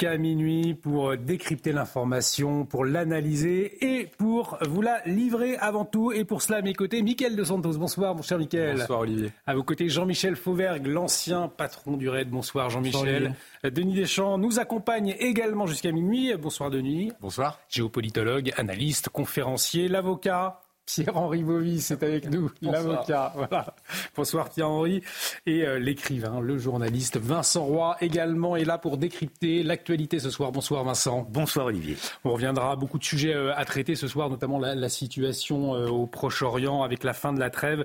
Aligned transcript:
Jusqu'à 0.00 0.16
minuit 0.16 0.74
pour 0.74 1.16
décrypter 1.16 1.72
l'information, 1.72 2.64
pour 2.64 2.84
l'analyser 2.84 3.84
et 3.84 4.06
pour 4.16 4.56
vous 4.68 4.80
la 4.80 5.02
livrer 5.06 5.56
avant 5.56 5.84
tout. 5.84 6.12
Et 6.12 6.24
pour 6.24 6.40
cela, 6.40 6.58
à 6.58 6.62
mes 6.62 6.72
côtés, 6.72 7.02
Mickaël 7.02 7.34
de 7.34 7.42
Santos. 7.42 7.72
Bonsoir, 7.72 8.14
mon 8.14 8.22
cher 8.22 8.38
Mickaël. 8.38 8.76
Bonsoir, 8.78 9.00
Olivier. 9.00 9.32
À 9.44 9.56
vos 9.56 9.64
côtés, 9.64 9.88
Jean-Michel 9.88 10.36
Fauvergue, 10.36 10.86
l'ancien 10.86 11.48
patron 11.48 11.96
du 11.96 12.08
RAID. 12.08 12.30
Bonsoir, 12.30 12.70
Jean-Michel. 12.70 13.34
Denis 13.64 13.94
Deschamps 13.94 14.38
nous 14.38 14.60
accompagne 14.60 15.16
également 15.18 15.66
jusqu'à 15.66 15.90
minuit. 15.90 16.32
Bonsoir, 16.36 16.70
Denis. 16.70 17.10
Bonsoir. 17.20 17.58
Géopolitologue, 17.68 18.52
analyste, 18.56 19.08
conférencier, 19.08 19.88
l'avocat. 19.88 20.60
Pierre-Henri 20.88 21.42
Bovis 21.42 21.90
est 21.90 22.02
avec 22.02 22.30
nous, 22.30 22.50
l'avocat. 22.62 23.34
Voilà. 23.36 23.74
Bonsoir 24.16 24.48
Pierre-Henri. 24.48 25.02
Et 25.44 25.66
euh, 25.66 25.78
l'écrivain, 25.78 26.40
le 26.40 26.56
journaliste 26.56 27.18
Vincent 27.18 27.64
Roy 27.66 27.98
également 28.00 28.56
est 28.56 28.64
là 28.64 28.78
pour 28.78 28.96
décrypter 28.96 29.62
l'actualité 29.62 30.18
ce 30.18 30.30
soir. 30.30 30.50
Bonsoir 30.50 30.84
Vincent. 30.84 31.26
Bonsoir 31.30 31.66
Olivier. 31.66 31.98
On 32.24 32.32
reviendra 32.32 32.72
à 32.72 32.76
beaucoup 32.76 32.98
de 32.98 33.04
sujets 33.04 33.34
euh, 33.34 33.54
à 33.54 33.66
traiter 33.66 33.96
ce 33.96 34.08
soir, 34.08 34.30
notamment 34.30 34.58
la, 34.58 34.74
la 34.74 34.88
situation 34.88 35.74
euh, 35.74 35.88
au 35.88 36.06
Proche-Orient 36.06 36.82
avec 36.82 37.04
la 37.04 37.12
fin 37.12 37.34
de 37.34 37.38
la 37.38 37.50
trêve. 37.50 37.84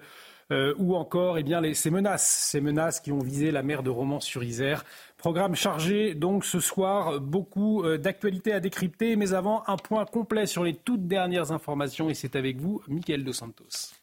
Euh, 0.51 0.73
ou 0.77 0.95
encore 0.95 1.37
eh 1.37 1.43
bien, 1.43 1.61
les, 1.61 1.73
ces 1.73 1.89
menaces, 1.89 2.49
ces 2.51 2.59
menaces 2.61 2.99
qui 2.99 3.11
ont 3.11 3.19
visé 3.19 3.49
la 3.51 3.63
mer 3.63 3.81
de 3.81 3.89
Romans-sur-Isère. 3.89 4.83
Programme 5.23 5.55
chargé 5.55 6.15
donc 6.15 6.43
ce 6.43 6.59
soir, 6.59 7.21
beaucoup 7.21 7.81
euh, 7.81 7.97
d'actualités 7.97 8.51
à 8.51 8.59
décrypter, 8.59 9.15
mais 9.15 9.31
avant 9.31 9.63
un 9.67 9.77
point 9.77 10.03
complet 10.03 10.45
sur 10.47 10.65
les 10.65 10.73
toutes 10.73 11.07
dernières 11.07 11.53
informations 11.53 12.09
et 12.09 12.13
c'est 12.13 12.35
avec 12.35 12.59
vous, 12.59 12.81
Mickaël 12.89 13.23
Dos 13.23 13.31
Santos. 13.31 13.93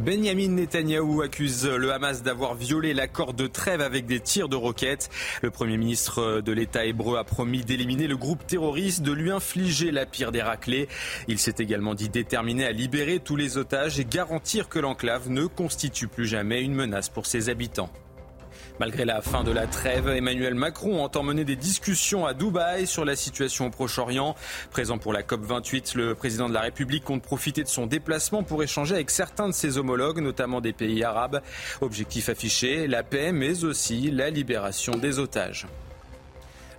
Benjamin 0.00 0.48
Netanyahou 0.48 1.20
accuse 1.20 1.66
le 1.66 1.92
Hamas 1.92 2.22
d'avoir 2.22 2.54
violé 2.54 2.94
l'accord 2.94 3.34
de 3.34 3.46
trêve 3.46 3.82
avec 3.82 4.06
des 4.06 4.20
tirs 4.20 4.48
de 4.48 4.56
roquettes. 4.56 5.10
Le 5.42 5.50
Premier 5.50 5.76
ministre 5.76 6.40
de 6.40 6.52
l'État 6.52 6.86
hébreu 6.86 7.18
a 7.18 7.24
promis 7.24 7.66
d'éliminer 7.66 8.06
le 8.06 8.16
groupe 8.16 8.46
terroriste, 8.46 9.02
de 9.02 9.12
lui 9.12 9.30
infliger 9.30 9.90
la 9.90 10.06
pire 10.06 10.32
des 10.32 10.40
raclées. 10.40 10.88
Il 11.28 11.38
s'est 11.38 11.56
également 11.58 11.94
dit 11.94 12.08
déterminé 12.08 12.64
à 12.64 12.72
libérer 12.72 13.20
tous 13.20 13.36
les 13.36 13.58
otages 13.58 14.00
et 14.00 14.06
garantir 14.06 14.70
que 14.70 14.78
l'enclave 14.78 15.28
ne 15.28 15.44
constitue 15.44 16.08
plus 16.08 16.24
jamais 16.24 16.62
une 16.62 16.74
menace 16.74 17.10
pour 17.10 17.26
ses 17.26 17.50
habitants. 17.50 17.90
Malgré 18.80 19.04
la 19.04 19.20
fin 19.20 19.44
de 19.44 19.52
la 19.52 19.66
trêve, 19.66 20.08
Emmanuel 20.08 20.54
Macron 20.54 21.04
entend 21.04 21.22
mener 21.22 21.44
des 21.44 21.56
discussions 21.56 22.26
à 22.26 22.34
Dubaï 22.34 22.86
sur 22.86 23.04
la 23.04 23.16
situation 23.16 23.66
au 23.66 23.70
Proche-Orient. 23.70 24.34
Présent 24.70 24.98
pour 24.98 25.12
la 25.12 25.22
COP28, 25.22 25.96
le 25.96 26.14
président 26.14 26.48
de 26.48 26.54
la 26.54 26.62
République 26.62 27.04
compte 27.04 27.22
profiter 27.22 27.62
de 27.62 27.68
son 27.68 27.86
déplacement 27.86 28.42
pour 28.42 28.62
échanger 28.62 28.94
avec 28.94 29.10
certains 29.10 29.48
de 29.48 29.54
ses 29.54 29.78
homologues, 29.78 30.20
notamment 30.20 30.60
des 30.60 30.72
pays 30.72 31.04
arabes. 31.04 31.42
Objectif 31.80 32.28
affiché, 32.28 32.86
la 32.88 33.02
paix, 33.02 33.30
mais 33.32 33.64
aussi 33.64 34.10
la 34.10 34.30
libération 34.30 34.96
des 34.96 35.18
otages. 35.18 35.66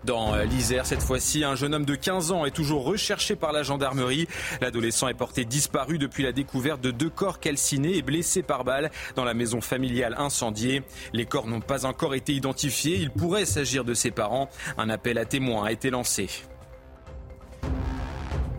Dans 0.06 0.36
l'Isère, 0.44 0.86
cette 0.86 1.02
fois-ci, 1.02 1.46
un 1.46 1.56
jeune 1.56 1.74
homme 1.74 1.86
de 1.86 1.96
15 1.96 2.32
ans 2.32 2.46
est 2.46 2.52
toujours 2.52 2.84
recherché 2.84 3.38
par 3.38 3.54
la 3.54 3.64
gendarmerie. 3.64 4.28
L'adolescent 4.60 5.08
est 5.08 5.14
porté 5.14 5.46
disparu 5.46 5.98
depuis 5.98 6.24
la 6.24 6.34
découverte 6.34 6.82
de 6.82 6.92
deux 6.92 7.10
corps 7.10 7.40
calcinés 7.40 7.96
et 7.96 8.02
blessés 8.02 8.44
par 8.44 8.66
balle 8.66 8.92
dans 9.16 9.24
la 9.24 9.34
maison 9.34 9.62
familiale 9.62 10.16
incendiée. 10.18 10.84
Les 11.14 11.26
corps 11.26 11.48
n'ont 11.48 11.62
pas 11.62 11.86
encore 11.86 12.16
été 12.16 12.34
identifiés. 12.34 12.98
Il 12.98 13.12
pourrait 13.12 13.46
s'agir 13.46 13.86
de 13.86 13.94
ses 13.94 14.12
parents. 14.12 14.50
Un 14.78 14.90
appel 14.90 15.18
à 15.18 15.26
témoins 15.26 15.66
a 15.66 15.72
été 15.72 15.90
lancé. 15.90 16.28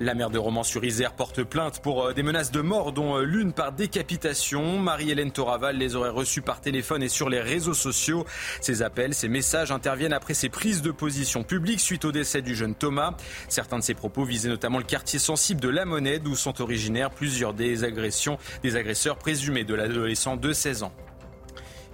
La 0.00 0.15
mère 0.15 0.31
de 0.31 0.38
Romans-sur-Isère 0.38 1.12
porte 1.12 1.44
plainte 1.44 1.81
pour 1.81 2.12
des 2.12 2.25
menaces 2.25 2.50
de 2.50 2.60
mort, 2.60 2.91
dont 2.91 3.19
l'une 3.19 3.53
par 3.53 3.71
décapitation. 3.71 4.78
Marie-Hélène 4.78 5.31
Toraval 5.31 5.77
les 5.77 5.94
aurait 5.94 6.10
reçues 6.10 6.43
par 6.43 6.60
téléphone 6.60 7.00
et 7.03 7.09
sur 7.09 7.31
les 7.31 7.41
réseaux 7.41 7.75
sociaux. 7.75 8.27
Ces 8.60 8.83
appels, 8.83 9.15
ces 9.15 9.28
messages 9.28 9.71
interviennent 9.71 10.12
après 10.12 10.34
ses 10.34 10.49
prises 10.49 10.83
de 10.83 10.91
position 10.91 11.44
publiques 11.44 11.81
suite 11.81 12.04
au 12.04 12.10
décès 12.10 12.43
du 12.43 12.56
jeune 12.56 12.75
Thomas. 12.75 13.15
Certains 13.49 13.78
de 13.78 13.84
ses 13.84 13.94
propos 13.94 14.25
visaient 14.25 14.49
notamment 14.49 14.78
le 14.78 14.84
quartier 14.84 15.21
sensible 15.21 15.60
de 15.60 15.69
La 15.69 15.84
Monnaie, 15.84 16.19
d'où 16.19 16.34
sont 16.34 16.60
originaires 16.60 17.10
plusieurs 17.10 17.54
des 17.54 17.84
agressions 17.84 18.37
des 18.65 18.75
agresseurs 18.75 19.16
présumés 19.16 19.65
de 19.65 19.75
l'adolescent 19.75 20.37
de 20.37 20.53
16 20.53 20.83
ans. 20.83 20.93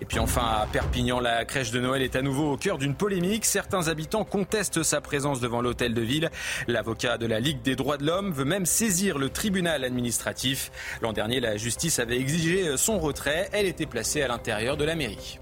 Et 0.01 0.07
puis 0.07 0.19
enfin, 0.19 0.43
à 0.63 0.67
Perpignan, 0.67 1.21
la 1.21 1.45
crèche 1.45 1.71
de 1.71 1.81
Noël 1.81 2.03
est 2.03 2.17
à 2.17 2.23
nouveau 2.23 2.53
au 2.53 2.57
cœur 2.57 2.79
d'une 2.79 2.95
polémique. 2.95 3.45
Certains 3.45 3.89
habitants 3.89 4.25
contestent 4.25 4.83
sa 4.83 5.01
présence 5.01 5.41
devant 5.41 5.61
l'hôtel 5.61 5.93
de 5.93 6.01
ville. 6.01 6.31
L'avocat 6.69 7.19
de 7.19 7.27
la 7.27 7.39
Ligue 7.39 7.61
des 7.63 7.77
droits 7.77 7.99
de 7.99 8.07
l'homme 8.07 8.33
veut 8.33 8.45
même 8.45 8.67
saisir 8.67 9.19
le 9.19 9.29
tribunal 9.29 9.85
administratif. 9.85 10.71
L'an 11.03 11.13
dernier, 11.13 11.41
la 11.41 11.57
justice 11.57 11.99
avait 11.99 12.19
exigé 12.19 12.77
son 12.77 12.99
retrait. 12.99 13.51
Elle 13.53 13.67
était 13.67 13.87
placée 13.87 14.23
à 14.23 14.29
l'intérieur 14.29 14.77
de 14.77 14.85
la 14.85 14.95
mairie. 14.95 15.39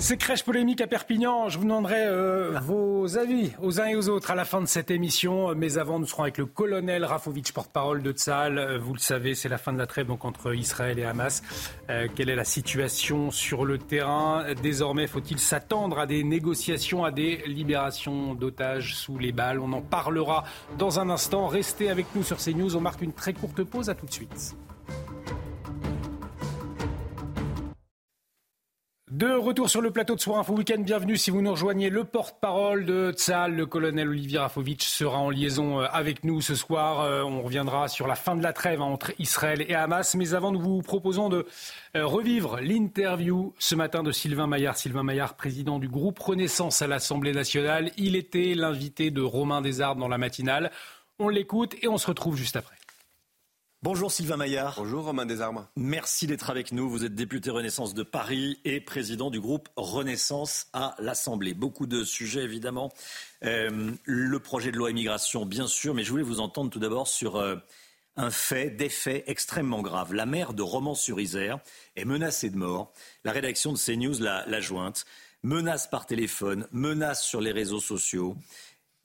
Ces 0.00 0.16
crèches 0.16 0.44
polémiques 0.44 0.80
à 0.80 0.86
Perpignan, 0.86 1.48
je 1.48 1.58
vous 1.58 1.64
demanderai 1.64 2.06
euh, 2.06 2.56
vos 2.62 3.18
avis 3.18 3.50
aux 3.60 3.80
uns 3.80 3.86
et 3.86 3.96
aux 3.96 4.08
autres 4.08 4.30
à 4.30 4.36
la 4.36 4.44
fin 4.44 4.60
de 4.60 4.66
cette 4.66 4.92
émission. 4.92 5.52
Mais 5.56 5.76
avant, 5.76 5.98
nous 5.98 6.06
serons 6.06 6.22
avec 6.22 6.38
le 6.38 6.46
colonel 6.46 7.04
Rafovitch, 7.04 7.50
porte-parole 7.50 8.00
de 8.00 8.12
Tzal. 8.12 8.78
Vous 8.78 8.92
le 8.92 9.00
savez, 9.00 9.34
c'est 9.34 9.48
la 9.48 9.58
fin 9.58 9.72
de 9.72 9.78
la 9.78 9.88
trêve 9.88 10.08
entre 10.12 10.54
Israël 10.54 11.00
et 11.00 11.04
Hamas. 11.04 11.42
Euh, 11.90 12.06
quelle 12.14 12.30
est 12.30 12.36
la 12.36 12.44
situation 12.44 13.32
sur 13.32 13.64
le 13.64 13.76
terrain? 13.76 14.44
Désormais, 14.62 15.08
faut-il 15.08 15.40
s'attendre 15.40 15.98
à 15.98 16.06
des 16.06 16.22
négociations, 16.22 17.04
à 17.04 17.10
des 17.10 17.42
libérations 17.46 18.34
d'otages 18.34 18.94
sous 18.94 19.18
les 19.18 19.32
balles? 19.32 19.58
On 19.58 19.72
en 19.72 19.82
parlera 19.82 20.44
dans 20.78 21.00
un 21.00 21.10
instant. 21.10 21.48
Restez 21.48 21.90
avec 21.90 22.06
nous 22.14 22.22
sur 22.22 22.36
CNews. 22.36 22.76
On 22.76 22.80
marque 22.80 23.02
une 23.02 23.12
très 23.12 23.32
courte 23.32 23.64
pause. 23.64 23.90
À 23.90 23.94
tout 23.94 24.06
de 24.06 24.12
suite. 24.12 24.54
De 29.10 29.32
retour 29.32 29.70
sur 29.70 29.80
le 29.80 29.90
plateau 29.90 30.16
de 30.16 30.20
Soir 30.20 30.38
Info 30.38 30.52
Week-end, 30.52 30.80
bienvenue 30.80 31.16
si 31.16 31.30
vous 31.30 31.40
nous 31.40 31.52
rejoignez. 31.52 31.88
Le 31.88 32.04
porte-parole 32.04 32.84
de 32.84 33.10
Tzal, 33.12 33.54
le 33.54 33.64
colonel 33.64 34.10
Olivier 34.10 34.38
Rafovitch, 34.38 34.86
sera 34.86 35.16
en 35.16 35.30
liaison 35.30 35.80
avec 35.80 36.24
nous 36.24 36.42
ce 36.42 36.54
soir. 36.54 37.26
On 37.26 37.40
reviendra 37.40 37.88
sur 37.88 38.06
la 38.06 38.16
fin 38.16 38.36
de 38.36 38.42
la 38.42 38.52
trêve 38.52 38.82
entre 38.82 39.12
Israël 39.18 39.64
et 39.66 39.74
Hamas. 39.74 40.14
Mais 40.14 40.34
avant, 40.34 40.52
nous 40.52 40.60
vous 40.60 40.82
proposons 40.82 41.30
de 41.30 41.46
revivre 41.94 42.60
l'interview 42.60 43.54
ce 43.58 43.74
matin 43.74 44.02
de 44.02 44.12
Sylvain 44.12 44.46
Maillard. 44.46 44.76
Sylvain 44.76 45.04
Maillard, 45.04 45.36
président 45.36 45.78
du 45.78 45.88
groupe 45.88 46.18
Renaissance 46.18 46.82
à 46.82 46.86
l'Assemblée 46.86 47.32
nationale. 47.32 47.92
Il 47.96 48.14
était 48.14 48.52
l'invité 48.54 49.10
de 49.10 49.22
Romain 49.22 49.62
Desarbes 49.62 50.00
dans 50.00 50.08
la 50.08 50.18
matinale. 50.18 50.70
On 51.18 51.30
l'écoute 51.30 51.76
et 51.80 51.88
on 51.88 51.96
se 51.96 52.08
retrouve 52.08 52.36
juste 52.36 52.56
après. 52.56 52.77
Bonjour 53.84 54.10
Sylvain 54.10 54.36
Maillard. 54.36 54.74
Bonjour 54.76 55.04
Romain 55.04 55.24
Desarmes. 55.24 55.68
Merci 55.76 56.26
d'être 56.26 56.50
avec 56.50 56.72
nous. 56.72 56.90
Vous 56.90 57.04
êtes 57.04 57.14
député 57.14 57.50
Renaissance 57.50 57.94
de 57.94 58.02
Paris 58.02 58.58
et 58.64 58.80
président 58.80 59.30
du 59.30 59.38
groupe 59.38 59.68
Renaissance 59.76 60.66
à 60.72 60.96
l'Assemblée. 60.98 61.54
Beaucoup 61.54 61.86
de 61.86 62.02
sujets 62.02 62.42
évidemment. 62.42 62.92
Euh, 63.44 63.92
le 64.02 64.38
projet 64.40 64.72
de 64.72 64.76
loi 64.76 64.90
immigration 64.90 65.46
bien 65.46 65.68
sûr, 65.68 65.94
mais 65.94 66.02
je 66.02 66.10
voulais 66.10 66.24
vous 66.24 66.40
entendre 66.40 66.70
tout 66.70 66.80
d'abord 66.80 67.06
sur 67.06 67.36
euh, 67.36 67.54
un 68.16 68.32
fait, 68.32 68.70
des 68.70 68.88
faits 68.88 69.22
extrêmement 69.28 69.80
graves. 69.80 70.12
La 70.12 70.26
mère 70.26 70.54
de 70.54 70.62
Romans-sur-Isère 70.62 71.60
est 71.94 72.04
menacée 72.04 72.50
de 72.50 72.56
mort. 72.56 72.92
La 73.22 73.30
rédaction 73.30 73.72
de 73.72 73.78
CNews 73.78 74.18
l'a 74.18 74.60
jointe. 74.60 75.06
Menace 75.44 75.86
par 75.86 76.04
téléphone, 76.04 76.66
menace 76.72 77.22
sur 77.22 77.40
les 77.40 77.52
réseaux 77.52 77.78
sociaux 77.78 78.36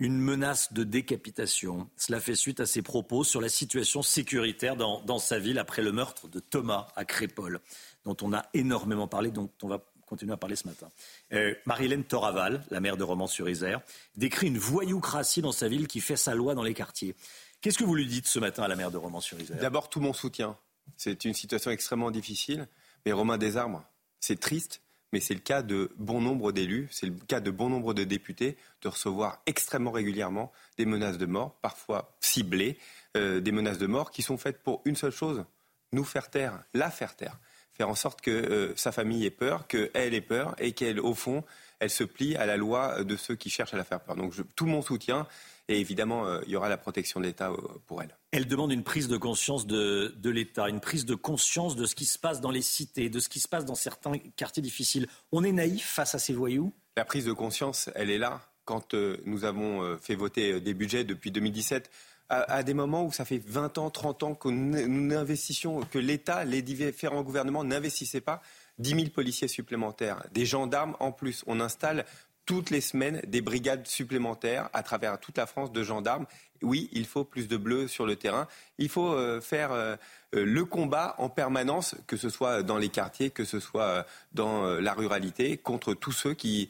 une 0.03 0.19
menace 0.19 0.73
de 0.73 0.83
décapitation. 0.83 1.89
Cela 1.95 2.19
fait 2.19 2.35
suite 2.35 2.59
à 2.59 2.65
ses 2.65 2.81
propos 2.81 3.23
sur 3.23 3.39
la 3.39 3.47
situation 3.47 4.03
sécuritaire 4.03 4.75
dans, 4.75 5.17
sa 5.17 5.39
ville 5.39 5.57
après 5.57 5.81
le 5.81 5.93
meurtre 5.93 6.27
de 6.27 6.41
Thomas 6.41 6.89
à 6.97 7.05
Crépole, 7.05 7.61
dont 8.03 8.17
on 8.21 8.33
a 8.33 8.45
énormément 8.53 9.07
parlé, 9.07 9.31
dont 9.31 9.49
on 9.61 9.69
va 9.69 9.81
continuer 10.05 10.33
à 10.33 10.37
parler 10.37 10.57
ce 10.57 10.67
matin. 10.67 10.89
Euh, 11.31 11.55
Marie-Hélène 11.65 12.03
Toraval, 12.03 12.65
la 12.69 12.81
maire 12.81 12.97
de 12.97 13.03
Romans-sur-Isère, 13.03 13.81
décrit 14.17 14.47
une 14.47 14.57
voyoucratie 14.57 15.41
dans 15.41 15.53
sa 15.53 15.69
ville 15.69 15.87
qui 15.87 16.01
fait 16.01 16.17
sa 16.17 16.35
loi 16.35 16.53
dans 16.53 16.63
les 16.63 16.73
quartiers. 16.73 17.15
Qu'est-ce 17.61 17.77
que 17.77 17.85
vous 17.85 17.95
lui 17.95 18.05
dites 18.05 18.27
ce 18.27 18.39
matin 18.39 18.63
à 18.63 18.67
la 18.67 18.75
maire 18.75 18.91
de 18.91 18.97
Romans-sur-Isère 18.97 19.57
D'abord, 19.57 19.89
tout 19.89 20.01
mon 20.01 20.11
soutien. 20.11 20.57
C'est 20.97 21.23
une 21.23 21.33
situation 21.33 21.71
extrêmement 21.71 22.11
difficile. 22.11 22.67
Mais 23.05 23.13
Romain 23.13 23.37
Desarmes, 23.37 23.81
c'est 24.19 24.39
triste, 24.39 24.81
mais 25.13 25.19
c'est 25.19 25.35
le 25.35 25.39
cas 25.39 25.61
de 25.61 25.91
bon 25.97 26.19
nombre 26.19 26.51
d'élus, 26.51 26.89
c'est 26.91 27.05
le 27.05 27.13
cas 27.13 27.39
de 27.39 27.51
bon 27.51 27.69
nombre 27.69 27.93
de 27.93 28.03
députés 28.03 28.57
de 28.81 28.89
recevoir 28.89 29.43
extrêmement 29.45 29.91
régulièrement 29.91 30.51
des 30.77 30.87
menaces 30.87 31.19
de 31.19 31.27
mort, 31.27 31.53
parfois 31.61 32.17
ciblées, 32.19 32.79
euh, 33.15 33.39
des 33.39 33.51
menaces 33.51 33.77
de 33.77 33.85
mort 33.85 34.09
qui 34.09 34.23
sont 34.23 34.37
faites 34.37 34.63
pour 34.63 34.81
une 34.85 34.95
seule 34.95 35.11
chose, 35.11 35.45
nous 35.91 36.03
faire 36.03 36.31
taire, 36.31 36.63
la 36.73 36.89
faire 36.89 37.15
taire. 37.15 37.39
faire 37.73 37.89
en 37.89 37.95
sorte 37.95 38.21
que 38.21 38.73
sa 38.75 38.91
famille 38.91 39.23
ait 39.25 39.31
peur, 39.31 39.67
qu'elle 39.67 40.15
ait 40.15 40.21
peur 40.21 40.55
et 40.57 40.73
qu'elle, 40.73 40.99
au 40.99 41.13
fond, 41.13 41.43
elle 41.79 41.91
se 41.91 42.03
plie 42.03 42.35
à 42.35 42.47
la 42.47 42.57
loi 42.57 43.03
de 43.03 43.15
ceux 43.15 43.35
qui 43.35 43.51
cherchent 43.51 43.73
à 43.75 43.77
la 43.77 43.83
faire 43.83 43.99
peur. 43.99 44.15
Donc 44.15 44.33
tout 44.55 44.65
mon 44.65 44.81
soutien 44.81 45.27
et 45.69 45.79
évidemment, 45.79 46.41
il 46.41 46.49
y 46.49 46.55
aura 46.55 46.69
la 46.69 46.77
protection 46.77 47.19
de 47.19 47.25
l'État 47.25 47.51
pour 47.87 48.01
elle. 48.01 48.17
Elle 48.31 48.47
demande 48.47 48.71
une 48.71 48.83
prise 48.83 49.07
de 49.07 49.17
conscience 49.17 49.65
de, 49.65 50.13
de 50.17 50.29
l'État, 50.29 50.67
une 50.69 50.81
prise 50.81 51.05
de 51.05 51.15
conscience 51.15 51.75
de 51.75 51.85
ce 51.85 51.95
qui 51.95 52.05
se 52.05 52.19
passe 52.19 52.41
dans 52.41 52.51
les 52.51 52.61
cités, 52.61 53.09
de 53.09 53.19
ce 53.19 53.29
qui 53.29 53.39
se 53.39 53.47
passe 53.47 53.65
dans 53.65 53.75
certains 53.75 54.17
quartiers 54.35 54.63
difficiles. 54.63 55.07
On 55.31 55.43
est 55.43 55.51
naïf 55.51 55.85
face 55.85 56.15
à 56.15 56.19
ces 56.19 56.33
voyous? 56.33 56.73
La 56.97 57.05
prise 57.05 57.25
de 57.25 57.33
conscience, 57.33 57.89
elle 57.95 58.09
est 58.09 58.17
là. 58.17 58.41
Quand 58.65 58.93
nous 59.25 59.45
avons 59.45 59.97
fait 59.97 60.15
voter 60.15 60.61
des 60.61 60.73
budgets 60.73 61.03
depuis 61.03 61.31
2017, 61.31 61.89
à, 62.29 62.63
des 62.63 62.73
moments 62.73 63.05
où 63.05 63.11
ça 63.11 63.25
fait 63.25 63.41
20 63.45 63.77
ans, 63.77 63.89
30 63.89 64.23
ans 64.23 64.35
que 64.35 64.49
nous 64.49 65.85
que 65.91 65.99
l'État, 65.99 66.45
les 66.45 66.61
différents 66.61 67.23
gouvernements 67.23 67.63
n'investissaient 67.63 68.21
pas 68.21 68.41
10 68.79 68.89
000 68.89 69.03
policiers 69.09 69.47
supplémentaires, 69.47 70.25
des 70.31 70.45
gendarmes 70.45 70.95
en 70.99 71.11
plus. 71.11 71.43
On 71.47 71.59
installe 71.59 72.05
toutes 72.45 72.69
les 72.69 72.81
semaines 72.81 73.21
des 73.25 73.41
brigades 73.41 73.87
supplémentaires 73.87 74.69
à 74.73 74.83
travers 74.83 75.19
toute 75.19 75.37
la 75.37 75.45
France 75.45 75.71
de 75.71 75.83
gendarmes. 75.83 76.25
Oui, 76.61 76.89
il 76.91 77.05
faut 77.05 77.23
plus 77.23 77.47
de 77.47 77.57
bleus 77.57 77.87
sur 77.87 78.05
le 78.05 78.15
terrain. 78.15 78.47
Il 78.77 78.89
faut 78.89 79.13
euh, 79.13 79.41
faire 79.41 79.71
euh, 79.71 79.95
euh, 80.35 80.45
le 80.45 80.65
combat 80.65 81.15
en 81.17 81.29
permanence, 81.29 81.95
que 82.07 82.17
ce 82.17 82.29
soit 82.29 82.63
dans 82.63 82.77
les 82.77 82.89
quartiers, 82.89 83.29
que 83.29 83.45
ce 83.45 83.59
soit 83.59 84.05
dans 84.33 84.63
la 84.63 84.93
ruralité, 84.93 85.57
contre 85.57 85.93
tous 85.93 86.11
ceux 86.11 86.33
qui 86.33 86.69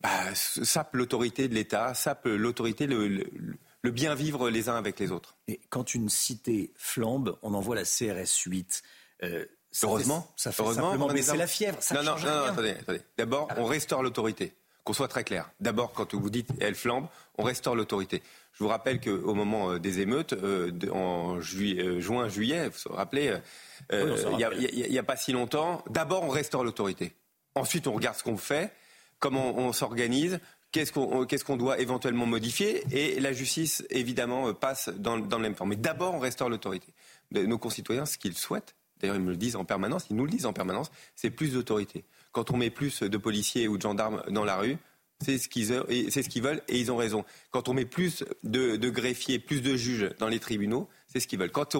bah, 0.00 0.34
sapent 0.34 0.96
l'autorité 0.96 1.48
de 1.48 1.54
l'État, 1.54 1.94
sapent 1.94 2.26
l'autorité, 2.26 2.86
le, 2.86 3.24
le 3.86 3.92
bien 3.92 4.16
vivre 4.16 4.50
les 4.50 4.68
uns 4.68 4.74
avec 4.74 4.98
les 4.98 5.12
autres. 5.12 5.36
Et 5.46 5.60
quand 5.70 5.94
une 5.94 6.08
cité 6.08 6.72
flambe, 6.74 7.38
on 7.42 7.54
envoie 7.54 7.76
la 7.76 7.84
CRS 7.84 8.42
8. 8.44 8.82
Euh, 9.22 9.46
Heureusement, 9.82 10.32
ça 10.36 10.52
fait 10.52 10.62
Heureusement, 10.62 10.96
mais 11.12 11.22
c'est 11.22 11.36
la 11.36 11.46
fièvre. 11.46 11.76
Ça 11.80 11.94
non, 11.94 12.02
non, 12.02 12.18
non, 12.18 12.44
attendez, 12.46 12.70
attendez. 12.70 13.02
D'abord, 13.16 13.48
on 13.56 13.64
restaure 13.64 14.02
l'autorité. 14.02 14.54
Qu'on 14.86 14.92
soit 14.92 15.08
très 15.08 15.24
clair. 15.24 15.50
D'abord, 15.60 15.92
quand 15.92 16.14
vous 16.14 16.30
dites 16.30 16.48
elle 16.60 16.76
flambe, 16.76 17.08
on 17.38 17.42
restaure 17.42 17.74
l'autorité. 17.74 18.22
Je 18.52 18.62
vous 18.62 18.70
rappelle 18.70 19.00
qu'au 19.00 19.34
moment 19.34 19.72
euh, 19.72 19.78
des 19.78 20.00
émeutes, 20.00 20.32
euh, 20.32 20.70
en 20.92 21.40
juillet, 21.40 22.00
juin, 22.00 22.28
juillet, 22.28 22.68
vous 22.68 22.90
vous 22.90 22.94
rappelez, 22.94 23.36
il 23.92 24.86
n'y 24.88 24.98
a, 24.98 25.02
pas 25.02 25.16
si 25.16 25.32
longtemps, 25.32 25.82
d'abord 25.90 26.22
on 26.22 26.28
restaure 26.28 26.64
l'autorité. 26.64 27.12
Ensuite, 27.56 27.88
on 27.88 27.92
regarde 27.92 28.16
ce 28.16 28.22
qu'on 28.22 28.36
fait, 28.36 28.72
comment 29.18 29.58
on 29.58 29.72
s'organise, 29.72 30.38
qu'est-ce 30.70 31.44
qu'on 31.44 31.56
doit 31.56 31.80
éventuellement 31.80 32.26
modifier 32.26 32.84
Et 32.92 33.18
la 33.18 33.32
justice, 33.32 33.84
évidemment, 33.90 34.48
euh, 34.48 34.52
passe 34.52 34.88
dans, 34.88 35.18
dans 35.18 35.38
le 35.38 35.42
même 35.42 35.54
temps. 35.54 35.66
Mais 35.66 35.76
d'abord, 35.76 36.14
on 36.14 36.18
restaure 36.18 36.48
l'autorité. 36.48 36.94
Nos 37.32 37.58
concitoyens, 37.58 38.06
ce 38.06 38.18
qu'ils 38.18 38.38
souhaitent, 38.38 38.76
d'ailleurs 39.00 39.16
ils 39.16 39.22
nous 39.22 39.30
le 39.30 39.36
disent 39.36 39.56
en 39.56 39.64
permanence, 39.64 40.90
c'est 41.14 41.30
plus 41.30 41.52
d'autorité. 41.52 42.04
Quand 42.32 42.50
on 42.50 42.56
met 42.56 42.70
plus 42.70 43.02
de 43.02 43.16
policiers 43.16 43.68
ou 43.68 43.76
de 43.76 43.82
gendarmes 43.82 44.22
dans 44.30 44.44
la 44.44 44.56
rue, 44.56 44.76
c'est 45.24 45.38
ce 45.38 45.48
qu'ils 45.48 46.42
veulent 46.42 46.62
et 46.68 46.78
ils 46.78 46.92
ont 46.92 46.96
raison. 46.96 47.24
Quand 47.50 47.68
on 47.68 47.74
met 47.74 47.86
plus 47.86 48.24
de, 48.42 48.76
greffiers, 48.90 49.38
plus 49.38 49.62
de 49.62 49.76
juges 49.76 50.10
dans 50.18 50.28
les 50.28 50.38
tribunaux, 50.38 50.88
c'est 51.06 51.20
ce 51.20 51.26
qu'ils 51.26 51.38
veulent. 51.38 51.50
Quand 51.50 51.74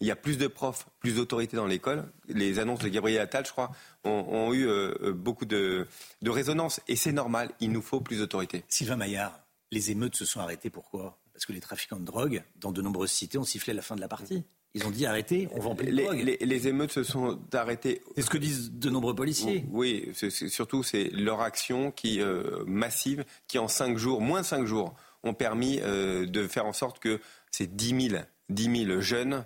il 0.00 0.06
y 0.06 0.10
a 0.10 0.16
plus 0.16 0.36
de 0.36 0.46
profs, 0.46 0.86
plus 1.00 1.14
d'autorité 1.14 1.56
dans 1.56 1.66
l'école, 1.66 2.04
les 2.28 2.58
annonces 2.58 2.80
de 2.80 2.88
Gabriel 2.88 3.22
Attal, 3.22 3.46
je 3.46 3.52
crois, 3.52 3.72
ont, 4.04 4.52
eu 4.52 4.68
euh, 4.68 5.12
beaucoup 5.12 5.46
de, 5.46 5.86
résonance. 6.24 6.80
Et 6.88 6.96
c'est 6.96 7.12
normal, 7.12 7.50
il 7.60 7.72
nous 7.72 7.82
faut 7.82 8.00
plus 8.00 8.18
d'autorité. 8.18 8.64
Sylvain 8.68 8.96
Maillard, 8.96 9.40
les 9.70 9.90
émeutes 9.90 10.16
se 10.16 10.24
sont 10.24 10.40
arrêtées 10.40 10.70
pourquoi? 10.70 11.18
Parce 11.32 11.46
que 11.46 11.52
les 11.52 11.60
trafiquants 11.60 11.98
de 11.98 12.04
drogue, 12.04 12.42
dans 12.56 12.72
de 12.72 12.82
nombreuses 12.82 13.12
cités, 13.12 13.38
ont 13.38 13.44
sifflé 13.44 13.72
la 13.72 13.82
fin 13.82 13.96
de 13.96 14.02
la 14.02 14.08
partie. 14.08 14.44
Ils 14.74 14.86
ont 14.86 14.90
dit 14.90 15.04
arrêtez, 15.04 15.48
on 15.52 15.60
va 15.60 15.70
en 15.70 15.76
les, 15.80 16.04
drogue. 16.04 16.36
Les, 16.40 16.68
émeutes 16.68 16.92
se 16.92 17.02
sont 17.02 17.38
arrêtées. 17.52 18.00
C'est 18.16 18.22
ce 18.22 18.30
que 18.30 18.38
disent 18.38 18.72
de 18.72 18.88
nombreux 18.88 19.14
policiers. 19.14 19.66
Oui, 19.70 20.10
surtout 20.14 20.82
c'est 20.82 21.10
leur 21.10 21.40
action 21.40 21.90
qui 21.90 22.20
euh, 22.20 22.64
massive, 22.66 23.24
qui 23.48 23.58
en 23.58 23.68
cinq 23.68 23.98
jours, 23.98 24.20
moins 24.20 24.42
cinq 24.42 24.64
jours, 24.64 24.94
ont 25.24 25.34
permis 25.34 25.78
de 25.78 26.48
faire 26.48 26.66
en 26.66 26.72
sorte 26.72 26.98
que 26.98 27.20
ces 27.50 27.66
10 27.66 28.08
000, 28.10 28.22
10 28.48 28.86
000 28.86 29.00
jeunes 29.00 29.44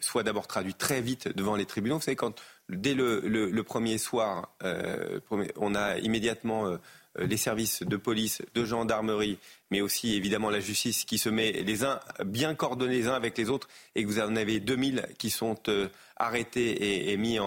soient 0.00 0.22
d'abord 0.22 0.46
traduits 0.46 0.74
très 0.74 1.02
vite 1.02 1.28
devant 1.36 1.56
les 1.56 1.66
tribunaux. 1.66 1.96
Vous 1.96 2.02
savez, 2.02 2.16
quand 2.16 2.40
Dès 2.70 2.94
le, 2.94 3.62
premier 3.62 3.98
soir, 3.98 4.54
euh, 4.62 5.20
on 5.56 5.74
a 5.74 5.98
immédiatement 5.98 6.66
euh, 6.66 6.78
les 7.18 7.36
services 7.36 7.82
de 7.82 7.96
police, 7.96 8.42
de 8.54 8.64
gendarmerie, 8.64 9.38
mais 9.70 9.80
aussi 9.80 10.14
évidemment 10.14 10.50
la 10.50 10.60
justice 10.60 11.04
qui 11.04 11.18
se 11.18 11.28
met 11.28 11.52
les 11.52 11.84
uns 11.84 12.00
bien 12.24 12.54
coordonnés 12.54 12.96
les 12.96 13.08
uns 13.08 13.14
avec 13.14 13.36
les 13.38 13.50
autres 13.50 13.68
et 13.94 14.02
que 14.02 14.08
vous 14.08 14.20
en 14.20 14.36
avez 14.36 14.60
2000 14.60 15.06
qui 15.18 15.30
sont 15.30 15.56
euh, 15.68 15.88
arrêtés 16.16 17.12
et, 17.12 17.16
mis, 17.16 17.38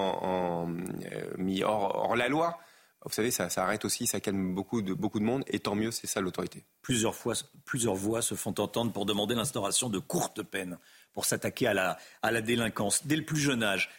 mis 1.37 1.63
hors, 1.63 2.15
la 2.15 2.27
loi. 2.27 2.59
Vous 3.05 3.13
savez, 3.13 3.31
ça, 3.31 3.47
arrête 3.57 3.85
aussi, 3.85 4.07
ça 4.07 4.19
calme 4.19 4.53
beaucoup 4.53 4.81
de, 4.81 4.93
beaucoup 4.93 5.19
de 5.19 5.23
monde, 5.23 5.43
et 5.47 5.59
tant 5.59 5.75
mieux, 5.75 5.91
c'est 5.91 6.07
ça 6.07 6.19
l'autorité. 6.19 6.65
Plusieurs, 6.81 7.15
plusieurs 7.63 7.95
voix 7.95 8.21
se 8.21 8.35
font 8.35 8.53
entendre 8.57 8.91
pour 8.91 9.05
demander 9.05 9.35
l'instauration 9.35 9.89
de 9.89 9.99
courtes 9.99 10.43
peines 10.43 10.77
pour 11.13 11.23
s'attaquer 11.23 11.67
à 11.67 11.73
la, 11.73 11.97
à 12.21 12.31
la 12.31 12.41
délinquance 12.41 13.07
dès 13.07 13.15
le 13.15 13.23
plus 13.23 13.39
jeune 13.39 13.63
âge 13.63 13.89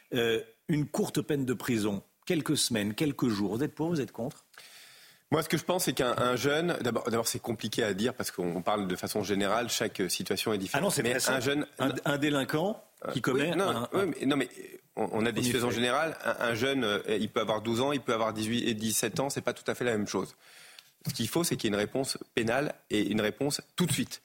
une 0.68 0.86
courte 0.86 1.22
peine 1.22 1.46
de 1.46 1.54
prison, 1.54 2.02
quelques 2.26 2.58
semaines, 2.58 2.94
quelques 2.94 3.28
jours. 3.28 3.56
Vous 3.56 3.62
êtes 3.62 3.74
pour, 3.74 3.88
vous 3.88 4.00
êtes 4.00 4.12
contre? 4.12 4.44
Moi, 5.30 5.42
ce 5.42 5.48
que 5.48 5.58
je 5.58 5.64
pense, 5.64 5.84
c'est 5.84 5.92
qu'un 5.92 6.36
jeune, 6.36 6.78
d'abord, 6.80 7.28
c'est 7.28 7.40
compliqué 7.40 7.82
à 7.82 7.92
dire 7.92 8.14
parce 8.14 8.30
qu'on 8.30 8.62
parle 8.62 8.88
de 8.88 8.96
façon 8.96 9.22
générale, 9.22 9.68
chaque 9.68 10.02
situation 10.08 10.54
est 10.54 10.58
différente. 10.58 10.80
Ah 10.80 10.84
non, 10.84 10.90
c'est 10.90 11.02
mais 11.02 11.16
un 11.28 11.40
jeune, 11.40 11.66
un, 11.78 12.16
délinquant 12.16 12.82
qui 13.12 13.20
commet. 13.20 13.54
non, 13.54 13.86
mais, 13.92 14.26
non, 14.26 14.36
mais 14.36 14.48
on, 14.96 15.26
a 15.26 15.32
des 15.32 15.42
situations 15.42 15.70
générales. 15.70 16.16
Un, 16.40 16.54
jeune, 16.54 16.82
euh, 16.82 17.00
il 17.08 17.28
peut 17.28 17.40
avoir 17.40 17.60
12 17.60 17.80
ans, 17.82 17.92
il 17.92 18.00
peut 18.00 18.14
avoir 18.14 18.32
18 18.32 18.68
et 18.68 18.74
17 18.74 19.20
ans, 19.20 19.30
c'est 19.30 19.42
pas 19.42 19.52
tout 19.52 19.68
à 19.70 19.74
fait 19.74 19.84
la 19.84 19.92
même 19.92 20.08
chose. 20.08 20.34
Ce 21.06 21.12
qu'il 21.12 21.28
faut, 21.28 21.44
c'est 21.44 21.56
qu'il 21.56 21.70
y 21.70 21.72
ait 21.72 21.76
une 21.76 21.80
réponse 21.80 22.18
pénale 22.34 22.74
et 22.90 23.06
une 23.06 23.20
réponse 23.20 23.60
tout 23.76 23.86
de 23.86 23.92
suite. 23.92 24.22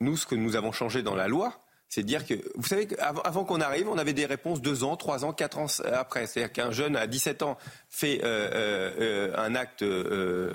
Nous, 0.00 0.16
ce 0.16 0.26
que 0.26 0.34
nous 0.34 0.56
avons 0.56 0.72
changé 0.72 1.02
dans 1.02 1.14
la 1.14 1.28
loi, 1.28 1.60
c'est 1.88 2.02
dire 2.02 2.26
que, 2.26 2.34
vous 2.56 2.66
savez 2.66 2.86
qu'avant 2.86 3.20
avant 3.22 3.44
qu'on 3.44 3.60
arrive, 3.60 3.88
on 3.88 3.98
avait 3.98 4.12
des 4.12 4.26
réponses 4.26 4.60
deux 4.60 4.84
ans, 4.84 4.96
trois 4.96 5.24
ans, 5.24 5.32
quatre 5.32 5.58
ans 5.58 5.66
après. 5.92 6.26
C'est-à-dire 6.26 6.52
qu'un 6.52 6.70
jeune 6.70 6.96
à 6.96 7.06
17 7.06 7.42
ans 7.42 7.56
fait 7.88 8.20
euh, 8.24 8.50
euh, 8.52 9.30
euh, 9.30 9.36
un 9.36 9.54
acte 9.54 9.84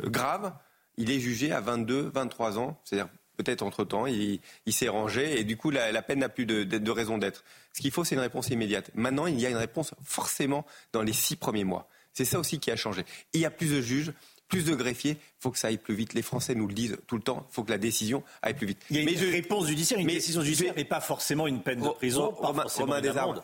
grave, 0.09 0.53
il 0.97 1.11
est 1.11 1.19
jugé 1.19 1.51
à 1.51 1.61
22, 1.61 2.11
23 2.13 2.59
ans. 2.59 2.79
C'est-à-dire 2.83 3.09
peut-être 3.37 3.61
entre-temps, 3.61 4.05
il, 4.05 4.41
s'est 4.69 4.89
rangé 4.89 5.39
et 5.39 5.45
du 5.45 5.55
coup, 5.55 5.71
la, 5.71 6.01
peine 6.01 6.19
n'a 6.19 6.27
plus 6.27 6.45
de, 6.45 6.63
de 6.63 6.91
raison 6.91 7.17
d'être. 7.17 7.45
Ce 7.73 7.81
qu'il 7.81 7.91
faut, 7.91 8.03
c'est 8.03 8.15
une 8.15 8.21
réponse 8.21 8.49
immédiate. 8.49 8.91
Maintenant, 8.93 9.25
il 9.25 9.39
y 9.39 9.45
a 9.45 9.49
une 9.49 9.55
réponse 9.55 9.93
forcément 10.03 10.65
dans 10.91 11.03
les 11.03 11.13
six 11.13 11.37
premiers 11.37 11.63
mois. 11.63 11.87
C'est 12.11 12.25
ça 12.25 12.37
aussi 12.37 12.59
qui 12.59 12.69
a 12.69 12.75
changé. 12.75 13.05
Il 13.31 13.39
y 13.39 13.45
a 13.45 13.49
plus 13.49 13.71
de 13.71 13.79
juges, 13.79 14.11
plus 14.49 14.65
de 14.65 14.75
greffiers, 14.75 15.11
il 15.11 15.39
faut 15.39 15.51
que 15.51 15.57
ça 15.57 15.69
aille 15.69 15.77
plus 15.77 15.95
vite. 15.95 16.13
Les 16.13 16.21
Français 16.21 16.56
nous 16.56 16.68
le 16.68 16.73
disent 16.73 16.97
tout 17.07 17.15
le 17.15 17.21
temps, 17.21 17.45
il 17.49 17.53
faut 17.53 17.63
que 17.63 17.71
la 17.71 17.77
décision 17.77 18.23
aille 18.41 18.56
plus 18.56 18.68
vite. 18.68 18.79
Il 18.89 18.97
y 18.97 18.99
a 18.99 19.03
une 19.03 19.31
réponse 19.31 19.68
judiciaire, 19.68 19.99
une 19.99 20.07
décision 20.07 20.41
judiciaire, 20.41 20.73
et 20.75 20.85
pas 20.85 20.99
forcément 21.01 21.47
une 21.47 21.61
peine 21.61 21.81
de 21.81 21.89
prison. 21.89 22.31
Romain, 22.31 22.65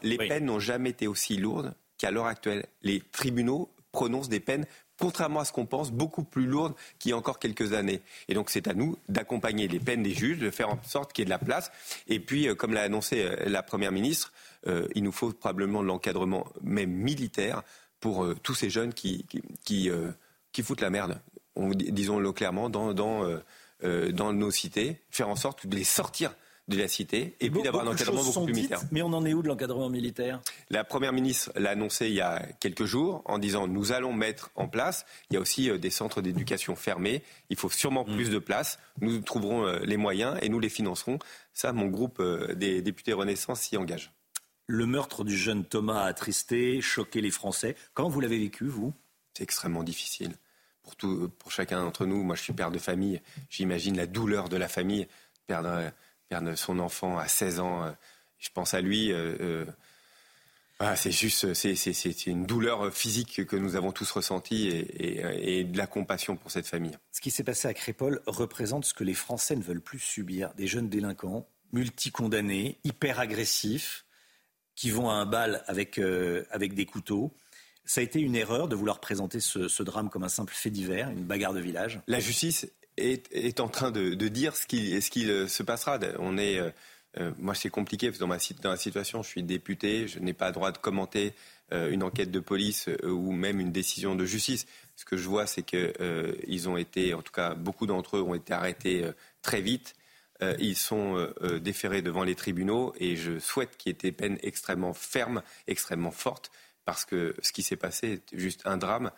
les 0.04 0.18
peines 0.18 0.46
n'ont 0.46 0.60
jamais 0.60 0.90
été 0.90 1.08
aussi 1.08 1.38
lourdes 1.38 1.74
qu'à 1.98 2.12
l'heure 2.12 2.26
actuelle. 2.26 2.66
Les 2.82 3.02
tribunaux 3.12 3.70
prononcent 3.92 4.28
des 4.28 4.42
peines 4.42 4.66
contrairement 5.00 5.42
à 5.42 5.46
ce 5.46 5.52
qu'on 5.52 5.66
pense, 5.66 5.92
beaucoup 5.92 6.24
plus 6.24 6.46
lourdes 6.46 6.74
qu'il 7.00 7.12
y 7.12 7.14
a 7.14 7.18
encore 7.18 7.40
quelques 7.40 7.74
années. 7.74 8.02
Et 8.28 8.34
donc 8.34 8.50
c'est 8.50 8.68
à 8.68 8.74
nous 8.74 8.98
d'accompagner 9.10 9.68
les 9.68 9.80
peines 9.80 10.04
des 10.04 10.14
juges, 10.14 10.40
de 10.40 10.50
faire 10.52 10.70
en 10.70 10.82
sorte 10.84 11.14
qu'il 11.14 11.24
y 11.24 11.24
ait 11.24 11.26
de 11.26 11.32
la 11.32 11.40
place. 11.40 11.72
Et 12.08 12.20
puis, 12.20 12.48
euh, 12.48 12.56
comme 12.56 12.74
l'a 12.74 12.84
annoncé 12.84 13.24
euh, 13.24 13.36
la 13.46 13.64
Première 13.64 13.92
ministre, 13.92 14.32
euh, 14.68 14.88
il 14.96 15.04
nous 15.04 15.12
faut 15.12 15.32
probablement 15.32 15.82
de 15.82 15.88
l'encadrement 15.88 16.48
même 16.62 16.92
militaire 16.92 17.64
pour 18.00 18.28
tous 18.44 18.54
ces 18.54 18.70
jeunes 18.70 18.94
qui, 18.94 19.26
qui 19.28 19.42
qui 19.64 19.90
foutent 20.64 20.82
la 20.82 20.90
merde, 20.90 21.20
disons-le 21.58 22.32
clairement, 22.32 22.70
dans, 22.70 22.94
dans, 22.94 23.24
euh, 23.24 23.38
euh, 23.84 24.12
dans 24.12 24.34
nos 24.34 24.52
cités, 24.52 25.02
faire 25.10 25.30
en 25.30 25.36
sorte 25.36 25.68
de 25.68 25.76
les 25.76 25.84
sortir 25.84 26.34
de 26.68 26.78
la 26.78 26.88
cité 26.88 27.36
et 27.42 27.52
puis 27.52 27.62
d'avoir 27.62 27.88
un 27.88 27.92
encadrement 27.92 28.24
beaucoup 28.24 28.46
plus 28.46 28.56
militaire. 28.56 28.82
Mais 28.92 29.04
on 29.04 29.14
en 29.14 29.24
est 29.24 29.36
où 29.36 29.44
de 29.44 29.48
l'encadrement 29.48 29.88
militaire? 29.88 30.42
La 30.72 30.84
Première 30.84 31.14
ministre 31.14 31.52
l'a 31.56 31.70
annoncé 31.72 32.08
il 32.08 32.14
y 32.14 32.22
a 32.22 32.44
quelques 32.60 32.86
jours 32.86 33.22
en 33.26 33.38
disant 33.38 33.68
nous 33.68 33.92
allons 33.92 34.14
mettre 34.14 34.50
en 34.56 34.68
place. 34.68 35.06
Il 35.30 35.36
y 35.36 35.38
a 35.38 35.40
aussi 35.40 35.70
euh, 35.70 35.78
des 35.78 35.92
centres 35.92 36.22
d'éducation 36.22 36.76
fermés. 36.76 37.22
Il 37.52 37.58
faut 37.58 37.70
sûrement 37.70 38.04
mm. 38.08 38.16
plus 38.16 38.32
de 38.32 38.40
place. 38.40 38.80
Nous 39.00 39.20
trouverons 39.20 39.68
les 39.84 39.98
moyens 39.98 40.40
et 40.42 40.50
nous 40.50 40.60
les 40.60 40.70
financerons. 40.70 41.20
Ça, 41.54 41.72
mon 41.72 41.86
groupe 41.86 42.22
des 42.56 42.82
députés 42.82 43.14
Renaissance 43.14 43.62
s'y 43.62 43.78
engage. 43.78 44.12
Le 44.66 44.88
meurtre 44.88 45.24
du 45.24 45.38
jeune 45.38 45.64
Thomas 45.66 46.02
a 46.02 46.06
attristé, 46.06 46.82
choqué 46.82 47.22
les 47.22 47.30
Français. 47.30 47.76
Comment 47.94 48.10
vous 48.10 48.22
l'avez 48.22 48.40
vécu, 48.40 48.66
vous? 48.66 48.94
C'est 49.36 49.44
extrêmement 49.44 49.84
difficile 49.84 50.32
pour, 50.86 50.96
tout, 50.96 51.30
pour 51.40 51.52
chacun 51.52 51.84
d'entre 51.84 52.06
nous. 52.06 52.24
Moi, 52.24 52.36
je 52.36 52.44
suis 52.44 52.54
père 52.54 52.72
de 52.72 52.78
famille. 52.78 53.22
J'imagine 53.50 53.98
la 53.98 54.06
douleur 54.06 54.48
de 54.48 54.58
la 54.58 54.68
famille, 54.68 55.08
perdre, 55.48 55.92
perdre 56.30 56.56
son 56.56 56.80
enfant 56.80 57.18
à 57.18 57.28
16 57.28 57.60
ans. 57.60 57.94
Je 58.38 58.50
pense 58.54 58.74
à 58.74 58.82
lui. 58.82 59.12
Euh, 59.12 59.66
euh, 60.82 60.96
c'est 60.96 61.12
juste, 61.12 61.54
c'est 61.54 62.26
une 62.28 62.46
douleur 62.46 62.94
physique 62.94 63.46
que 63.46 63.56
nous 63.56 63.76
avons 63.76 63.92
tous 63.92 64.10
ressentie 64.12 64.68
et, 64.68 65.64
de 65.64 65.78
la 65.78 65.88
compassion 65.88 66.36
pour 66.36 66.52
cette 66.52 66.68
famille. 66.68 66.98
Ce 67.12 67.22
qui 67.22 67.32
s'est 67.32 67.44
passé 67.44 67.68
à 67.68 67.74
Crépol 67.74 68.22
représente 68.28 68.86
ce 68.86 68.94
que 68.94 69.04
les 69.04 69.14
Français 69.14 69.56
ne 69.56 69.64
veulent 69.64 69.82
plus 69.82 70.00
subir. 70.00 70.54
Des 70.56 70.68
jeunes 70.68 70.90
délinquants, 70.90 71.48
multicondamnés, 71.72 72.78
hyper 72.84 73.20
agressifs, 73.20 74.06
qui 74.76 74.92
vont 74.92 75.10
à 75.10 75.14
un 75.14 75.26
bal 75.26 75.64
avec, 75.68 75.98
euh, 75.98 76.44
avec 76.52 76.74
des 76.74 76.86
couteaux 76.86 77.34
Ça 77.86 78.02
a 78.02 78.04
été 78.04 78.20
une 78.20 78.36
erreur 78.36 78.68
de 78.68 78.76
vouloir 78.76 79.00
présenter 79.00 79.40
ce, 79.40 79.84
drame 79.84 80.10
comme 80.10 80.24
un 80.24 80.30
simple 80.30 80.54
fait 80.54 80.70
divers, 80.70 81.10
une 81.10 81.24
bagarre 81.24 81.54
de 81.54 81.60
village 81.60 82.02
La 82.08 82.20
justice 82.20 82.68
est, 82.98 83.60
en 83.60 83.68
train 83.68 83.92
de, 83.92 84.14
dire 84.28 84.56
ce 84.56 84.66
qui, 84.66 85.02
ce 85.02 85.48
se 85.48 85.64
passera. 85.64 86.00
On 86.20 86.38
est, 86.38 86.60
moi, 87.38 87.54
c'est 87.54 87.70
compliqué 87.70 88.10
dans, 88.12 88.28
ma, 88.28 88.38
dans 88.62 88.72
la 88.72 88.78
situation. 88.78 89.22
Je 89.22 89.30
suis 89.30 89.44
député, 89.44 90.08
je 90.08 90.20
n'ai 90.20 90.34
pas 90.34 90.48
le 90.48 90.54
droit 90.54 90.72
de 90.72 90.78
commenter 90.78 91.34
une 91.72 92.04
enquête 92.04 92.32
de 92.32 92.40
police 92.40 92.90
ou 93.04 93.32
même 93.32 93.60
une 93.60 93.72
décision 93.72 94.16
de 94.16 94.26
justice. 94.26 94.66
Ce 94.96 95.06
que 95.06 95.18
je 95.18 95.28
vois, 95.28 95.46
c'est 95.46 95.64
qu'ils 95.64 96.70
ont 96.70 96.78
été, 96.78 97.14
en 97.14 97.22
tout 97.22 97.34
cas, 97.34 97.54
beaucoup 97.54 97.86
d'entre 97.86 98.18
eux 98.18 98.22
ont 98.22 98.34
été 98.34 98.54
arrêtés 98.54 99.06
très 99.42 99.62
vite. 99.62 99.96
Euh, 100.42 100.56
ils 100.60 100.76
sont 100.76 101.18
euh, 101.18 101.34
euh, 101.44 101.60
déférés 101.60 102.02
devant 102.02 102.24
les 102.24 102.36
tribunaux 102.36 102.94
et 103.00 103.16
je 103.16 103.40
souhaite 103.40 103.78
qu'il 103.78 103.92
y 103.92 103.96
ait 103.96 103.98
des 103.98 104.12
peines 104.12 104.38
extrêmement 104.42 104.94
fermes, 104.94 105.42
extrêmement 105.68 106.12
fortes, 106.12 106.52
parce 106.86 107.06
que 107.06 107.36
ce 107.42 107.52
qui 107.52 107.64
s'est 107.64 107.76
passé 107.76 108.14
est 108.14 108.38
juste 108.38 108.62
un 108.66 108.78
drame 108.78 109.12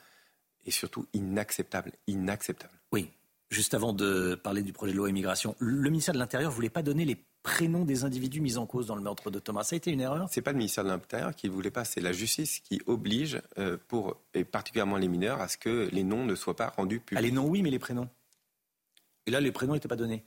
et 0.66 0.72
surtout 0.72 1.06
inacceptable, 1.14 1.92
inacceptable. 2.08 2.74
Oui. 2.92 3.12
Juste 3.50 3.74
avant 3.74 3.94
de 3.94 4.36
parler 4.36 4.62
du 4.62 4.74
projet 4.74 4.92
de 4.92 4.98
loi 4.98 5.10
immigration, 5.10 5.56
le 5.60 5.90
ministère 5.90 6.14
de 6.14 6.20
l'Intérieur 6.20 6.52
ne 6.52 6.56
voulait 6.56 6.70
pas 6.70 6.82
donner 6.82 7.06
les 7.06 7.18
prénoms 7.44 7.86
des 7.86 8.04
individus 8.04 8.42
mis 8.42 8.58
en 8.58 8.66
cause 8.66 8.88
dans 8.88 8.96
le 8.96 9.02
meurtre 9.02 9.32
de 9.32 9.40
Thomas. 9.40 9.64
Ça 9.64 9.76
a 9.76 9.78
été 9.78 9.90
une 9.90 10.02
erreur? 10.02 10.28
Ce 10.30 10.40
n'est 10.40 10.44
pas 10.44 10.52
le 10.52 10.58
ministère 10.58 10.84
de 10.84 10.90
l'Intérieur 10.90 11.34
qui 11.34 11.48
ne 11.48 11.54
voulait 11.54 11.72
pas, 11.72 11.86
c'est 11.86 12.02
la 12.02 12.12
justice 12.12 12.60
qui 12.60 12.82
oblige, 12.88 13.42
pour, 13.88 14.18
et 14.34 14.44
particulièrement 14.44 14.98
les 14.98 15.08
mineurs, 15.08 15.40
à 15.40 15.48
ce 15.48 15.58
que 15.58 15.88
les 15.94 16.04
noms 16.04 16.26
ne 16.26 16.36
soient 16.36 16.58
pas 16.58 16.74
rendus 16.76 17.00
publics. 17.00 17.20
Ah, 17.20 17.22
les 17.22 17.32
noms, 17.32 17.48
oui, 17.48 17.62
mais 17.62 17.70
les 17.70 17.80
prénoms 17.80 18.10
Et 19.28 19.32
là, 19.32 19.40
les 19.40 19.54
prénoms 19.54 19.76
n'étaient 19.76 19.88
pas 19.88 19.96
donnés 19.96 20.26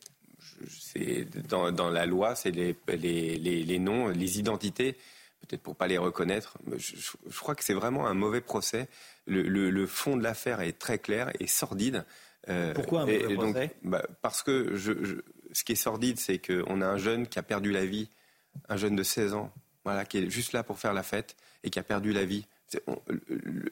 c'est 0.69 1.27
dans, 1.49 1.91
la 1.91 2.07
loi, 2.07 2.35
c'est 2.35 2.51
les, 2.51 2.77
les, 2.89 3.79
noms, 3.79 4.09
les 4.09 4.39
identités, 4.39 4.97
peut-être 5.51 5.63
pour 5.63 5.77
pas 5.77 5.89
les 5.89 5.99
reconnaître. 5.99 6.57
Je, 6.77 6.97
je 6.97 7.39
crois 7.39 7.55
que 7.55 7.65
c'est 7.65 7.75
vraiment 7.75 8.07
un 8.07 8.15
mauvais 8.15 8.41
procès. 8.41 8.89
Le, 9.27 9.87
fond 9.87 10.17
de 10.17 10.23
l'affaire 10.23 10.61
est 10.61 10.79
très 10.79 10.99
clair 10.99 11.31
et 11.41 11.47
sordide. 11.47 12.05
Euh, 12.49 12.73
Pourquoi 12.73 13.03
un 13.03 13.07
mauvais 13.07 13.35
procès? 13.35 13.71
bah, 13.83 14.03
Parce 14.23 14.43
que 14.43 14.77
ce 14.77 15.65
qui 15.65 15.73
est 15.73 15.77
sordide, 15.77 16.19
c'est 16.19 16.39
qu'on 16.39 16.81
a 16.81 16.87
un 16.87 16.99
jeune 16.99 17.27
qui 17.27 17.39
a 17.39 17.43
perdu 17.43 17.73
la 17.73 17.85
vie, 17.85 18.09
un 18.69 18.77
jeune 18.77 18.97
de 18.97 19.03
16 19.03 19.35
ans, 19.35 19.53
voilà, 19.85 20.05
qui 20.05 20.19
est 20.19 20.31
juste 20.31 20.53
là 20.53 20.63
pour 20.63 20.79
faire 20.79 20.95
la 20.95 21.03
fête 21.03 21.37
et 21.65 21.71
qui 21.71 21.79
a 21.79 21.83
perdu 21.83 22.13
la 22.13 22.25
vie. 22.25 22.47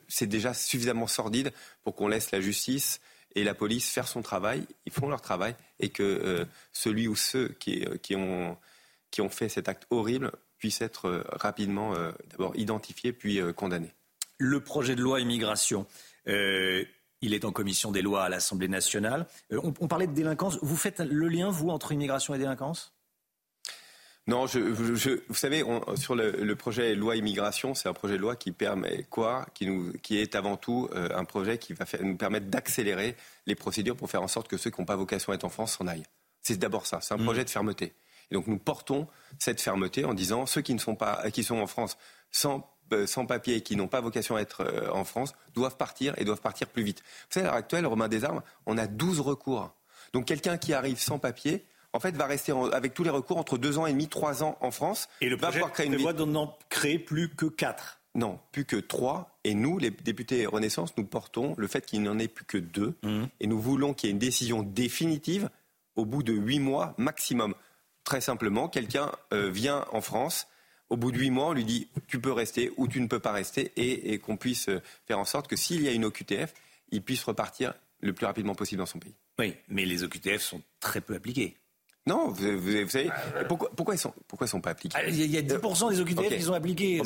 C'est 0.09 0.27
déjà 0.27 0.55
suffisamment 0.55 1.07
sordide 1.07 1.53
pour 1.85 1.95
qu'on 1.95 2.09
laisse 2.09 2.33
la 2.33 2.41
justice 2.41 3.01
et 3.35 3.45
la 3.45 3.55
police 3.55 3.91
faire 3.91 4.09
son 4.09 4.23
travail, 4.23 4.67
ils 4.87 4.93
font 4.93 5.09
leur 5.09 5.21
travail, 5.21 5.55
et 5.79 5.91
que 5.91 6.03
euh, 6.03 6.45
celui 6.73 7.07
ou 7.07 7.15
ceux 7.15 7.49
qui, 7.61 7.85
euh, 7.85 7.97
qui, 7.99 8.17
ont, 8.17 8.57
qui 9.11 9.21
ont 9.21 9.29
fait 9.29 9.49
cet 9.49 9.69
acte 9.69 9.87
horrible 9.91 10.33
puissent 10.59 10.81
être 10.81 11.09
euh, 11.09 11.25
rapidement 11.33 11.95
d'abord 12.31 12.57
identifiés 12.57 13.13
puis 13.13 13.41
condamnés. 13.57 13.93
Le 14.39 14.61
projet 14.61 14.95
de 14.95 15.03
loi 15.03 15.21
immigration. 15.21 15.87
Il 16.27 17.35
est 17.35 17.45
en 17.45 17.51
commission 17.51 17.91
des 17.91 18.03
lois 18.03 18.25
à 18.25 18.29
l'Assemblée 18.29 18.69
nationale. 18.69 19.27
on, 19.51 19.73
parlait 19.89 20.07
de 20.07 20.13
délinquance. 20.13 20.59
Vous 20.63 20.77
faites 20.77 21.01
le 21.01 21.29
lien, 21.29 21.51
vous, 21.51 21.71
entre 21.71 21.91
immigration 21.91 22.35
et 22.35 22.39
délinquance? 22.39 22.93
Non, 24.29 24.47
je, 24.47 24.59
vous 24.59 25.35
savez, 25.35 25.65
sur 25.97 26.15
le, 26.15 26.55
projet 26.55 26.95
loi 26.95 27.17
immigration, 27.17 27.75
c'est 27.75 27.89
un 27.89 27.95
projet 27.95 28.17
de 28.17 28.21
loi 28.21 28.37
qui 28.37 28.53
permet 28.53 29.05
quoi? 29.05 29.47
Qui, 29.55 29.67
nous, 29.67 29.95
qui 30.03 30.19
est 30.19 30.35
avant 30.35 30.59
tout 30.59 30.87
euh, 30.95 31.09
un 31.15 31.25
projet 31.25 31.57
qui 31.57 31.73
va 31.73 31.87
nous 32.03 32.17
permettre 32.19 32.47
d'accélérer 32.47 33.17
les 33.47 33.55
procédures 33.55 33.97
pour 33.97 34.11
faire 34.11 34.23
en 34.23 34.29
sorte 34.29 34.47
que 34.47 34.59
ceux 34.59 34.69
qui 34.69 34.83
n'ont 34.83 34.85
pas 34.85 34.97
vocation 34.97 35.33
à 35.33 35.35
être 35.35 35.45
en 35.45 35.49
France 35.49 35.79
s'en 35.79 35.87
aillent. 35.87 36.05
C'est 36.43 36.59
d'abord 36.59 36.85
ça, 36.85 37.01
c'est 37.01 37.15
un 37.15 37.17
mmh. 37.17 37.25
projet 37.25 37.45
de 37.45 37.51
fermeté. 37.51 37.95
Et 38.31 38.35
donc 38.35 38.47
nous 38.47 38.59
portons 38.59 39.07
cette 39.39 39.61
fermeté 39.61 40.05
en 40.05 40.15
disant 40.15 40.47
ceux 40.47 40.61
qui 40.61 40.75
ne 40.75 40.79
sont 40.79 40.95
pas, 40.95 41.31
qui 41.31 41.45
sont 41.45 41.59
en 41.59 41.67
France 41.67 41.97
sans 42.31 42.69
euh, 42.93 43.07
sans 43.07 43.27
papier 43.27 43.57
et 43.57 43.61
qui 43.61 43.77
n'ont 43.77 43.89
pas 43.89 44.01
vocation 44.01 44.37
à 44.37 44.41
être 44.41 44.63
euh, 44.63 44.91
en 44.93 45.05
France 45.05 45.35
doivent 45.55 45.77
partir 45.77 46.15
et 46.17 46.25
doivent 46.25 46.41
partir 46.41 46.69
plus 46.69 46.83
vite. 46.83 47.01
Vous 47.01 47.35
savez, 47.35 47.47
à 47.47 47.51
l'heure 47.51 47.59
actuelle, 47.59 47.87
Romain 47.87 48.09
Desarmes, 48.09 48.41
on 48.65 48.79
a 48.79 48.87
12 48.87 49.21
recours. 49.21 49.75
Donc 50.15 50.25
quelqu'un 50.25 50.57
qui 50.57 50.73
arrive 50.73 50.99
sans 50.99 51.19
papier, 51.19 51.67
en 51.93 52.01
fait, 52.01 52.17
va 52.17 52.27
rester 52.27 52.53
avec 52.73 52.95
tous 52.95 53.03
les 53.03 53.11
recours 53.11 53.37
entre 53.37 53.59
deux 53.59 53.77
ans 53.77 53.87
et 53.87 53.93
demi, 53.93 54.09
trois 54.09 54.43
ans 54.43 54.57
en 54.63 54.71
France. 54.71 55.09
Et 55.21 55.29
le 55.29 55.37
va 55.37 55.49
projet 55.49 55.65
créer 55.73 55.87
une 55.87 55.95
prévoit 55.95 56.15
d'en 56.15 56.57
créer 56.71 56.99
plus 56.99 57.29
que 57.29 57.45
quatre. 57.45 58.01
Non, 58.15 58.39
plus 58.53 58.65
que 58.65 58.77
trois. 58.77 59.39
Et 59.45 59.53
nous, 59.53 59.79
les 59.79 59.91
députés 59.91 60.47
Renaissance, 60.47 60.97
nous 60.97 61.05
portons 61.05 61.55
le 61.59 61.67
fait 61.67 61.85
qu'il 61.85 62.03
n'en 62.03 62.19
ait 62.19 62.29
plus 62.29 62.47
que 62.47 62.59
deux. 62.59 62.95
Mmh. 63.03 63.25
Et 63.41 63.47
nous 63.47 63.61
voulons 63.61 63.93
qu'il 63.93 64.09
y 64.09 64.11
ait 64.11 64.13
une 64.13 64.19
décision 64.19 64.63
définitive 64.63 65.51
au 65.95 66.07
bout 66.07 66.23
de 66.23 66.33
huit 66.33 66.61
mois 66.61 66.95
maximum. 66.97 67.55
Très 68.09 68.23
simplement, 68.23 68.71
quelqu'un 68.71 69.13
euh, 69.35 69.51
vient 69.51 69.85
en 69.93 70.01
France. 70.01 70.47
Au 70.89 70.97
bout 70.97 71.13
de 71.13 71.19
huit 71.19 71.29
mois, 71.29 71.49
on 71.49 71.53
lui 71.53 71.67
dit 71.67 71.89
tu 72.07 72.19
peux 72.23 72.33
rester 72.33 72.73
ou 72.79 72.89
tu 72.89 73.03
ne 73.03 73.07
peux 73.07 73.19
pas 73.19 73.33
rester 73.33 73.71
et 73.77 74.19
qu'on 74.19 74.39
puisse 74.39 74.71
euh, 74.71 74.81
faire 75.07 75.19
en 75.19 75.27
sorte 75.27 75.47
que 75.47 75.57
s'il 75.57 75.83
y 75.83 75.89
a 75.89 75.93
une 75.93 76.07
OQTF, 76.07 76.55
il 76.91 77.03
puisse 77.03 77.23
repartir 77.23 77.75
le 78.01 78.15
plus 78.15 78.25
rapidement 78.25 78.55
possible 78.55 78.79
dans 78.79 78.87
son 78.87 78.99
pays. 78.99 79.13
Oui, 79.39 79.55
mais 79.69 79.85
les 79.85 80.05
OQTF 80.05 80.41
sont 80.41 80.63
très 80.81 81.03
peu 81.03 81.17
appliqués. 81.17 81.59
Non, 82.09 82.31
vous, 82.31 82.59
vous, 82.59 82.89
savez, 82.89 83.11
pourquoi, 83.49 83.71
pourquoi, 83.77 83.95
ils 83.95 83.99
sont, 83.99 84.15
pourquoi 84.27 84.47
ils 84.47 84.51
sont 84.51 84.63
pas 84.63 84.71
appliqués? 84.71 84.97
Il 85.09 85.31
y 85.31 85.37
a 85.37 85.43
10% 85.43 85.91
des 85.91 86.01
OQTF 86.01 86.37
qui 86.37 86.43
sont 86.43 86.55
appliqués. 86.55 87.03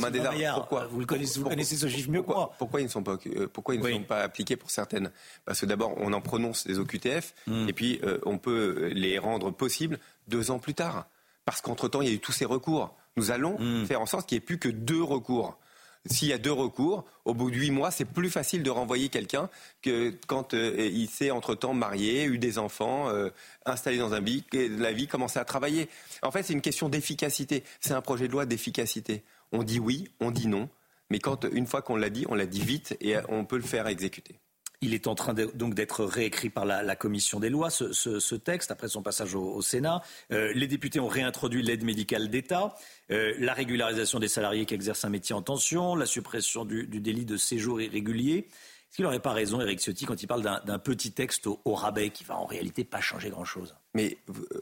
pourquoi? 0.54 0.86
Vous, 0.86 1.04
connaissez, 1.04 1.40
vous 1.40 1.48
connaissez 1.48 1.76
ce 1.76 1.88
chiffre 1.88 2.08
mieux 2.08 2.22
que 2.22 2.28
moi. 2.28 2.52
Pourquoi 2.56 2.80
ils 2.80 2.84
ne 2.84 2.88
sont 2.88 3.02
pas, 3.02 3.18
euh, 3.26 3.48
pourquoi 3.52 3.74
ils 3.74 3.80
ne 3.80 3.90
sont 3.90 4.04
pas 4.04 4.22
appliqués 4.22 4.54
pour 4.54 4.70
certaines? 4.70 5.10
Parce 5.44 5.60
que 5.60 5.66
d'abord, 5.66 5.94
on 5.96 6.12
en 6.12 6.20
prononce 6.20 6.68
des 6.68 6.78
OQTF, 6.78 7.34
hmm. 7.48 7.68
et 7.68 7.72
puis 7.72 8.00
euh, 8.04 8.20
on 8.24 8.38
peut 8.38 8.92
les 8.94 9.18
rendre 9.18 9.50
possibles 9.50 9.98
deux 10.28 10.50
ans 10.50 10.58
plus 10.58 10.74
tard. 10.74 11.06
Parce 11.44 11.60
qu'entre-temps, 11.60 12.02
il 12.02 12.08
y 12.08 12.10
a 12.10 12.14
eu 12.14 12.20
tous 12.20 12.32
ces 12.32 12.44
recours. 12.44 12.94
Nous 13.16 13.30
allons 13.30 13.58
hmm. 13.58 13.86
faire 13.86 14.00
en 14.00 14.06
sorte 14.06 14.28
qu'il 14.28 14.36
n'y 14.36 14.42
ait 14.42 14.46
plus 14.46 14.58
que 14.58 14.68
deux 14.68 15.02
recours. 15.02 15.58
S'il 16.06 16.28
y 16.28 16.32
a 16.32 16.38
deux 16.38 16.52
recours, 16.52 17.04
au 17.24 17.32
bout 17.32 17.50
de 17.50 17.56
huit 17.56 17.70
mois, 17.70 17.92
c'est 17.92 18.04
plus 18.04 18.30
facile 18.30 18.64
de 18.64 18.70
renvoyer 18.70 19.08
quelqu'un 19.08 19.48
que 19.82 20.12
quand 20.26 20.52
euh, 20.52 20.90
il 20.92 21.08
s'est 21.08 21.30
entre-temps 21.30 21.74
marié, 21.74 22.24
eu 22.24 22.38
des 22.38 22.58
enfants, 22.58 23.08
euh, 23.08 23.30
installé 23.66 23.98
dans 23.98 24.12
un 24.12 24.20
vie, 24.20 24.44
la 24.52 24.92
vie 24.92 25.06
commençait 25.06 25.38
à 25.38 25.44
travailler. 25.44 25.88
En 26.22 26.32
fait, 26.32 26.42
c'est 26.42 26.54
une 26.54 26.60
question 26.60 26.88
d'efficacité. 26.88 27.62
C'est 27.80 27.94
un 27.94 28.00
projet 28.00 28.26
de 28.26 28.32
loi 28.32 28.46
d'efficacité. 28.46 29.22
On 29.52 29.62
dit 29.62 29.78
oui, 29.78 30.08
on 30.18 30.32
dit 30.32 30.48
non, 30.48 30.68
mais 31.08 31.20
quand 31.20 31.44
une 31.44 31.66
fois 31.66 31.82
qu'on 31.82 31.96
l'a 31.96 32.10
dit, 32.10 32.24
on 32.28 32.34
l'a 32.34 32.46
dit 32.46 32.62
vite 32.62 32.96
et 33.00 33.14
on 33.28 33.44
peut 33.44 33.56
le 33.56 33.62
faire 33.62 33.86
exécuter. 33.86 34.40
Il 34.84 34.94
est 34.94 35.06
en 35.06 35.14
train 35.14 35.32
donc 35.32 35.74
d'être 35.74 36.04
réécrit 36.04 36.50
par 36.50 36.64
la, 36.66 36.96
commission 36.96 37.38
des 37.38 37.50
lois, 37.50 37.70
ce, 37.70 38.34
texte, 38.34 38.72
après 38.72 38.88
son 38.88 39.00
passage 39.00 39.36
au, 39.36 39.62
Sénat. 39.62 40.02
Euh, 40.32 40.52
les 40.56 40.66
députés 40.66 40.98
ont 40.98 41.06
réintroduit 41.06 41.62
l'aide 41.62 41.84
médicale 41.84 42.28
d'État, 42.28 42.74
euh, 43.12 43.32
la 43.38 43.54
régularisation 43.54 44.18
des 44.18 44.26
salariés 44.26 44.66
qui 44.66 44.74
exercent 44.74 45.04
un 45.04 45.10
métier 45.10 45.36
en 45.36 45.42
tension, 45.42 45.94
la 45.94 46.04
suppression 46.04 46.64
du, 46.64 46.86
délit 46.88 47.24
de 47.24 47.36
séjour 47.36 47.80
irrégulier. 47.80 48.38
Est-ce 48.48 48.96
qu'il 48.96 49.04
n'aurait 49.04 49.20
pas 49.20 49.32
raison, 49.32 49.60
Eric 49.60 49.78
Ciotti, 49.78 50.04
quand 50.04 50.20
il 50.20 50.26
parle 50.26 50.42
d'un 50.42 50.78
petit 50.80 51.12
texte 51.12 51.46
au, 51.46 51.74
rabais 51.74 52.10
qui 52.10 52.24
va 52.24 52.36
en 52.36 52.44
réalité 52.44 52.82
pas 52.82 53.00
changer 53.00 53.30
grand-chose? 53.30 53.76
Mais 53.94 54.18
euh, 54.30 54.60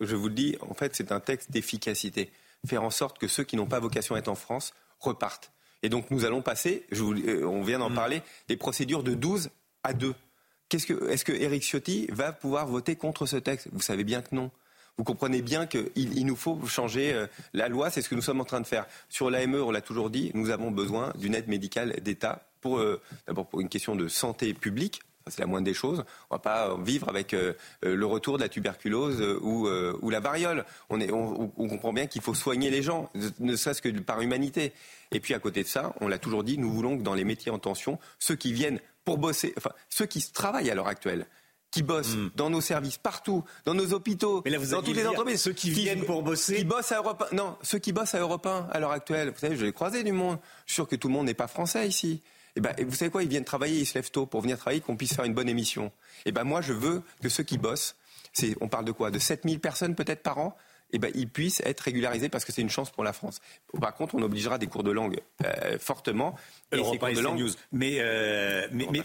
je 0.00 0.16
vous 0.16 0.28
le 0.28 0.34
dis, 0.34 0.56
en 0.62 0.72
fait, 0.72 0.96
c'est 0.96 1.12
un 1.12 1.20
texte 1.20 1.50
d'efficacité. 1.50 2.30
Faire 2.66 2.82
en 2.82 2.90
sorte 2.90 3.18
que 3.18 3.28
ceux 3.28 3.44
qui 3.44 3.56
n'ont 3.56 3.66
pas 3.66 3.80
vocation 3.80 4.14
à 4.14 4.18
être 4.18 4.28
en 4.28 4.34
France 4.34 4.72
repartent. 4.98 5.52
Et 5.82 5.88
donc 5.88 6.10
nous 6.10 6.24
allons 6.24 6.42
passer, 6.42 6.86
on 6.92 7.62
vient 7.62 7.78
d'en 7.78 7.90
mm. 7.90 7.94
parler, 7.94 8.22
des 8.48 8.56
procédures 8.56 9.02
de 9.02 9.14
12 9.14 9.50
à 9.88 9.94
deux. 9.94 10.14
Est-ce 10.70 11.24
que, 11.24 11.32
Eric 11.32 11.62
Ciotti 11.62 12.06
va 12.12 12.32
pouvoir 12.32 12.66
voter 12.66 12.94
contre 12.94 13.24
ce 13.24 13.36
texte? 13.36 13.68
Vous 13.72 13.80
savez 13.80 14.04
bien 14.04 14.20
que 14.20 14.34
non. 14.34 14.50
Vous 14.98 15.04
comprenez 15.04 15.40
bien 15.40 15.66
qu'il 15.66 15.90
il 15.96 16.26
nous 16.26 16.36
faut 16.36 16.60
changer 16.66 17.14
euh, 17.14 17.26
la 17.54 17.68
loi, 17.68 17.88
c'est 17.88 18.02
ce 18.02 18.08
que 18.08 18.14
nous 18.14 18.22
sommes 18.22 18.40
en 18.40 18.44
train 18.44 18.60
de 18.60 18.66
faire. 18.66 18.86
Sur 19.08 19.30
l'AME, 19.30 19.54
on 19.54 19.70
l'a 19.70 19.80
toujours 19.80 20.10
dit, 20.10 20.30
nous 20.34 20.50
avons 20.50 20.70
besoin 20.70 21.12
d'une 21.16 21.34
aide 21.34 21.48
médicale 21.48 22.00
d'État 22.02 22.42
pour 22.60 22.78
euh, 22.78 23.00
d'abord 23.26 23.46
pour 23.46 23.60
une 23.60 23.68
question 23.68 23.94
de 23.94 24.08
santé 24.08 24.52
publique, 24.52 25.00
c'est 25.28 25.40
la 25.40 25.46
moindre 25.46 25.66
des 25.66 25.74
choses. 25.74 26.04
On 26.30 26.34
ne 26.34 26.38
va 26.38 26.42
pas 26.42 26.76
vivre 26.82 27.08
avec 27.08 27.32
euh, 27.32 27.54
le 27.82 28.06
retour 28.06 28.38
de 28.38 28.42
la 28.42 28.48
tuberculose 28.48 29.22
ou, 29.40 30.10
la 30.10 30.20
variole. 30.20 30.64
On, 30.90 31.00
on 31.56 31.68
comprend 31.68 31.92
bien 31.92 32.06
qu'il 32.06 32.22
faut 32.22 32.34
soigner 32.34 32.70
les 32.70 32.82
gens, 32.82 33.10
ne 33.38 33.56
serait-ce 33.56 33.80
que 33.80 33.88
par 34.00 34.20
humanité. 34.20 34.72
Et 35.12 35.20
puis 35.20 35.34
à 35.34 35.38
côté 35.38 35.62
de 35.62 35.68
ça, 35.68 35.94
on 36.00 36.08
l'a 36.08 36.18
toujours 36.18 36.44
dit, 36.44 36.58
nous 36.58 36.70
voulons 36.70 36.98
que 36.98 37.02
dans 37.02 37.14
les 37.14 37.24
métiers 37.24 37.52
en 37.52 37.58
tension, 37.58 37.98
ceux 38.18 38.36
qui 38.36 38.52
viennent 38.52 38.80
pour 39.08 39.16
bosser, 39.16 39.54
enfin, 39.56 39.70
ceux 39.88 40.04
qui 40.04 40.20
travaillent 40.32 40.70
à 40.70 40.74
l'heure 40.74 40.86
actuelle, 40.86 41.26
qui 41.70 41.82
bossent 41.82 42.14
hmm. 42.14 42.30
dans 42.36 42.50
nos 42.50 42.60
services 42.60 42.98
partout, 42.98 43.42
dans 43.64 43.72
nos 43.72 43.94
hôpitaux, 43.94 44.42
dans 44.42 44.82
toutes 44.82 44.96
les 44.96 45.06
entreprises, 45.06 45.40
ceux 45.40 45.54
qui, 45.54 45.70
viennent 45.70 46.04
pour 46.04 46.22
bosser, 46.22 46.56
qui 46.56 46.64
bossent 46.64 46.92
à 46.92 46.98
Europe 46.98 47.24
1, 47.32 47.34
non, 47.34 47.56
ceux 47.62 47.78
qui 47.78 47.92
bossent 47.92 48.14
à 48.14 48.20
Europe 48.20 48.44
1 48.44 48.68
à 48.70 48.80
l'heure 48.80 48.90
actuelle. 48.90 49.30
Vous 49.30 49.38
savez, 49.38 49.56
je 49.56 49.64
l'ai 49.64 49.72
croisé 49.72 50.04
du 50.04 50.12
monde. 50.12 50.38
Je 50.66 50.72
suis 50.72 50.74
sûr 50.74 50.86
que 50.86 50.96
tout 50.96 51.08
le 51.08 51.14
monde 51.14 51.24
n'est 51.24 51.32
pas 51.32 51.46
français 51.46 51.88
ici. 51.88 52.20
Et 52.54 52.58
eh 52.58 52.60
ben, 52.60 52.74
vous 52.86 52.94
savez 52.94 53.10
quoi 53.10 53.22
Ils 53.22 53.30
viennent 53.30 53.44
travailler, 53.44 53.80
ils 53.80 53.86
se 53.86 53.94
lèvent 53.94 54.10
tôt 54.10 54.26
pour 54.26 54.42
venir 54.42 54.58
travailler, 54.58 54.82
qu'on 54.82 54.96
puisse 54.96 55.14
faire 55.14 55.24
une 55.24 55.34
bonne 55.34 55.48
émission. 55.48 55.86
Et 55.86 56.28
eh 56.28 56.32
ben, 56.32 56.44
moi, 56.44 56.60
je 56.60 56.74
veux 56.74 57.02
que 57.22 57.30
ceux 57.30 57.44
qui 57.44 57.56
bossent, 57.56 57.96
c'est, 58.34 58.56
on 58.60 58.68
parle 58.68 58.84
de 58.84 58.92
quoi? 58.92 59.10
De 59.10 59.18
7000 59.18 59.58
personnes 59.58 59.94
peut-être 59.94 60.22
par 60.22 60.36
an? 60.38 60.56
Eh 60.92 60.98
ben, 60.98 61.10
ils 61.14 61.28
puissent 61.28 61.62
être 61.64 61.80
régularisés 61.80 62.28
parce 62.28 62.44
que 62.44 62.52
c'est 62.52 62.62
une 62.62 62.70
chance 62.70 62.90
pour 62.90 63.04
la 63.04 63.12
France. 63.12 63.40
Par 63.80 63.94
contre, 63.94 64.14
on 64.14 64.22
obligera 64.22 64.58
des 64.58 64.66
cours 64.66 64.82
de 64.82 64.90
langue 64.90 65.20
euh, 65.44 65.78
fortement. 65.78 66.34
Et 66.72 66.76
de 66.76 67.20
langue... 67.20 67.38
News. 67.38 67.50
Mais, 67.72 67.96
euh, 67.98 68.66
mais, 68.72 68.86
mais, 68.90 69.02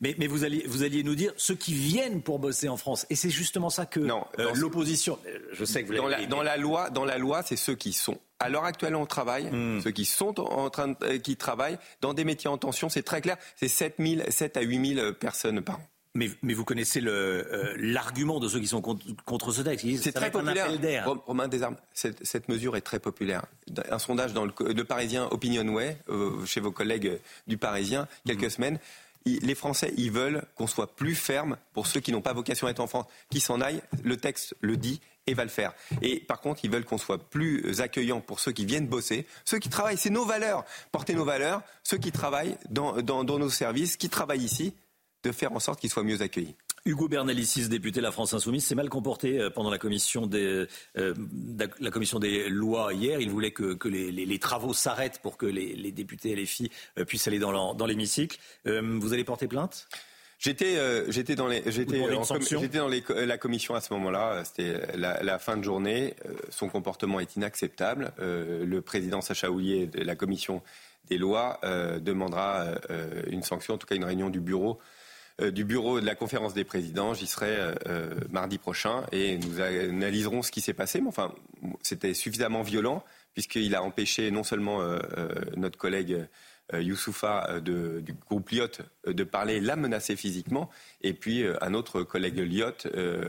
mais, 0.00 0.14
mais, 0.18 0.26
vous, 0.26 0.44
alliez, 0.44 0.64
vous 0.66 0.82
alliez 0.82 1.02
nous 1.02 1.14
dire 1.14 1.32
ceux 1.36 1.54
qui 1.54 1.74
viennent 1.74 2.22
pour 2.22 2.38
bosser 2.38 2.68
en 2.68 2.76
France. 2.76 3.06
Et 3.10 3.16
c'est 3.16 3.30
justement 3.30 3.70
ça 3.70 3.86
que 3.86 4.00
euh, 4.00 4.54
l'opposition. 4.54 5.18
Je 5.52 5.64
sais 5.64 5.82
que 5.82 5.88
vous 5.88 5.96
dans 5.96 6.08
la, 6.08 6.26
dans 6.26 6.42
la 6.42 6.56
loi, 6.56 6.90
dans 6.90 7.04
la 7.04 7.18
loi, 7.18 7.42
c'est 7.42 7.56
ceux 7.56 7.74
qui 7.74 7.92
sont 7.92 8.18
À 8.38 8.48
l'heure 8.48 8.64
actuelle, 8.64 8.94
on 8.94 9.06
travaille. 9.06 9.50
Hmm. 9.50 9.80
Ceux 9.80 9.90
qui 9.90 10.04
sont 10.04 10.38
en 10.40 10.70
train 10.70 10.88
de, 10.88 11.16
qui 11.16 11.36
travaillent 11.36 11.78
dans 12.00 12.14
des 12.14 12.24
métiers 12.24 12.48
en 12.48 12.58
tension, 12.58 12.88
c'est 12.88 13.02
très 13.02 13.20
clair. 13.20 13.36
C'est 13.56 13.68
7, 13.68 13.96
000, 13.98 14.22
7 14.28 14.56
à 14.56 14.62
8 14.62 14.94
000 14.94 15.12
personnes 15.14 15.62
par 15.62 15.76
an. 15.76 15.89
Mais, 16.14 16.28
mais, 16.42 16.54
vous 16.54 16.64
connaissez 16.64 17.00
euh, 17.04 17.74
l'argument 17.78 18.40
de 18.40 18.48
ceux 18.48 18.58
qui 18.58 18.66
sont 18.66 18.80
contre, 18.80 19.04
contre 19.24 19.52
ce 19.52 19.62
texte. 19.62 19.86
C'est 20.02 20.12
très 20.12 20.32
populaire. 20.32 20.68
Romain 21.26 21.46
Desarmes, 21.46 21.76
cette, 21.94 22.26
cette, 22.26 22.48
mesure 22.48 22.76
est 22.76 22.80
très 22.80 22.98
populaire. 22.98 23.44
Un 23.90 24.00
sondage 24.00 24.32
dans 24.32 24.44
le, 24.44 24.84
Parisien 24.84 25.28
Opinionway, 25.30 25.96
euh, 26.08 26.44
chez 26.46 26.60
vos 26.60 26.72
collègues 26.72 27.20
du 27.46 27.58
Parisien, 27.58 28.08
quelques 28.26 28.44
mhm. 28.44 28.50
semaines, 28.50 28.78
les 29.26 29.54
Français, 29.54 29.92
ils 29.96 30.10
veulent 30.10 30.42
qu'on 30.56 30.66
soit 30.66 30.96
plus 30.96 31.14
ferme 31.14 31.56
pour 31.74 31.86
ceux 31.86 32.00
qui 32.00 32.10
n'ont 32.10 32.22
pas 32.22 32.32
vocation 32.32 32.66
à 32.66 32.70
être 32.70 32.80
en 32.80 32.86
France, 32.86 33.06
qui 33.30 33.40
s'en 33.40 33.60
aillent. 33.60 33.82
Le 34.02 34.16
texte 34.16 34.56
le 34.60 34.76
dit 34.76 35.00
et 35.26 35.34
va 35.34 35.44
le 35.44 35.50
faire. 35.50 35.74
Et 36.02 36.20
par 36.20 36.40
contre, 36.40 36.64
ils 36.64 36.70
veulent 36.70 36.84
qu'on 36.84 36.98
soit 36.98 37.18
plus 37.18 37.80
accueillant 37.80 38.20
pour 38.20 38.40
ceux 38.40 38.52
qui 38.52 38.64
viennent 38.64 38.86
bosser, 38.86 39.26
ceux 39.44 39.58
qui 39.58 39.68
travaillent. 39.68 39.98
C'est 39.98 40.10
nos 40.10 40.24
valeurs. 40.24 40.64
Porter 40.90 41.14
nos 41.14 41.24
valeurs, 41.24 41.62
ceux 41.84 41.98
qui 41.98 42.12
travaillent 42.12 42.56
dans, 42.70 43.00
dans, 43.02 43.22
dans 43.22 43.38
nos 43.38 43.50
services, 43.50 43.96
qui 43.96 44.08
travaillent 44.08 44.44
ici 44.44 44.74
de 45.22 45.32
faire 45.32 45.52
en 45.52 45.60
sorte 45.60 45.80
qu'ils 45.80 45.90
soient 45.90 46.04
mieux 46.04 46.22
accueillis. 46.22 46.56
Hugo 46.86 47.08
Bernalicis, 47.08 47.68
député 47.68 48.00
de 48.00 48.04
la 48.04 48.12
France 48.12 48.32
Insoumise, 48.32 48.64
s'est 48.64 48.74
mal 48.74 48.88
comporté 48.88 49.38
euh, 49.38 49.50
pendant 49.50 49.70
la 49.70 49.78
commission 49.78 50.26
des, 50.26 50.66
euh, 50.96 51.14
la 51.80 51.90
commission 51.90 52.18
des 52.18 52.48
lois 52.48 52.94
hier. 52.94 53.20
Il 53.20 53.30
voulait 53.30 53.50
que, 53.50 53.76
les, 53.88 54.38
travaux 54.38 54.72
s'arrêtent 54.72 55.20
pour 55.22 55.36
que 55.36 55.46
les, 55.46 55.92
députés 55.92 56.30
et 56.30 56.36
les 56.36 56.46
filles 56.46 56.70
euh, 56.98 57.04
puissent 57.04 57.28
aller 57.28 57.38
dans 57.38 57.86
l'hémicycle. 57.86 58.38
vous 58.64 59.12
allez 59.12 59.24
porter 59.24 59.46
plainte? 59.46 59.88
J'étais 60.38 60.78
j'étais 61.10 61.34
dans 61.34 61.48
les 61.48 61.62
j'étais 61.66 62.00
dans 62.78 62.88
la 62.88 63.38
commission 63.38 63.74
à 63.74 63.82
ce 63.82 63.92
moment-là. 63.92 64.42
C'était 64.44 64.96
la, 64.96 65.38
fin 65.38 65.58
de 65.58 65.62
journée. 65.62 66.14
son 66.48 66.70
comportement 66.70 67.20
est 67.20 67.36
inacceptable. 67.36 68.12
le 68.18 68.80
président 68.80 69.20
Sacha 69.20 69.50
Houlier 69.50 69.86
de 69.86 70.02
la 70.02 70.16
commission 70.16 70.62
des 71.10 71.18
lois 71.18 71.60
demandera 72.00 72.68
une 73.26 73.42
sanction, 73.42 73.74
en 73.74 73.78
tout 73.78 73.86
cas 73.86 73.96
une 73.96 74.04
réunion 74.04 74.30
du 74.30 74.40
bureau 74.40 74.78
du 75.48 75.64
bureau 75.64 76.00
de 76.00 76.06
la 76.06 76.14
conférence 76.14 76.54
des 76.54 76.64
présidents. 76.64 77.14
J'y 77.14 77.26
serai 77.26 77.56
euh, 77.56 77.74
euh, 77.86 78.14
mardi 78.30 78.58
prochain 78.58 79.04
et 79.12 79.38
nous 79.38 79.60
analyserons 79.60 80.42
ce 80.42 80.50
qui 80.50 80.60
s'est 80.60 80.74
passé. 80.74 81.00
Mais 81.00 81.08
enfin, 81.08 81.32
c'était 81.82 82.14
suffisamment 82.14 82.62
violent 82.62 83.04
puisqu'il 83.32 83.74
a 83.74 83.82
empêché 83.82 84.30
non 84.32 84.42
seulement 84.42 84.80
notre 85.56 85.78
collègue 85.78 86.26
Youssoufa 86.74 87.60
du 87.60 88.12
groupe 88.28 88.50
Lyot 88.50 88.66
de 89.06 89.22
parler, 89.22 89.60
l'a 89.60 89.76
menacé 89.76 90.16
physiquement, 90.16 90.68
et 91.00 91.12
puis 91.12 91.44
un 91.60 91.74
autre 91.74 92.02
collègue 92.02 92.38
Lyot 92.38 92.88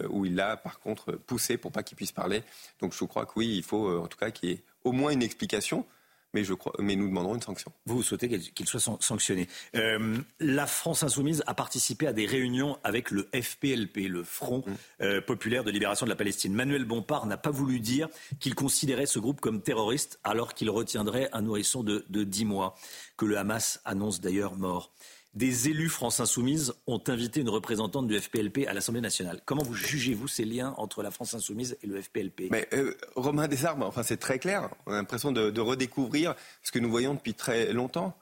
où 0.09 0.25
il 0.25 0.35
l'a 0.35 0.57
par 0.57 0.79
contre 0.79 1.11
poussé 1.11 1.57
pour 1.57 1.71
pas 1.71 1.83
qu'il 1.83 1.97
puisse 1.97 2.11
parler. 2.11 2.41
Donc 2.79 2.95
je 2.99 3.05
crois 3.05 3.27
que 3.27 3.33
oui, 3.35 3.55
il 3.55 3.63
faut 3.63 3.95
en 3.99 4.07
tout 4.07 4.17
cas 4.17 4.31
qu'il 4.31 4.49
y 4.49 4.53
ait 4.53 4.63
au 4.83 4.91
moins 4.91 5.11
une 5.11 5.21
explication 5.21 5.85
mais, 6.33 6.43
je 6.43 6.53
crois, 6.53 6.73
mais 6.79 6.95
nous 6.95 7.07
demanderons 7.07 7.35
une 7.35 7.41
sanction. 7.41 7.71
Vous 7.85 8.03
souhaitez 8.03 8.27
qu'il 8.39 8.67
soit 8.67 8.79
sanctionné. 8.99 9.47
Euh, 9.75 10.17
la 10.39 10.67
France 10.67 11.03
insoumise 11.03 11.43
a 11.47 11.53
participé 11.53 12.07
à 12.07 12.13
des 12.13 12.25
réunions 12.25 12.77
avec 12.83 13.11
le 13.11 13.29
FPLP, 13.33 14.07
le 14.07 14.23
Front 14.23 14.63
mm. 14.65 14.73
euh, 15.03 15.21
populaire 15.21 15.63
de 15.63 15.71
libération 15.71 16.05
de 16.05 16.11
la 16.11 16.15
Palestine. 16.15 16.53
Manuel 16.53 16.85
Bompard 16.85 17.25
n'a 17.25 17.37
pas 17.37 17.51
voulu 17.51 17.79
dire 17.79 18.07
qu'il 18.39 18.55
considérait 18.55 19.05
ce 19.05 19.19
groupe 19.19 19.41
comme 19.41 19.61
terroriste 19.61 20.19
alors 20.23 20.53
qu'il 20.53 20.69
retiendrait 20.69 21.29
un 21.33 21.41
nourrisson 21.41 21.83
de, 21.83 22.05
de 22.09 22.23
10 22.23 22.45
mois, 22.45 22.75
que 23.17 23.25
le 23.25 23.37
Hamas 23.37 23.81
annonce 23.85 24.21
d'ailleurs 24.21 24.55
mort 24.55 24.91
des 25.33 25.69
élus 25.69 25.89
France 25.89 26.19
Insoumise 26.19 26.73
ont 26.87 27.01
invité 27.07 27.39
une 27.39 27.49
représentante 27.49 28.07
du 28.07 28.19
FPLP 28.19 28.67
à 28.67 28.73
l'Assemblée 28.73 29.01
nationale. 29.01 29.41
Comment 29.45 29.63
vous 29.63 29.75
jugez-vous 29.75 30.27
ces 30.27 30.43
liens 30.43 30.73
entre 30.77 31.03
la 31.03 31.11
France 31.11 31.33
Insoumise 31.33 31.77
et 31.81 31.87
le 31.87 32.01
FPLP 32.01 32.49
Mais 32.51 32.67
euh, 32.73 32.95
Romain 33.15 33.47
Desarmes, 33.47 33.83
enfin 33.83 34.03
c'est 34.03 34.17
très 34.17 34.39
clair. 34.39 34.69
On 34.85 34.91
a 34.91 34.95
l'impression 34.95 35.31
de, 35.31 35.59
redécouvrir 35.61 36.35
ce 36.63 36.71
que 36.71 36.79
nous 36.79 36.89
voyons 36.89 37.13
depuis 37.13 37.33
très 37.33 37.71
longtemps. 37.71 38.17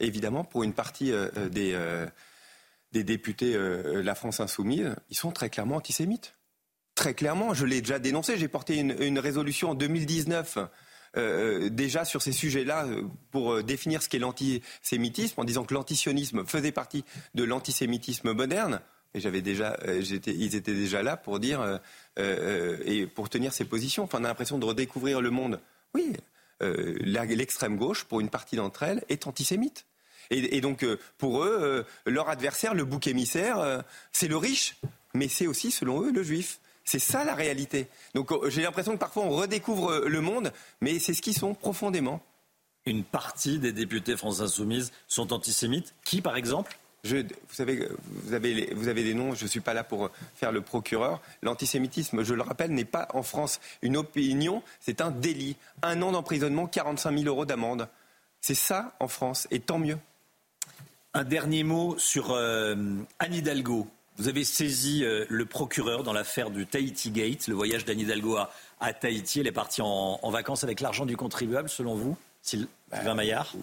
évidemment, 0.00 0.44
pour 0.44 0.62
une 0.62 0.74
partie 0.74 1.12
euh, 1.12 1.28
euh, 1.38 1.48
des, 1.48 1.78
des, 2.92 3.04
députés 3.04 3.56
la 3.56 4.14
France 4.14 4.40
Insoumise, 4.40 4.94
ils 5.08 5.16
sont 5.16 5.30
très 5.30 5.48
clairement 5.48 5.76
antisémites. 5.76 6.34
Très 6.94 7.14
clairement, 7.14 7.54
je 7.54 7.64
l'ai 7.64 7.80
déjà 7.80 7.98
dénoncé. 7.98 8.36
J'ai 8.36 8.48
porté 8.48 8.76
une, 8.76 8.94
une 9.00 9.18
résolution 9.18 9.70
en 9.70 9.74
2019 9.74 10.58
euh, 11.16 11.66
euh, 11.66 11.70
déjà 11.70 12.04
sur 12.04 12.22
ces 12.22 12.30
sujets-là 12.30 12.86
euh, 12.86 13.02
pour 13.32 13.64
définir 13.64 14.00
ce 14.00 14.08
qu'est 14.08 14.20
l'antisémitisme 14.20 15.40
en 15.40 15.44
disant 15.44 15.64
que 15.64 15.74
l'antisionisme 15.74 16.46
faisait 16.46 16.70
partie 16.70 17.04
de 17.34 17.42
l'antisémitisme 17.42 18.32
moderne. 18.32 18.80
Et 19.14 19.20
j'avais 19.20 19.42
déjà, 19.42 19.76
ils 19.88 20.54
étaient 20.54 20.72
déjà 20.72 21.02
là 21.02 21.16
pour 21.16 21.40
dire 21.40 21.80
et 22.16 23.08
pour 23.08 23.28
tenir 23.28 23.52
ces 23.52 23.64
positions. 23.64 24.04
Enfin, 24.04 24.18
on 24.20 24.24
a 24.24 24.28
l'impression 24.28 24.56
de 24.56 24.64
redécouvrir 24.64 25.20
le 25.20 25.30
monde. 25.30 25.58
Oui, 25.94 26.12
l'extrême 26.60 27.76
gauche, 27.76 28.04
pour 28.04 28.20
une 28.20 28.28
partie 28.28 28.54
d'entre 28.54 28.84
elles, 28.84 29.02
est 29.08 29.26
antisémite. 29.26 29.84
Et, 30.30 30.60
donc, 30.60 30.86
pour 31.18 31.42
eux, 31.42 31.84
leur 32.06 32.28
adversaire, 32.28 32.72
le 32.72 32.84
bouc 32.84 33.08
émissaire, 33.08 33.82
c'est 34.12 34.28
le 34.28 34.36
riche, 34.36 34.76
mais 35.12 35.26
c'est 35.26 35.48
aussi, 35.48 35.72
selon 35.72 36.04
eux, 36.04 36.12
le 36.12 36.22
juif. 36.22 36.59
C'est 36.84 36.98
ça 36.98 37.24
la 37.24 37.34
réalité. 37.34 37.88
Donc 38.14 38.32
euh, 38.32 38.50
j'ai 38.50 38.62
l'impression 38.62 38.92
que 38.92 38.98
parfois 38.98 39.24
on 39.24 39.30
redécouvre 39.30 39.92
euh, 39.92 40.08
le 40.08 40.20
monde, 40.20 40.52
mais 40.80 40.98
c'est 40.98 41.14
ce 41.14 41.22
qu'ils 41.22 41.36
sont 41.36 41.54
profondément. 41.54 42.20
Une 42.86 43.04
partie 43.04 43.58
des 43.58 43.72
députés 43.72 44.16
France 44.16 44.40
Insoumise 44.40 44.90
sont 45.06 45.32
antisémites. 45.32 45.94
Qui, 46.04 46.22
par 46.22 46.36
exemple? 46.36 46.78
Vous 47.04 47.24
savez, 47.50 47.88
vous 48.08 48.34
avez, 48.34 48.74
vous 48.74 48.88
avez 48.88 49.02
des 49.02 49.14
noms, 49.14 49.34
je 49.34 49.44
ne 49.44 49.48
suis 49.48 49.60
pas 49.60 49.72
là 49.72 49.84
pour 49.84 50.10
faire 50.34 50.52
le 50.52 50.60
procureur. 50.60 51.20
L'antisémitisme, 51.42 52.22
je 52.22 52.34
le 52.34 52.42
rappelle, 52.42 52.72
n'est 52.72 52.84
pas 52.84 53.08
en 53.14 53.22
France 53.22 53.60
une 53.80 53.96
opinion, 53.96 54.62
c'est 54.80 55.00
un 55.00 55.10
délit. 55.10 55.56
Un 55.82 56.02
an 56.02 56.12
d'emprisonnement, 56.12 56.66
45 56.66 57.18
000 57.18 57.24
euros 57.24 57.46
d'amende. 57.46 57.88
C'est 58.40 58.54
ça 58.54 58.94
en 59.00 59.08
France, 59.08 59.46
et 59.50 59.60
tant 59.60 59.78
mieux. 59.78 59.98
Un 61.14 61.24
dernier 61.24 61.64
mot 61.64 61.98
sur 61.98 62.32
euh, 62.32 62.74
Anne 63.18 63.34
Hidalgo. 63.34 63.86
Vous 64.20 64.28
avez 64.28 64.44
saisi 64.44 65.02
euh, 65.02 65.24
le 65.30 65.46
procureur 65.46 66.02
dans 66.02 66.12
l'affaire 66.12 66.50
du 66.50 66.66
Tahiti 66.66 67.10
Gate, 67.10 67.48
le 67.48 67.54
voyage 67.54 67.86
d'Anne 67.86 68.00
Hidalgo 68.00 68.36
à, 68.78 68.92
Tahiti. 68.92 69.40
Elle 69.40 69.46
est 69.46 69.52
partie 69.52 69.80
en, 69.80 70.30
vacances 70.30 70.62
avec 70.62 70.80
l'argent 70.80 71.06
du 71.06 71.16
contribuable, 71.16 71.70
selon 71.70 71.94
vous, 71.94 72.18
Sylvain 72.42 72.68
bah, 72.90 73.14
Maillard? 73.14 73.54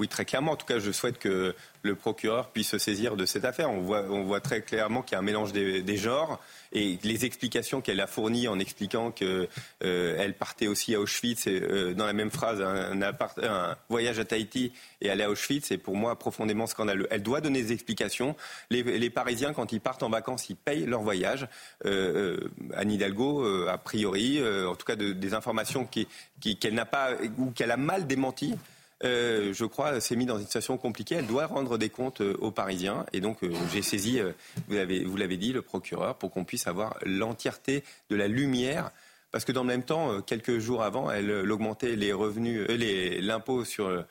Oui, 0.00 0.08
très 0.08 0.24
clairement. 0.24 0.52
En 0.52 0.56
tout 0.56 0.66
cas, 0.66 0.80
je 0.80 0.90
souhaite 0.90 1.18
que 1.18 1.54
le 1.82 1.94
procureur 1.94 2.50
puisse 2.50 2.70
se 2.70 2.78
saisir 2.78 3.14
de 3.16 3.26
cette 3.26 3.44
affaire. 3.44 3.70
On 3.70 3.80
voit, 3.80 4.02
on 4.10 4.24
voit 4.24 4.40
très 4.40 4.60
clairement 4.60 5.02
qu'il 5.02 5.12
y 5.12 5.16
a 5.16 5.20
un 5.20 5.22
mélange 5.22 5.52
des, 5.52 5.96
genres 5.96 6.40
et 6.72 6.98
les 7.04 7.24
explications 7.24 7.80
qu'elle 7.80 8.00
a 8.00 8.08
fournies 8.08 8.48
en 8.48 8.58
expliquant 8.58 9.12
qu'elle 9.12 9.48
euh, 9.84 10.32
partait 10.36 10.66
aussi 10.66 10.96
à 10.96 11.00
Auschwitz, 11.00 11.46
et, 11.46 11.60
euh, 11.62 11.94
dans 11.94 12.06
la 12.06 12.12
même 12.12 12.32
phrase, 12.32 12.60
un, 12.60 13.00
un, 13.00 13.76
voyage 13.88 14.18
à 14.18 14.24
Tahiti 14.24 14.72
et 15.00 15.10
aller 15.10 15.22
à 15.22 15.30
Auschwitz, 15.30 15.66
c'est 15.68 15.78
pour 15.78 15.94
moi 15.94 16.18
profondément 16.18 16.66
scandaleux. 16.66 17.06
Elle 17.12 17.22
doit 17.22 17.40
donner 17.40 17.62
des 17.62 17.72
explications. 17.72 18.34
Les, 18.70 19.10
Parisiens, 19.10 19.52
quand 19.52 19.70
ils 19.72 19.80
partent 19.80 20.02
en 20.02 20.10
vacances, 20.10 20.50
ils 20.50 20.56
payent 20.56 20.86
leur 20.86 21.02
voyage. 21.02 21.46
Euh, 21.84 22.40
Anne 22.74 22.90
Hidalgo, 22.90 23.68
a 23.68 23.78
priori, 23.78 24.42
en 24.42 24.74
tout 24.74 24.86
cas 24.86 24.96
des 24.96 25.34
informations 25.34 25.86
qu'elle 25.86 26.74
n'a 26.74 26.84
pas 26.84 27.10
ou 27.38 27.52
qu'elle 27.52 27.70
a 27.70 27.76
mal 27.76 28.08
démenties. 28.08 28.56
Euh, 29.02 29.52
je 29.52 29.64
crois, 29.64 30.00
s'est 30.00 30.16
mis 30.16 30.26
dans 30.26 30.38
une 30.38 30.44
situation 30.44 30.76
compliquée. 30.76 31.16
Elle 31.16 31.26
doit 31.26 31.46
rendre 31.46 31.78
des 31.78 31.90
comptes 31.90 32.20
euh, 32.20 32.36
aux 32.40 32.50
Parisiens. 32.50 33.04
Et 33.12 33.20
donc, 33.20 33.42
euh, 33.42 33.52
j'ai 33.72 33.82
saisi, 33.82 34.20
vous 34.68 35.16
l'avez 35.16 35.36
dit, 35.36 35.52
le 35.52 35.62
procureur 35.62 36.16
pour 36.16 36.30
qu'on 36.30 36.44
puisse 36.44 36.66
avoir 36.66 36.96
l'entièreté 37.04 37.84
de 38.10 38.16
la 38.16 38.28
lumière. 38.28 38.90
Parce 39.30 39.44
que 39.44 39.52
dans 39.52 39.62
le 39.62 39.68
même 39.68 39.82
temps, 39.82 40.20
quelques 40.22 40.58
jours 40.58 40.84
avant, 40.84 41.10
elle, 41.10 41.50
augmentait 41.50 41.96
les 41.96 42.12
revenus, 42.12 42.68
l'impôt 42.68 43.64
sur 43.64 44.04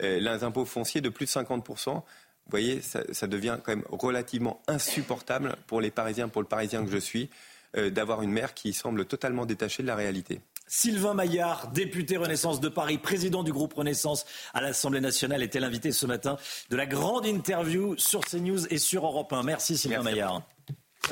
les 0.00 0.26
impôts 0.42 0.64
fonciers 0.64 1.02
de 1.02 1.10
plus 1.10 1.26
de 1.26 1.30
50%. 1.30 1.96
Vous 1.96 2.02
voyez, 2.48 2.80
ça, 2.80 3.02
ça, 3.12 3.26
devient 3.26 3.58
quand 3.62 3.76
même 3.76 3.84
relativement 3.90 4.62
insupportable 4.68 5.54
pour 5.66 5.82
les 5.82 5.90
Parisiens, 5.90 6.28
pour 6.28 6.40
le 6.40 6.48
Parisien 6.48 6.82
que 6.82 6.90
je 6.90 6.96
suis, 6.96 7.28
d'avoir 7.76 8.22
une 8.22 8.32
maire 8.32 8.54
qui 8.54 8.72
semble 8.72 9.04
totalement 9.04 9.44
détachée 9.44 9.82
de 9.82 9.88
la 9.88 9.96
réalité. 9.96 10.40
Sylvain 10.72 11.14
Maillard, 11.14 11.72
député 11.72 12.16
Renaissance 12.16 12.60
de 12.60 12.68
Paris, 12.68 12.96
président 12.96 13.42
du 13.42 13.52
groupe 13.52 13.74
Renaissance 13.74 14.24
à 14.54 14.60
l'Assemblée 14.60 15.00
nationale, 15.00 15.42
était 15.42 15.58
l'invité 15.58 15.90
ce 15.90 16.06
matin 16.06 16.36
de 16.70 16.76
la 16.76 16.86
grande 16.86 17.26
interview 17.26 17.96
sur 17.98 18.20
CNews 18.20 18.72
et 18.72 18.78
sur 18.78 19.04
Europe 19.04 19.32
1. 19.32 19.42
Merci 19.42 19.76
Sylvain 19.76 20.04
Maillard 20.04 20.42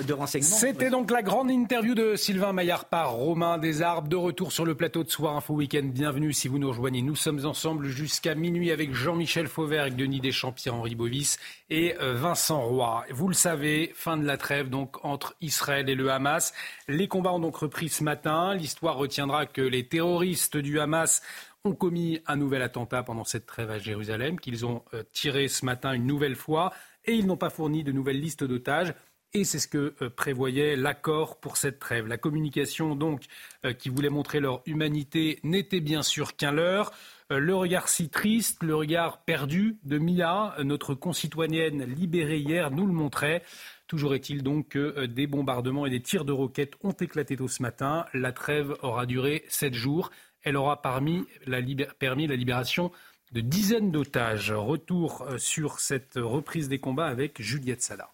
de 0.06 0.12
renseignements. 0.12 0.56
C'était 0.56 0.90
donc 0.90 1.10
la 1.10 1.22
grande 1.22 1.50
interview 1.50 1.94
de 1.94 2.14
Sylvain 2.14 2.52
Maillard 2.52 2.84
par 2.84 3.12
Romain 3.12 3.58
Desarbes. 3.58 4.08
De 4.08 4.16
retour 4.16 4.52
sur 4.52 4.64
le 4.64 4.74
plateau 4.74 5.02
de 5.02 5.10
Soir 5.10 5.36
Info 5.36 5.54
Week-end. 5.54 5.82
Bienvenue 5.84 6.32
si 6.32 6.48
vous 6.48 6.58
nous 6.58 6.68
rejoignez. 6.68 7.02
Nous 7.02 7.16
sommes 7.16 7.44
ensemble 7.46 7.86
jusqu'à 7.88 8.34
minuit 8.34 8.70
avec 8.70 8.94
Jean-Michel 8.94 9.48
Fauvert, 9.48 9.90
Denis 9.90 10.20
Deschamps, 10.20 10.52
Pierre-Henri 10.52 10.94
Bovis 10.94 11.38
et 11.70 11.96
euh, 12.00 12.14
Vincent 12.14 12.60
Roy. 12.60 13.04
Vous 13.10 13.28
le 13.28 13.34
savez, 13.34 13.92
fin 13.94 14.16
de 14.16 14.24
la 14.24 14.36
trêve 14.36 14.68
donc 14.68 15.04
entre 15.04 15.34
Israël 15.40 15.88
et 15.88 15.94
le 15.94 16.10
Hamas. 16.10 16.52
Les 16.86 17.08
combats 17.08 17.32
ont 17.32 17.40
donc 17.40 17.56
repris 17.56 17.88
ce 17.88 18.04
matin. 18.04 18.54
L'histoire 18.54 18.96
retiendra 18.96 19.46
que 19.46 19.62
les 19.62 19.86
terroristes 19.88 20.56
du 20.56 20.78
Hamas 20.78 21.22
ont 21.64 21.74
commis 21.74 22.20
un 22.26 22.36
nouvel 22.36 22.62
attentat 22.62 23.02
pendant 23.02 23.24
cette 23.24 23.46
trêve 23.46 23.70
à 23.70 23.78
Jérusalem, 23.78 24.38
qu'ils 24.38 24.64
ont 24.64 24.84
euh, 24.94 25.02
tiré 25.12 25.48
ce 25.48 25.64
matin 25.64 25.92
une 25.92 26.06
nouvelle 26.06 26.36
fois 26.36 26.72
et 27.04 27.14
ils 27.14 27.26
n'ont 27.26 27.36
pas 27.36 27.50
fourni 27.50 27.82
de 27.82 27.92
nouvelles 27.92 28.20
listes 28.20 28.44
d'otages. 28.44 28.94
Et 29.34 29.44
c'est 29.44 29.58
ce 29.58 29.68
que 29.68 29.94
euh, 30.00 30.10
prévoyait 30.10 30.76
l'accord 30.76 31.38
pour 31.38 31.56
cette 31.56 31.78
trêve. 31.78 32.06
La 32.06 32.16
communication 32.16 32.94
donc 32.94 33.24
euh, 33.64 33.72
qui 33.72 33.88
voulait 33.88 34.08
montrer 34.08 34.40
leur 34.40 34.62
humanité 34.66 35.38
n'était 35.42 35.80
bien 35.80 36.02
sûr 36.02 36.36
qu'un 36.36 36.52
leurre. 36.52 36.92
Euh, 37.30 37.38
le 37.38 37.54
regard 37.54 37.88
si 37.88 38.08
triste, 38.08 38.62
le 38.62 38.74
regard 38.74 39.22
perdu 39.24 39.78
de 39.84 39.98
Mia, 39.98 40.56
notre 40.64 40.94
concitoyenne 40.94 41.84
libérée 41.84 42.38
hier, 42.38 42.70
nous 42.70 42.86
le 42.86 42.92
montrait. 42.92 43.42
Toujours 43.86 44.14
est-il 44.14 44.42
donc 44.42 44.70
que 44.70 45.06
des 45.06 45.26
bombardements 45.26 45.86
et 45.86 45.90
des 45.90 46.00
tirs 46.00 46.24
de 46.24 46.32
roquettes 46.32 46.74
ont 46.82 46.92
éclaté 46.92 47.36
tôt 47.36 47.48
ce 47.48 47.62
matin. 47.62 48.06
La 48.12 48.32
trêve 48.32 48.76
aura 48.82 49.06
duré 49.06 49.44
sept 49.48 49.74
jours. 49.74 50.10
Elle 50.42 50.56
aura 50.56 50.82
permis 50.82 51.24
la, 51.46 51.60
libération 51.60 52.92
de 53.32 53.40
dizaines 53.40 53.90
d'otages. 53.90 54.52
Retour 54.52 55.26
sur 55.38 55.80
cette 55.80 56.16
reprise 56.16 56.68
des 56.68 56.78
combats 56.78 57.06
avec 57.06 57.40
Juliette 57.40 57.82
Sada. 57.82 58.10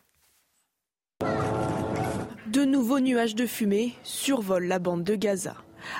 De 2.55 2.65
nouveaux 2.65 3.01
nuages 3.01 3.35
de 3.35 3.47
fumée 3.47 3.95
survolent 4.05 4.69
la 4.69 4.79
bande 4.79 5.03
de 5.03 5.17
Gaza. 5.17 5.57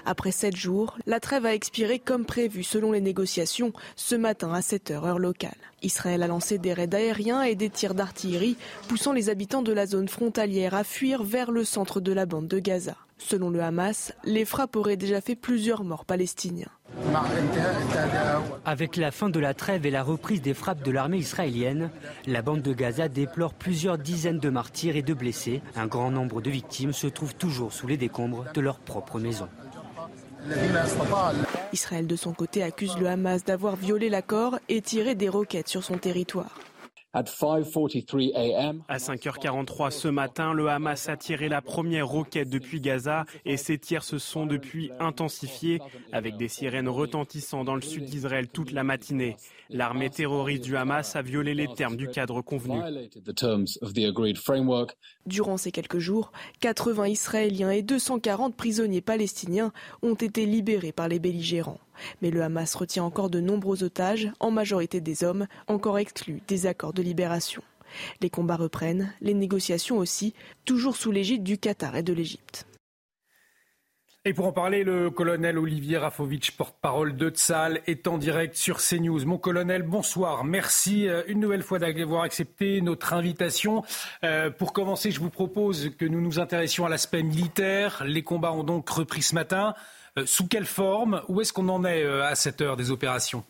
Après 0.07 0.31
sept 0.31 0.55
jours, 0.55 0.97
la 1.07 1.19
trêve 1.19 1.47
a 1.47 1.55
expiré 1.55 1.99
comme 1.99 2.25
prévu 2.25 2.63
selon 2.63 2.93
les 2.93 3.01
négociations 3.01 3.73
ce 3.97 4.15
matin 4.15 4.53
à 4.53 4.63
7 4.63 4.93
heures 4.93 5.05
heure 5.05 5.19
locale. 5.19 5.57
Israël 5.85 6.23
a 6.23 6.27
lancé 6.27 6.59
des 6.59 6.73
raids 6.73 6.95
aériens 6.95 7.43
et 7.43 7.55
des 7.55 7.71
tirs 7.71 7.95
d'artillerie, 7.95 8.57
poussant 8.89 9.13
les 9.13 9.29
habitants 9.29 9.63
de 9.63 9.73
la 9.73 9.87
zone 9.87 10.09
frontalière 10.09 10.75
à 10.75 10.85
fuir 10.85 11.23
vers 11.23 11.51
le 11.51 11.65
centre 11.65 12.01
de 12.01 12.13
la 12.13 12.27
bande 12.27 12.49
de 12.49 12.59
Gaza. 12.59 12.97
Selon 13.19 13.49
le 13.49 13.63
Hamas, 13.63 14.13
les 14.25 14.45
frappes 14.45 14.77
auraient 14.77 14.97
déjà 14.97 15.21
fait 15.21 15.37
plusieurs 15.37 15.85
morts 15.85 16.05
palestiniens. 16.05 16.69
Avec 18.65 18.97
la 18.97 19.11
fin 19.11 19.31
de 19.31 19.41
la 19.41 19.55
trêve 19.55 19.87
et 19.87 19.91
la 19.91 20.03
reprise 20.03 20.43
des 20.43 20.55
frappes 20.55 20.83
de 20.83 20.91
l'armée 20.91 21.19
israélienne, 21.19 21.91
la 22.27 22.43
bande 22.43 22.63
de 22.63 22.73
Gaza 22.73 23.09
déplore 23.09 23.55
plusieurs 23.55 23.99
dizaines 23.99 24.41
de 24.41 24.51
martyrs 24.51 24.97
et 24.97 25.03
de 25.03 25.15
blessés. 25.15 25.63
Un 25.77 25.87
grand 25.87 26.11
nombre 26.11 26.41
de 26.41 26.51
victimes 26.51 26.93
se 26.93 27.07
trouvent 27.07 27.35
toujours 27.35 27.73
sous 27.73 27.87
les 27.87 27.97
décombres 27.97 28.45
de 28.53 28.61
leur 28.61 28.79
propre 28.79 29.19
maison. 29.19 29.49
Israël 31.73 32.07
de 32.07 32.17
son 32.17 32.33
côté 32.33 32.63
accuse 32.63 32.97
le 32.99 33.09
Hamas 33.09 33.45
d'avoir 33.45 33.77
violé 33.77 34.09
l'accord 34.09 34.59
et 34.69 34.81
tiré 34.81 35.15
des 35.15 35.29
roquettes 35.29 35.69
sur 35.69 35.83
son 35.83 35.99
territoire. 35.99 36.59
À 37.15 37.23
5h43 37.23 39.91
ce 39.93 40.09
matin, 40.09 40.53
le 40.53 40.69
Hamas 40.69 41.09
a 41.09 41.17
tiré 41.17 41.49
la 41.49 41.63
première 41.63 42.09
roquette 42.09 42.49
depuis 42.49 42.81
Gaza 42.81 43.25
et 43.45 43.57
ces 43.57 43.79
tirs 43.79 44.03
se 44.03 44.19
sont 44.19 44.47
depuis 44.47 44.91
intensifiés 44.99 45.81
avec 46.13 46.37
des 46.37 46.49
sirènes 46.49 46.89
retentissant 46.89 47.63
dans 47.63 47.77
le 47.77 47.83
sud 47.83 48.05
d'Israël 48.05 48.49
toute 48.49 48.73
la 48.73 48.83
matinée. 48.83 49.37
L'armée 49.71 50.11
terroriste 50.11 50.65
du 50.65 50.77
Hamas 50.77 51.15
a 51.15 51.23
violé 51.23 51.55
les 51.55 51.69
termes 51.69 51.97
du 51.97 52.09
cadre 52.09 52.43
convenu. 52.43 52.81
Durant 55.27 55.57
ces 55.57 55.71
quelques 55.71 55.99
jours, 55.99 56.33
80 56.61 57.09
Israéliens 57.09 57.71
et 57.71 57.83
240 57.83 58.57
prisonniers 58.57 59.01
palestiniens 59.01 59.73
ont 60.03 60.15
été 60.15 60.47
libérés 60.47 60.93
par 60.93 61.07
les 61.07 61.21
belligérants. 61.21 61.79
Mais 62.23 62.31
le 62.31 62.43
Hamas 62.43 62.75
retient 62.75 63.05
encore 63.05 63.31
de 63.31 63.41
nombreux 63.41 63.85
otages, 63.85 64.31
en 64.41 64.51
majorité 64.51 65.01
des 65.01 65.25
hommes, 65.25 65.47
encore 65.67 65.99
exclus 65.99 66.43
des 66.49 66.67
accords 66.67 66.93
de 66.93 67.03
libération. 67.03 67.63
Les 68.21 68.31
combats 68.31 68.57
reprennent, 68.57 69.13
les 69.21 69.35
négociations 69.35 69.99
aussi, 69.99 70.35
toujours 70.65 70.97
sous 70.97 71.13
l'égide 71.13 71.43
du 71.43 71.59
Qatar 71.59 71.97
et 71.97 72.03
de 72.03 72.13
l'Égypte. 72.13 72.67
Et 74.27 74.33
pour 74.33 74.47
en 74.47 74.53
parler, 74.53 74.85
le 74.85 75.11
colonel 75.11 75.59
Olivier 75.59 75.99
Rafovitch, 75.99 76.53
porte-parole 76.53 77.15
de 77.15 77.29
Tsal, 77.29 77.83
est 77.87 78.09
en 78.09 78.17
direct 78.17 78.57
sur 78.57 78.79
CNews. 78.79 79.27
Mon 79.27 79.37
colonel, 79.37 79.83
bonsoir. 79.83 80.45
Merci 80.45 81.07
euh, 81.07 81.23
une 81.27 81.41
nouvelle 81.41 81.63
fois 81.63 81.79
d'avoir 81.79 82.23
accepté 82.23 82.81
notre 82.81 83.13
invitation. 83.13 83.83
Euh, 84.25 84.49
pour 84.49 84.73
commencer, 84.73 85.11
je 85.11 85.21
vous 85.21 85.29
propose 85.29 85.91
que 85.99 86.07
nous 86.07 86.23
nous 86.23 86.41
intéressions 86.41 86.87
à 86.87 86.89
l'aspect 86.89 87.23
militaire. 87.23 88.03
Les 88.07 88.23
combats 88.23 88.53
ont 88.53 88.65
donc 88.65 88.89
repris 88.89 89.21
ce 89.21 89.35
matin. 89.35 89.75
Euh, 90.19 90.27
sous 90.27 90.47
quelle 90.47 90.67
forme 90.67 91.23
Où 91.29 91.41
est-ce 91.41 91.53
qu'on 91.53 91.69
en 91.69 91.85
est 91.85 92.05
à 92.05 92.35
cette 92.35 92.61
heure 92.61 92.77
des 92.77 92.91
opérations? 92.91 93.45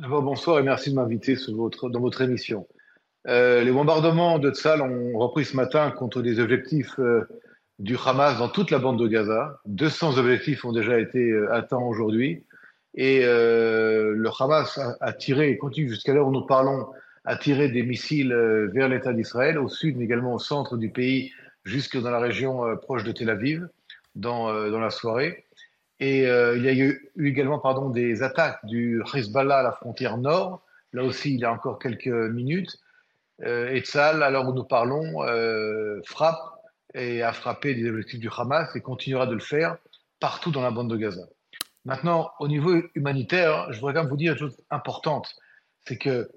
D'abord, 0.00 0.22
bonsoir 0.22 0.58
et 0.58 0.62
merci 0.62 0.90
de 0.90 0.94
m'inviter 0.94 1.36
dans 1.36 2.00
votre 2.00 2.22
émission. 2.22 2.66
les 3.24 3.70
bombardements 3.70 4.38
de 4.38 4.50
Tsal 4.50 4.80
ont 4.82 5.18
repris 5.18 5.44
ce 5.44 5.56
matin 5.56 5.90
contre 5.90 6.22
des 6.22 6.38
objectifs 6.40 6.98
du 7.78 7.96
Hamas 8.04 8.38
dans 8.38 8.48
toute 8.48 8.70
la 8.70 8.78
bande 8.78 8.98
de 8.98 9.06
Gaza. 9.06 9.60
200 9.66 10.18
objectifs 10.18 10.64
ont 10.64 10.72
déjà 10.72 10.98
été 10.98 11.30
euh, 11.30 11.52
atteints 11.52 11.78
aujourd'hui. 11.78 12.44
Et 12.94 13.20
euh, 13.22 14.14
le 14.16 14.30
Hamas 14.40 14.80
a, 15.00 15.12
tiré, 15.12 15.50
et 15.50 15.58
continue 15.58 15.88
jusqu'à 15.88 16.12
l'heure 16.12 16.26
où 16.26 16.32
nous 16.32 16.46
parlons, 16.46 16.88
a 17.24 17.36
tiré 17.36 17.68
des 17.68 17.82
missiles 17.82 18.32
euh, 18.32 18.68
vers 18.72 18.88
l'État 18.88 19.12
d'Israël, 19.12 19.58
au 19.58 19.68
sud, 19.68 19.96
mais 19.96 20.04
également 20.04 20.34
au 20.34 20.38
centre 20.38 20.76
du 20.76 20.90
pays, 20.90 21.32
jusque 21.64 22.00
dans 22.00 22.10
la 22.10 22.18
région 22.18 22.76
proche 22.78 23.04
de 23.04 23.12
Tel 23.12 23.30
Aviv, 23.30 23.68
dans, 24.14 24.52
dans 24.70 24.80
la 24.80 24.90
soirée. 24.90 25.44
Et 26.00 26.22
il 26.22 26.62
y 26.62 26.68
a 26.68 26.74
eu, 26.74 27.10
également 27.18 27.58
pardon, 27.58 27.90
des 27.90 28.22
attaques 28.22 28.64
du 28.64 29.02
Hezbollah 29.14 29.58
à 29.58 29.62
la 29.62 29.72
frontière 29.72 30.16
nord, 30.16 30.62
là 30.92 31.02
aussi 31.02 31.34
il 31.34 31.40
y 31.40 31.44
a 31.44 31.52
encore 31.52 31.78
quelques 31.78 32.06
minutes. 32.06 32.78
et 33.44 33.80
Tzal, 33.80 34.22
alors 34.22 34.48
où 34.48 34.52
nous 34.52 34.64
parlons, 34.64 35.22
frappe 36.06 36.38
et 36.94 37.22
a 37.22 37.32
frappé 37.32 37.74
des 37.74 37.88
objectifs 37.88 38.20
du 38.20 38.30
Hamas 38.36 38.74
et 38.74 38.80
continuera 38.80 39.26
de 39.26 39.34
le 39.34 39.40
faire 39.40 39.76
partout 40.20 40.50
dans 40.50 40.62
la 40.62 40.70
bande 40.70 40.90
de 40.90 40.96
Gaza. 40.96 41.26
Maintenant, 41.84 42.30
au 42.38 42.48
niveau 42.48 42.82
humanitaire, 42.94 43.72
je 43.72 43.78
voudrais 43.78 43.94
quand 43.94 44.02
même 44.02 44.10
vous 44.10 44.16
dire 44.16 44.32
une 44.32 44.38
chose 44.38 44.56
importante, 44.70 45.34
c'est 45.86 45.96
que 45.96 46.30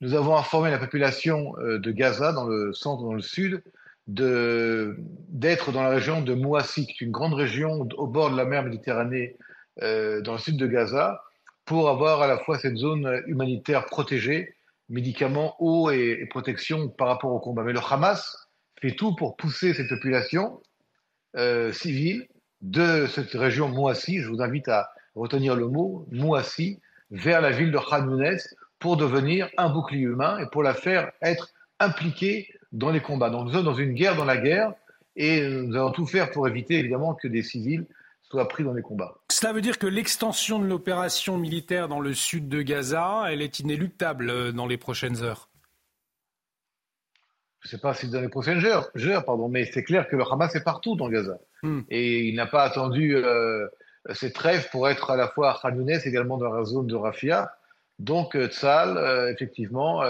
nous 0.00 0.14
avons 0.14 0.36
informé 0.36 0.70
la 0.70 0.78
population 0.78 1.56
euh, 1.58 1.78
de 1.78 1.90
Gaza, 1.90 2.32
dans 2.32 2.46
le 2.46 2.72
centre, 2.72 3.02
dans 3.02 3.14
le 3.14 3.22
sud, 3.22 3.62
d'être 4.08 5.72
dans 5.72 5.82
la 5.82 5.90
région 5.90 6.22
de 6.22 6.34
Mouassi, 6.34 6.86
qui 6.86 6.92
est 6.92 7.00
une 7.06 7.12
grande 7.12 7.34
région 7.34 7.88
au 7.96 8.06
bord 8.06 8.30
de 8.30 8.36
la 8.36 8.44
mer 8.44 8.64
Méditerranée, 8.64 9.36
euh, 9.82 10.20
dans 10.20 10.32
le 10.32 10.38
sud 10.38 10.56
de 10.56 10.66
Gaza, 10.66 11.22
pour 11.64 11.88
avoir 11.88 12.20
à 12.20 12.26
la 12.26 12.38
fois 12.38 12.58
cette 12.58 12.76
zone 12.76 13.22
humanitaire 13.26 13.86
protégée, 13.86 14.54
médicaments, 14.88 15.56
eau 15.60 15.90
et, 15.90 16.26
protection 16.28 16.88
par 16.88 17.08
rapport 17.08 17.32
au 17.32 17.40
combat. 17.40 17.62
Mais 17.62 17.72
le 17.72 17.80
Hamas 17.80 18.48
fait 18.80 18.92
tout 18.92 19.14
pour 19.14 19.36
pousser 19.36 19.72
cette 19.72 19.88
population 19.88 20.60
euh, 21.36 21.72
civile 21.72 22.26
de 22.60 23.06
cette 23.06 23.32
région 23.32 23.68
Mouassi, 23.68 24.20
je 24.20 24.28
vous 24.28 24.42
invite 24.42 24.68
à 24.68 24.90
retenir 25.14 25.56
le 25.56 25.68
mot, 25.68 26.06
Mouassi, 26.10 26.80
vers 27.10 27.40
la 27.40 27.50
ville 27.50 27.72
de 27.72 27.78
Khan 27.78 28.08
pour 28.78 28.96
devenir 28.96 29.48
un 29.56 29.68
bouclier 29.68 30.02
humain 30.02 30.38
et 30.38 30.46
pour 30.50 30.62
la 30.62 30.74
faire 30.74 31.12
être 31.22 31.52
impliquée 31.78 32.48
dans 32.72 32.90
les 32.90 33.00
combats. 33.00 33.30
Donc 33.30 33.46
nous 33.46 33.52
sommes 33.52 33.64
dans 33.64 33.74
une 33.74 33.92
guerre 33.92 34.16
dans 34.16 34.24
la 34.24 34.36
guerre 34.36 34.72
et 35.16 35.46
nous 35.46 35.74
allons 35.76 35.92
tout 35.92 36.06
faire 36.06 36.30
pour 36.30 36.48
éviter 36.48 36.78
évidemment 36.78 37.14
que 37.14 37.28
des 37.28 37.42
civils 37.42 37.86
soient 38.22 38.48
pris 38.48 38.64
dans 38.64 38.72
les 38.72 38.82
combats. 38.82 39.14
Cela 39.30 39.52
veut 39.52 39.60
dire 39.60 39.78
que 39.78 39.86
l'extension 39.86 40.58
de 40.58 40.66
l'opération 40.66 41.36
militaire 41.36 41.88
dans 41.88 42.00
le 42.00 42.14
sud 42.14 42.48
de 42.48 42.62
Gaza, 42.62 43.24
elle 43.28 43.42
est 43.42 43.60
inéluctable 43.60 44.30
euh, 44.30 44.52
dans 44.52 44.66
les 44.66 44.78
prochaines 44.78 45.22
heures 45.22 45.48
je 47.62 47.68
ne 47.68 47.70
sais 47.70 47.78
pas 47.78 47.94
si 47.94 48.08
dans 48.08 48.20
les 48.20 48.28
prochaines 48.28 48.64
heures, 48.64 48.90
pardon, 49.24 49.48
mais 49.48 49.64
c'est 49.66 49.84
clair 49.84 50.08
que 50.08 50.16
le 50.16 50.24
Hamas 50.24 50.54
est 50.56 50.64
partout 50.64 50.96
dans 50.96 51.08
Gaza. 51.08 51.38
Hmm. 51.62 51.82
Et 51.90 52.24
il 52.24 52.34
n'a 52.34 52.46
pas 52.46 52.64
attendu 52.64 53.14
euh, 53.16 53.68
cette 54.12 54.34
trêve 54.34 54.68
pour 54.70 54.88
être 54.88 55.10
à 55.10 55.16
la 55.16 55.28
fois 55.28 55.52
à 55.52 55.58
Khan 55.60 55.86
également 56.04 56.38
dans 56.38 56.52
la 56.52 56.64
zone 56.64 56.88
de 56.88 56.96
Rafia. 56.96 57.52
Donc 58.00 58.34
euh, 58.34 58.48
Tzal, 58.48 58.96
euh, 58.96 59.32
effectivement, 59.32 60.02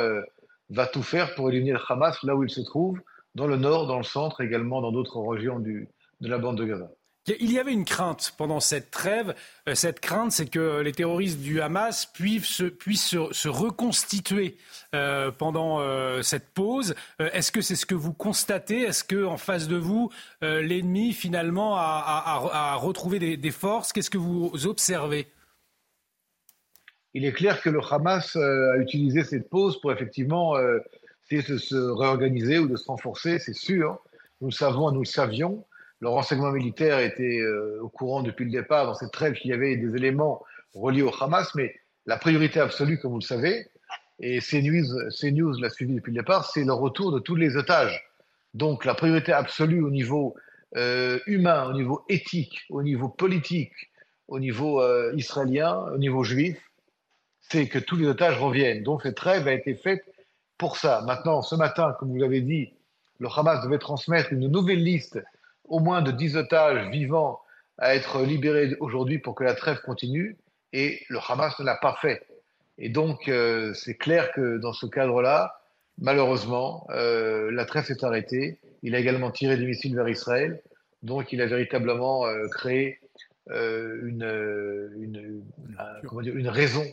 va 0.72 0.86
tout 0.86 1.02
faire 1.02 1.34
pour 1.34 1.48
éliminer 1.48 1.72
le 1.72 1.80
Hamas 1.88 2.22
là 2.22 2.34
où 2.34 2.44
il 2.44 2.50
se 2.50 2.60
trouve, 2.60 3.00
dans 3.34 3.46
le 3.46 3.56
nord, 3.56 3.86
dans 3.86 3.98
le 3.98 4.04
centre, 4.04 4.40
également 4.40 4.80
dans 4.80 4.92
d'autres 4.92 5.20
régions 5.20 5.60
de 5.60 5.86
la 6.20 6.38
bande 6.38 6.58
de 6.58 6.64
Gaza. 6.64 6.90
Il 7.26 7.52
y 7.52 7.60
avait 7.60 7.72
une 7.72 7.84
crainte 7.84 8.34
pendant 8.36 8.58
cette 8.58 8.90
trêve. 8.90 9.34
Euh, 9.68 9.76
cette 9.76 10.00
crainte, 10.00 10.32
c'est 10.32 10.46
que 10.46 10.80
les 10.80 10.90
terroristes 10.90 11.38
du 11.38 11.60
Hamas 11.60 12.04
puissent 12.06 12.64
se, 12.64 13.48
reconstituer 13.48 14.56
euh, 14.94 15.30
pendant 15.30 15.78
euh, 15.78 16.22
cette 16.22 16.48
pause. 16.52 16.96
Est-ce 17.20 17.52
que 17.52 17.60
c'est 17.60 17.76
ce 17.76 17.86
que 17.86 17.94
vous 17.94 18.12
constatez? 18.12 18.80
Est-ce 18.82 19.04
que 19.04 19.24
en 19.24 19.36
face 19.36 19.68
de 19.68 19.76
vous, 19.76 20.10
l'ennemi 20.40 21.12
finalement 21.12 21.76
a, 21.76 22.74
retrouvé 22.76 23.36
des, 23.36 23.50
forces? 23.52 23.92
Qu'est-ce 23.92 24.10
que 24.10 24.18
vous 24.18 24.66
observez? 24.66 25.28
Il 27.14 27.24
est 27.24 27.32
clair 27.32 27.60
que 27.60 27.70
le 27.70 27.80
Hamas 27.80 28.36
a 28.36 28.76
utilisé 28.78 29.22
cette 29.24 29.50
pause 29.50 29.80
pour 29.80 29.92
effectivement 29.92 30.54
essayer 31.30 31.42
de 31.42 31.58
se 31.58 31.76
réorganiser 31.76 32.58
ou 32.58 32.68
de 32.68 32.76
se 32.76 32.86
renforcer, 32.86 33.38
c'est 33.38 33.52
sûr. 33.54 33.98
Nous 34.40 34.48
le 34.48 34.52
savons, 34.52 34.90
nous 34.92 35.00
le 35.00 35.06
savions 35.06 35.64
le 36.02 36.08
renseignement 36.08 36.50
militaire 36.50 36.98
était 36.98 37.38
euh, 37.38 37.78
au 37.80 37.88
courant 37.88 38.22
depuis 38.24 38.44
le 38.44 38.50
départ 38.50 38.86
dans 38.86 38.94
cette 38.94 39.12
trêve 39.12 39.34
qu'il 39.34 39.52
y 39.52 39.54
avait 39.54 39.76
des 39.76 39.94
éléments 39.94 40.42
reliés 40.74 41.02
au 41.02 41.12
Hamas, 41.20 41.54
mais 41.54 41.76
la 42.06 42.16
priorité 42.16 42.58
absolue, 42.58 42.98
comme 42.98 43.12
vous 43.12 43.20
le 43.20 43.24
savez, 43.24 43.68
et 44.18 44.40
CNews, 44.40 44.84
CNews 45.10 45.60
l'a 45.60 45.70
suivi 45.70 45.94
depuis 45.94 46.10
le 46.10 46.20
départ, 46.20 46.50
c'est 46.50 46.64
le 46.64 46.72
retour 46.72 47.12
de 47.12 47.20
tous 47.20 47.36
les 47.36 47.56
otages. 47.56 48.04
Donc 48.52 48.84
la 48.84 48.94
priorité 48.94 49.32
absolue 49.32 49.80
au 49.80 49.90
niveau 49.90 50.34
euh, 50.76 51.20
humain, 51.26 51.70
au 51.70 51.72
niveau 51.72 52.02
éthique, 52.08 52.62
au 52.68 52.82
niveau 52.82 53.08
politique, 53.08 53.92
au 54.26 54.40
niveau 54.40 54.82
euh, 54.82 55.12
israélien, 55.14 55.84
au 55.94 55.98
niveau 55.98 56.24
juif, 56.24 56.58
c'est 57.52 57.68
que 57.68 57.78
tous 57.78 57.96
les 57.96 58.06
otages 58.06 58.38
reviennent. 58.38 58.82
Donc 58.82 59.02
cette 59.02 59.16
trêve 59.16 59.46
a 59.46 59.52
été 59.52 59.74
faite 59.74 60.02
pour 60.56 60.78
ça. 60.78 61.02
Maintenant, 61.02 61.42
ce 61.42 61.54
matin, 61.54 61.94
comme 61.98 62.10
vous 62.10 62.16
l'avez 62.16 62.40
dit, 62.40 62.72
le 63.18 63.28
Hamas 63.28 63.62
devait 63.62 63.78
transmettre 63.78 64.32
une 64.32 64.48
nouvelle 64.48 64.82
liste, 64.82 65.22
au 65.68 65.78
moins 65.78 66.00
de 66.00 66.10
10 66.10 66.36
otages 66.38 66.88
vivants 66.90 67.40
à 67.76 67.94
être 67.94 68.22
libérés 68.22 68.74
aujourd'hui 68.80 69.18
pour 69.18 69.34
que 69.34 69.44
la 69.44 69.54
trêve 69.54 69.80
continue, 69.82 70.38
et 70.72 71.02
le 71.10 71.18
Hamas 71.28 71.58
ne 71.58 71.66
l'a 71.66 71.76
pas 71.76 71.94
fait. 72.00 72.26
Et 72.78 72.88
donc, 72.88 73.28
euh, 73.28 73.74
c'est 73.74 73.96
clair 73.96 74.32
que 74.32 74.56
dans 74.56 74.72
ce 74.72 74.86
cadre-là, 74.86 75.60
malheureusement, 75.98 76.86
euh, 76.90 77.50
la 77.50 77.66
trêve 77.66 77.84
s'est 77.84 78.02
arrêtée. 78.02 78.58
Il 78.82 78.94
a 78.94 78.98
également 78.98 79.30
tiré 79.30 79.58
des 79.58 79.66
missiles 79.66 79.94
vers 79.94 80.08
Israël. 80.08 80.62
Donc, 81.02 81.32
il 81.32 81.42
a 81.42 81.46
véritablement 81.46 82.26
euh, 82.26 82.48
créé 82.48 82.98
une, 83.50 84.22
une, 85.00 85.42
dire, 86.22 86.36
une 86.36 86.48
raison 86.48 86.84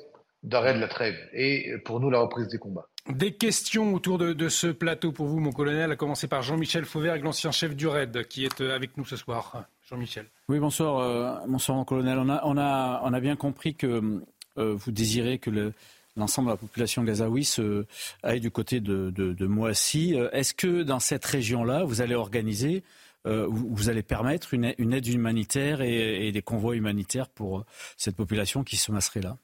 d'arrêt 0.44 0.74
de 0.74 0.80
la 0.80 0.88
trêve 0.88 1.18
et 1.34 1.74
pour 1.86 2.00
nous 2.00 2.10
la 2.10 2.20
reprise 2.20 2.48
des 2.48 2.58
combats. 2.58 2.88
Des 3.10 3.34
questions 3.34 3.94
autour 3.94 4.18
de, 4.18 4.50
ce 4.50 4.68
plateau 4.68 5.12
pour 5.12 5.26
vous, 5.26 5.40
mon 5.40 5.52
colonel, 5.52 5.92
à 5.92 5.96
commencer 5.96 6.28
par 6.28 6.44
Jean-Michel 6.44 6.86
Fauvergue, 6.86 7.24
l'ancien 7.24 7.52
chef 7.52 7.76
du 7.76 7.88
RAID, 7.88 8.28
qui 8.28 8.46
est 8.46 8.62
avec 8.62 8.98
nous 8.98 9.06
ce 9.06 9.16
soir. 9.16 9.66
Jean-Michel. 9.90 10.28
Oui, 10.48 10.60
bonsoir, 10.60 11.48
bonsoir, 11.48 11.78
mon 11.78 11.86
colonel. 11.86 12.20
On 12.20 12.30
a, 12.30 12.42
on 12.44 12.58
a, 12.58 13.02
on 13.04 13.14
a 13.14 13.20
bien 13.20 13.36
compris 13.36 13.74
que 13.74 14.22
euh, 14.60 14.74
vous 14.76 14.92
désirez 14.92 15.40
que 15.40 15.72
l'ensemble 16.18 16.48
de 16.48 16.54
la 16.54 16.58
population 16.58 17.04
gazaoui 17.04 17.46
se, 17.46 17.86
aille 18.24 18.42
du 18.42 18.52
côté 18.52 18.80
de, 18.80 19.10
de, 19.10 19.46
Moissy. 19.46 20.16
Euh, 20.16 20.30
est-ce 20.32 20.54
que 20.54 20.84
dans 20.84 21.00
cette 21.00 21.26
région-là, 21.26 21.84
vous 21.84 22.02
allez 22.02 22.16
organiser, 22.16 22.84
euh, 23.26 23.48
vous, 23.50 23.90
allez 23.90 24.04
permettre 24.04 24.54
une, 24.54 24.66
aide 24.66 25.08
humanitaire 25.08 25.82
et, 25.82 26.32
des 26.32 26.42
convois 26.42 26.76
humanitaires 26.76 27.30
pour 27.30 27.66
cette 27.98 28.16
population 28.16 28.64
qui 28.64 28.78
se 28.78 28.92
masserait 28.92 29.22
là? 29.22 29.38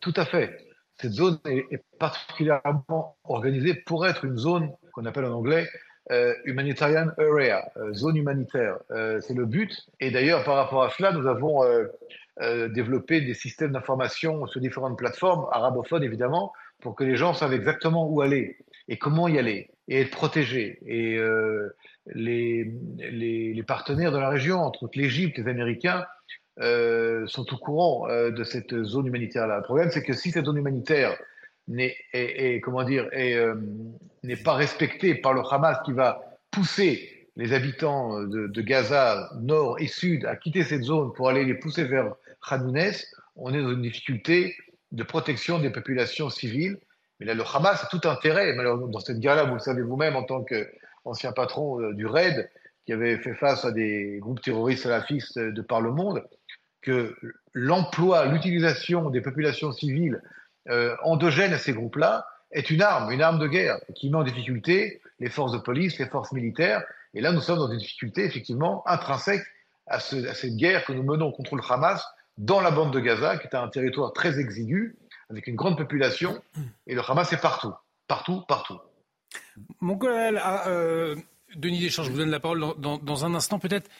Tout 0.00 0.14
à 0.16 0.24
fait. 0.24 0.56
Cette 1.00 1.12
zone 1.12 1.38
est, 1.44 1.84
particulièrement 1.98 3.16
organisée 3.24 3.74
pour 3.74 4.06
être 4.06 4.24
une 4.24 4.38
zone 4.38 4.70
qu'on 4.92 5.04
appelle 5.04 5.26
en 5.26 5.32
anglais 5.32 5.68
humanitarian 6.44 7.08
area, 7.18 7.68
zone 7.92 8.16
humanitaire. 8.16 8.78
c'est 9.20 9.34
le 9.34 9.44
but. 9.44 9.72
Et 9.98 10.10
d'ailleurs, 10.12 10.44
par 10.44 10.54
rapport 10.54 10.84
à 10.84 10.90
cela, 10.90 11.10
nous 11.10 11.26
avons 11.26 11.64
euh, 12.42 12.68
développer 12.68 13.22
des 13.22 13.32
systèmes 13.32 13.72
d'information 13.72 14.46
sur 14.46 14.60
différentes 14.60 14.98
plateformes, 14.98 15.46
arabophones 15.52 16.02
évidemment, 16.02 16.52
pour 16.82 16.94
que 16.94 17.02
les 17.02 17.16
gens 17.16 17.32
savent 17.32 17.54
exactement 17.54 18.06
où 18.10 18.20
aller 18.20 18.58
et 18.88 18.98
comment 18.98 19.26
y 19.26 19.38
aller 19.38 19.70
et 19.88 20.02
être 20.02 20.10
protégés. 20.10 20.78
Et 20.84 21.16
euh, 21.16 21.74
les, 22.04 22.70
les, 22.98 23.62
partenaires 23.62 24.12
de 24.12 24.18
la 24.18 24.28
région, 24.28 24.58
entre 24.58 24.82
autres 24.82 24.98
l'Égypte, 24.98 25.38
les 25.38 25.48
Américains, 25.48 26.04
euh, 26.60 27.26
sont 27.26 27.52
au 27.52 27.56
courant 27.56 28.08
de 28.08 28.44
cette 28.44 28.82
zone 28.84 29.06
humanitaire-là. 29.06 29.58
Le 29.58 29.62
problème, 29.62 29.90
c'est 29.90 30.02
que 30.02 30.12
si 30.12 30.30
cette 30.30 30.46
zone 30.46 30.58
humanitaire 30.58 31.16
n'est 31.68 31.96
comment 32.62 32.84
dire 32.84 33.08
n'est 34.22 34.36
pas 34.36 34.54
respectée 34.54 35.14
par 35.14 35.32
le 35.32 35.42
Hamas 35.50 35.78
qui 35.84 35.92
va 35.92 36.22
pousser 36.50 37.28
les 37.36 37.52
habitants 37.52 38.22
de, 38.22 38.46
de, 38.46 38.62
Gaza, 38.62 39.30
nord 39.40 39.78
et 39.78 39.88
sud, 39.88 40.24
à 40.24 40.36
quitter 40.36 40.64
cette 40.64 40.82
zone 40.82 41.12
pour 41.12 41.28
aller 41.28 41.44
les 41.44 41.54
pousser 41.54 41.84
vers 41.84 42.14
Khanounès, 42.48 43.06
on 43.36 43.52
est 43.52 43.62
dans 43.62 43.72
une 43.72 43.82
difficulté 43.82 44.56
de 44.92 45.02
protection 45.02 45.58
des 45.58 45.70
populations 45.70 46.30
civiles. 46.30 46.78
Mais 47.18 47.26
là, 47.26 47.34
le 47.34 47.42
Hamas 47.42 47.84
a 47.84 47.86
tout 47.88 48.08
intérêt, 48.08 48.54
malheureusement, 48.54 48.88
dans 48.88 49.00
cette 49.00 49.20
guerre-là, 49.20 49.44
vous 49.44 49.54
le 49.54 49.60
savez 49.60 49.82
vous-même 49.82 50.16
en 50.16 50.22
tant 50.22 50.44
qu'ancien 50.44 51.32
patron 51.32 51.80
euh, 51.80 51.94
du 51.94 52.06
RAID, 52.06 52.50
qui 52.84 52.92
avait 52.92 53.18
fait 53.18 53.34
face 53.34 53.64
à 53.64 53.72
des 53.72 54.18
groupes 54.20 54.40
terroristes 54.40 54.84
salafistes 54.84 55.38
de 55.38 55.60
par 55.60 55.80
le 55.80 55.90
monde, 55.90 56.22
que 56.86 57.16
l'emploi, 57.52 58.26
l'utilisation 58.26 59.10
des 59.10 59.20
populations 59.20 59.72
civiles 59.72 60.22
euh, 60.70 60.96
endogènes 61.02 61.52
à 61.52 61.58
ces 61.58 61.72
groupes-là 61.72 62.26
est 62.52 62.70
une 62.70 62.80
arme, 62.80 63.10
une 63.10 63.22
arme 63.22 63.40
de 63.40 63.48
guerre, 63.48 63.78
qui 63.96 64.08
met 64.08 64.16
en 64.16 64.22
difficulté 64.22 65.02
les 65.18 65.28
forces 65.28 65.52
de 65.52 65.58
police, 65.58 65.98
les 65.98 66.06
forces 66.06 66.32
militaires. 66.32 66.82
Et 67.12 67.20
là, 67.20 67.32
nous 67.32 67.40
sommes 67.40 67.58
dans 67.58 67.70
une 67.70 67.78
difficulté, 67.78 68.24
effectivement, 68.24 68.86
intrinsèque 68.86 69.42
à, 69.88 69.98
cette 69.98 70.56
guerre 70.56 70.84
que 70.84 70.92
nous 70.92 71.02
menons 71.02 71.32
contre 71.32 71.56
le 71.56 71.62
Hamas 71.68 72.06
dans 72.38 72.60
la 72.60 72.70
bande 72.70 72.92
de 72.92 73.00
Gaza, 73.00 73.36
qui 73.36 73.48
est 73.48 73.56
un 73.56 73.68
territoire 73.68 74.12
très 74.12 74.38
exigu, 74.38 74.96
avec 75.28 75.48
une 75.48 75.56
grande 75.56 75.76
population, 75.76 76.40
et 76.86 76.94
le 76.94 77.02
Hamas 77.08 77.32
est 77.32 77.40
partout, 77.40 77.72
partout, 78.06 78.42
partout. 78.46 78.78
Mon 79.80 79.96
colonel, 79.96 80.40
ah, 80.42 80.68
euh, 80.68 81.16
Denis 81.56 81.80
Deschamps, 81.80 82.04
je 82.04 82.10
vous 82.10 82.18
donne 82.18 82.30
la 82.30 82.40
parole 82.40 82.60
dans, 82.78 83.24
un 83.24 83.34
instant. 83.34 83.58
Peut-être 83.58 83.90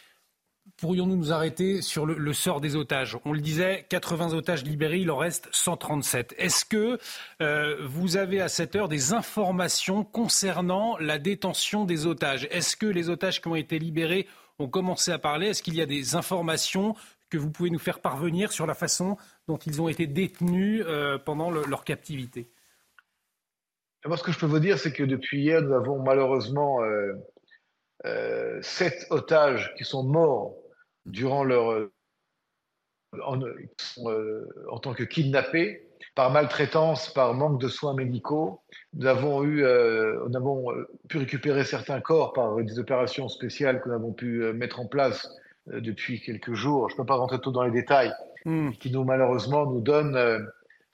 pourrions-nous 0.76 1.16
nous 1.16 1.32
arrêter 1.32 1.80
sur 1.80 2.06
le, 2.06 2.32
sort 2.32 2.60
des 2.60 2.76
otages? 2.76 3.18
On 3.24 3.32
le 3.32 3.40
disait, 3.40 3.86
80 3.88 4.34
otages 4.34 4.64
libérés, 4.64 4.98
il 4.98 5.10
en 5.10 5.16
reste 5.16 5.48
137. 5.52 6.34
Est-ce 6.38 6.64
que 6.64 6.98
euh, 7.40 7.76
vous 7.86 8.16
avez 8.16 8.40
à 8.40 8.48
cette 8.48 8.76
heure 8.76 8.88
des 8.88 9.12
informations 9.12 10.04
concernant 10.04 10.98
la 10.98 11.18
détention 11.18 11.84
des 11.84 12.06
otages? 12.06 12.46
Est-ce 12.50 12.76
que 12.76 12.86
les 12.86 13.08
otages 13.08 13.40
qui 13.40 13.48
ont 13.48 13.56
été 13.56 13.78
libérés 13.78 14.26
ont 14.58 14.68
commencé 14.68 15.10
à 15.10 15.18
parler? 15.18 15.48
Est-ce 15.48 15.62
qu'il 15.62 15.76
y 15.76 15.82
a 15.82 15.86
des 15.86 16.14
informations 16.14 16.94
que 17.30 17.38
vous 17.38 17.50
pouvez 17.50 17.70
nous 17.70 17.78
faire 17.78 18.00
parvenir 18.00 18.52
sur 18.52 18.66
la 18.66 18.74
façon 18.74 19.16
dont 19.48 19.58
ils 19.58 19.80
ont 19.80 19.88
été 19.88 20.06
détenus 20.06 20.84
euh, 20.86 21.18
pendant 21.18 21.50
leur 21.50 21.84
captivité? 21.84 22.50
Moi, 24.04 24.16
ce 24.16 24.22
que 24.22 24.30
je 24.30 24.38
peux 24.38 24.46
vous 24.46 24.60
dire, 24.60 24.78
c'est 24.78 24.92
que 24.92 25.02
depuis 25.02 25.40
hier, 25.40 25.62
nous 25.62 25.74
avons 25.74 26.00
malheureusement 26.00 26.80
euh, 28.04 28.58
sept 28.62 29.06
otages 29.10 29.74
qui 29.76 29.84
sont 29.84 30.04
morts 30.04 30.54
durant 31.06 31.44
leur. 31.44 31.88
En, 33.22 33.40
en, 33.40 34.78
tant 34.78 34.92
que 34.92 35.04
kidnappés, 35.04 35.88
par 36.14 36.30
maltraitance, 36.30 37.08
par 37.14 37.32
manque 37.32 37.60
de 37.60 37.68
soins 37.68 37.94
médicaux. 37.94 38.60
Nous 38.92 39.06
avons, 39.06 39.42
eu, 39.42 39.62
nous 39.62 40.36
avons 40.36 40.66
pu 41.08 41.18
récupérer 41.18 41.64
certains 41.64 42.00
corps 42.00 42.34
par 42.34 42.56
des 42.56 42.78
opérations 42.78 43.28
spéciales 43.28 43.80
que 43.80 43.88
nous 43.88 43.94
avons 43.94 44.12
pu 44.12 44.52
mettre 44.52 44.80
en 44.80 44.86
place 44.86 45.30
euh, 45.72 45.80
depuis 45.80 46.20
quelques 46.20 46.54
jours, 46.54 46.88
je 46.88 46.94
ne 46.94 46.98
peux 46.98 47.06
pas 47.06 47.16
rentrer 47.16 47.40
tout 47.40 47.50
dans 47.50 47.64
les 47.64 47.70
détails, 47.70 48.12
hmm. 48.44 48.70
qui 48.72 48.90
nous 48.90 49.04
malheureusement 49.04 49.66
nous 49.66 49.80
donne, 49.80 50.16
euh, 50.16 50.40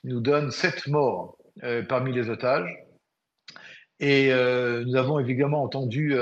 nous 0.03 0.19
donne 0.19 0.51
sept 0.51 0.87
morts 0.87 1.37
euh, 1.63 1.83
parmi 1.83 2.11
les 2.11 2.29
otages. 2.29 2.69
Et 3.99 4.31
nous 4.85 4.95
avons 4.95 5.19
évidemment 5.19 5.63
entendu 5.63 6.13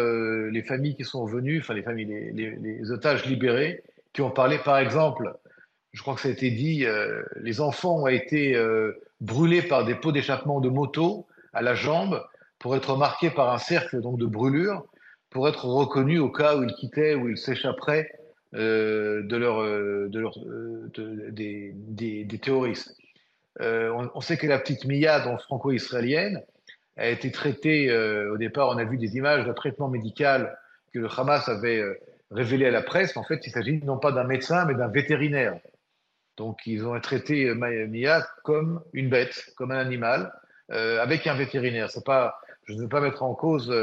les 0.51 0.61
familles 0.61 0.95
qui 0.95 1.03
sont 1.03 1.25
venues, 1.25 1.59
enfin 1.61 1.73
les 1.73 1.81
familles, 1.81 2.31
les, 2.33 2.91
otages 2.91 3.25
libérés, 3.25 3.83
qui 4.13 4.21
ont 4.21 4.29
parlé, 4.29 4.59
par 4.59 4.77
exemple, 4.77 5.33
je 5.93 6.01
crois 6.01 6.13
que 6.15 6.21
ça 6.21 6.27
a 6.27 6.31
été 6.31 6.51
dit, 6.51 6.85
les 7.41 7.61
enfants 7.61 8.03
ont 8.03 8.07
été 8.07 8.55
brûlés 9.19 9.63
par 9.63 9.85
des 9.85 9.95
pots 9.95 10.11
d'échappement 10.11 10.59
de 10.59 10.69
moto 10.69 11.25
à 11.53 11.61
la 11.61 11.73
jambe 11.73 12.23
pour 12.59 12.75
être 12.75 12.95
marqués 12.95 13.31
par 13.31 13.51
un 13.51 13.57
cercle 13.57 14.01
donc 14.01 14.19
de 14.19 14.25
brûlure, 14.25 14.85
pour 15.31 15.47
être 15.47 15.65
reconnus 15.65 16.19
au 16.19 16.29
cas 16.29 16.57
où 16.57 16.63
ils 16.63 16.73
quittaient, 16.73 17.15
où 17.15 17.29
ils 17.29 17.37
s'échapperaient 17.37 18.11
euh, 18.53 19.23
de 19.23 19.37
leur, 19.37 19.61
euh, 19.61 20.09
de 20.09 20.19
leur, 20.19 20.37
euh, 20.39 20.91
des, 21.31 22.39
terroristes. 22.41 22.95
On, 23.59 24.09
on, 24.13 24.21
sait 24.21 24.37
que 24.37 24.45
la 24.45 24.59
petite 24.59 24.85
Mia, 24.85 25.19
donc 25.21 25.39
franco-israélienne, 25.41 26.41
a 27.01 27.09
été 27.09 27.31
traitée, 27.31 27.91
au 28.29 28.37
départ, 28.37 28.69
on 28.69 28.77
a 28.77 28.83
vu 28.83 28.97
des 28.97 29.17
images 29.17 29.45
de 29.45 29.53
traitement 29.53 29.89
médical 29.89 30.57
que 30.93 30.99
le 30.99 31.07
Hamas 31.07 31.47
avait 31.49 31.83
révélé 32.31 32.67
à 32.67 32.71
la 32.71 32.81
presse. 32.81 33.17
En 33.17 33.23
fait, 33.23 33.45
il 33.45 33.51
s'agit 33.51 33.81
non 33.83 33.97
pas 33.97 34.11
d'un 34.11 34.23
médecin, 34.23 34.65
mais 34.65 34.73
d'un 34.75 34.87
vétérinaire. 34.87 35.59
Donc, 36.37 36.65
ils 36.65 36.85
ont 36.85 36.99
traité 36.99 37.53
Mia 37.53 38.25
comme 38.43 38.81
une 38.93 39.09
bête, 39.09 39.51
comme 39.55 39.71
un 39.71 39.77
animal, 39.77 40.33
euh, 40.71 41.01
avec 41.01 41.27
un 41.27 41.35
vétérinaire. 41.35 41.89
C'est 41.91 42.05
pas, 42.05 42.39
je 42.65 42.73
ne 42.73 42.81
veux 42.81 42.89
pas 42.89 43.01
mettre 43.01 43.23
en 43.23 43.35
cause 43.35 43.73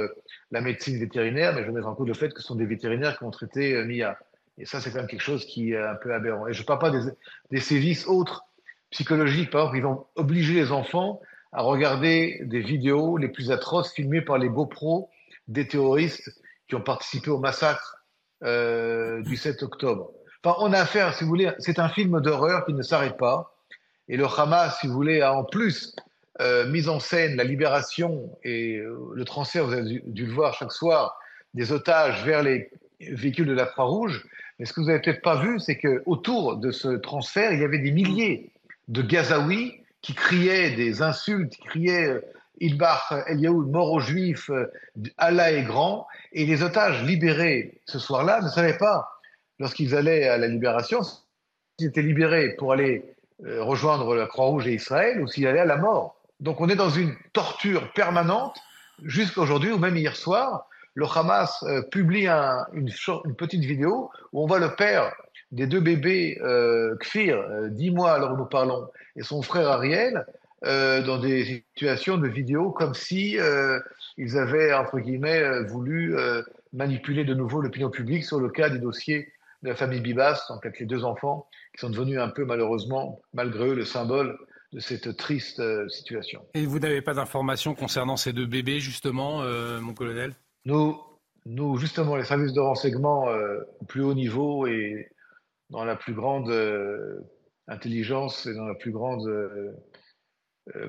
la 0.51 0.61
médecine 0.61 0.99
vétérinaire, 0.99 1.55
mais 1.55 1.63
je 1.63 1.67
veux 1.67 1.73
mettre 1.73 1.89
en 1.89 1.95
cause 1.95 2.09
le 2.09 2.15
fait 2.15 2.31
que 2.31 2.41
ce 2.41 2.47
sont 2.47 2.57
des 2.57 2.67
vétérinaires 2.67 3.19
qui 3.19 3.25
ont 3.25 3.31
traité 3.31 3.85
Mia. 3.85 4.19
Et 4.57 4.65
ça, 4.65 4.81
c'est 4.81 4.91
quand 4.91 4.99
même 4.99 5.07
quelque 5.07 5.23
chose 5.23 5.45
qui 5.45 5.73
est 5.73 5.79
un 5.79 5.95
peu 5.95 6.13
aberrant. 6.13 6.49
Et 6.49 6.53
je 6.53 6.63
ne 6.63 6.67
parle 6.67 6.81
pas 6.81 6.91
des, 6.91 7.11
des, 7.51 7.61
sévices 7.61 8.09
autres 8.09 8.45
psychologiques. 8.91 9.51
Par 9.51 9.61
exemple, 9.61 9.77
ils 9.77 9.83
vont 9.83 10.07
obliger 10.17 10.55
les 10.55 10.73
enfants 10.73 11.21
à 11.53 11.63
regarder 11.63 12.41
des 12.45 12.61
vidéos 12.61 13.17
les 13.17 13.29
plus 13.29 13.51
atroces 13.51 13.93
filmées 13.93 14.21
par 14.21 14.39
les 14.39 14.49
beaux 14.49 14.67
pros 14.67 15.11
des 15.47 15.67
terroristes 15.67 16.31
qui 16.69 16.75
ont 16.75 16.83
participé 16.83 17.31
au 17.31 17.39
massacre 17.39 18.05
euh, 18.45 19.23
du 19.23 19.37
7 19.37 19.63
octobre. 19.63 20.13
Enfin, 20.45 20.57
on 20.61 20.73
a 20.73 20.81
affaire, 20.81 21.15
si 21.15 21.25
vous 21.25 21.31
voulez, 21.31 21.51
c'est 21.59 21.79
un 21.79 21.89
film 21.89 22.21
d'horreur 22.21 22.65
qui 22.67 22.75
ne 22.75 22.83
s'arrête 22.83 23.17
pas. 23.17 23.57
Et 24.09 24.17
le 24.17 24.27
Hamas, 24.27 24.79
si 24.81 24.87
vous 24.87 24.93
voulez, 24.93 25.21
a 25.21 25.35
en 25.35 25.45
plus 25.45 25.97
euh, 26.41 26.69
mis 26.69 26.89
en 26.89 27.01
scène 27.01 27.37
la 27.37 27.45
libération 27.45 28.31
et 28.45 28.77
euh, 28.77 29.11
le 29.15 29.25
transfert, 29.25 29.67
vous 29.67 29.73
avez 29.73 30.01
dû, 30.07 30.27
le 30.27 30.33
voir 30.33 30.55
chaque 30.55 30.73
soir, 30.73 31.19
des 31.55 31.73
otages 31.73 32.25
vers 32.25 32.43
les 32.43 32.71
véhicules 33.01 33.47
de 33.47 33.53
la 33.53 33.67
Croix-Rouge. 33.67 34.25
Mais 34.59 34.67
ce 34.67 34.73
que 34.73 34.81
vous 34.81 34.87
n'avez 34.87 35.01
peut-être 35.01 35.23
pas 35.23 35.41
vu, 35.41 35.59
c'est 35.59 35.79
qu'autour 35.79 36.57
de 36.57 36.71
ce 36.71 36.89
transfert, 36.89 37.53
il 37.53 37.61
y 37.61 37.65
avait 37.65 37.79
des 37.79 37.91
milliers 37.91 38.53
de 38.87 39.03
Gazaouis 39.03 39.81
qui 40.09 40.15
criaient 40.15 40.71
des 40.71 41.03
insultes, 41.03 41.53
qui 41.53 41.61
criaient 41.61 42.09
euh, 42.09 42.25
Ilbar 42.63 43.25
Eliaou, 43.27 43.67
mort 43.67 43.93
aux 43.93 44.01
Juifs, 44.01 44.49
euh, 44.49 44.73
Allah 45.19 45.53
est 45.53 45.65
grand. 45.65 46.07
Et 46.33 46.47
les 46.47 46.63
otages 46.63 47.03
libérés 47.05 47.83
ce 47.85 47.99
soir-là 47.99 48.41
ne 48.41 48.49
savaient 48.49 48.79
pas, 48.79 49.07
lorsqu'ils 49.59 49.95
allaient 49.95 50.27
à 50.27 50.39
la 50.39 50.47
libération, 50.47 51.03
s'ils 51.03 51.89
étaient 51.89 52.01
libérés 52.01 52.55
pour 52.57 52.73
aller 52.73 53.05
euh, 53.45 53.63
rejoindre 53.63 54.15
la 54.15 54.25
Croix-Rouge 54.25 54.67
et 54.67 54.73
Israël 54.73 55.21
ou 55.21 55.27
s'ils 55.27 55.47
allaient 55.47 55.59
à 55.59 55.67
la 55.67 55.77
mort. 55.77 56.17
Donc 56.41 56.63
on 56.63 56.71
est 56.71 56.77
dans 56.77 56.89
une 56.89 57.15
torture 57.35 57.93
permanente 57.93 58.57
jusqu'à 59.05 59.43
aujourd'hui 59.43 59.73
ou 59.73 59.79
même 59.79 59.99
hier 59.99 60.17
soir. 60.17 60.71
Le 60.95 61.05
Hamas 61.05 61.63
publie 61.93 62.29
une, 62.29 62.91
petite 63.37 63.63
vidéo 63.63 64.11
où 64.33 64.43
on 64.43 64.47
voit 64.47 64.59
le 64.59 64.75
père 64.75 65.13
des 65.53 65.67
deux 65.67 65.81
bébés 65.81 66.39
euh, 66.43 66.97
Kfir, 66.97 67.39
euh, 67.39 67.69
dix 67.69 67.91
mois 67.91 68.13
alors 68.13 68.37
nous 68.37 68.47
parlons, 68.47 68.89
et 69.17 69.23
son 69.23 69.43
frère 69.43 69.69
Ariel, 69.69 70.27
dans 70.63 71.19
des 71.19 71.65
situations 71.77 72.19
de 72.19 72.27
vidéo 72.27 72.73
comme 72.73 72.93
si 72.93 73.39
ils 74.17 74.39
avaient, 74.39 74.75
entre 74.75 74.99
guillemets, 74.99 75.63
voulu 75.69 76.17
manipuler 76.73 77.25
de 77.25 77.33
nouveau 77.33 77.61
l'opinion 77.61 77.91
publique 77.91 78.25
sur 78.25 78.41
le 78.41 78.49
cas 78.49 78.69
des 78.69 78.81
dossiers 78.81 79.33
de 79.63 79.69
la 79.69 79.77
famille 79.77 80.01
Bibas, 80.01 80.47
donc 80.49 80.67
avec 80.67 80.81
les 80.81 80.87
deux 80.87 81.05
enfants, 81.05 81.47
qui 81.73 81.81
sont 81.81 81.91
devenus 81.91 82.19
un 82.19 82.29
peu 82.29 82.45
malheureusement, 82.45 83.21
malgré 83.33 83.69
eux, 83.69 83.75
le 83.75 83.85
symbole 83.85 84.37
de 84.73 84.81
cette 84.81 85.17
triste 85.17 85.61
euh, 85.61 85.89
situation. 85.89 86.43
Et 86.55 86.67
vous 86.67 86.79
n'avez 86.79 87.01
pas 87.01 87.15
d'informations 87.15 87.75
concernant 87.75 88.17
ces 88.17 88.33
deux 88.33 88.47
bébés, 88.47 88.81
justement, 88.81 89.43
euh, 89.43 89.81
mon 89.81 89.95
colonel? 89.95 90.35
Nous, 90.65 91.01
nous, 91.47 91.79
justement, 91.79 92.17
les 92.17 92.25
services 92.25 92.53
de 92.53 92.61
renseignement 92.61 93.29
euh, 93.29 93.61
au 93.81 93.85
plus 93.87 94.03
haut 94.03 94.15
niveau 94.15 94.67
et 94.67 95.09
dans 95.71 95.85
la 95.85 95.97
plus 95.97 96.15
grande 96.15 96.51
intelligence 97.67 98.47
et 98.47 98.55
dans 98.55 98.67
la 98.67 98.75
plus 98.75 98.93
grande, 98.93 99.31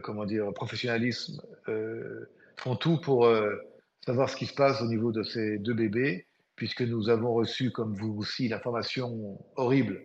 comment 0.03 0.25
dire, 0.25 0.53
professionnalisme, 0.53 1.41
font 2.57 2.75
tout 2.75 2.99
pour 3.01 3.27
savoir 4.05 4.29
ce 4.29 4.35
qui 4.35 4.45
se 4.45 4.53
passe 4.53 4.81
au 4.81 4.87
niveau 4.87 5.11
de 5.11 5.23
ces 5.23 5.57
deux 5.57 5.73
bébés, 5.73 6.27
puisque 6.55 6.81
nous 6.81 7.09
avons 7.09 7.33
reçu, 7.33 7.71
comme 7.71 7.93
vous 7.95 8.15
aussi, 8.17 8.47
l'information 8.47 9.39
horrible 9.55 10.01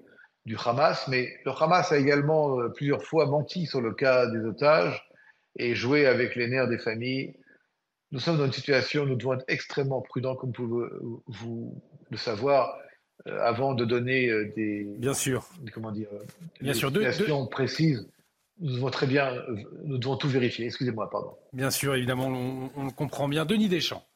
du 0.46 0.56
Hamas, 0.62 1.08
mais 1.08 1.34
le 1.44 1.52
Hamas 1.52 1.90
a 1.90 1.98
également 1.98 2.60
euh, 2.60 2.68
plusieurs 2.68 3.02
fois 3.02 3.26
menti 3.26 3.66
sur 3.66 3.80
le 3.80 3.94
cas 3.94 4.26
des 4.26 4.44
otages 4.44 5.02
et 5.56 5.74
joué 5.74 6.06
avec 6.06 6.36
les 6.36 6.48
nerfs 6.48 6.68
des 6.68 6.78
familles. 6.78 7.34
Nous 8.12 8.20
sommes 8.20 8.36
dans 8.36 8.44
une 8.44 8.52
situation 8.52 9.02
où 9.02 9.06
nous 9.06 9.16
devons 9.16 9.34
être 9.34 9.44
extrêmement 9.48 10.02
prudents, 10.02 10.36
comme 10.36 10.52
vous, 10.56 11.22
vous 11.26 11.82
le 12.10 12.16
savoir, 12.16 12.76
euh, 12.76 12.80
avant 13.26 13.74
de 13.74 13.84
donner 13.84 14.28
euh, 14.28 14.52
des, 14.54 14.84
bien 14.98 15.14
sûr, 15.14 15.48
comment 15.72 15.92
dire, 15.92 16.08
bien 16.60 16.74
sûr, 16.74 16.92
précises. 17.50 18.06
Nous 18.60 18.74
devons 18.74 18.90
très 18.90 19.06
bien, 19.06 19.32
nous 19.84 19.98
devons 19.98 20.16
tout 20.16 20.28
vérifier. 20.28 20.66
Excusez-moi, 20.66 21.10
pardon. 21.10 21.34
Bien 21.52 21.70
sûr, 21.70 21.96
évidemment, 21.96 22.28
on, 22.28 22.70
on 22.76 22.84
le 22.84 22.92
comprend 22.92 23.28
bien. 23.28 23.44
Denis 23.44 23.68
Deschamps. 23.68 24.06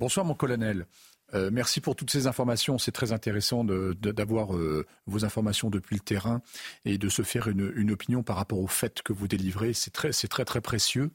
Bonsoir, 0.00 0.26
mon 0.26 0.34
colonel. 0.34 0.86
Euh, 1.34 1.50
merci 1.52 1.80
pour 1.80 1.96
toutes 1.96 2.10
ces 2.10 2.26
informations. 2.26 2.78
C'est 2.78 2.92
très 2.92 3.12
intéressant 3.12 3.64
d'avoir 3.64 4.56
euh, 4.56 4.86
vos 5.06 5.24
informations 5.24 5.70
depuis 5.70 5.96
le 5.96 6.00
terrain 6.00 6.42
et 6.84 6.98
de 6.98 7.08
se 7.08 7.22
faire 7.22 7.48
une, 7.48 7.90
opinion 7.90 8.22
par 8.22 8.36
rapport 8.36 8.60
aux 8.60 8.68
faits 8.68 9.02
que 9.02 9.12
vous 9.12 9.28
délivrez. 9.28 9.72
C'est 9.72 9.90
très, 9.90 10.12
très, 10.44 10.60
précieux. 10.60 11.10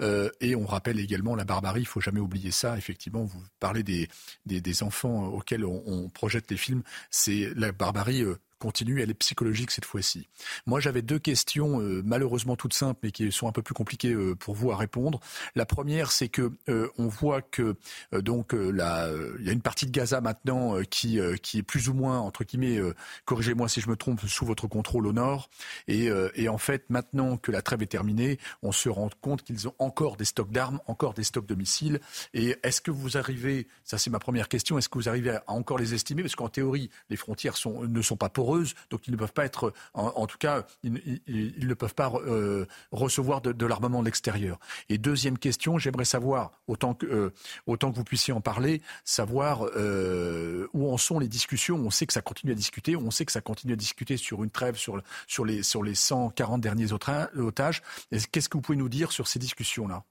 Euh, 0.00 0.30
et 0.40 0.56
on 0.56 0.66
rappelle 0.66 0.98
également 1.00 1.36
la 1.36 1.44
barbarie. 1.44 1.82
Il 1.82 1.86
faut 1.86 2.00
jamais 2.00 2.20
oublier 2.20 2.50
ça. 2.50 2.76
Effectivement, 2.76 3.24
vous 3.24 3.42
parlez 3.60 3.82
des, 3.82 4.82
enfants 4.82 5.26
auxquels 5.26 5.64
on, 5.64 6.08
projette 6.10 6.50
les 6.50 6.56
films. 6.56 6.82
C'est 7.10 7.50
la 7.56 7.72
barbarie 7.72 8.24
continue, 8.58 9.00
elle 9.00 9.10
est 9.10 9.14
psychologique 9.14 9.70
cette 9.70 9.84
fois-ci. 9.84 10.28
Moi, 10.66 10.80
j'avais 10.80 11.02
deux 11.02 11.18
questions, 11.18 11.80
euh, 11.80 12.02
malheureusement 12.04 12.56
toutes 12.56 12.74
simples, 12.74 13.00
mais 13.02 13.10
qui 13.10 13.30
sont 13.32 13.48
un 13.48 13.52
peu 13.52 13.62
plus 13.62 13.74
compliquées 13.74 14.12
euh, 14.12 14.34
pour 14.34 14.54
vous 14.54 14.70
à 14.70 14.76
répondre. 14.76 15.20
La 15.54 15.66
première, 15.66 16.12
c'est 16.12 16.28
que 16.28 16.52
euh, 16.68 16.88
on 16.98 17.08
voit 17.08 17.42
que 17.42 17.76
donc 18.12 18.52
il 18.52 18.76
y 18.76 18.80
a 19.48 19.52
une 19.52 19.60
partie 19.60 19.86
de 19.86 19.90
Gaza 19.90 20.20
maintenant 20.20 20.80
qui 20.90 21.18
qui 21.42 21.58
est 21.58 21.62
plus 21.62 21.88
ou 21.88 21.94
moins 21.94 22.18
entre 22.18 22.44
guillemets, 22.44 22.80
corrigez-moi 23.24 23.68
si 23.68 23.80
je 23.80 23.88
me 23.88 23.96
trompe, 23.96 24.20
sous 24.26 24.44
votre 24.44 24.66
contrôle 24.66 25.06
au 25.06 25.12
nord. 25.12 25.48
Et, 25.88 26.08
et 26.34 26.48
en 26.48 26.58
fait, 26.58 26.84
maintenant 26.88 27.36
que 27.36 27.50
la 27.50 27.62
trêve 27.62 27.82
est 27.82 27.86
terminée, 27.86 28.38
on 28.62 28.72
se 28.72 28.88
rend 28.88 29.10
compte 29.20 29.42
qu'ils 29.42 29.68
ont 29.68 29.74
encore 29.78 30.16
des 30.16 30.24
stocks 30.24 30.50
d'armes, 30.50 30.80
encore 30.86 31.14
des 31.14 31.24
stocks 31.24 31.46
de 31.46 31.54
missiles. 31.54 32.00
Et 32.34 32.56
est-ce 32.62 32.80
que 32.80 32.90
vous 32.90 33.16
arrivez, 33.16 33.68
ça 33.84 33.98
c'est 33.98 34.10
ma 34.10 34.18
première 34.18 34.48
question, 34.48 34.78
est-ce 34.78 34.88
que 34.88 34.98
vous 34.98 35.08
arrivez 35.08 35.30
à 35.30 35.44
encore 35.46 35.78
les 35.78 35.94
estimer? 35.94 36.22
Parce 36.22 36.36
qu'en 36.36 36.48
théorie, 36.48 36.90
les 37.10 37.16
frontières 37.16 37.56
sont, 37.56 37.82
ne 37.82 38.02
sont 38.02 38.16
pas 38.16 38.28
donc 38.90 39.06
ils 39.06 39.10
ne 39.10 39.16
peuvent 39.16 39.32
pas 39.32 39.44
être, 39.44 39.72
en, 39.94 40.26
tout 40.26 40.38
cas, 40.38 40.64
ils, 40.82 41.66
ne 41.66 41.74
peuvent 41.74 41.94
pas 41.94 42.12
euh, 42.26 42.66
recevoir 42.92 43.40
de, 43.40 43.66
l'armement 43.66 44.00
de 44.00 44.06
l'extérieur. 44.06 44.58
Et 44.88 44.98
deuxième 44.98 45.38
question, 45.38 45.78
j'aimerais 45.78 46.04
savoir, 46.04 46.52
autant 46.66 46.94
que, 46.94 47.06
euh, 47.06 47.32
autant 47.66 47.90
que 47.90 47.96
vous 47.96 48.04
puissiez 48.04 48.32
en 48.32 48.40
parler, 48.40 48.82
savoir 49.04 49.66
euh, 49.76 50.68
où 50.72 50.90
en 50.92 50.96
sont 50.96 51.18
les 51.18 51.28
discussions. 51.28 51.76
On 51.76 51.90
sait 51.90 52.06
que 52.06 52.12
ça 52.12 52.22
continue 52.22 52.52
à 52.52 52.54
discuter, 52.54 52.96
on 52.96 53.10
sait 53.10 53.24
que 53.24 53.32
ça 53.32 53.40
continue 53.40 53.72
à 53.72 53.76
discuter 53.76 54.16
sur 54.16 54.44
une 54.44 54.50
trêve 54.50 54.76
sur, 54.76 55.00
sur, 55.26 55.44
les, 55.44 55.62
sur 55.62 55.82
les 55.82 55.94
140 55.94 56.60
derniers 56.60 56.92
otages. 56.92 57.82
Qu'est-ce 58.10 58.48
que 58.48 58.56
vous 58.56 58.62
pouvez 58.62 58.78
nous 58.78 58.88
dire 58.88 59.12
sur 59.12 59.26
ces 59.28 59.38
discussions-là? 59.38 60.04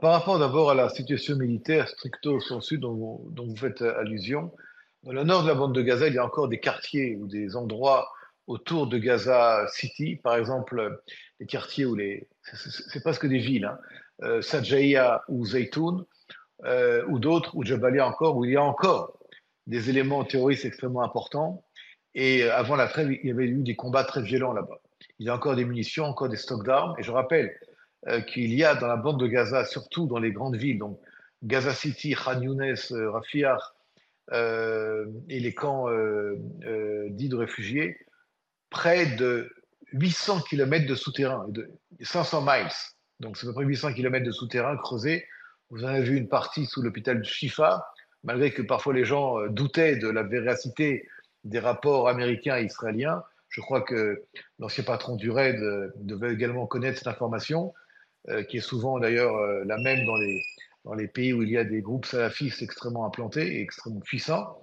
Par 0.00 0.12
rapport 0.12 0.38
d'abord 0.40 0.70
à 0.70 0.74
la 0.74 0.88
situation 0.88 1.36
militaire 1.36 1.88
stricto 1.88 2.40
sensu 2.40 2.78
dont 2.78 3.22
vous 3.36 3.56
faites 3.56 3.82
allusion, 3.82 4.52
dans 5.06 5.12
le 5.12 5.22
nord 5.22 5.44
de 5.44 5.48
la 5.48 5.54
bande 5.54 5.72
de 5.72 5.82
Gaza, 5.82 6.08
il 6.08 6.14
y 6.14 6.18
a 6.18 6.24
encore 6.24 6.48
des 6.48 6.58
quartiers 6.58 7.14
ou 7.14 7.28
des 7.28 7.54
endroits 7.54 8.10
autour 8.48 8.88
de 8.88 8.98
Gaza 8.98 9.64
City, 9.72 10.16
par 10.16 10.34
exemple 10.34 11.00
les 11.38 11.46
quartiers 11.46 11.86
où 11.86 11.94
les, 11.94 12.28
c'est 12.42 13.00
presque 13.02 13.24
des 13.26 13.38
villes, 13.38 13.66
hein, 13.66 13.78
euh, 14.24 15.18
ou 15.28 15.46
Zaytoun, 15.46 16.04
euh, 16.64 17.04
ou 17.06 17.20
d'autres, 17.20 17.56
ou 17.56 17.64
Jabalia 17.64 18.04
encore, 18.04 18.36
où 18.36 18.44
il 18.44 18.52
y 18.52 18.56
a 18.56 18.62
encore 18.64 19.16
des 19.68 19.90
éléments 19.90 20.24
terroristes 20.24 20.64
extrêmement 20.64 21.02
importants. 21.02 21.64
Et 22.16 22.42
euh, 22.42 22.56
avant 22.56 22.74
la 22.74 22.88
trêve, 22.88 23.12
il 23.12 23.28
y 23.28 23.30
avait 23.30 23.46
eu 23.46 23.62
des 23.62 23.76
combats 23.76 24.04
très 24.04 24.22
violents 24.22 24.52
là-bas. 24.54 24.80
Il 25.20 25.26
y 25.26 25.28
a 25.30 25.34
encore 25.36 25.54
des 25.54 25.64
munitions, 25.64 26.04
encore 26.06 26.28
des 26.28 26.36
stocks 26.36 26.66
d'armes. 26.66 26.96
Et 26.98 27.04
je 27.04 27.12
rappelle 27.12 27.56
qu'il 28.28 28.52
y 28.54 28.64
a 28.64 28.74
dans 28.74 28.86
la 28.88 28.96
bande 28.96 29.20
de 29.20 29.26
Gaza, 29.26 29.64
surtout 29.64 30.06
dans 30.06 30.18
les 30.18 30.32
grandes 30.32 30.56
villes, 30.56 30.78
donc 30.78 30.98
Gaza 31.42 31.72
City, 31.72 32.14
Khan 32.14 32.40
Younes, 32.40 32.76
Rafiah, 32.90 33.56
euh, 33.56 33.75
et 34.32 35.40
les 35.40 35.54
camps 35.54 35.88
euh, 35.88 36.36
euh, 36.64 37.08
dits 37.10 37.28
de 37.28 37.36
réfugiés, 37.36 37.98
près 38.70 39.06
de 39.16 39.50
800 39.92 40.42
km 40.42 40.86
de 40.86 40.94
souterrain, 40.94 41.46
de 41.48 41.70
500 42.00 42.42
miles. 42.42 42.72
Donc 43.20 43.36
c'est 43.36 43.46
à 43.46 43.50
peu 43.50 43.54
près 43.54 43.64
800 43.64 43.94
km 43.94 44.24
de 44.24 44.32
souterrain 44.32 44.76
creusés. 44.76 45.24
Vous 45.70 45.84
en 45.84 45.88
avez 45.88 46.02
vu 46.02 46.16
une 46.16 46.28
partie 46.28 46.66
sous 46.66 46.82
l'hôpital 46.82 47.18
de 47.18 47.24
Shifa, 47.24 47.86
malgré 48.24 48.52
que 48.52 48.62
parfois 48.62 48.94
les 48.94 49.04
gens 49.04 49.46
doutaient 49.46 49.96
de 49.96 50.08
la 50.08 50.22
véracité 50.22 51.08
des 51.44 51.58
rapports 51.58 52.08
américains 52.08 52.58
et 52.58 52.64
israéliens. 52.64 53.22
Je 53.48 53.60
crois 53.60 53.80
que 53.80 54.24
l'ancien 54.58 54.84
patron 54.84 55.16
du 55.16 55.30
RAID 55.30 55.58
devait 55.96 56.32
également 56.32 56.66
connaître 56.66 56.98
cette 56.98 57.06
information, 57.06 57.72
qui 58.48 58.58
est 58.58 58.60
souvent 58.60 58.98
d'ailleurs 58.98 59.36
la 59.64 59.78
même 59.78 60.04
dans 60.04 60.16
les, 60.16 60.42
dans 60.86 60.94
les 60.94 61.08
pays 61.08 61.32
où 61.32 61.42
il 61.42 61.50
y 61.50 61.58
a 61.58 61.64
des 61.64 61.82
groupes 61.82 62.06
salafistes 62.06 62.62
extrêmement 62.62 63.04
implantés 63.04 63.56
et 63.56 63.60
extrêmement 63.60 64.00
puissants. 64.00 64.62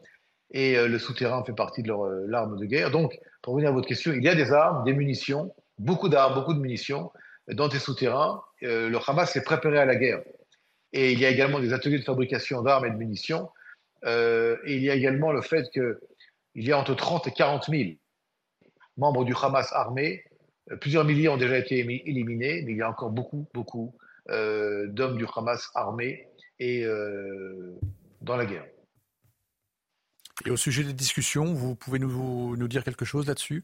Et 0.52 0.78
euh, 0.78 0.88
le 0.88 0.98
souterrain 0.98 1.44
fait 1.44 1.54
partie 1.54 1.84
de 1.84 1.90
leur 1.90 2.04
euh, 2.06 2.56
de 2.56 2.66
guerre. 2.66 2.92
Donc, 2.92 3.20
pour 3.42 3.54
revenir 3.54 3.70
à 3.70 3.74
votre 3.74 3.88
question, 3.88 4.14
il 4.14 4.24
y 4.24 4.30
a 4.30 4.36
des 4.36 4.52
armes, 4.54 4.86
des 4.86 4.94
munitions, 4.94 5.54
beaucoup 5.78 6.08
d'armes, 6.08 6.34
beaucoup 6.34 6.54
de 6.54 6.60
munitions 6.60 7.12
dans 7.50 7.68
des 7.68 7.80
souterrains. 7.80 8.42
Euh, 8.64 8.90
le 8.90 8.98
Hamas 9.06 9.34
s'est 9.34 9.44
préparé 9.44 9.78
à 9.78 9.86
la 9.86 9.98
guerre. 9.98 10.22
Et 10.94 11.12
il 11.12 11.20
y 11.20 11.26
a 11.26 11.30
également 11.30 11.60
des 11.60 11.74
ateliers 11.74 12.00
de 12.00 12.06
fabrication 12.06 12.62
d'armes 12.62 12.86
et 12.86 12.92
de 12.92 12.96
munitions. 12.96 13.50
et 14.06 14.76
il 14.76 14.84
y 14.84 14.90
a 14.90 14.96
également 14.96 15.32
le 15.32 15.42
fait 15.42 15.70
qu'il 15.72 15.98
y 16.56 16.72
a 16.72 16.78
entre 16.78 16.94
30 16.96 17.28
et 17.28 17.32
40 17.32 17.66
000 17.70 17.84
membres 18.98 19.26
du 19.26 19.34
Hamas 19.34 19.74
armés. 19.74 20.24
Plusieurs 20.80 21.04
milliers 21.04 21.30
ont 21.30 21.38
déjà 21.38 21.58
été 21.58 21.80
éliminés, 21.80 22.62
mais 22.62 22.74
il 22.74 22.78
y 22.78 22.82
a 22.84 22.90
encore 22.90 23.10
beaucoup, 23.10 23.48
beaucoup 23.56 23.96
d'hommes 24.28 25.18
du 25.18 25.26
Hamas 25.36 25.70
armés 25.76 26.28
et 26.60 26.86
euh, 26.86 27.80
dans 28.22 28.38
la 28.38 28.46
guerre. 28.46 28.66
Et 30.46 30.52
au 30.52 30.58
sujet 30.58 30.84
des 30.84 30.94
discussions, 30.94 31.54
vous 31.54 31.76
pouvez 31.76 32.00
nous, 32.00 32.56
nous 32.56 32.68
dire 32.68 32.84
quelque 32.84 33.06
chose 33.06 33.28
là-dessus? 33.28 33.64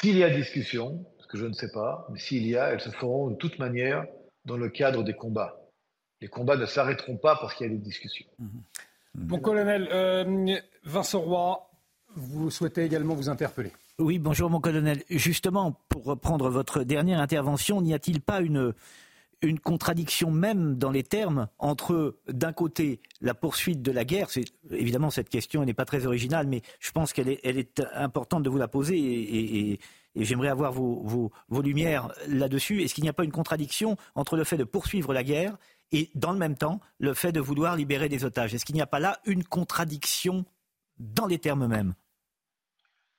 S'il 0.00 0.16
y 0.16 0.24
a 0.24 0.30
discussion, 0.30 1.06
ce 1.18 1.26
que 1.26 1.38
je 1.38 1.46
ne 1.46 1.52
sais 1.52 1.70
pas, 1.72 2.06
mais 2.10 2.18
s'il 2.18 2.46
y 2.46 2.56
a, 2.56 2.70
elles 2.72 2.80
se 2.80 2.90
feront 2.90 3.30
de 3.30 3.36
toute 3.36 3.58
manière 3.58 4.06
dans 4.44 4.56
le 4.56 4.68
cadre 4.68 5.02
des 5.02 5.14
combats. 5.14 5.60
Les 6.20 6.28
combats 6.28 6.56
ne 6.56 6.66
s'arrêteront 6.66 7.16
pas 7.16 7.36
parce 7.36 7.54
qu'il 7.54 7.66
y 7.66 7.70
a 7.70 7.72
des 7.72 7.78
discussions. 7.78 8.26
Mon 9.14 9.38
colonel, 9.38 9.88
euh, 9.90 10.58
Vincent 10.84 11.20
Roy, 11.20 11.70
vous 12.14 12.50
souhaitez 12.50 12.84
également 12.84 13.14
vous 13.14 13.28
interpeller. 13.28 13.72
Oui, 13.98 14.18
bonjour 14.18 14.50
mon 14.50 14.60
colonel. 14.60 15.02
Justement, 15.08 15.80
pour 15.88 16.04
reprendre 16.04 16.50
votre 16.50 16.82
dernière 16.82 17.18
intervention, 17.18 17.80
n'y 17.80 17.94
a-t-il 17.94 18.20
pas 18.20 18.42
une, 18.42 18.74
contradiction 19.64 20.30
même 20.30 20.76
dans 20.76 20.90
les 20.90 21.02
termes 21.02 21.48
entre, 21.58 22.18
d'un 22.28 22.52
côté, 22.52 23.00
la 23.22 23.32
poursuite 23.32 23.80
de 23.80 23.90
la 23.90 24.04
guerre, 24.04 24.28
c'est 24.28 24.44
évidemment 24.70 25.08
cette 25.08 25.30
question 25.30 25.64
n'est 25.64 25.72
pas 25.72 25.86
très 25.86 26.04
originale, 26.04 26.46
mais 26.46 26.60
je 26.78 26.90
pense 26.90 27.14
qu'elle 27.14 27.30
est, 27.30 27.82
importante 27.94 28.42
de 28.42 28.50
vous 28.50 28.58
la 28.58 28.68
poser 28.68 28.98
et, 28.98 29.80
j'aimerais 30.14 30.48
avoir 30.48 30.72
vos, 30.72 31.00
vos, 31.02 31.32
vos 31.48 31.62
lumières 31.62 32.12
là-dessus. 32.28 32.82
Est-ce 32.82 32.92
qu'il 32.92 33.04
n'y 33.04 33.10
a 33.10 33.14
pas 33.14 33.24
une 33.24 33.32
contradiction 33.32 33.96
entre 34.14 34.36
le 34.36 34.44
fait 34.44 34.58
de 34.58 34.64
poursuivre 34.64 35.14
la 35.14 35.24
guerre 35.24 35.56
et, 35.90 36.10
dans 36.14 36.32
le 36.32 36.38
même 36.38 36.56
temps, 36.56 36.80
le 36.98 37.14
fait 37.14 37.32
de 37.32 37.40
vouloir 37.40 37.76
libérer 37.76 38.10
des 38.10 38.26
otages? 38.26 38.54
Est-ce 38.54 38.66
qu'il 38.66 38.74
n'y 38.74 38.82
a 38.82 38.86
pas 38.86 39.00
là 39.00 39.20
une 39.24 39.44
contradiction 39.44 40.44
dans 40.98 41.26
les 41.26 41.38
termes 41.38 41.66
mêmes? 41.66 41.94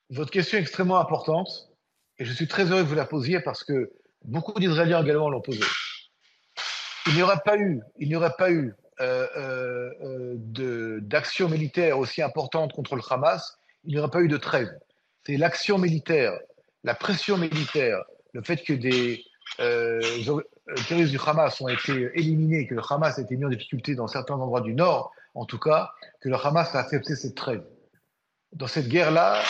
Votre 0.10 0.32
question 0.32 0.58
est 0.58 0.62
extrêmement 0.62 1.00
importante 1.00 1.70
et 2.20 2.26
je 2.26 2.34
suis 2.34 2.48
très 2.48 2.72
heureux 2.72 2.84
que 2.84 2.88
vous 2.88 2.96
la 2.96 3.06
posiez 3.06 3.40
parce 3.40 3.64
que 3.64 3.92
beaucoup 4.24 4.58
d'Israéliens 4.60 5.04
également 5.04 5.30
l'ont 5.30 5.42
posé. 5.42 5.64
Il 7.08 7.16
n'y 7.16 7.24
aurait 7.24 7.42
pas 7.44 7.58
eu, 7.58 7.82
il 8.00 8.18
pas 8.38 8.52
eu 8.52 8.74
euh, 9.00 9.28
euh, 10.02 11.00
d'action 11.02 11.50
militaire 11.50 12.00
aussi 12.00 12.22
importante 12.22 12.74
contre 12.74 12.96
le 12.96 13.02
Hamas, 13.10 13.58
il 13.84 13.94
n'y 13.94 14.00
aurait 14.00 14.10
pas 14.10 14.22
eu 14.22 14.28
de 14.28 14.38
trêve. 14.38 14.70
C'est 15.26 15.38
l'action 15.38 15.78
militaire, 15.78 16.38
la 16.84 16.96
pression 16.96 17.38
militaire, 17.38 18.04
le 18.34 18.42
fait 18.42 18.64
que 18.64 18.74
des 18.74 19.24
terroristes 19.58 21.12
du 21.12 21.20
Hamas 21.26 21.62
ont 21.62 21.68
été 21.68 22.12
éliminés, 22.16 22.66
que 22.68 22.76
le 22.76 22.82
Hamas 22.90 23.20
a 23.20 23.22
été 23.22 23.36
mis 23.36 23.46
en 23.46 23.50
difficulté 23.50 23.96
dans 23.96 24.08
certains 24.08 24.36
endroits 24.36 24.62
du 24.62 24.74
Nord, 24.74 25.12
en 25.36 25.46
tout 25.46 25.60
cas, 25.60 25.92
que 26.22 26.30
le 26.30 26.36
Hamas 26.36 26.74
a 26.76 26.80
accepté 26.80 27.16
cette 27.16 27.36
trêve 27.36 27.64
dans 28.54 28.68
cette 28.68 28.88
guerre-là, 28.88 29.42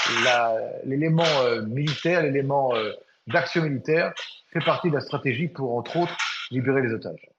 l'élément 0.85 1.23
euh, 1.41 1.61
militaire, 1.63 2.23
l'élément 2.23 2.75
euh, 2.75 2.91
d'action 3.27 3.63
militaire 3.63 4.13
fait 4.51 4.63
partie 4.63 4.89
de 4.89 4.95
la 4.95 5.01
stratégie 5.01 5.47
pour, 5.47 5.77
entre 5.77 5.97
autres, 5.97 6.17
libérer 6.51 6.81
les 6.81 6.93
otages. 6.93 7.29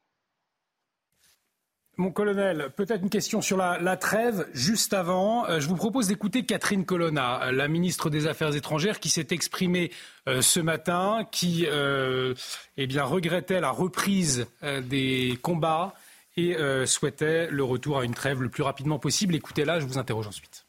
Mon 1.97 2.13
colonel, 2.13 2.71
peut-être 2.77 3.03
une 3.03 3.11
question 3.11 3.43
sur 3.43 3.57
la, 3.57 3.97
trêve. 3.97 4.47
Juste 4.53 4.95
avant, 4.95 5.47
euh, 5.47 5.59
je 5.59 5.67
vous 5.67 5.75
propose 5.75 6.07
d'écouter 6.07 6.47
Catherine 6.47 6.85
Colonna, 6.85 7.51
la 7.51 7.67
ministre 7.67 8.09
des 8.09 8.29
Affaires 8.29 8.55
étrangères, 8.55 9.01
qui 9.01 9.09
s'est 9.09 9.27
exprimée 9.31 9.91
ce 10.27 10.61
matin, 10.61 11.27
qui 11.33 11.67
eh 11.67 12.87
bien, 12.87 13.03
regrettait 13.03 13.61
la 13.61 13.71
reprise 13.71 14.47
des 14.63 15.37
combats 15.43 15.93
et 16.37 16.57
souhaitait 16.87 17.49
le 17.51 17.65
retour 17.65 17.99
à 17.99 18.05
une 18.05 18.15
trêve 18.15 18.43
le 18.43 18.49
plus 18.49 18.63
rapidement 18.63 19.01
possible. 19.01 19.35
Écoutez-la, 19.35 19.81
je 19.81 19.87
vous 19.87 19.99
interroge 19.99 20.29
ensuite. 20.29 20.68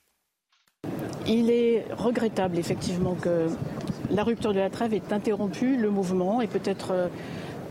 Il 1.32 1.52
est 1.52 1.86
regrettable 1.96 2.58
effectivement 2.58 3.14
que 3.14 3.50
la 4.10 4.24
rupture 4.24 4.52
de 4.52 4.58
la 4.58 4.72
trêve 4.72 4.96
ait 4.96 5.14
interrompu 5.14 5.78
le 5.78 5.92
mouvement 5.92 6.42
et 6.42 6.48
peut-être 6.48 6.90
euh, 6.90 7.08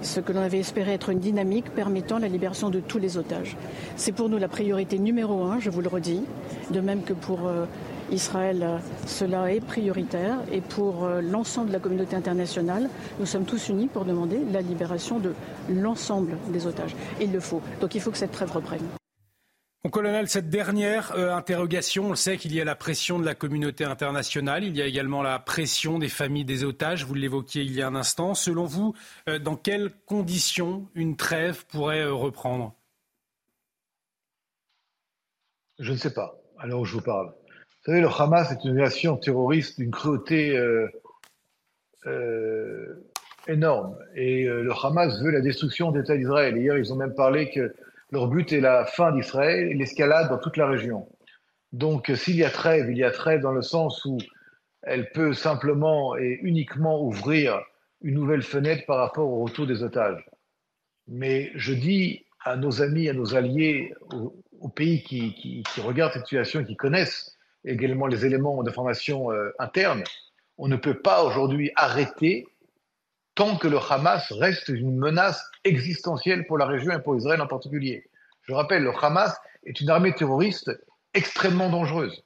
ce 0.01 0.21
que 0.21 0.33
l'on 0.33 0.43
avait 0.43 0.61
espéré 0.61 0.93
être 0.93 1.09
une 1.09 1.19
dynamique 1.19 1.71
permettant 1.75 2.21
la 2.21 2.29
libération 2.29 2.71
de 2.71 2.79
tous 2.79 3.01
les 3.01 3.19
otages. 3.19 3.57
C'est 3.97 4.13
pour 4.13 4.29
nous 4.29 4.39
la 4.39 4.47
priorité 4.47 5.01
numéro 5.01 5.43
un, 5.43 5.59
je 5.59 5.71
vous 5.71 5.81
le 5.81 5.89
redis, 5.89 6.23
de 6.71 6.81
même 6.81 7.03
que 7.03 7.15
pour 7.15 7.49
euh, 7.49 7.65
Israël, 8.13 8.65
cela 9.07 9.53
est 9.53 9.61
prioritaire 9.61 10.37
et 10.53 10.61
pour 10.61 11.05
euh, 11.05 11.21
l'ensemble 11.21 11.67
de 11.67 11.73
la 11.73 11.81
communauté 11.81 12.15
internationale, 12.15 12.89
nous 13.19 13.27
sommes 13.27 13.45
tous 13.45 13.71
unis 13.71 13.89
pour 13.89 14.05
demander 14.05 14.39
la 14.53 14.61
libération 14.61 15.19
de 15.19 15.33
l'ensemble 15.69 16.37
des 16.53 16.69
otages. 16.69 16.95
il 17.21 17.33
le 17.33 17.41
faut. 17.41 17.61
Donc 17.81 17.97
il 17.97 18.01
faut 18.01 18.13
que 18.13 18.19
cette 18.19 18.31
trêve 18.31 18.53
reprenne. 18.53 18.87
Mon 19.85 19.91
colonel, 19.91 20.29
cette 20.29 20.51
dernière 20.51 21.13
euh, 21.13 21.33
interrogation, 21.33 22.07
on 22.07 22.17
sait 22.17 22.37
qu'il 22.37 22.53
y 22.53 22.61
a 22.61 22.65
la 22.65 22.75
pression 22.75 23.21
de 23.21 23.25
la 23.25 23.37
communauté 23.37 23.85
internationale, 23.85 24.65
il 24.65 24.77
y 24.77 24.83
a 24.83 24.87
également 24.87 25.23
la 25.23 25.39
pression 25.39 26.01
des 26.01 26.09
familles 26.09 26.45
des 26.45 26.65
otages, 26.65 27.05
vous 27.05 27.15
l'évoquiez 27.15 27.63
il 27.63 27.73
y 27.73 27.81
a 27.81 27.87
un 27.87 27.95
instant. 27.95 28.35
Selon 28.35 28.65
vous, 28.65 28.97
euh, 29.29 29.39
dans 29.39 29.55
quelles 29.55 29.93
conditions 30.05 30.89
une 30.97 31.17
trêve 31.17 31.65
pourrait 31.67 32.01
euh, 32.01 32.13
reprendre? 32.13 32.75
Je 35.79 35.93
ne 35.93 35.97
sais 35.97 36.13
pas, 36.13 36.35
alors 36.59 36.85
je 36.85 36.95
vous 36.95 37.03
parle. 37.03 37.29
Vous 37.29 37.93
savez, 37.93 38.01
le 38.01 38.09
Hamas 38.09 38.51
est 38.51 38.65
une 38.65 38.75
nation 38.75 39.17
terroriste 39.17 39.79
d'une 39.79 39.93
cruauté 39.93 40.61
énorme. 43.47 43.97
Et 44.17 44.45
le 44.45 44.73
Hamas 44.73 45.23
veut 45.23 45.31
la 45.31 45.41
destruction 45.41 45.93
d'État 45.93 46.17
d'Israël. 46.17 46.57
Hier, 46.57 46.77
ils 46.77 46.93
ont 46.93 46.97
même 46.97 47.15
parlé 47.15 47.49
que 47.51 47.73
leur 48.11 48.29
but 48.29 48.53
est 48.53 48.61
la 48.61 48.85
fin 48.85 49.13
d'Israël 49.13 49.71
et 49.71 49.75
l'escalade 49.75 50.29
dans 50.29 50.39
toute 50.39 50.57
la 50.57 50.67
région. 50.67 51.09
Donc 51.73 52.11
s'il 52.15 52.37
y 52.37 52.45
a 52.45 52.51
trêve, 52.51 52.91
il 52.91 52.97
y 52.97 53.05
a 53.05 53.11
trêve 53.11 53.41
dans 53.41 53.53
le 53.53 53.63
sens 53.63 54.05
où 54.05 54.19
elle 54.83 55.11
peut 55.11 55.35
simplement 55.35 56.17
et 56.17 56.39
uniquement 56.43 57.03
ouvrir 57.03 57.61
une 58.01 58.15
nouvelle 58.15 58.43
fenêtre 58.43 58.87
par 58.87 58.99
rapport 58.99 59.29
au 59.29 59.45
retour 59.45 59.67
des 59.67 59.83
otages. 59.83 60.25
Mais 61.09 61.51
je 61.55 61.75
dis 61.75 62.25
à 62.45 62.57
nos 62.57 62.81
amis, 62.81 63.09
à 63.09 63.13
nos 63.13 63.35
alliés, 63.35 63.93
aux, 64.61 64.69
pays 64.69 65.03
qui, 65.03 65.63
regardent 65.79 66.13
cette 66.13 66.25
situation 66.25 66.61
et 66.61 66.65
qui 66.65 66.77
connaissent 66.77 67.37
également 67.65 68.07
les 68.07 68.25
éléments 68.25 68.63
d'information 68.63 69.31
euh, 69.33 69.53
interne, 69.59 70.03
on 70.57 70.69
ne 70.69 70.77
peut 70.77 71.01
pas 71.01 71.25
aujourd'hui 71.25 71.71
arrêter 71.77 72.47
tant 73.39 73.57
que 73.57 73.69
le 73.69 73.79
Hamas 73.79 74.33
reste 74.33 74.69
une 74.69 74.97
menace 74.97 75.49
existentielle 75.63 76.45
pour 76.49 76.59
la 76.59 76.67
région 76.67 76.93
et 76.93 77.01
pour 77.01 77.17
Israël 77.17 77.41
en 77.41 77.47
particulier. 77.47 78.11
Je 78.43 78.53
rappelle, 78.53 78.83
le 78.83 78.93
Hamas 79.01 79.33
est 79.65 79.81
une 79.81 79.91
armée 79.91 80.13
terroriste 80.13 80.73
extrêmement 81.15 81.71
dangereuse. 81.71 82.25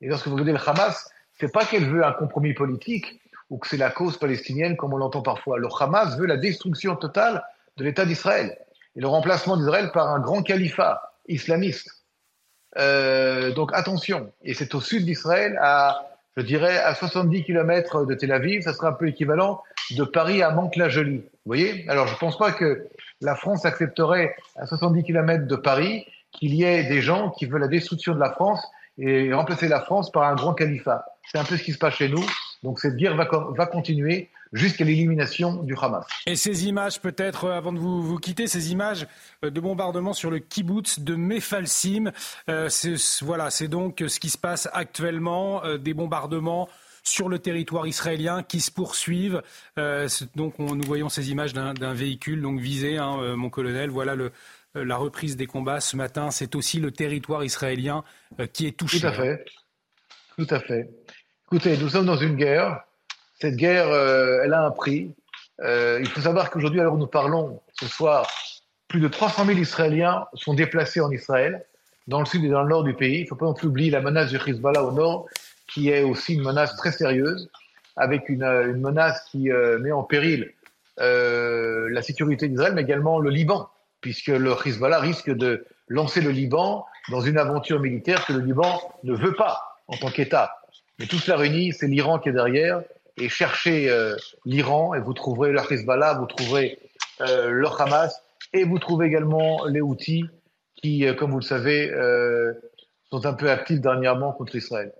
Et 0.00 0.06
lorsque 0.06 0.28
vous 0.28 0.34
regardez 0.34 0.52
le 0.52 0.60
Hamas, 0.64 1.10
c'est 1.32 1.52
pas 1.52 1.64
qu'elle 1.64 1.90
veut 1.90 2.04
un 2.04 2.12
compromis 2.12 2.54
politique 2.54 3.20
ou 3.50 3.58
que 3.58 3.66
c'est 3.66 3.76
la 3.76 3.90
cause 3.90 4.18
palestinienne 4.18 4.76
comme 4.76 4.94
on 4.94 4.98
l'entend 4.98 5.22
parfois. 5.22 5.58
Le 5.58 5.66
Hamas 5.80 6.16
veut 6.16 6.26
la 6.26 6.36
destruction 6.36 6.94
totale 6.94 7.42
de 7.76 7.82
l'État 7.82 8.04
d'Israël 8.04 8.56
et 8.94 9.00
le 9.00 9.08
remplacement 9.08 9.56
d'Israël 9.56 9.90
par 9.90 10.10
un 10.10 10.20
grand 10.20 10.44
califat 10.44 11.02
islamiste. 11.26 12.04
Euh, 12.78 13.52
donc 13.52 13.72
attention, 13.74 14.32
et 14.44 14.54
c'est 14.54 14.76
au 14.76 14.80
sud 14.80 15.06
d'Israël, 15.06 15.58
à, 15.60 16.08
je 16.36 16.42
dirais, 16.42 16.78
à 16.78 16.94
70 16.94 17.42
km 17.42 18.06
de 18.06 18.14
Tel 18.14 18.30
Aviv, 18.30 18.62
ça 18.62 18.72
sera 18.72 18.90
un 18.90 18.92
peu 18.92 19.08
équivalent 19.08 19.60
de 19.90 20.04
Paris 20.04 20.42
à 20.42 20.50
Mantes-la-Jolie. 20.50 21.18
Vous 21.18 21.46
voyez? 21.46 21.84
Alors, 21.88 22.06
je 22.06 22.14
ne 22.14 22.18
pense 22.18 22.38
pas 22.38 22.52
que 22.52 22.86
la 23.20 23.34
France 23.34 23.64
accepterait 23.64 24.34
à 24.56 24.66
70 24.66 25.04
km 25.04 25.46
de 25.46 25.56
Paris 25.56 26.06
qu'il 26.32 26.54
y 26.54 26.64
ait 26.64 26.84
des 26.84 27.02
gens 27.02 27.30
qui 27.30 27.46
veulent 27.46 27.60
la 27.60 27.68
destruction 27.68 28.14
de 28.14 28.20
la 28.20 28.30
France 28.30 28.62
et 28.98 29.32
remplacer 29.32 29.68
la 29.68 29.80
France 29.80 30.10
par 30.10 30.24
un 30.24 30.34
grand 30.34 30.54
califat. 30.54 31.04
C'est 31.30 31.38
un 31.38 31.44
peu 31.44 31.56
ce 31.56 31.62
qui 31.62 31.72
se 31.72 31.78
passe 31.78 31.94
chez 31.94 32.08
nous. 32.08 32.24
Donc 32.62 32.78
cette 32.78 32.96
guerre 32.96 33.16
va, 33.16 33.28
va 33.56 33.66
continuer 33.66 34.30
jusqu'à 34.52 34.84
l'élimination 34.84 35.62
du 35.62 35.74
Hamas. 35.80 36.04
Et 36.26 36.36
ces 36.36 36.66
images, 36.66 37.00
peut-être, 37.00 37.46
euh, 37.46 37.56
avant 37.56 37.72
de 37.72 37.78
vous, 37.78 38.02
vous, 38.02 38.18
quitter, 38.18 38.46
ces 38.46 38.72
images 38.72 39.06
euh, 39.44 39.50
de 39.50 39.60
bombardement 39.60 40.12
sur 40.12 40.30
le 40.30 40.38
kibbutz 40.38 41.00
de 41.00 41.14
Mefalsim, 41.14 42.12
euh, 42.48 42.68
voilà, 43.22 43.50
c'est 43.50 43.68
donc 43.68 44.04
ce 44.06 44.20
qui 44.20 44.30
se 44.30 44.38
passe 44.38 44.68
actuellement, 44.72 45.62
des 45.78 45.94
bombardements 45.94 46.68
sur 47.02 47.28
le 47.28 47.38
territoire 47.38 47.86
israélien 47.86 48.42
qui 48.42 48.60
se 48.60 48.70
poursuivent. 48.70 49.42
Euh, 49.78 50.08
donc 50.36 50.58
nous 50.58 50.82
voyons 50.82 51.08
ces 51.08 51.30
images 51.30 51.52
d'un 51.52 51.94
véhicule 51.94 52.42
donc 52.42 52.60
visé, 52.60 52.98
hein, 52.98 53.18
euh, 53.20 53.36
mon 53.36 53.50
colonel. 53.50 53.90
Voilà 53.90 54.12
euh, 54.12 54.30
la 54.74 54.96
reprise 54.96 55.36
des 55.36 55.46
combats 55.46 55.80
ce 55.80 55.96
matin. 55.96 56.30
C'est 56.30 56.54
aussi 56.54 56.80
le 56.80 56.90
territoire 56.90 57.44
israélien 57.44 58.04
qui 58.52 58.66
est 58.66 58.76
touché. 58.76 59.00
Tout 59.00 59.06
à 59.06 59.12
fait. 59.12 59.44
Tout 60.38 60.46
à 60.50 60.60
fait. 60.60 60.88
Écoutez, 61.46 61.76
nous 61.76 61.88
sommes 61.88 62.06
dans 62.06 62.16
une 62.16 62.36
guerre. 62.36 62.84
Cette 63.38 63.56
guerre, 63.56 63.88
elle 64.44 64.54
a 64.54 64.64
un 64.64 64.70
prix. 64.70 65.12
il 65.60 66.08
faut 66.08 66.20
savoir 66.20 66.50
qu'aujourd'hui, 66.50 66.80
alors 66.80 66.96
nous 66.96 67.08
parlons 67.08 67.60
ce 67.78 67.88
soir, 67.88 68.30
plus 68.86 69.00
de 69.00 69.08
300 69.08 69.46
000 69.46 69.58
Israéliens 69.58 70.26
sont 70.34 70.54
déplacés 70.54 71.00
en 71.00 71.10
Israël, 71.10 71.64
dans 72.06 72.20
le 72.20 72.26
sud 72.26 72.44
et 72.44 72.48
dans 72.48 72.62
le 72.62 72.68
nord 72.68 72.84
du 72.84 72.94
pays. 72.94 73.18
Il 73.18 73.22
ne 73.24 73.26
faut 73.26 73.36
pas 73.36 73.46
non 73.46 73.54
plus 73.54 73.66
oublier 73.66 73.90
la 73.90 74.00
menace 74.00 74.30
du 74.30 74.36
Hezbollah 74.36 74.84
au 74.84 74.92
nord 74.92 75.26
qui 75.72 75.90
est 75.90 76.02
aussi 76.02 76.34
une 76.34 76.42
menace 76.42 76.76
très 76.76 76.92
sérieuse, 76.92 77.50
avec 77.96 78.28
une, 78.28 78.44
une 78.44 78.80
menace 78.80 79.24
qui 79.30 79.50
euh, 79.50 79.78
met 79.78 79.92
en 79.92 80.02
péril 80.02 80.52
euh, 81.00 81.88
la 81.90 82.02
sécurité 82.02 82.48
d'Israël, 82.48 82.74
mais 82.74 82.82
également 82.82 83.18
le 83.18 83.30
Liban, 83.30 83.68
puisque 84.00 84.28
le 84.28 84.54
Hezbollah 84.64 85.00
risque 85.00 85.30
de 85.30 85.64
lancer 85.88 86.20
le 86.20 86.30
Liban 86.30 86.86
dans 87.10 87.20
une 87.20 87.38
aventure 87.38 87.80
militaire 87.80 88.24
que 88.26 88.32
le 88.32 88.40
Liban 88.40 88.80
ne 89.02 89.14
veut 89.14 89.34
pas 89.34 89.80
en 89.88 89.96
tant 89.96 90.10
qu'État. 90.10 90.58
Mais 90.98 91.06
tout 91.06 91.18
cela 91.18 91.36
réuni, 91.36 91.72
c'est 91.72 91.86
l'Iran 91.86 92.18
qui 92.18 92.28
est 92.28 92.32
derrière. 92.32 92.82
Et 93.18 93.28
cherchez 93.28 93.90
euh, 93.90 94.16
l'Iran 94.44 94.94
et 94.94 95.00
vous 95.00 95.12
trouverez 95.12 95.52
le 95.52 95.60
Hezbollah, 95.60 96.14
vous 96.14 96.26
trouverez 96.26 96.78
euh, 97.20 97.50
le 97.50 97.68
Hamas 97.68 98.22
et 98.52 98.64
vous 98.64 98.78
trouvez 98.78 99.06
également 99.06 99.66
les 99.66 99.80
Houthis 99.80 100.24
qui, 100.76 101.06
comme 101.16 101.30
vous 101.30 101.38
le 101.38 101.44
savez, 101.44 101.92
sont 103.10 103.24
un 103.24 103.34
peu 103.34 103.50
actifs 103.50 103.80
dernièrement 103.80 104.32
contre 104.32 104.56
Israël. 104.56 104.92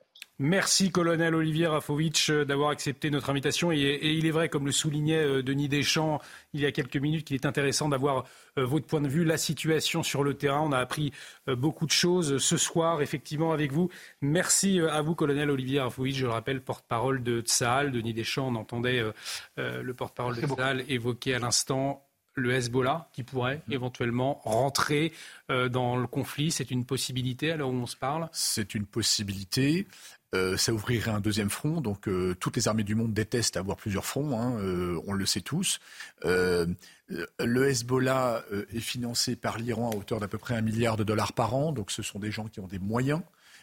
Merci, 0.45 0.91
colonel 0.91 1.37
Olivier 1.37 1.69
Rafovitch, 1.69 2.31
euh, 2.31 2.45
d'avoir 2.45 2.71
accepté 2.71 3.11
notre 3.11 3.31
invitation. 3.31 3.71
Et, 3.71 4.01
il 4.03 4.27
est 4.27 4.33
vrai, 4.33 4.49
comme 4.49 4.67
le 4.67 4.73
soulignait 4.73 5.23
euh, 5.23 5.41
Denis 5.41 5.69
Deschamps 5.69 6.21
il 6.53 6.61
y 6.61 6.67
a 6.67 6.73
quelques 6.73 6.97
minutes, 6.97 7.25
qu'il 7.25 7.37
est 7.37 7.47
intéressant 7.47 7.89
d'avoir 7.89 8.25
euh, 8.59 8.67
votre 8.67 8.85
point 8.85 9.01
de 9.01 9.07
vue, 9.07 9.23
la 9.23 9.37
situation 9.37 10.03
sur 10.03 10.25
le 10.25 10.35
terrain. 10.35 10.61
On 10.61 10.73
a 10.73 10.79
appris 10.79 11.13
beaucoup 11.47 11.87
de 11.87 11.93
choses 11.93 12.39
ce 12.39 12.57
soir, 12.57 13.03
effectivement, 13.03 13.53
avec 13.53 13.71
vous. 13.71 13.89
Merci 14.21 14.81
à 14.81 15.01
vous, 15.01 15.15
colonel 15.15 15.49
Olivier 15.49 15.79
Rafovitch. 15.79 16.17
Je 16.17 16.27
le 16.27 16.33
rappelle, 16.33 16.61
porte-parole 16.61 17.23
de 17.23 17.41
Tsahal. 17.41 17.93
Denis 17.93 18.13
Deschamps, 18.13 18.49
on 18.49 18.57
entendait 18.57 19.05
le 19.57 19.95
porte-parole 19.95 20.35
de 20.35 20.45
Tsahal 20.45 20.85
évoquer 20.89 21.35
à 21.35 21.39
l'instant 21.39 22.05
le 22.35 22.53
Hezbollah 22.53 23.09
qui 23.13 23.23
pourrait 23.23 23.63
mm. 23.69 23.73
éventuellement 23.73 24.41
rentrer 24.45 25.13
dans 25.49 25.97
le 25.97 26.07
conflit. 26.07 26.51
C'est 26.51 26.71
une 26.71 26.85
possibilité 26.85 27.53
à 27.53 27.57
l'heure 27.57 27.71
où 27.71 27.75
on 27.75 27.87
se 27.87 27.97
parle? 27.97 28.29
C'est 28.33 28.75
une 28.75 28.87
possibilité. 28.87 29.87
Euh, 30.35 30.57
ça 30.57 30.73
ouvrirait 30.73 31.11
un 31.11 31.21
deuxième 31.21 31.51
front. 31.51 31.81
Donc 31.81 32.09
euh, 32.09 32.35
toutes 32.39 32.57
les 32.57 32.69
armées 32.69 32.85
du 32.85 32.95
monde 32.95 33.13
détestent 33.13 33.57
avoir 33.57 33.77
plusieurs 33.77 34.07
fronts, 34.07 34.39
hein, 34.39 34.59
euh, 34.61 35.01
on 35.07 35.13
le 35.13 35.27
sait 35.27 35.41
tous. 35.41 35.81
le 36.25 37.69
Hezbollah 37.69 38.45
est 38.73 38.81
financé 38.81 39.37
par 39.37 39.59
l'Iran 39.59 39.91
à 39.91 39.97
hauteur 39.97 40.21
d'à 40.21 40.29
peu 40.29 40.39
près 40.39 40.55
un 40.55 40.63
milliard 40.63 40.97
de 40.97 41.05
dollars 41.05 41.35
par 41.35 41.55
an, 41.55 41.73
donc 41.73 41.91
ce 41.91 42.03
sont 42.03 42.19
des 42.19 42.31
gens 42.31 42.47
qui 42.47 42.61
ont 42.61 42.67
des 42.67 42.79
moyens. 42.79 43.21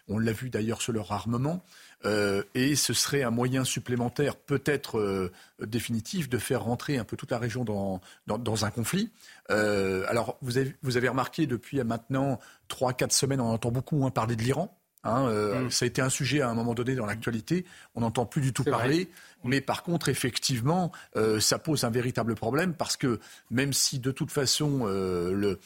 On 0.09 0.17
l'a 0.17 0.31
vu 0.31 0.49
d'ailleurs 0.49 0.81
sur 0.81 0.91
leur 0.91 1.11
armement. 1.11 1.63
Euh, 2.05 2.43
et 2.55 2.75
ce 2.75 2.93
serait 2.93 3.23
un 3.23 3.29
moyen 3.29 3.63
supplémentaire, 3.63 4.35
peut-être 4.35 4.97
euh, 4.97 5.31
définitif, 5.61 6.29
de 6.29 6.37
faire 6.37 6.63
rentrer 6.63 6.97
un 6.97 7.03
peu 7.03 7.15
toute 7.15 7.31
la 7.31 7.37
région 7.37 7.63
dans, 7.63 8.01
dans, 8.25 8.65
un 8.65 8.71
conflit. 8.71 9.11
Euh, 9.51 10.05
alors, 10.07 10.37
vous 10.41 10.57
avez, 10.57 10.75
vous 10.81 10.97
avez 10.97 11.09
remarqué 11.09 11.45
depuis 11.45 11.83
maintenant 11.83 12.39
3-4 12.69 13.11
semaines, 13.11 13.41
on 13.41 13.51
entend 13.51 13.71
beaucoup 13.71 13.97
moins 13.97 14.11
parler 14.11 14.35
de 14.35 14.41
l'Iran. 14.41 14.75
Hein, 15.03 15.29
mm. 15.29 15.71
Ça 15.71 15.85
a 15.85 15.87
été 15.87 16.01
un 16.01 16.09
sujet 16.09 16.41
à 16.41 16.49
un 16.49 16.53
moment 16.53 16.73
donné 16.73 16.95
dans 16.95 17.05
l'actualité. 17.05 17.65
On 17.95 18.01
n'entend 18.01 18.25
plus 18.25 18.41
du 18.41 18.53
tout 18.53 18.63
parler. 18.63 19.09
Mais 19.43 19.61
par 19.61 19.83
contre, 19.83 20.09
effectivement, 20.09 20.91
ça 21.39 21.59
pose 21.59 21.85
un 21.85 21.89
véritable 21.89 22.35
problème 22.35 22.73
parce 22.73 22.97
que 22.97 23.19
même 23.49 23.71
si 23.71 23.99
de 23.99 24.11
toute 24.11 24.31
façon 24.31 24.85
le, 24.85 25.59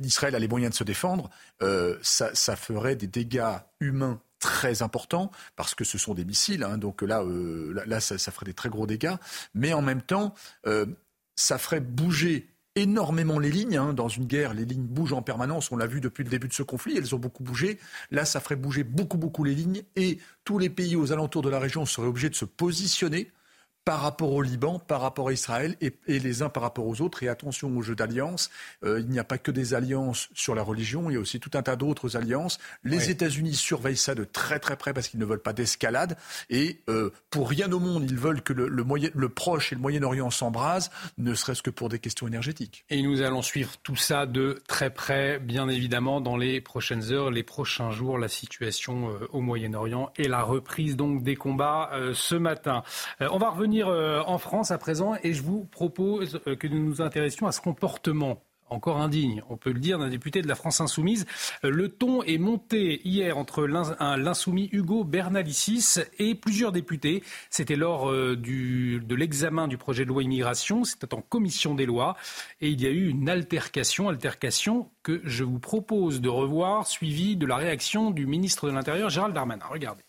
Israël 0.00 0.34
a 0.34 0.38
les 0.38 0.48
moyens 0.48 0.72
de 0.72 0.76
se 0.76 0.84
défendre, 0.84 1.30
ça, 2.02 2.34
ça, 2.34 2.56
ferait 2.56 2.96
des 2.96 3.06
dégâts 3.06 3.56
humains 3.80 4.20
très 4.44 4.82
important 4.82 5.30
parce 5.56 5.74
que 5.74 5.84
ce 5.84 5.96
sont 5.96 6.12
des 6.12 6.26
missiles. 6.26 6.64
Hein, 6.64 6.76
donc 6.76 7.00
là, 7.00 7.22
euh, 7.22 7.82
là, 7.86 8.00
ça, 8.00 8.18
ferait 8.30 8.44
des 8.44 8.52
très 8.52 8.68
gros 8.68 8.86
dégâts. 8.86 9.14
Mais 9.54 9.72
en 9.72 9.80
même 9.80 10.02
temps, 10.02 10.34
euh, 10.66 10.84
ça 11.34 11.56
ferait 11.56 11.80
bouger 11.80 12.46
énormément 12.76 13.38
les 13.38 13.50
lignes. 13.50 13.76
Hein. 13.76 13.92
Dans 13.94 14.08
une 14.08 14.26
guerre, 14.26 14.54
les 14.54 14.64
lignes 14.64 14.86
bougent 14.86 15.12
en 15.12 15.22
permanence. 15.22 15.70
On 15.70 15.76
l'a 15.76 15.86
vu 15.86 16.00
depuis 16.00 16.24
le 16.24 16.30
début 16.30 16.48
de 16.48 16.52
ce 16.52 16.62
conflit. 16.62 16.96
Elles 16.96 17.14
ont 17.14 17.18
beaucoup 17.18 17.42
bougé. 17.42 17.78
Là, 18.10 18.24
ça 18.24 18.40
ferait 18.40 18.56
bouger 18.56 18.84
beaucoup, 18.84 19.18
beaucoup 19.18 19.44
les 19.44 19.54
lignes. 19.54 19.82
Et 19.96 20.18
tous 20.44 20.58
les 20.58 20.70
pays 20.70 20.96
aux 20.96 21.12
alentours 21.12 21.42
de 21.42 21.50
la 21.50 21.58
région 21.58 21.86
seraient 21.86 22.08
obligés 22.08 22.30
de 22.30 22.34
se 22.34 22.44
positionner 22.44 23.30
par 23.84 24.00
rapport 24.00 24.32
au 24.32 24.40
Liban, 24.40 24.78
par 24.78 25.02
rapport 25.02 25.28
à 25.28 25.32
Israël 25.32 25.76
et, 25.80 25.92
les 26.06 26.42
uns 26.42 26.48
par 26.48 26.62
rapport 26.62 26.86
aux 26.86 27.02
autres. 27.02 27.22
Et 27.22 27.28
attention 27.28 27.76
au 27.76 27.82
jeu 27.82 27.94
d'alliances. 27.94 28.50
Euh, 28.84 29.00
il 29.00 29.08
n'y 29.08 29.18
a 29.18 29.24
pas 29.24 29.38
que 29.38 29.50
des 29.50 29.74
alliances 29.74 30.28
sur 30.34 30.54
la 30.54 30.62
religion, 30.62 31.10
il 31.10 31.14
y 31.14 31.16
a 31.16 31.20
aussi 31.20 31.38
tout 31.38 31.50
un 31.54 31.62
tas 31.62 31.76
d'autres 31.76 32.16
alliances. 32.16 32.58
Les 32.82 33.10
États-Unis 33.10 33.54
surveillent 33.54 33.96
ça 33.96 34.14
de 34.14 34.24
très 34.24 34.58
très 34.58 34.76
près 34.76 34.94
parce 34.94 35.08
qu'ils 35.08 35.20
ne 35.20 35.24
veulent 35.24 35.42
pas 35.42 35.52
d'escalade. 35.52 36.16
Et 36.48 36.80
euh, 36.88 37.10
pour 37.30 37.50
rien 37.50 37.70
au 37.72 37.78
monde, 37.78 38.04
ils 38.10 38.16
veulent 38.16 38.42
que 38.42 38.52
le, 38.52 38.68
le 38.68 39.28
Proche 39.28 39.72
et 39.72 39.74
le 39.74 39.80
Moyen-Orient 39.80 40.30
s'embrasent, 40.30 40.90
ne 41.18 41.34
serait-ce 41.34 41.62
que 41.62 41.70
pour 41.70 41.88
des 41.88 41.98
questions 41.98 42.26
énergétiques. 42.26 42.84
Et 42.88 43.02
nous 43.02 43.20
allons 43.20 43.42
suivre 43.42 43.72
tout 43.82 43.96
ça 43.96 44.26
de 44.26 44.62
très 44.66 44.90
près, 44.90 45.38
bien 45.38 45.68
évidemment, 45.68 46.20
dans 46.20 46.36
les 46.36 46.60
prochaines 46.60 47.12
heures, 47.12 47.30
les 47.30 47.42
prochains 47.42 47.90
jours, 47.90 48.16
la 48.16 48.28
situation 48.28 49.10
euh, 49.10 49.28
au 49.32 49.40
Moyen-Orient 49.40 50.10
et 50.16 50.28
la 50.28 50.42
reprise 50.42 50.96
donc 50.96 51.22
des 51.22 51.36
combats 51.36 51.90
ce 52.14 52.34
matin. 52.34 52.82
on 53.20 53.38
va 53.38 53.50
revenir 53.50 53.73
euh, 53.82 54.22
en 54.24 54.38
France 54.38 54.70
à 54.70 54.78
présent 54.78 55.14
et 55.22 55.32
je 55.32 55.42
vous 55.42 55.64
propose 55.64 56.40
euh, 56.46 56.56
que 56.56 56.66
nous 56.66 56.82
nous 56.82 57.02
intéressions 57.02 57.46
à 57.46 57.52
ce 57.52 57.60
comportement 57.60 58.42
encore 58.70 59.00
indigne, 59.00 59.42
on 59.50 59.56
peut 59.56 59.72
le 59.72 59.78
dire, 59.78 59.98
d'un 59.98 60.08
député 60.08 60.42
de 60.42 60.48
la 60.48 60.54
France 60.54 60.80
insoumise. 60.80 61.26
Euh, 61.64 61.70
le 61.70 61.90
ton 61.90 62.22
est 62.22 62.38
monté 62.38 63.06
hier 63.06 63.36
entre 63.36 63.66
l'insoumis 63.66 64.70
Hugo 64.72 65.04
Bernalicis 65.04 66.00
et 66.18 66.34
plusieurs 66.34 66.72
députés. 66.72 67.22
C'était 67.50 67.76
lors 67.76 68.10
de 68.10 69.14
l'examen 69.14 69.68
du 69.68 69.76
projet 69.76 70.04
de 70.04 70.08
loi 70.08 70.22
immigration, 70.22 70.82
c'était 70.82 71.14
en 71.14 71.20
commission 71.20 71.74
des 71.74 71.86
lois, 71.86 72.16
et 72.60 72.70
il 72.70 72.80
y 72.80 72.86
a 72.86 72.90
eu 72.90 73.08
une 73.08 73.28
altercation, 73.28 74.08
altercation 74.08 74.90
que 75.02 75.20
je 75.24 75.44
vous 75.44 75.60
propose 75.60 76.20
de 76.20 76.30
revoir, 76.30 76.86
suivie 76.86 77.36
de 77.36 77.46
la 77.46 77.56
réaction 77.56 78.10
du 78.10 78.26
ministre 78.26 78.66
de 78.66 78.72
l'Intérieur, 78.72 79.10
Gérald 79.10 79.34
Darmanin. 79.34 79.66
Regardez. 79.70 80.02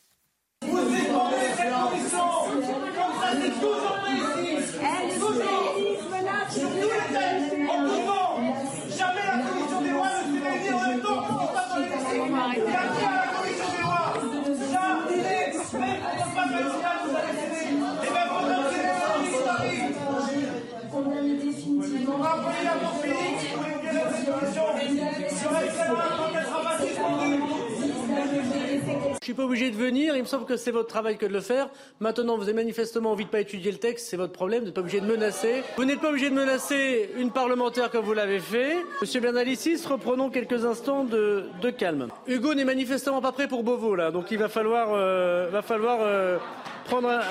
Je 29.25 29.31
suis 29.31 29.33
pas 29.33 29.45
obligé 29.45 29.71
de 29.71 29.75
venir, 29.75 30.15
il 30.15 30.21
me 30.21 30.27
semble 30.27 30.45
que 30.45 30.55
c'est 30.55 30.69
votre 30.69 30.87
travail 30.87 31.17
que 31.17 31.25
de 31.25 31.33
le 31.33 31.41
faire. 31.41 31.69
Maintenant, 31.99 32.37
vous 32.37 32.43
avez 32.43 32.53
manifestement 32.53 33.11
envie 33.11 33.25
de 33.25 33.29
pas 33.31 33.39
étudier 33.39 33.71
le 33.71 33.79
texte, 33.79 34.05
c'est 34.07 34.17
votre 34.17 34.33
problème, 34.33 34.59
vous 34.59 34.65
n'êtes 34.65 34.75
pas 34.75 34.81
obligé 34.81 35.01
de 35.01 35.07
menacer. 35.07 35.63
Vous 35.77 35.83
n'êtes 35.83 35.99
pas 35.99 36.09
obligé 36.09 36.29
de 36.29 36.35
menacer 36.35 37.09
une 37.17 37.31
parlementaire 37.31 37.89
comme 37.89 38.05
vous 38.05 38.13
l'avez 38.13 38.37
fait. 38.37 38.75
Monsieur 39.01 39.21
Bernalicis, 39.21 39.81
reprenons 39.89 40.29
quelques 40.29 40.63
instants 40.63 41.05
de, 41.05 41.49
calme. 41.75 42.09
Hugo 42.27 42.53
n'est 42.53 42.65
manifestement 42.65 43.19
pas 43.19 43.31
prêt 43.31 43.47
pour 43.47 43.63
Beauvau, 43.63 43.95
là, 43.95 44.11
donc 44.11 44.29
il 44.29 44.37
va 44.37 44.47
falloir, 44.47 44.89
euh, 44.93 45.49
va 45.51 45.63
falloir 45.63 45.97
euh, 46.03 46.37
prendre 46.85 47.09
un, 47.09 47.21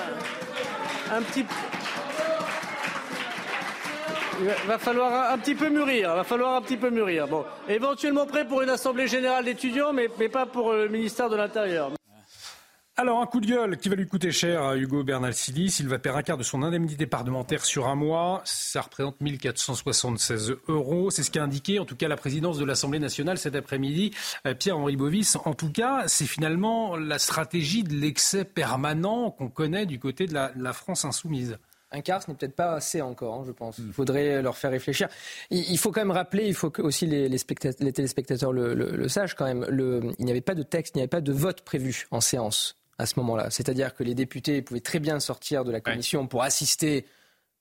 un 1.15 1.21
petit... 1.21 1.45
Il 4.41 4.67
va 4.67 4.77
falloir 4.77 5.31
un 5.31 5.37
petit 5.37 5.55
peu 5.55 5.69
mûrir. 5.69 6.13
Va 6.13 6.23
falloir 6.23 6.55
un 6.55 6.61
petit 6.61 6.77
peu 6.77 6.89
mûrir. 6.89 7.27
Bon, 7.27 7.45
éventuellement 7.69 8.25
prêt 8.25 8.45
pour 8.45 8.61
une 8.61 8.69
assemblée 8.69 9.07
générale 9.07 9.45
d'étudiants, 9.45 9.93
mais, 9.93 10.09
pas 10.29 10.45
pour 10.45 10.73
le 10.73 10.89
ministère 10.89 11.29
de 11.29 11.37
l'Intérieur. 11.37 11.91
Alors, 12.97 13.21
un 13.21 13.25
coup 13.25 13.41
de 13.41 13.47
gueule 13.47 13.77
qui 13.77 13.89
va 13.89 13.95
lui 13.95 14.07
coûter 14.07 14.31
cher 14.31 14.61
à 14.61 14.77
Hugo 14.77 15.03
Bernal-Silis. 15.03 15.77
Il 15.79 15.87
va 15.87 15.99
perdre 15.99 16.19
un 16.19 16.21
quart 16.23 16.37
de 16.37 16.43
son 16.43 16.63
indemnité 16.63 17.05
parlementaire 17.05 17.63
sur 17.65 17.87
un 17.87 17.95
mois. 17.95 18.41
Ça 18.45 18.81
représente 18.81 19.19
1476 19.21 20.55
euros. 20.67 21.11
C'est 21.11 21.23
ce 21.23 21.31
qu'a 21.31 21.43
indiqué, 21.43 21.79
en 21.79 21.85
tout 21.85 21.97
cas, 21.97 22.07
la 22.07 22.17
présidence 22.17 22.57
de 22.57 22.65
l'Assemblée 22.65 22.99
nationale 22.99 23.37
cet 23.37 23.55
après-midi, 23.55 24.11
euh, 24.47 24.53
Pierre-Henri 24.53 24.95
Bovis. 24.95 25.37
En 25.45 25.53
tout 25.53 25.71
cas, 25.71 26.07
c'est 26.07 26.25
finalement 26.25 26.95
la 26.95 27.19
stratégie 27.19 27.83
de 27.83 27.93
l'excès 27.93 28.45
permanent 28.45 29.31
qu'on 29.31 29.49
connaît 29.49 29.85
du 29.85 29.99
côté 29.99 30.25
de 30.25 30.33
la 30.33 30.73
France 30.73 31.05
insoumise 31.05 31.57
un 31.91 32.01
quart, 32.01 32.21
ce 32.21 32.29
n'est 32.29 32.37
peut-être 32.37 32.55
pas 32.55 32.73
assez 32.73 33.01
encore, 33.01 33.35
hein, 33.35 33.43
je 33.45 33.51
pense. 33.51 33.77
Il 33.77 33.93
faudrait 33.93 34.41
leur 34.41 34.57
faire 34.57 34.71
réfléchir. 34.71 35.07
Il, 35.49 35.77
faut 35.77 35.91
quand 35.91 36.01
même 36.01 36.11
rappeler, 36.11 36.47
il 36.47 36.53
faut 36.53 36.69
que 36.69 36.81
aussi 36.81 37.05
les, 37.05 37.29
téléspectateurs 37.29 38.51
le, 38.51 39.07
sachent 39.07 39.35
quand 39.35 39.45
même, 39.45 39.65
il 40.19 40.25
n'y 40.25 40.31
avait 40.31 40.41
pas 40.41 40.55
de 40.55 40.63
texte, 40.63 40.95
il 40.95 40.97
n'y 40.97 41.01
avait 41.03 41.07
pas 41.07 41.21
de 41.21 41.31
vote 41.31 41.61
prévu 41.61 42.07
en 42.11 42.21
séance 42.21 42.77
à 42.97 43.05
ce 43.05 43.19
moment-là. 43.19 43.49
C'est-à-dire 43.49 43.93
que 43.93 44.03
les 44.03 44.15
députés 44.15 44.61
pouvaient 44.61 44.79
très 44.79 44.99
bien 44.99 45.19
sortir 45.19 45.63
de 45.63 45.71
la 45.71 45.81
commission 45.81 46.27
pour 46.27 46.43
assister 46.43 47.05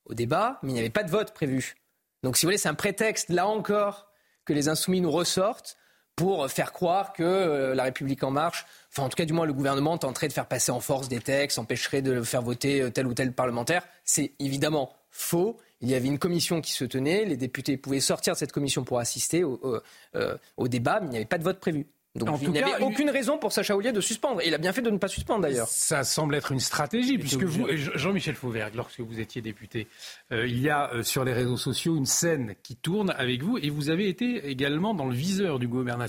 au 0.07 0.15
débat, 0.15 0.59
mais 0.63 0.71
il 0.71 0.75
n'y 0.75 0.81
avait 0.81 0.91
pas 0.91 1.05
de 1.05 1.11
vote 1.11 1.33
prévu. 1.33 1.75
Donc 2.23 2.37
si 2.37 2.47
vous 2.47 2.49
voulez, 2.49 2.59
c'est 2.59 2.69
un 2.69 2.75
prétexte, 2.75 3.29
là 3.29 3.47
encore, 3.47 4.09
que 4.45 4.53
les 4.53 4.69
insoumis 4.69 5.01
nous 5.01 5.11
ressortent 5.11 5.77
pour 6.17 6.49
faire 6.51 6.73
croire 6.73 7.13
que 7.13 7.23
euh, 7.23 7.75
la 7.75 7.85
République 7.85 8.23
en 8.23 8.31
marche, 8.31 8.67
enfin 8.91 9.05
en 9.05 9.09
tout 9.09 9.17
cas 9.17 9.25
du 9.25 9.33
moins 9.33 9.47
le 9.47 9.53
gouvernement 9.53 9.99
tenterait 9.99 10.29
de 10.29 10.33
faire 10.33 10.47
passer 10.47 10.71
en 10.71 10.81
force 10.81 11.09
des 11.09 11.21
textes, 11.21 11.59
empêcherait 11.59 12.03
de 12.03 12.23
faire 12.23 12.43
voter 12.43 12.83
euh, 12.83 12.91
tel 12.91 13.07
ou 13.07 13.15
tel 13.15 13.33
parlementaire. 13.33 13.83
C'est 14.05 14.33
évidemment 14.39 14.95
faux. 15.11 15.59
Il 15.81 15.91
y 15.91 15.95
avait 15.95 16.09
une 16.09 16.19
commission 16.19 16.61
qui 16.61 16.73
se 16.73 16.85
tenait, 16.85 17.25
les 17.25 17.37
députés 17.37 17.77
pouvaient 17.77 18.01
sortir 18.01 18.35
de 18.35 18.39
cette 18.39 18.53
commission 18.53 18.85
pour 18.85 18.99
assister 18.99 19.45
au, 19.45 19.83
euh, 20.15 20.37
au 20.57 20.69
débat, 20.69 21.01
mais 21.01 21.07
il 21.07 21.11
n'y 21.11 21.17
avait 21.17 21.25
pas 21.27 21.39
de 21.39 21.45
vote 21.45 21.61
prévu. 21.61 21.87
Donc 22.15 22.41
il 22.43 22.51
n'y 22.51 22.61
avait 22.61 22.83
aucune 22.83 23.11
raison 23.11 23.39
pour 23.39 23.53
Sacha 23.53 23.77
Oulier 23.77 23.91
de 23.91 24.01
suspendre. 24.01 24.41
Et 24.41 24.47
il 24.47 24.55
a 24.55 24.59
bien 24.59 24.73
fait 24.73 24.83
de 24.83 24.91
ne 24.91 24.99
pas 24.99 25.09
suspendre 25.09 25.43
d'ailleurs. 25.43 25.67
Ça 25.67 26.05
semble 26.05 26.37
être 26.37 26.53
une 26.53 26.61
stratégie, 26.61 27.19
puisque 27.19 27.43
vous, 27.43 27.67
Jean-Michel 27.75 28.37
Fauvergue, 28.37 28.75
lorsque 28.77 29.01
vous 29.01 29.19
étiez 29.19 29.43
député, 29.43 29.89
euh, 30.31 30.47
il 30.47 30.61
y 30.61 30.71
a 30.71 30.93
euh, 30.93 31.03
sur 31.03 31.25
les 31.25 31.33
réseaux 31.33 31.57
sociaux 31.57 31.97
une 31.97 32.07
scène 32.07 32.55
qui 32.63 32.77
tourne 32.77 33.11
avec 33.17 33.43
vous, 33.43 33.59
et 33.59 33.69
vous 33.69 33.91
avez 33.91 34.09
été 34.09 34.49
également 34.49 34.95
dans 34.95 35.07
le 35.07 35.15
viseur 35.15 35.59
du 35.59 35.67
gouvernement 35.67 36.07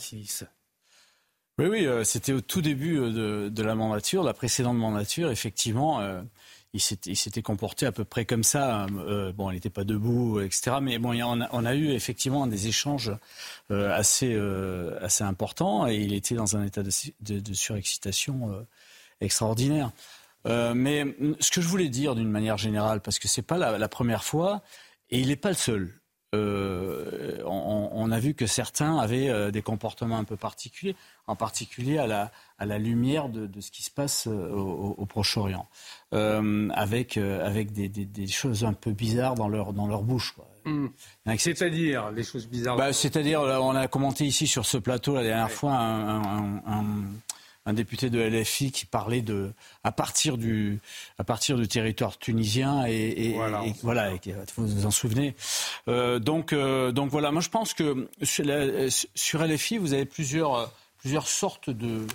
Oui, 1.58 1.66
oui, 1.66 1.88
euh, 1.88 2.04
c'était 2.04 2.34
au 2.34 2.42
tout 2.42 2.62
début 2.62 2.98
de, 2.98 3.50
de, 3.50 3.64
la 3.64 3.74
mandature, 3.74 4.24
la 4.24 4.34
précédente 4.34 4.78
mandature, 4.78 5.32
effectivement 5.32 6.02
il 6.76 7.16
s'était 7.16 7.42
comporté 7.42 7.86
à 7.86 7.92
peu 7.92 8.04
près 8.04 8.26
comme 8.26 8.44
ça. 8.44 8.86
Euh, 9.08 9.32
bon, 9.32 9.50
il 9.50 9.54
n'était 9.54 9.70
pas 9.70 9.86
debout, 9.86 10.42
etc. 10.42 10.78
Mais 10.82 11.00
bon, 11.00 11.18
on 11.24 11.66
a, 11.66 11.76
eu 11.76 11.92
effectivement 11.92 12.48
des 12.48 12.68
échanges 12.68 13.14
euh, 13.72 13.96
assez, 13.96 14.34
euh, 14.34 14.98
assez 15.02 15.24
importants 15.24 15.88
et 15.88 15.96
il 15.96 16.14
était 16.14 16.36
dans 16.36 16.58
un 16.58 16.66
état 16.66 16.84
de, 16.84 17.54
surexcitation 17.54 18.66
extraordinaire. 19.22 19.92
mais 20.46 21.06
ce 21.40 21.52
que 21.52 21.62
je 21.62 21.68
voulais 21.68 21.90
dire 21.90 22.16
d'une 22.16 22.30
manière 22.30 22.58
générale, 22.58 23.02
parce 23.02 23.20
que 23.20 23.28
c'est 23.28 23.42
pas 23.42 23.58
la, 23.58 23.90
première 23.90 24.24
fois 24.24 24.62
et 25.10 25.20
il 25.20 25.30
n'est 25.30 25.36
pas 25.38 25.50
le 25.50 25.56
seul. 25.56 25.94
On, 26.34 28.12
a 28.12 28.20
vu 28.20 28.34
que 28.34 28.46
certains 28.46 28.98
avaient 28.98 29.52
des 29.52 29.62
comportements 29.62 30.18
un 30.18 30.26
peu 30.26 30.36
particuliers, 30.36 30.96
en 31.28 31.36
particulier 31.36 31.98
à 31.98 32.08
la, 32.08 32.32
à 32.60 32.66
la 32.66 32.78
lumière 32.78 33.30
de, 33.30 33.48
de 33.48 33.62
ce 33.62 33.72
qui 33.72 33.84
se 33.84 33.92
passe 33.92 34.28
au, 34.28 34.96
au 34.98 35.06
Proche-Orient. 35.06 35.68
Euh, 36.16 36.70
avec, 36.74 37.18
euh, 37.18 37.46
avec 37.46 37.74
des, 37.74 37.90
des, 37.90 38.06
des, 38.06 38.28
choses 38.28 38.64
un 38.64 38.72
peu 38.72 38.92
bizarres 38.92 39.36
dans 39.36 39.50
leur, 39.50 39.74
dans 39.74 39.88
leur 39.88 40.04
bouche. 40.04 40.34
Hmm. 40.64 40.88
C'est-à-dire 41.38 42.10
les 42.12 42.24
choses 42.24 42.48
bizarres 42.48 42.78
bah, 42.78 42.94
C'est-à-dire, 42.94 43.42
on 43.42 43.76
a 43.76 43.88
commenté 43.88 44.26
ici 44.26 44.48
sur 44.48 44.66
ce 44.66 44.78
plateau 44.78 45.16
la 45.16 45.24
dernière 45.24 45.52
fois 45.52 45.74
un, 45.74 46.22
un, 46.66 47.04
un, 47.66 47.74
député 47.74 48.10
de 48.10 48.20
LFI 48.20 48.72
qui 48.72 48.86
parlait 48.86 49.22
de 49.22 49.52
à 49.84 49.92
partir 49.92 50.38
du 50.38 50.80
à 51.18 51.24
partir 51.24 51.58
du 51.58 51.68
territoire 51.68 52.18
tunisien 52.18 52.86
et, 52.88 53.30
et 53.30 53.34
voilà, 53.34 53.66
et, 53.66 53.74
voilà 53.84 54.12
vous 54.56 54.68
vous 54.68 54.86
en 54.86 54.92
souvenez. 54.92 55.36
Euh, 55.88 56.20
donc 56.20 56.54
euh, 56.54 56.92
donc 56.92 57.10
voilà, 57.10 57.32
moi 57.32 57.42
je 57.42 57.50
pense 57.50 57.74
que 57.74 58.08
sur, 58.22 58.46
la, 58.46 58.90
sur 59.16 59.44
LFI 59.44 59.80
vous 59.80 59.94
avez 59.94 60.06
plusieurs 60.06 60.72
plusieurs 61.06 61.28
sortes 61.28 61.70
de 61.70 62.08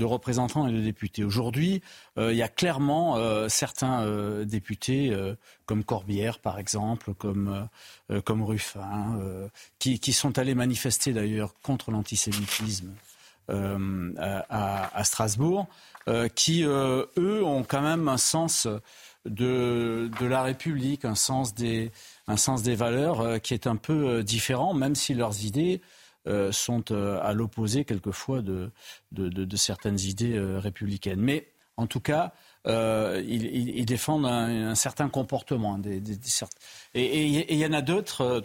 représentants 0.00 0.66
et 0.66 0.72
de 0.72 0.80
députés. 0.80 1.22
Aujourd'hui, 1.22 1.82
il 2.16 2.32
y 2.32 2.40
a 2.40 2.48
clairement 2.48 3.18
certains 3.50 4.06
députés, 4.46 5.14
comme 5.66 5.84
Corbière 5.84 6.38
par 6.38 6.58
exemple, 6.58 7.12
comme, 7.12 7.68
comme 8.24 8.42
Ruffin, 8.42 9.20
qui, 9.78 10.12
sont 10.14 10.38
allés 10.38 10.54
manifester 10.54 11.12
d'ailleurs 11.12 11.52
contre 11.62 11.90
l'antisémitisme 11.90 12.94
à, 13.48 15.04
Strasbourg, 15.04 15.66
qui, 16.34 16.62
eux, 16.62 17.44
ont 17.44 17.64
quand 17.64 17.82
même 17.82 18.08
un 18.08 18.16
sens 18.16 18.66
de, 19.28 20.10
la 20.20 20.42
République, 20.42 21.04
un 21.04 21.14
sens 21.14 21.54
des, 21.54 21.90
valeurs 22.74 23.20
euh, 23.20 23.38
qui 23.38 23.54
est 23.54 23.66
un 23.66 23.76
peu 23.76 24.08
euh, 24.08 24.22
différent, 24.22 24.74
même 24.74 24.94
si 24.94 25.14
leurs 25.14 25.44
idées 25.44 25.80
euh, 26.28 26.52
sont 26.52 26.92
à 26.92 27.32
l'opposé 27.32 27.84
quelquefois 27.84 28.42
de, 28.42 28.70
certaines 29.56 30.00
idées 30.00 30.38
républicaines. 30.38 31.20
Mais 31.20 31.48
en 31.76 31.86
tout 31.86 32.00
cas, 32.00 32.32
ils, 32.66 33.86
défendent 33.86 34.26
un, 34.26 34.74
certain 34.74 35.08
comportement. 35.08 35.78
Des, 35.78 36.02
et 36.94 37.26
il 37.26 37.58
y 37.58 37.66
en 37.66 37.72
a 37.72 37.82
d'autres, 37.82 38.42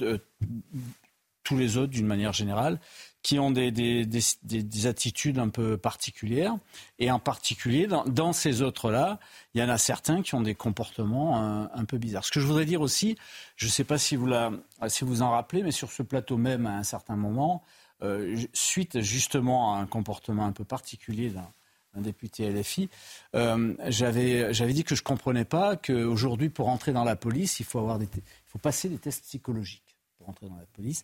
tous 1.43 1.57
les 1.57 1.77
autres 1.77 1.91
d'une 1.91 2.07
manière 2.07 2.33
générale, 2.33 2.79
qui 3.23 3.39
ont 3.39 3.51
des, 3.51 3.71
des, 3.71 4.05
des, 4.05 4.85
attitudes 4.85 5.39
un 5.39 5.47
peu 5.47 5.77
particulières. 5.77 6.57
Et 6.99 7.09
en 7.09 7.19
particulier, 7.19 7.87
dans, 7.87 8.03
dans 8.03 8.33
ces 8.33 8.61
autres-là, 8.61 9.17
il 9.53 9.61
y 9.61 9.63
en 9.63 9.69
a 9.69 9.77
certains 9.77 10.21
qui 10.21 10.35
ont 10.35 10.41
des 10.41 10.55
comportements 10.55 11.37
un, 11.37 11.71
un 11.73 11.85
peu 11.85 11.97
bizarres. 11.97 12.25
Ce 12.25 12.31
que 12.31 12.41
je 12.41 12.45
voudrais 12.45 12.65
dire 12.65 12.81
aussi, 12.81 13.17
je 13.55 13.65
ne 13.65 13.71
sais 13.71 13.85
pas 13.85 13.97
si 13.97 14.17
vous, 14.17 14.25
la, 14.25 14.51
si 14.87 15.05
vous 15.05 15.21
en 15.21 15.31
rappelez, 15.31 15.63
mais 15.63 15.71
sur 15.71 15.89
ce 15.89 16.03
plateau 16.03 16.35
même, 16.35 16.65
à 16.65 16.77
un 16.77 16.83
certain 16.83 17.15
moment, 17.15 17.63
euh, 18.03 18.35
suite 18.51 18.99
justement 18.99 19.75
à 19.75 19.79
un 19.79 19.85
comportement 19.85 20.45
un 20.45 20.51
peu 20.51 20.65
particulier 20.65 21.29
d'un 21.29 22.01
député 22.01 22.49
LFI, 22.51 22.89
euh, 23.35 23.73
j'avais 23.87 24.73
dit 24.73 24.83
que 24.83 24.95
je 24.95 25.01
ne 25.01 25.05
comprenais 25.05 25.45
pas 25.45 25.77
qu'aujourd'hui, 25.77 26.49
pour 26.49 26.67
entrer 26.67 26.91
dans 26.91 27.05
la 27.05 27.15
police, 27.15 27.61
il 27.61 27.65
faut, 27.65 27.79
avoir 27.79 27.99
des, 27.99 28.09
il 28.13 28.21
faut 28.47 28.59
passer 28.59 28.89
des 28.89 28.97
tests 28.97 29.23
psychologiques 29.23 29.92
rentrer 30.23 30.47
dans 30.47 30.55
la 30.55 30.65
police. 30.73 31.03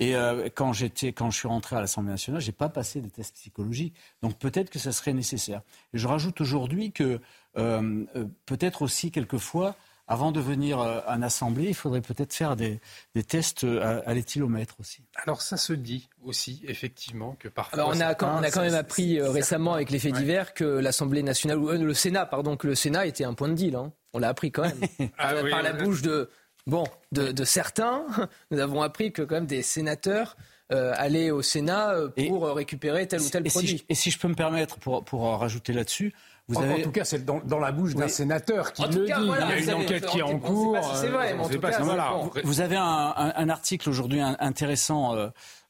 Et 0.00 0.16
euh, 0.16 0.48
quand 0.54 0.72
j'étais, 0.72 1.12
quand 1.12 1.30
je 1.30 1.38
suis 1.38 1.48
rentré 1.48 1.76
à 1.76 1.80
l'Assemblée 1.80 2.10
nationale, 2.10 2.40
j'ai 2.40 2.52
pas 2.52 2.68
passé 2.68 3.00
des 3.00 3.10
tests 3.10 3.34
psychologiques. 3.34 3.94
Donc 4.22 4.38
peut-être 4.38 4.70
que 4.70 4.78
ça 4.78 4.92
serait 4.92 5.12
nécessaire. 5.12 5.62
Et 5.92 5.98
je 5.98 6.06
rajoute 6.06 6.40
aujourd'hui 6.40 6.92
que 6.92 7.20
euh, 7.56 8.04
euh, 8.16 8.26
peut-être 8.46 8.82
aussi 8.82 9.10
quelquefois. 9.10 9.76
Avant 10.08 10.30
de 10.30 10.38
venir 10.38 10.78
à 10.78 11.18
l'Assemblée, 11.18 11.66
il 11.66 11.74
faudrait 11.74 12.00
peut-être 12.00 12.32
faire 12.32 12.54
des, 12.54 12.78
des 13.16 13.24
tests 13.24 13.64
à, 13.64 14.14
l'éthylomètre 14.14 14.76
aussi. 14.78 15.02
Alors 15.16 15.42
ça 15.42 15.56
se 15.56 15.72
dit 15.72 16.08
aussi, 16.22 16.62
effectivement, 16.68 17.34
que 17.40 17.48
parfois... 17.48 17.76
Alors 17.76 17.92
on 17.92 17.98
a, 17.98 18.14
quand, 18.14 18.38
on 18.38 18.42
a 18.44 18.52
quand 18.52 18.60
même 18.60 18.76
appris 18.76 19.20
récemment 19.20 19.74
avec 19.74 19.90
les 19.90 19.98
faits 19.98 20.14
divers 20.14 20.54
que 20.54 20.62
l'Assemblée 20.62 21.24
nationale, 21.24 21.58
ou 21.58 21.72
le 21.72 21.92
Sénat, 21.92 22.24
pardon, 22.24 22.56
que 22.56 22.68
le 22.68 22.76
Sénat 22.76 23.04
était 23.06 23.24
un 23.24 23.34
point 23.34 23.48
de 23.48 23.54
deal. 23.54 23.74
Hein. 23.74 23.92
On 24.12 24.20
l'a 24.20 24.28
appris 24.28 24.52
quand 24.52 24.62
même. 24.62 24.78
Ah 25.18 25.34
par 25.50 25.62
la 25.62 25.72
bouche 25.72 26.02
de 26.02 26.30
Bon, 26.66 26.84
de, 27.12 27.44
certains, 27.44 28.04
nous 28.50 28.58
avons 28.58 28.82
appris 28.82 29.12
que 29.12 29.22
quand 29.22 29.36
même 29.36 29.46
des 29.46 29.62
sénateurs 29.62 30.36
euh, 30.72 30.92
allaient 30.96 31.30
au 31.30 31.42
Sénat 31.42 31.90
euh, 31.92 32.08
pour 32.08 32.48
récupérer 32.48 33.06
tel 33.06 33.20
ou 33.20 33.28
tel 33.28 33.44
produit. 33.44 33.84
et 33.88 33.94
si 33.94 34.10
je 34.10 34.18
peux 34.18 34.26
me 34.26 34.34
permettre, 34.34 34.78
pour, 34.78 35.04
pour 35.04 35.22
rajouter 35.38 35.72
là-dessus, 35.72 36.12
vous 36.48 36.60
avez... 36.60 36.82
En 36.82 36.82
tout 36.82 36.92
cas, 36.92 37.04
c'est 37.04 37.24
dans, 37.24 37.58
la 37.58 37.72
bouche 37.72 37.94
d'un 37.94 38.08
sénateur 38.08 38.72
qui 38.72 38.82
le 38.82 38.88
dit. 38.88 38.98
il 39.00 39.08
y 39.08 39.12
a 39.12 39.58
une 39.58 39.74
enquête 39.74 40.06
qui 40.06 40.18
est 40.18 40.22
en 40.22 40.38
cours. 40.38 40.78
c'est 40.94 41.08
vrai, 41.08 41.34
mais 41.34 41.44
en 41.44 41.48
tout 41.48 41.60
cas, 41.60 42.40
Vous 42.42 42.60
avez 42.60 42.76
un, 42.76 43.48
article 43.48 43.88
aujourd'hui 43.88 44.20
intéressant 44.20 45.14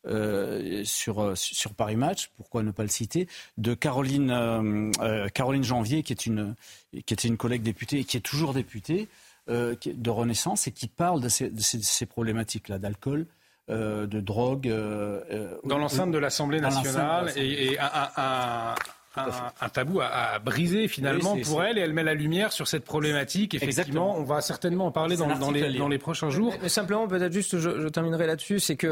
euh, 0.07 0.83
sur, 0.85 1.37
sur 1.37 1.75
Paris 1.75 1.97
Match, 1.97 2.31
pourquoi 2.37 2.63
ne 2.63 2.71
pas 2.71 2.83
le 2.83 2.89
citer, 2.89 3.29
de 3.59 3.75
Caroline, 3.75 4.93
Caroline 5.35 5.65
Janvier, 5.65 6.03
qui 6.03 6.15
est, 6.15 6.27
une, 6.27 6.55
qui 7.05 7.13
était 7.13 7.29
une 7.29 7.37
collègue 7.37 7.63
députée 7.63 8.01
et 8.01 8.05
qui 8.05 8.17
est 8.17 8.21
toujours 8.21 8.55
députée, 8.55 9.09
euh, 9.09 9.26
de 9.49 10.11
Renaissance 10.11 10.67
et 10.67 10.73
qui 10.73 10.89
parle 10.89 11.21
de 11.21 11.29
ces, 11.29 12.07
problématiques-là, 12.07 12.79
d'alcool, 12.79 13.27
euh, 13.69 14.07
de 14.07 14.21
drogue. 14.21 14.69
Euh, 14.69 15.57
dans 15.65 15.79
l'enceinte 15.79 16.13
de 16.13 16.19
l'Assemblée 16.19 16.61
nationale 16.61 17.33
et, 17.37 17.77
un, 19.19 19.69
tabou 19.73 20.01
à, 20.01 20.39
briser 20.39 20.89
finalement 20.89 21.37
pour 21.39 21.65
elle 21.65 21.79
et 21.79 21.81
elle 21.81 21.93
met 21.93 22.05
la 22.05 22.15
lumière 22.15 22.53
sur 22.53 22.69
cette 22.69 22.85
problématique. 22.85 23.55
Effectivement, 23.55 24.17
on 24.17 24.25
va 24.25 24.41
certainement 24.41 24.87
en 24.87 24.93
parler 24.93 25.17
dans, 25.17 25.27
les, 25.89 25.99
prochains 25.99 26.31
jours. 26.31 26.55
Mais, 26.63 26.69
simplement, 26.69 27.09
peut-être 27.09 27.33
juste, 27.33 27.59
je, 27.59 27.89
terminerai 27.89 28.27
là-dessus, 28.27 28.61
c'est 28.61 28.77
que 28.77 28.87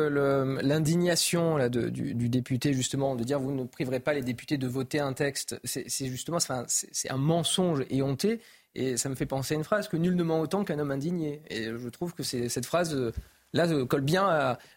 l'indignation 0.62 1.68
du, 1.68 2.14
du, 2.14 2.28
député 2.28 2.72
justement 2.72 3.14
de 3.16 3.22
dire 3.22 3.38
vous 3.38 3.52
ne 3.52 3.64
priverez 3.64 4.00
pas 4.00 4.14
les 4.14 4.22
députés 4.22 4.56
de 4.56 4.66
voter 4.66 4.98
un 4.98 5.12
texte, 5.12 5.60
c'est 5.64 6.06
justement 6.06 6.38
c'est 6.66 7.10
un 7.10 7.18
mensonge 7.18 7.84
éhonté 7.90 8.40
et 8.74 8.96
ça 8.96 9.08
me 9.08 9.14
fait 9.14 9.26
penser 9.26 9.54
à 9.54 9.56
une 9.56 9.64
phrase 9.64 9.88
que 9.88 9.96
nul 9.96 10.16
ne 10.16 10.22
ment 10.22 10.40
autant 10.40 10.64
qu'un 10.64 10.78
homme 10.78 10.90
indigné. 10.90 11.42
Et 11.48 11.64
je 11.64 11.88
trouve 11.88 12.14
que 12.14 12.22
cette 12.22 12.66
phrase 12.66 12.94
euh, 12.94 13.12
là 13.54 13.68
euh, 13.68 13.86
colle 13.86 14.02
bien 14.02 14.26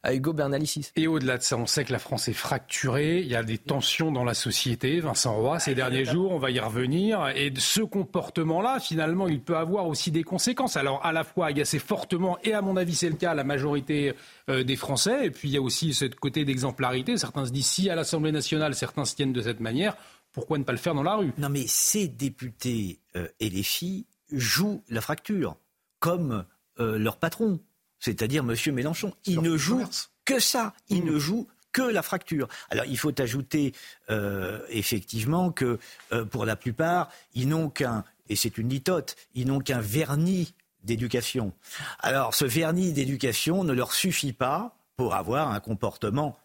à, 0.03 0.13
Hugo 0.13 0.31
Bernalicis. 0.31 0.91
Et 0.95 1.07
au-delà 1.07 1.37
de 1.37 1.43
ça, 1.43 1.57
on 1.57 1.65
sait 1.65 1.83
que 1.83 1.91
la 1.91 1.99
France 1.99 2.29
est 2.29 2.33
fracturée, 2.33 3.19
il 3.19 3.27
y 3.27 3.35
a 3.35 3.43
des 3.43 3.57
tensions 3.57 4.11
dans 4.11 4.23
la 4.23 4.33
société, 4.33 4.99
Vincent 5.01 5.35
Roy, 5.35 5.59
ces 5.59 5.75
derniers 5.75 6.05
jours, 6.05 6.31
on 6.31 6.37
va 6.37 6.51
y 6.51 6.59
revenir, 6.59 7.27
et 7.35 7.51
ce 7.57 7.81
comportement-là, 7.81 8.79
finalement, 8.79 9.27
il 9.27 9.41
peut 9.41 9.57
avoir 9.57 9.87
aussi 9.87 10.11
des 10.11 10.23
conséquences. 10.23 10.77
Alors, 10.77 11.05
à 11.05 11.11
la 11.11 11.23
fois 11.23 11.47
agacer 11.47 11.79
fortement, 11.79 12.37
et 12.43 12.53
à 12.53 12.61
mon 12.61 12.77
avis, 12.77 12.95
c'est 12.95 13.09
le 13.09 13.15
cas, 13.15 13.33
la 13.33 13.43
majorité 13.43 14.13
euh, 14.49 14.63
des 14.63 14.75
Français, 14.75 15.25
et 15.25 15.31
puis 15.31 15.49
il 15.49 15.53
y 15.53 15.57
a 15.57 15.61
aussi 15.61 15.93
ce 15.93 16.05
côté 16.05 16.45
d'exemplarité. 16.45 17.17
Certains 17.17 17.45
se 17.45 17.51
disent, 17.51 17.67
si 17.67 17.89
à 17.89 17.95
l'Assemblée 17.95 18.31
nationale, 18.31 18.75
certains 18.75 19.05
se 19.05 19.15
tiennent 19.15 19.33
de 19.33 19.41
cette 19.41 19.59
manière, 19.59 19.97
pourquoi 20.37 20.59
ne 20.59 20.63
pas 20.63 20.71
le 20.71 20.77
faire 20.77 20.93
dans 20.93 21.01
la 21.01 21.15
rue? 21.15 21.33
Non, 21.39 21.49
mais 21.49 21.65
ces 21.65 22.07
députés 22.07 22.99
euh, 23.15 23.27
et 23.39 23.49
les 23.49 23.63
filles 23.63 24.05
jouent 24.31 24.83
la 24.87 25.01
fracture, 25.01 25.57
comme 25.97 26.45
euh, 26.79 26.99
leur 26.99 27.17
patron, 27.17 27.59
c'est-à-dire 27.99 28.45
M. 28.47 28.75
Mélenchon. 28.75 29.15
Il 29.25 29.41
ne 29.41 29.57
joue 29.57 29.83
que 30.25 30.39
ça. 30.39 30.75
Il 30.89 31.03
mmh. 31.03 31.11
ne 31.11 31.17
joue 31.17 31.47
que 31.71 31.81
la 31.81 32.03
fracture. 32.03 32.47
Alors 32.69 32.85
il 32.85 32.99
faut 32.99 33.19
ajouter 33.19 33.73
euh, 34.11 34.61
effectivement 34.69 35.51
que 35.51 35.79
pour 36.29 36.45
la 36.45 36.55
plupart, 36.55 37.09
ils 37.33 37.47
n'ont 37.47 37.71
qu'un, 37.71 38.03
et 38.29 38.35
c'est 38.35 38.59
une 38.59 38.69
litote, 38.69 39.15
ils 39.33 39.47
n'ont 39.47 39.59
qu'un 39.59 39.81
vernis 39.81 40.53
d'éducation. 40.83 41.51
Alors 41.97 42.35
ce 42.35 42.45
vernis 42.45 42.93
d'éducation 42.93 43.63
ne 43.63 43.73
leur 43.73 43.91
suffit 43.91 44.33
pas 44.33 44.77
pour 44.97 45.15
avoir 45.15 45.51
un 45.51 45.59
comportement 45.59 46.37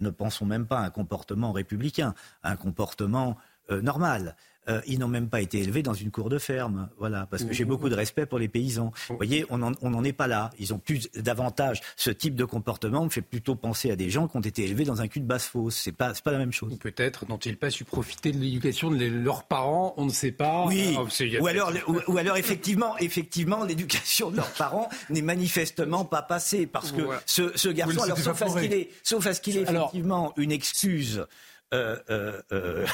ne 0.00 0.10
pensons 0.10 0.46
même 0.46 0.66
pas 0.66 0.80
à 0.80 0.84
un 0.84 0.90
comportement 0.90 1.52
républicain, 1.52 2.14
un 2.42 2.56
comportement 2.56 3.36
euh, 3.70 3.80
normal. 3.82 4.36
Euh, 4.68 4.80
ils 4.86 4.98
n'ont 4.98 5.08
même 5.08 5.28
pas 5.28 5.40
été 5.40 5.58
élevés 5.58 5.82
dans 5.82 5.94
une 5.94 6.10
cour 6.10 6.28
de 6.28 6.38
ferme. 6.38 6.88
Voilà, 6.98 7.26
parce 7.30 7.44
que 7.44 7.52
j'ai 7.52 7.64
beaucoup 7.64 7.88
de 7.88 7.94
respect 7.94 8.26
pour 8.26 8.38
les 8.38 8.48
paysans. 8.48 8.92
Vous 9.08 9.16
voyez, 9.16 9.46
on 9.50 9.58
n'en 9.58 10.04
est 10.04 10.12
pas 10.12 10.26
là. 10.26 10.50
Ils 10.58 10.74
ont 10.74 10.78
plus 10.78 11.08
davantage 11.14 11.80
ce 11.96 12.10
type 12.10 12.34
de 12.34 12.44
comportement 12.44 13.04
me 13.04 13.10
fait 13.10 13.22
plutôt 13.22 13.54
penser 13.54 13.90
à 13.90 13.96
des 13.96 14.10
gens 14.10 14.28
qui 14.28 14.36
ont 14.36 14.40
été 14.40 14.64
élevés 14.64 14.84
dans 14.84 15.00
un 15.00 15.08
cul 15.08 15.20
de 15.20 15.26
basse 15.26 15.46
fosse. 15.46 15.76
C'est 15.76 15.92
pas, 15.92 16.12
pas 16.12 16.32
la 16.32 16.38
même 16.38 16.52
chose. 16.52 16.78
Peut-être 16.78 17.28
n'ont-ils 17.28 17.56
pas 17.56 17.70
su 17.70 17.84
profiter 17.84 18.32
de 18.32 18.38
l'éducation 18.38 18.90
de 18.90 19.04
leurs 19.04 19.44
parents 19.44 19.94
On 19.96 20.04
ne 20.04 20.10
sait 20.10 20.32
pas. 20.32 20.64
Oui. 20.66 20.96
Oh, 20.98 21.06
ou 21.40 21.46
alors, 21.46 21.72
ou, 22.08 22.18
alors 22.18 22.36
effectivement, 22.36 22.96
effectivement, 22.98 23.64
l'éducation 23.64 24.30
de 24.30 24.36
leurs 24.36 24.52
parents 24.52 24.88
n'est 25.10 25.22
manifestement 25.22 26.04
pas 26.04 26.22
passée 26.22 26.66
parce 26.66 26.92
que 26.92 27.02
ce, 27.26 27.68
garçon, 27.68 28.02
alors 28.02 28.18
sauf 28.18 28.40
à 28.42 28.48
ce 28.48 28.58
qu'il 28.60 28.72
est, 28.72 28.90
sauf 29.02 29.26
à 29.26 29.34
ce 29.34 29.40
qu'il 29.40 29.56
est 29.56 29.62
effectivement 29.62 30.32
une 30.36 30.52
excuse 30.52 31.26
euh, 31.74 31.96
euh, 32.10 32.40
euh 32.52 32.86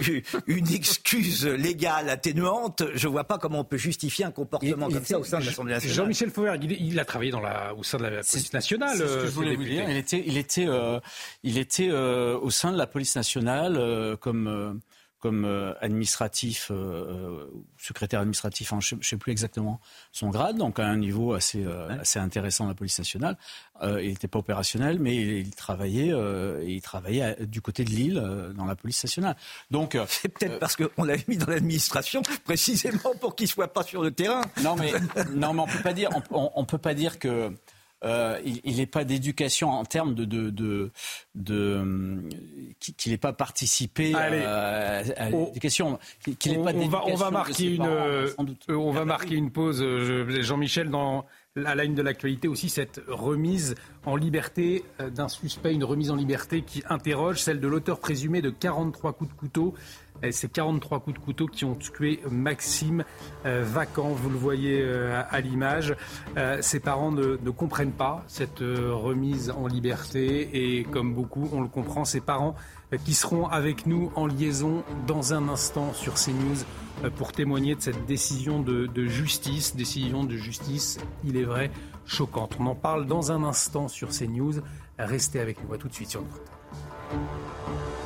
une 0.46 0.72
excuse 0.72 1.46
légale 1.46 2.08
atténuante, 2.08 2.82
je 2.94 3.06
ne 3.06 3.12
vois 3.12 3.24
pas 3.24 3.38
comment 3.38 3.60
on 3.60 3.64
peut 3.64 3.76
justifier 3.76 4.24
un 4.24 4.30
comportement 4.30 4.88
comme 4.88 5.04
ça 5.04 5.18
au 5.18 5.24
sein 5.24 5.38
de 5.38 5.46
l'Assemblée 5.46 5.74
nationale. 5.74 5.96
Jean-Michel 5.96 6.30
Fauvergue, 6.30 6.76
il, 6.80 6.98
a 6.98 7.04
travaillé 7.04 7.30
dans 7.30 7.40
la, 7.40 7.74
au 7.74 7.82
sein 7.82 7.98
de 7.98 8.04
la 8.04 8.22
police 8.22 8.52
nationale. 8.52 8.96
C'est 8.96 9.06
ce 9.06 9.18
que 9.18 9.26
je 9.26 9.30
voulais 9.30 9.54
vous 9.54 9.64
dire. 9.64 9.88
Il 9.88 9.96
était, 9.96 10.22
il 10.26 10.36
était, 10.36 10.66
il 11.42 11.58
était 11.58 11.90
au 11.90 12.50
sein 12.50 12.72
de 12.72 12.78
la 12.78 12.86
police 12.86 13.16
nationale 13.16 14.16
comme 14.20 14.80
comme 15.20 15.44
euh, 15.44 15.74
administratif, 15.80 16.70
euh, 16.70 16.74
euh, 16.74 17.50
secrétaire 17.76 18.20
administratif, 18.20 18.72
je 18.80 18.94
ne 18.94 19.02
sais 19.02 19.16
plus 19.16 19.32
exactement 19.32 19.80
son 20.12 20.30
grade, 20.30 20.56
donc 20.56 20.78
à 20.78 20.86
un 20.86 20.96
niveau 20.96 21.32
assez, 21.32 21.64
assez 22.00 22.18
intéressant 22.18 22.64
de 22.64 22.70
la 22.70 22.74
police 22.74 22.98
nationale. 22.98 23.36
il 23.82 24.08
n'était 24.08 24.28
pas 24.28 24.38
opérationnel, 24.38 24.98
mais 24.98 25.16
il, 25.16 25.50
travaillait, 25.54 26.12
il 26.66 26.80
travaillait 26.82 27.36
du 27.46 27.60
côté 27.60 27.84
de 27.84 27.90
Lille 27.90 28.52
dans 28.54 28.64
la 28.64 28.76
police 28.76 29.02
nationale. 29.02 29.36
Donc 29.70 29.96
c'est 30.08 30.28
peut-être 30.28 30.58
parce 30.58 30.76
qu'on 30.76 31.04
l'avait 31.04 31.24
mis 31.28 31.36
dans 31.36 31.50
l'administration 31.50 32.22
précisément 32.44 33.14
pour 33.20 33.34
qu'il 33.34 33.48
soit 33.48 33.72
pas 33.72 33.82
sur 33.82 34.02
le 34.02 34.10
terrain. 34.10 34.42
Non 34.62 34.76
mais 34.76 34.92
non 35.34 35.52
mais 35.52 35.62
on 35.62 35.66
peut 35.66 35.82
pas 35.82 35.92
dire 35.92 36.10
on, 36.30 36.50
on 36.54 36.64
peut 36.64 36.78
pas 36.78 36.94
dire 36.94 37.18
que 37.18 37.52
euh, 38.04 38.40
il 38.64 38.76
n'est 38.76 38.86
pas 38.86 39.04
d'éducation 39.04 39.70
en 39.70 39.84
termes 39.84 40.14
de, 40.14 40.24
de, 40.24 40.50
de, 40.50 40.90
de 41.34 42.22
qu'il 42.78 43.12
n'ait 43.12 43.18
pas 43.18 43.32
participé 43.32 44.14
à, 44.14 45.02
l'éducation. 45.30 45.98
Qu'il 46.38 46.62
pas 46.62 46.72
on, 46.74 46.88
va, 46.88 47.04
on 47.06 47.14
va 47.16 47.30
marquer 47.30 47.74
une, 47.74 47.86
euh, 47.86 48.30
on 48.68 48.92
va 48.92 49.04
marquer 49.04 49.34
une 49.34 49.50
pause. 49.50 49.84
Jean-Michel 50.40 50.90
dans 50.90 51.24
à 51.64 51.74
la 51.74 51.84
une 51.84 51.94
de 51.94 52.02
l'actualité 52.02 52.48
aussi 52.48 52.68
cette 52.68 53.00
remise 53.08 53.74
en 54.04 54.16
liberté 54.16 54.84
euh, 55.00 55.10
d'un 55.10 55.28
suspect, 55.28 55.72
une 55.72 55.84
remise 55.84 56.10
en 56.10 56.16
liberté 56.16 56.62
qui 56.62 56.82
interroge 56.88 57.40
celle 57.40 57.60
de 57.60 57.68
l'auteur 57.68 57.98
présumé 57.98 58.42
de 58.42 58.50
43 58.50 59.12
coups 59.12 59.30
de 59.30 59.36
couteau 59.36 59.74
ces 60.30 60.48
43 60.48 61.00
coups 61.00 61.18
de 61.18 61.24
couteau 61.24 61.46
qui 61.46 61.64
ont 61.64 61.74
tué 61.74 62.20
Maxime 62.30 63.04
euh, 63.46 63.62
Vacan. 63.64 64.08
Vous 64.08 64.30
le 64.30 64.36
voyez 64.36 64.80
euh, 64.82 65.22
à 65.30 65.40
l'image. 65.40 65.94
Euh, 66.36 66.58
ses 66.60 66.80
parents 66.80 67.12
ne, 67.12 67.36
comprennent 67.50 67.92
pas 67.92 68.24
cette 68.28 68.60
remise 68.60 69.50
en 69.50 69.66
liberté 69.66 70.78
et 70.78 70.84
comme 70.84 71.14
beaucoup, 71.14 71.48
on 71.52 71.60
le 71.60 71.68
comprend, 71.68 72.04
ses 72.04 72.20
parents 72.20 72.54
qui 73.04 73.14
seront 73.14 73.46
avec 73.48 73.86
nous 73.86 74.12
en 74.14 74.26
liaison 74.26 74.82
dans 75.06 75.34
un 75.34 75.48
instant 75.48 75.92
sur 75.92 76.14
CNews 76.14 77.10
pour 77.16 77.32
témoigner 77.32 77.74
de 77.74 77.80
cette 77.80 78.06
décision 78.06 78.60
de, 78.60 78.86
de 78.86 79.06
justice, 79.06 79.76
décision 79.76 80.24
de 80.24 80.36
justice, 80.36 80.98
il 81.24 81.36
est 81.36 81.44
vrai, 81.44 81.70
choquante. 82.06 82.56
On 82.58 82.66
en 82.66 82.74
parle 82.74 83.06
dans 83.06 83.30
un 83.32 83.44
instant 83.44 83.88
sur 83.88 84.08
CNews. 84.08 84.54
Restez 84.98 85.40
avec 85.40 85.62
nous. 85.62 85.74
À 85.74 85.78
tout 85.78 85.88
de 85.88 85.94
suite 85.94 86.10
sur 86.10 86.22
notre 86.22 87.97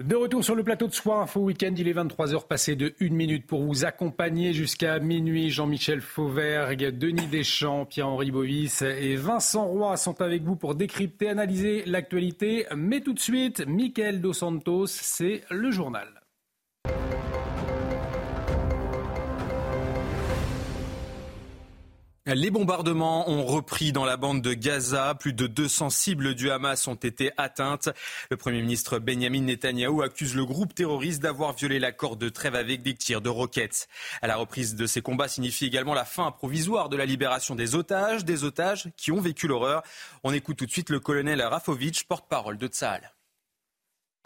De 0.00 0.16
retour 0.16 0.42
sur 0.42 0.54
le 0.54 0.64
plateau 0.64 0.88
de 0.88 0.94
Soir 0.94 1.20
Info 1.20 1.40
Week-end, 1.40 1.74
il 1.76 1.86
est 1.86 1.92
23h 1.92 2.46
passé 2.46 2.76
de 2.76 2.94
1 3.00 3.10
minute 3.10 3.46
pour 3.46 3.62
vous 3.62 3.84
accompagner 3.84 4.54
jusqu'à 4.54 4.98
minuit. 4.98 5.50
Jean-Michel 5.50 6.00
Fauvergue, 6.00 6.98
Denis 6.98 7.26
Deschamps, 7.26 7.84
Pierre-Henri 7.84 8.30
Bovis 8.30 8.80
et 8.82 9.16
Vincent 9.16 9.66
Roy 9.66 9.96
sont 9.98 10.20
avec 10.22 10.42
vous 10.42 10.56
pour 10.56 10.74
décrypter, 10.74 11.28
analyser 11.28 11.84
l'actualité. 11.84 12.66
Mais 12.74 13.02
tout 13.02 13.12
de 13.12 13.20
suite, 13.20 13.64
Mickaël 13.66 14.22
Dos 14.22 14.32
Santos, 14.32 14.86
c'est 14.86 15.42
le 15.50 15.70
journal. 15.70 16.08
Les 22.24 22.52
bombardements 22.52 23.28
ont 23.28 23.44
repris 23.44 23.90
dans 23.90 24.04
la 24.04 24.16
bande 24.16 24.42
de 24.42 24.54
Gaza. 24.54 25.12
Plus 25.16 25.32
de 25.32 25.48
200 25.48 25.90
cibles 25.90 26.36
du 26.36 26.52
Hamas 26.52 26.86
ont 26.86 26.94
été 26.94 27.32
atteintes. 27.36 27.88
Le 28.30 28.36
Premier 28.36 28.62
ministre 28.62 29.00
Benjamin 29.00 29.40
Netanyahou 29.40 30.02
accuse 30.02 30.36
le 30.36 30.44
groupe 30.44 30.72
terroriste 30.72 31.20
d'avoir 31.20 31.52
violé 31.52 31.80
l'accord 31.80 32.16
de 32.16 32.28
trêve 32.28 32.54
avec 32.54 32.82
des 32.82 32.94
tirs 32.94 33.22
de 33.22 33.28
roquettes. 33.28 33.88
À 34.22 34.28
la 34.28 34.36
reprise 34.36 34.76
de 34.76 34.86
ces 34.86 35.02
combats 35.02 35.26
signifie 35.26 35.66
également 35.66 35.94
la 35.94 36.04
fin 36.04 36.30
provisoire 36.30 36.88
de 36.88 36.96
la 36.96 37.06
libération 37.06 37.56
des 37.56 37.74
otages, 37.74 38.24
des 38.24 38.44
otages 38.44 38.88
qui 38.96 39.10
ont 39.10 39.20
vécu 39.20 39.48
l'horreur. 39.48 39.82
On 40.22 40.32
écoute 40.32 40.58
tout 40.58 40.66
de 40.66 40.70
suite 40.70 40.90
le 40.90 41.00
colonel 41.00 41.42
Rafovitch, 41.42 42.04
porte-parole 42.04 42.56
de 42.56 42.68
Tsahal. 42.68 43.14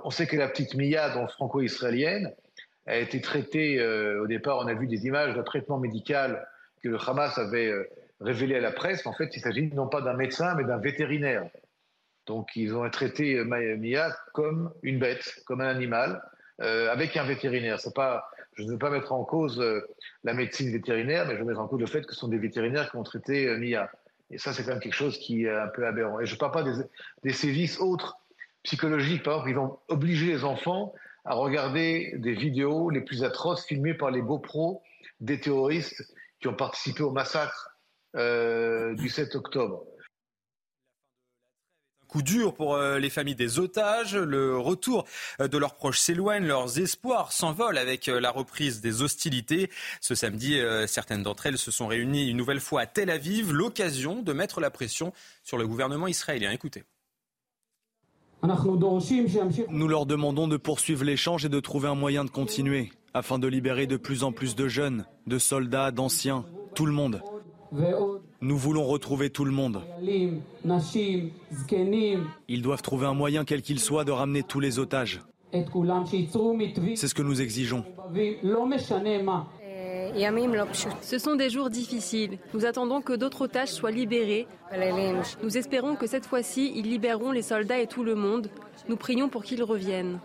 On 0.05 0.11
sait 0.11 0.27
que 0.27 0.37
la 0.37 0.49
petite 0.49 0.75
Mia, 0.75 1.15
donc 1.15 1.31
franco-israélienne, 1.31 2.35
a 2.85 2.99
été 2.99 3.23
traitée, 3.23 3.81
euh, 3.81 4.23
au 4.23 4.27
départ 4.27 4.59
on 4.59 4.67
a 4.67 4.75
vu 4.75 4.87
des 4.87 5.07
images 5.07 5.35
de 5.35 5.41
traitement 5.41 5.79
médical 5.79 6.47
que 6.83 6.89
le 6.89 6.99
Hamas 6.99 7.39
avait 7.39 7.69
euh, 7.69 7.89
révélé 8.21 8.57
à 8.57 8.61
la 8.61 8.73
presse, 8.73 9.07
en 9.07 9.13
fait, 9.13 9.35
il 9.37 9.41
s'agit 9.41 9.69
non 9.73 9.89
pas 9.89 10.01
d'un 10.01 10.15
médecin, 10.15 10.55
mais 10.55 10.65
d'un 10.65 10.79
vétérinaire. 10.79 11.49
Donc, 12.27 12.51
ils 12.57 12.75
ont 12.75 12.89
traité 12.91 13.39
euh, 13.39 13.77
Mia 13.77 14.17
comme 14.33 14.73
une 14.83 14.99
bête, 14.99 15.43
comme 15.47 15.61
un 15.61 15.69
animal, 15.69 16.23
euh, 16.61 16.91
avec 16.91 17.17
un 17.17 17.25
vétérinaire. 17.25 17.79
Pas, 17.95 18.29
je 18.55 18.65
ne 18.65 18.73
veux 18.73 18.79
pas 18.79 18.91
mettre 18.91 19.13
en 19.13 19.25
cause 19.25 19.63
la 20.25 20.35
médecine 20.35 20.71
vétérinaire, 20.73 21.27
mais 21.27 21.35
je 21.35 21.41
veux 21.41 21.45
mettre 21.45 21.61
en 21.61 21.69
cause 21.69 21.81
le 21.81 21.87
fait 21.87 22.05
que 22.05 22.13
ce 22.13 22.21
sont 22.21 22.29
des 22.29 22.39
vétérinaires 22.39 22.91
qui 22.91 22.97
ont 22.97 23.03
traité 23.03 23.57
Mia. 23.59 23.91
Et 24.31 24.39
ça, 24.39 24.53
c'est 24.53 24.65
quand 24.65 24.71
même 24.71 24.81
quelque 24.81 24.95
chose 24.95 25.19
qui 25.19 25.45
est 25.45 25.51
un 25.51 25.69
peu 25.69 25.87
aberrant. 25.87 26.19
Et 26.21 26.27
je 26.27 26.35
ne 26.35 26.39
parle 26.39 26.53
pas 26.53 26.65
des, 27.23 27.33
sévices 27.33 27.79
autres 27.81 28.19
psychologiques. 28.65 29.23
Par 29.23 29.35
exemple, 29.35 29.51
ils 29.51 29.55
vont 29.55 29.79
obliger 29.89 30.27
les 30.27 30.45
enfants 30.45 30.95
à 31.25 31.35
regarder 31.35 32.15
des 32.17 32.33
vidéos 32.33 32.91
les 32.91 33.03
plus 33.03 33.23
atroces 33.23 33.65
filmées 33.67 33.95
par 33.95 34.11
les 34.11 34.23
GoPro 34.23 34.83
des 35.21 35.41
terroristes 35.41 36.03
qui 36.47 36.53
ont 36.53 36.55
participé 36.55 37.03
au 37.03 37.11
massacre 37.11 37.77
euh, 38.15 38.95
du 38.95 39.09
7 39.09 39.35
octobre. 39.35 39.83
Un 42.05 42.07
coup 42.07 42.23
dur 42.23 42.55
pour 42.55 42.77
euh, 42.77 43.01
les 43.01 43.11
familles 43.11 43.35
des 43.35 43.59
otages. 43.59 44.15
Le 44.15 44.57
retour 44.57 45.07
euh, 45.41 45.49
de 45.49 45.59
leurs 45.59 45.75
proches 45.75 45.99
s'éloigne, 45.99 46.47
leurs 46.47 46.79
espoirs 46.79 47.33
s'envolent 47.33 47.79
avec 47.79 48.07
la 48.07 48.31
reprise 48.31 48.81
des 48.81 49.03
hostilités. 49.03 49.71
Ce 50.01 50.15
samedi, 50.15 50.61
certaines 50.87 51.25
d'entre 51.25 51.47
elles 51.47 51.59
se 51.59 51.73
sont 51.73 51.89
réunies 51.89 52.31
une 52.31 52.37
nouvelle 52.37 52.61
fois 52.61 52.83
à 52.83 52.87
Tel 52.87 53.11
Aviv, 53.11 53.53
l'occasion 53.53 54.23
de 54.23 54.33
mettre 54.33 54.61
la 54.61 54.71
pression 54.71 55.13
sur 55.43 55.59
le 55.59 55.67
gouvernement 55.67 56.07
israélien. 56.07 56.53
Écoutez. 56.53 56.85
Nous 59.69 59.89
leur 59.89 60.07
demandons 60.07 60.47
de 60.47 60.57
poursuivre 60.57 61.03
l'échange 61.03 61.45
et 61.45 61.49
de 61.49 61.59
trouver 61.59 61.89
un 61.89 61.97
moyen 61.97 62.25
de 62.25 62.31
continuer 62.31 62.93
afin 63.17 63.39
de 63.39 63.49
libérer 63.49 63.87
de 63.87 63.97
plus 63.97 64.25
en 64.25 64.33
plus 64.33 64.55
de 64.55 64.69
jeunes, 64.69 65.07
de 65.27 65.39
soldats, 65.39 65.91
d'anciens, 65.91 66.45
tout 66.75 66.85
le 66.85 66.93
monde. 66.93 67.23
Nous 68.43 68.59
voulons 68.59 68.85
retrouver 68.85 69.31
tout 69.31 69.47
le 69.47 69.53
monde. 69.53 69.81
Ils 72.49 72.63
doivent 72.63 72.83
trouver 72.83 73.07
un 73.07 73.15
moyen, 73.15 73.47
quel 73.47 73.63
qu'il 73.63 73.81
soit, 73.81 74.05
de 74.05 74.13
ramener 74.13 74.43
tous 74.43 74.61
les 74.61 74.79
otages. 74.79 75.23
C'est 75.51 77.09
ce 77.09 77.15
que 77.15 77.23
nous 77.23 77.41
exigeons. 77.41 77.85
Ce 81.01 81.19
sont 81.19 81.37
des 81.37 81.49
jours 81.49 81.71
difficiles. 81.71 82.39
Nous 82.53 82.67
attendons 82.67 83.01
que 83.01 83.15
d'autres 83.15 83.43
otages 83.43 83.73
soient 83.73 83.91
libérés. 83.91 84.47
Nous 85.43 85.57
espérons 85.57 85.97
que 85.97 86.07
cette 86.07 86.27
fois-ci, 86.27 86.71
ils 86.77 86.91
libéreront 86.91 87.33
les 87.33 87.41
soldats 87.41 87.81
et 87.81 87.87
tout 87.87 88.05
le 88.05 88.15
monde. 88.15 88.51
Nous 88.91 88.97
prions 88.97 89.31
pour 89.31 89.43
qu'ils 89.43 89.63
reviennent. 89.63 90.21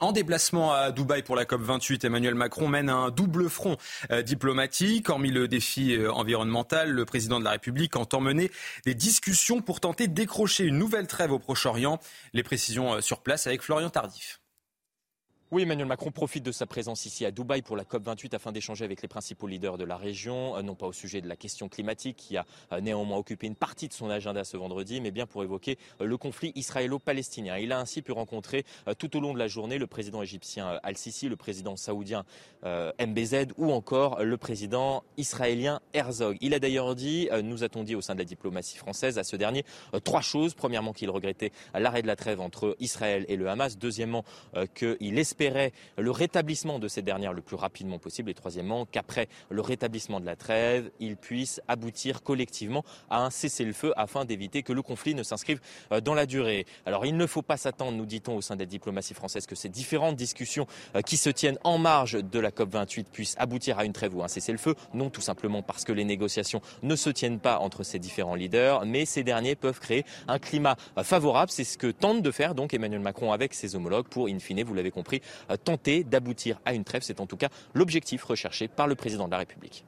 En 0.00 0.12
déplacement 0.12 0.72
à 0.72 0.92
Dubaï 0.92 1.24
pour 1.24 1.34
la 1.34 1.44
COP28, 1.44 2.06
Emmanuel 2.06 2.36
Macron 2.36 2.68
mène 2.68 2.88
un 2.88 3.10
double 3.10 3.50
front 3.50 3.76
euh, 4.12 4.22
diplomatique. 4.22 5.08
Hormis 5.08 5.32
le 5.32 5.48
défi 5.48 5.96
euh, 5.96 6.12
environnemental, 6.12 6.90
le 6.90 7.04
président 7.04 7.40
de 7.40 7.44
la 7.44 7.50
République 7.50 7.96
entend 7.96 8.20
mener 8.20 8.52
des 8.84 8.94
discussions 8.94 9.60
pour 9.60 9.80
tenter 9.80 10.06
de 10.06 10.14
décrocher 10.14 10.62
une 10.64 10.78
nouvelle 10.78 11.08
trêve 11.08 11.32
au 11.32 11.40
Proche-Orient. 11.40 11.98
Les 12.32 12.44
précisions 12.44 12.94
euh, 12.94 13.00
sur 13.00 13.22
place 13.22 13.48
avec 13.48 13.60
Florian 13.60 13.90
Tardif. 13.90 14.37
Oui, 15.50 15.62
Emmanuel 15.62 15.86
Macron 15.86 16.10
profite 16.10 16.44
de 16.44 16.52
sa 16.52 16.66
présence 16.66 17.06
ici 17.06 17.24
à 17.24 17.30
Dubaï 17.30 17.62
pour 17.62 17.74
la 17.74 17.84
COP28 17.84 18.34
afin 18.34 18.52
d'échanger 18.52 18.84
avec 18.84 19.00
les 19.00 19.08
principaux 19.08 19.46
leaders 19.46 19.78
de 19.78 19.84
la 19.84 19.96
région, 19.96 20.54
euh, 20.58 20.60
non 20.60 20.74
pas 20.74 20.86
au 20.86 20.92
sujet 20.92 21.22
de 21.22 21.26
la 21.26 21.36
question 21.36 21.70
climatique 21.70 22.18
qui 22.18 22.36
a 22.36 22.44
euh, 22.70 22.82
néanmoins 22.82 23.16
occupé 23.16 23.46
une 23.46 23.54
partie 23.54 23.88
de 23.88 23.94
son 23.94 24.10
agenda 24.10 24.44
ce 24.44 24.58
vendredi, 24.58 25.00
mais 25.00 25.10
bien 25.10 25.24
pour 25.24 25.42
évoquer 25.42 25.78
euh, 26.02 26.04
le 26.04 26.18
conflit 26.18 26.52
israélo-palestinien. 26.54 27.56
Il 27.56 27.72
a 27.72 27.80
ainsi 27.80 28.02
pu 28.02 28.12
rencontrer 28.12 28.66
tout 28.98 29.16
au 29.16 29.20
long 29.20 29.32
de 29.32 29.38
la 29.38 29.48
journée 29.48 29.78
le 29.78 29.86
président 29.86 30.20
égyptien 30.20 30.78
Al-Sisi, 30.82 31.30
le 31.30 31.36
président 31.36 31.76
saoudien 31.76 32.24
MBZ 32.64 33.52
ou 33.56 33.72
encore 33.72 34.22
le 34.22 34.36
président 34.36 35.02
israélien 35.16 35.80
Herzog. 35.94 36.36
Il 36.42 36.52
a 36.52 36.58
d'ailleurs 36.58 36.94
dit, 36.94 37.28
nous 37.42 37.64
a-t-on 37.64 37.84
dit 37.84 37.94
au 37.94 38.00
sein 38.00 38.14
de 38.14 38.18
la 38.18 38.24
diplomatie 38.24 38.76
française 38.76 39.18
à 39.18 39.24
ce 39.24 39.36
dernier, 39.36 39.64
trois 40.04 40.20
choses. 40.20 40.54
Premièrement, 40.54 40.92
qu'il 40.92 41.10
regrettait 41.10 41.52
l'arrêt 41.74 42.02
de 42.02 42.06
la 42.06 42.16
trêve 42.16 42.40
entre 42.40 42.76
Israël 42.80 43.24
et 43.28 43.36
le 43.36 43.48
Hamas. 43.48 43.78
Deuxièmement, 43.78 44.24
qu'il 44.74 45.18
espérait 45.18 45.37
espérait 45.38 45.72
le 45.96 46.10
rétablissement 46.10 46.80
de 46.80 46.88
ces 46.88 47.00
dernières 47.00 47.32
le 47.32 47.42
plus 47.42 47.54
rapidement 47.54 47.98
possible 47.98 48.28
et 48.30 48.34
troisièmement 48.34 48.86
qu'après 48.86 49.28
le 49.50 49.60
rétablissement 49.60 50.18
de 50.18 50.26
la 50.26 50.34
trêve, 50.34 50.90
ils 50.98 51.16
puissent 51.16 51.60
aboutir 51.68 52.24
collectivement 52.24 52.84
à 53.08 53.22
un 53.22 53.30
cessez-le-feu 53.30 53.92
afin 53.96 54.24
d'éviter 54.24 54.64
que 54.64 54.72
le 54.72 54.82
conflit 54.82 55.14
ne 55.14 55.22
s'inscrive 55.22 55.60
euh, 55.92 56.00
dans 56.00 56.14
la 56.14 56.26
durée. 56.26 56.66
Alors 56.86 57.06
il 57.06 57.16
ne 57.16 57.26
faut 57.26 57.42
pas 57.42 57.56
s'attendre, 57.56 57.96
nous 57.96 58.06
dit-on 58.06 58.34
au 58.34 58.40
sein 58.40 58.56
de 58.56 58.60
la 58.60 58.66
diplomatie 58.66 59.14
française, 59.14 59.46
que 59.46 59.54
ces 59.54 59.68
différentes 59.68 60.16
discussions 60.16 60.66
euh, 60.96 61.02
qui 61.02 61.16
se 61.16 61.30
tiennent 61.30 61.58
en 61.62 61.78
marge 61.78 62.14
de 62.14 62.38
la 62.40 62.50
COP28 62.50 63.04
puissent 63.04 63.36
aboutir 63.38 63.78
à 63.78 63.84
une 63.84 63.92
trêve 63.92 64.16
ou 64.16 64.24
un 64.24 64.28
cessez-le-feu. 64.28 64.74
Non, 64.92 65.08
tout 65.08 65.20
simplement 65.20 65.62
parce 65.62 65.84
que 65.84 65.92
les 65.92 66.04
négociations 66.04 66.60
ne 66.82 66.96
se 66.96 67.10
tiennent 67.10 67.38
pas 67.38 67.60
entre 67.60 67.84
ces 67.84 68.00
différents 68.00 68.34
leaders, 68.34 68.84
mais 68.86 69.04
ces 69.04 69.22
derniers 69.22 69.54
peuvent 69.54 69.78
créer 69.78 70.04
un 70.26 70.40
climat 70.40 70.76
euh, 70.96 71.04
favorable. 71.04 71.52
C'est 71.52 71.62
ce 71.62 71.78
que 71.78 71.92
tente 71.92 72.22
de 72.22 72.30
faire 72.32 72.56
donc 72.56 72.74
Emmanuel 72.74 73.00
Macron 73.00 73.30
avec 73.30 73.54
ses 73.54 73.76
homologues 73.76 74.08
pour, 74.08 74.26
in 74.26 74.40
fine, 74.40 74.64
vous 74.64 74.74
l'avez 74.74 74.90
compris, 74.90 75.22
tenter 75.64 76.04
d'aboutir 76.04 76.60
à 76.64 76.74
une 76.74 76.84
trêve. 76.84 77.02
C'est 77.02 77.20
en 77.20 77.26
tout 77.26 77.36
cas 77.36 77.48
l'objectif 77.74 78.24
recherché 78.24 78.68
par 78.68 78.86
le 78.86 78.94
président 78.94 79.26
de 79.26 79.32
la 79.32 79.38
République. 79.38 79.84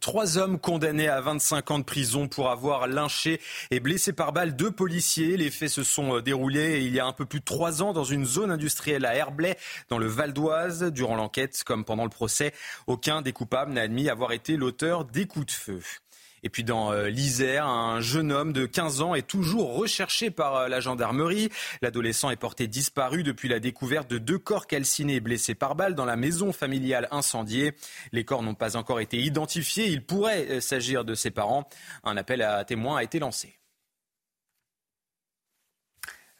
Trois 0.00 0.38
hommes 0.38 0.58
condamnés 0.58 1.08
à 1.08 1.20
25 1.20 1.70
ans 1.70 1.78
de 1.78 1.84
prison 1.84 2.26
pour 2.26 2.48
avoir 2.48 2.86
lynché 2.86 3.38
et 3.70 3.80
blessé 3.80 4.14
par 4.14 4.32
balle 4.32 4.56
deux 4.56 4.70
policiers. 4.70 5.36
Les 5.36 5.50
faits 5.50 5.68
se 5.68 5.82
sont 5.82 6.16
euh, 6.16 6.22
déroulés 6.22 6.82
il 6.82 6.94
y 6.94 7.00
a 7.00 7.06
un 7.06 7.12
peu 7.12 7.26
plus 7.26 7.40
de 7.40 7.44
trois 7.44 7.82
ans 7.82 7.92
dans 7.92 8.04
une 8.04 8.24
zone 8.24 8.50
industrielle 8.50 9.04
à 9.04 9.14
Herblay, 9.14 9.58
dans 9.90 9.98
le 9.98 10.06
Val 10.06 10.32
d'Oise. 10.32 10.84
Durant 10.84 11.16
l'enquête, 11.16 11.62
comme 11.64 11.84
pendant 11.84 12.04
le 12.04 12.10
procès, 12.10 12.54
aucun 12.86 13.20
des 13.20 13.34
coupables 13.34 13.72
n'a 13.72 13.82
admis 13.82 14.08
avoir 14.08 14.32
été 14.32 14.56
l'auteur 14.56 15.04
des 15.04 15.26
coups 15.26 15.46
de 15.46 15.52
feu. 15.52 15.82
Et 16.44 16.50
puis 16.50 16.62
dans 16.62 16.92
euh, 16.92 17.08
l'Isère, 17.08 17.66
un 17.66 18.00
jeune 18.00 18.30
homme 18.30 18.52
de 18.52 18.66
15 18.66 19.00
ans 19.00 19.14
est 19.14 19.26
toujours 19.26 19.76
recherché 19.76 20.30
par 20.30 20.56
euh, 20.56 20.68
la 20.68 20.78
gendarmerie. 20.78 21.48
L'adolescent 21.80 22.28
est 22.28 22.36
porté 22.36 22.68
disparu 22.68 23.22
depuis 23.22 23.48
la 23.48 23.60
découverte 23.60 24.10
de 24.10 24.18
deux 24.18 24.38
corps 24.38 24.66
calcinés 24.66 25.20
blessés 25.20 25.54
par 25.54 25.74
balle 25.74 25.94
dans 25.94 26.04
la 26.04 26.16
maison 26.16 26.52
familiale 26.52 27.08
incendiée. 27.10 27.72
Les 28.12 28.24
corps 28.24 28.42
n'ont 28.42 28.54
pas 28.54 28.76
encore 28.76 29.00
été 29.00 29.16
identifiés. 29.16 29.86
Il 29.88 30.04
pourrait 30.04 30.46
euh, 30.50 30.60
s'agir 30.60 31.06
de 31.06 31.14
ses 31.14 31.30
parents. 31.30 31.66
Un 32.04 32.18
appel 32.18 32.42
à 32.42 32.62
témoins 32.64 32.98
a 32.98 33.02
été 33.02 33.18
lancé. 33.18 33.58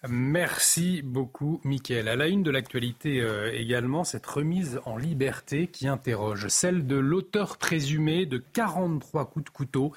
Merci 0.09 1.01
beaucoup, 1.03 1.61
Mickaël. 1.65 2.09
À 2.09 2.17
la 2.17 2.27
une 2.29 2.43
de 2.43 2.51
l'actualité 2.51 3.23
euh, 3.23 3.51
également, 3.55 4.05
cette 4.05 4.27
remise 4.27 4.81
en 4.85 4.99
liberté 4.99 5.67
qui 5.69 5.89
interroge 5.89 6.49
celle 6.49 6.87
de 6.87 6.97
l'auteur 6.97 7.57
présumé 7.57 8.27
de 8.27 8.37
43 8.37 9.31
coups 9.31 9.47
de 9.47 9.51
couteau 9.51 9.93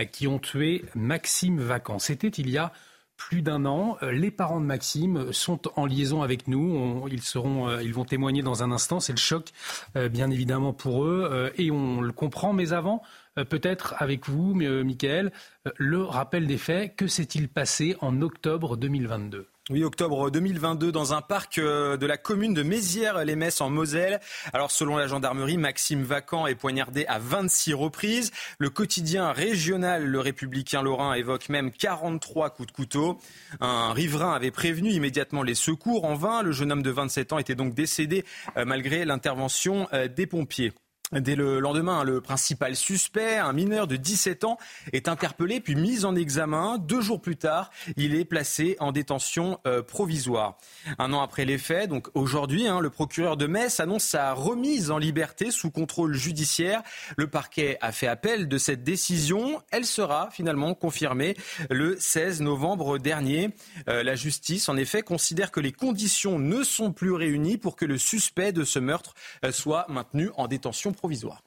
euh, 0.00 0.04
qui 0.04 0.26
ont 0.26 0.40
tué 0.40 0.84
Maxime 0.96 1.60
Vacan. 1.60 2.00
C'était 2.00 2.28
il 2.28 2.50
y 2.50 2.58
a 2.58 2.72
plus 3.16 3.42
d'un 3.42 3.64
an. 3.64 3.98
Euh, 4.02 4.10
les 4.10 4.32
parents 4.32 4.60
de 4.60 4.66
Maxime 4.66 5.32
sont 5.32 5.60
en 5.78 5.86
liaison 5.86 6.22
avec 6.22 6.48
nous. 6.48 7.06
ils, 7.08 7.22
seront, 7.22 7.78
ils 7.78 7.94
vont 7.94 8.04
témoigner 8.04 8.42
dans 8.42 8.64
un 8.64 8.72
instant. 8.72 8.98
C'est 8.98 9.12
le 9.12 9.18
choc, 9.18 9.50
bien 9.94 10.30
évidemment, 10.30 10.72
pour 10.72 11.04
eux. 11.04 11.52
et 11.56 11.70
on 11.70 12.00
le 12.00 12.12
comprend. 12.12 12.52
Mais 12.52 12.72
avant, 12.72 13.00
peut-être 13.36 13.94
avec 13.98 14.28
vous, 14.28 14.54
Mickaël, 14.54 15.30
le 15.76 16.02
rappel 16.02 16.48
des 16.48 16.58
faits. 16.58 16.96
Que 16.96 17.06
s'est-il 17.06 17.48
passé 17.48 17.96
en 18.00 18.22
octobre 18.22 18.76
2022 18.76 19.46
oui, 19.70 19.84
octobre 19.84 20.28
2022, 20.28 20.90
dans 20.90 21.14
un 21.14 21.20
parc 21.20 21.58
euh, 21.58 21.96
de 21.96 22.04
la 22.04 22.16
commune 22.16 22.52
de 22.52 22.64
Mézières-les-Messes 22.64 23.60
en 23.60 23.70
Moselle. 23.70 24.18
Alors, 24.52 24.72
selon 24.72 24.96
la 24.96 25.06
gendarmerie, 25.06 25.56
Maxime 25.56 26.02
Vacan 26.02 26.48
est 26.48 26.56
poignardé 26.56 27.06
à 27.06 27.20
26 27.20 27.72
reprises. 27.74 28.32
Le 28.58 28.70
quotidien 28.70 29.30
régional 29.30 30.04
Le 30.04 30.18
Républicain 30.18 30.82
Lorrain 30.82 31.14
évoque 31.14 31.48
même 31.48 31.70
43 31.70 32.50
coups 32.50 32.66
de 32.66 32.72
couteau. 32.72 33.20
Un 33.60 33.92
riverain 33.92 34.32
avait 34.32 34.50
prévenu 34.50 34.90
immédiatement 34.90 35.44
les 35.44 35.54
secours. 35.54 36.06
En 36.06 36.16
vain, 36.16 36.42
le 36.42 36.50
jeune 36.50 36.72
homme 36.72 36.82
de 36.82 36.90
27 36.90 37.32
ans 37.32 37.38
était 37.38 37.54
donc 37.54 37.72
décédé 37.72 38.24
euh, 38.56 38.64
malgré 38.64 39.04
l'intervention 39.04 39.86
euh, 39.92 40.08
des 40.08 40.26
pompiers. 40.26 40.72
Dès 41.12 41.36
le 41.36 41.60
lendemain, 41.60 42.04
le 42.04 42.22
principal 42.22 42.74
suspect, 42.74 43.36
un 43.36 43.52
mineur 43.52 43.86
de 43.86 43.96
17 43.96 44.44
ans, 44.44 44.56
est 44.94 45.08
interpellé 45.08 45.60
puis 45.60 45.74
mis 45.74 46.06
en 46.06 46.16
examen. 46.16 46.78
Deux 46.78 47.02
jours 47.02 47.20
plus 47.20 47.36
tard, 47.36 47.70
il 47.98 48.14
est 48.14 48.24
placé 48.24 48.76
en 48.80 48.92
détention 48.92 49.58
euh, 49.66 49.82
provisoire. 49.82 50.56
Un 50.98 51.12
an 51.12 51.20
après 51.20 51.44
les 51.44 51.58
faits, 51.58 51.90
donc 51.90 52.08
aujourd'hui, 52.14 52.66
hein, 52.66 52.80
le 52.80 52.88
procureur 52.88 53.36
de 53.36 53.46
Metz 53.46 53.78
annonce 53.78 54.04
sa 54.04 54.32
remise 54.32 54.90
en 54.90 54.96
liberté 54.96 55.50
sous 55.50 55.70
contrôle 55.70 56.14
judiciaire. 56.14 56.82
Le 57.18 57.26
parquet 57.26 57.76
a 57.82 57.92
fait 57.92 58.06
appel 58.06 58.48
de 58.48 58.56
cette 58.56 58.82
décision. 58.82 59.60
Elle 59.70 59.84
sera 59.84 60.30
finalement 60.30 60.74
confirmée 60.74 61.36
le 61.68 61.98
16 62.00 62.40
novembre 62.40 62.96
dernier. 62.96 63.50
Euh, 63.90 64.02
la 64.02 64.14
justice, 64.14 64.70
en 64.70 64.78
effet, 64.78 65.02
considère 65.02 65.50
que 65.50 65.60
les 65.60 65.72
conditions 65.72 66.38
ne 66.38 66.62
sont 66.62 66.90
plus 66.90 67.12
réunies 67.12 67.58
pour 67.58 67.76
que 67.76 67.84
le 67.84 67.98
suspect 67.98 68.52
de 68.52 68.64
ce 68.64 68.78
meurtre 68.78 69.12
euh, 69.44 69.52
soit 69.52 69.84
maintenu 69.90 70.30
en 70.38 70.48
détention 70.48 70.92
provisoire 70.92 71.01
provisoire. 71.02 71.42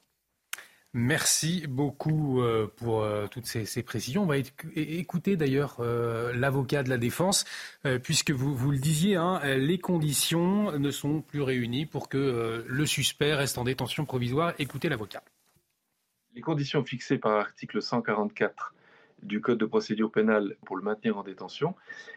Merci 0.92 1.66
beaucoup 1.66 2.42
euh, 2.42 2.72
pour 2.76 3.02
euh, 3.02 3.26
toutes 3.26 3.46
ces, 3.46 3.82
précisions. 3.82 4.22
On 4.22 4.26
va 4.26 4.36
écouter 4.74 5.36
d'ailleurs 5.36 5.76
euh, 5.80 6.34
l'avocat 6.34 6.82
de 6.82 6.90
la 6.90 6.98
défense, 6.98 7.46
puisque 8.02 8.32
vous, 8.32 8.54
vous 8.54 8.70
le 8.70 8.78
disiez, 8.78 9.16
hein, 9.16 9.40
les 9.56 9.78
conditions 9.78 10.78
ne 10.78 10.90
sont 10.90 11.22
plus 11.22 11.40
réunies 11.40 11.86
pour 11.86 12.10
que 12.10 12.64
le 12.66 12.86
suspect 12.86 13.34
reste 13.34 13.56
en 13.56 13.64
détention 13.64 14.04
provisoire. 14.04 14.52
Écoutez 14.58 14.90
l'avocat. 14.90 15.22
Les 16.34 16.42
conditions 16.42 16.84
fixées 16.84 17.18
par 17.18 17.36
l'article 17.36 17.80
144 17.80 18.74
du 19.22 19.40
Code 19.40 19.58
de 19.58 19.66
procédure 19.66 20.10
pénale 20.10 20.56
pour 20.64 20.76
le 20.76 20.82
maintenir 20.82 21.18
en 21.18 21.22
détention, 21.22 21.74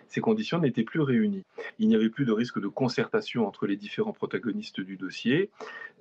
ces 0.08 0.22
conditions 0.22 0.60
n'étaient 0.60 0.84
plus 0.84 1.02
réunies. 1.02 1.46
Il 1.80 1.88
n'y 1.88 1.96
avait 1.96 2.10
plus 2.10 2.26
de 2.26 2.32
risque 2.32 2.60
de 2.60 2.68
concertation 2.68 3.48
entre 3.48 3.68
les 3.68 3.76
différents 3.76 4.14
protagonistes 4.14 4.82
du 4.82 4.98
dossier. 4.98 5.50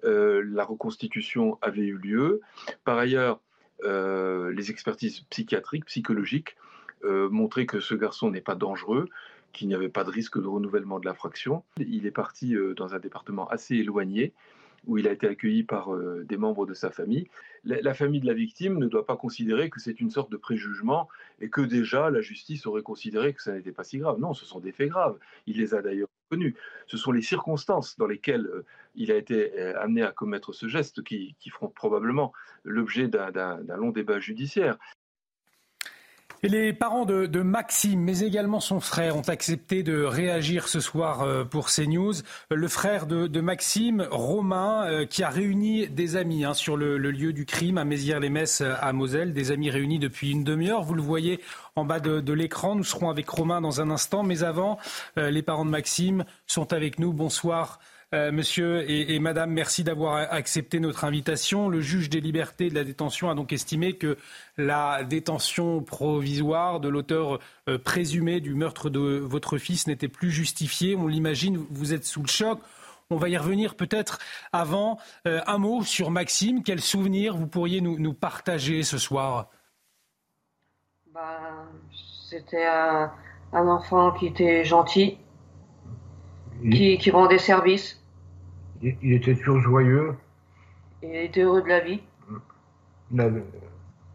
Euh, 0.05 0.43
la 0.47 0.65
reconstitution 0.65 1.59
avait 1.63 1.87
eu 1.87 1.97
lieu. 1.97 2.41
Par 2.85 2.99
ailleurs, 2.99 3.41
euh, 3.85 4.53
les 4.53 4.71
expertises 4.71 5.21
psychiatriques, 5.31 5.87
psychologiques, 5.87 6.57
euh, 7.05 7.29
montraient 7.31 7.67
que 7.67 7.81
ce 7.81 7.95
garçon 7.95 8.31
n'est 8.31 8.41
pas 8.41 8.57
dangereux, 8.57 9.09
qu'il 9.53 9.69
n'y 9.69 9.75
avait 9.75 9.89
pas 9.89 10.05
de 10.05 10.11
risque 10.11 10.41
de 10.41 10.47
renouvellement 10.47 10.99
de 10.99 11.07
l'infraction. 11.07 11.63
Il 11.79 12.07
est 12.07 12.11
parti 12.11 12.55
dans 12.77 12.95
un 12.95 12.99
département 12.99 13.49
assez 13.49 13.77
éloigné 13.77 14.33
où 14.87 14.99
il 14.99 15.09
a 15.09 15.13
été 15.13 15.27
accueilli 15.27 15.65
par 15.65 15.91
des 16.25 16.37
membres 16.37 16.67
de 16.67 16.75
sa 16.75 16.91
famille 16.91 17.29
la, 17.65 17.95
famille 17.95 18.21
de 18.21 18.27
la 18.27 18.35
victime 18.35 18.79
ne 18.79 18.87
doit 18.87 19.07
pas 19.07 19.17
considérer 19.17 19.71
que 19.71 19.81
c'est 19.81 20.01
une 20.01 20.11
sorte 20.11 20.31
de 20.31 20.37
préjugement 20.37 21.09
et 21.41 21.51
que 21.51 21.61
déjà 21.61 22.11
la 22.11 22.21
justice 22.21 22.67
aurait 22.67 22.83
considéré 22.83 23.35
que 23.35 23.43
ça 23.43 23.53
n'était 23.53 23.73
pas 23.73 23.85
si 23.85 23.99
grave. 23.99 24.19
Non, 24.19 24.35
ce 24.35 24.45
sont 24.45 24.61
des 24.61 24.73
faits 24.73 24.89
graves. 24.89 25.19
Il 25.47 25.59
les 25.59 25.75
a 25.75 25.83
d'ailleurs 25.83 26.09
connus. 26.31 26.55
Ce 26.87 26.97
sont 26.97 27.13
les 27.13 27.23
circonstances 27.23 27.97
dans 27.99 28.07
lesquelles 28.07 28.47
euh, 28.47 28.65
il 28.95 29.13
a 29.13 29.17
été 29.17 29.59
euh, 29.59 29.81
amené 29.81 30.03
à 30.03 30.13
commettre 30.13 30.53
ce 30.53 30.69
geste 30.69 31.03
qui 31.03 31.35
feront 31.51 31.69
probablement 31.69 32.33
l'objet 32.65 33.09
d'un 33.09 33.77
long 33.77 33.91
débat 33.91 34.21
judiciaire. 34.21 34.79
Les 36.45 36.73
parents 36.73 37.05
de, 37.05 37.41
Maxime, 37.41 38.01
mais 38.01 38.21
également 38.21 38.61
son 38.61 38.79
frère, 38.79 39.17
ont 39.17 39.29
accepté 39.29 39.83
de 39.83 40.05
réagir 40.05 40.69
ce 40.69 40.79
soir 40.79 41.23
euh, 41.23 41.45
pour 41.45 41.69
CNews. 41.69 42.15
Le 42.51 42.69
frère 42.69 43.07
de, 43.07 43.41
Maxime, 43.41 44.07
Romain, 44.09 44.87
euh, 44.87 45.05
qui 45.05 45.25
a 45.25 45.31
réuni 45.31 45.89
des 45.89 46.15
amis 46.15 46.45
hein, 46.45 46.55
sur 46.55 46.77
le, 46.77 46.97
lieu 46.97 47.33
du 47.33 47.45
crime 47.45 47.77
à 47.77 47.85
Mézières-les-Messes 47.85 48.61
à 48.61 48.93
Moselle, 48.93 49.33
des 49.33 49.51
amis 49.51 49.71
réunis 49.71 49.99
depuis 49.99 50.31
une 50.31 50.45
demi-heure. 50.45 50.85
Vous 50.85 50.95
le 50.95 51.03
voyez 51.03 51.41
en 51.75 51.85
bas 51.85 51.99
de, 51.99 52.33
l'écran. 52.33 52.77
Nous 52.77 52.85
serons 52.85 53.11
avec 53.11 53.29
Romain 53.29 53.61
dans 53.61 53.81
un 53.81 53.91
instant. 53.91 54.23
Mais 54.23 54.45
avant, 54.45 54.79
euh, 55.19 55.31
les 55.31 55.43
parents 55.43 55.65
de 55.65 55.71
Maxime 55.71 56.25
sont 56.47 56.73
avec 56.73 57.01
nous. 57.01 57.13
Bonsoir. 57.13 57.81
Euh, 58.15 58.33
monsieur 58.33 58.91
et, 58.91 59.19
Madame, 59.19 59.51
merci 59.51 59.85
d'avoir 59.85 60.17
accepté 60.33 60.81
notre 60.81 61.05
invitation. 61.05 61.69
Le 61.69 61.83
juge 61.83 62.09
des 62.09 62.23
libertés 62.23 62.71
de 62.71 62.75
la 62.75 62.85
détention 62.85 63.29
a 63.29 63.35
donc 63.35 63.53
estimé 63.53 63.97
que 63.99 64.17
la 64.57 65.05
détention 65.05 65.83
provisoire 65.83 66.81
de 66.81 66.89
l'auteur 66.89 67.39
euh, 67.69 67.77
présumé 67.77 68.41
du 68.41 68.55
meurtre 68.55 68.89
de 68.89 69.19
votre 69.19 69.59
fils 69.59 69.87
n'était 69.87 70.09
plus 70.09 70.31
justifiée. 70.31 70.97
On 70.97 71.07
l'imagine, 71.07 71.63
vous 71.71 71.93
êtes 71.93 72.07
sous 72.07 72.23
le 72.23 72.29
choc. 72.29 72.61
On 73.11 73.17
va 73.17 73.29
y 73.29 73.37
revenir 73.37 73.75
peut-être 73.75 74.19
avant. 74.53 74.99
Euh, 75.27 75.41
un 75.47 75.59
mot 75.59 75.83
sur 75.83 76.11
Maxime. 76.11 76.63
Quel 76.63 76.81
souvenir 76.81 77.37
vous 77.37 77.47
pourriez 77.47 77.81
nous, 77.81 78.15
partager 78.15 78.83
ce 78.83 78.97
soir? 78.99 79.49
Bah, 81.13 81.67
C'était 82.29 82.67
un, 82.67 83.11
enfant 83.53 84.13
qui 84.13 84.27
était 84.27 84.65
gentil, 84.65 85.19
qui 86.63 87.11
rendait 87.11 87.39
service. 87.39 88.03
Il, 88.83 89.13
était 89.13 89.35
toujours 89.35 89.61
joyeux. 89.61 90.15
Il 91.03 91.15
était 91.15 91.43
heureux 91.43 91.63
de 91.63 91.69
la 91.69 91.81
vie. 91.81 92.01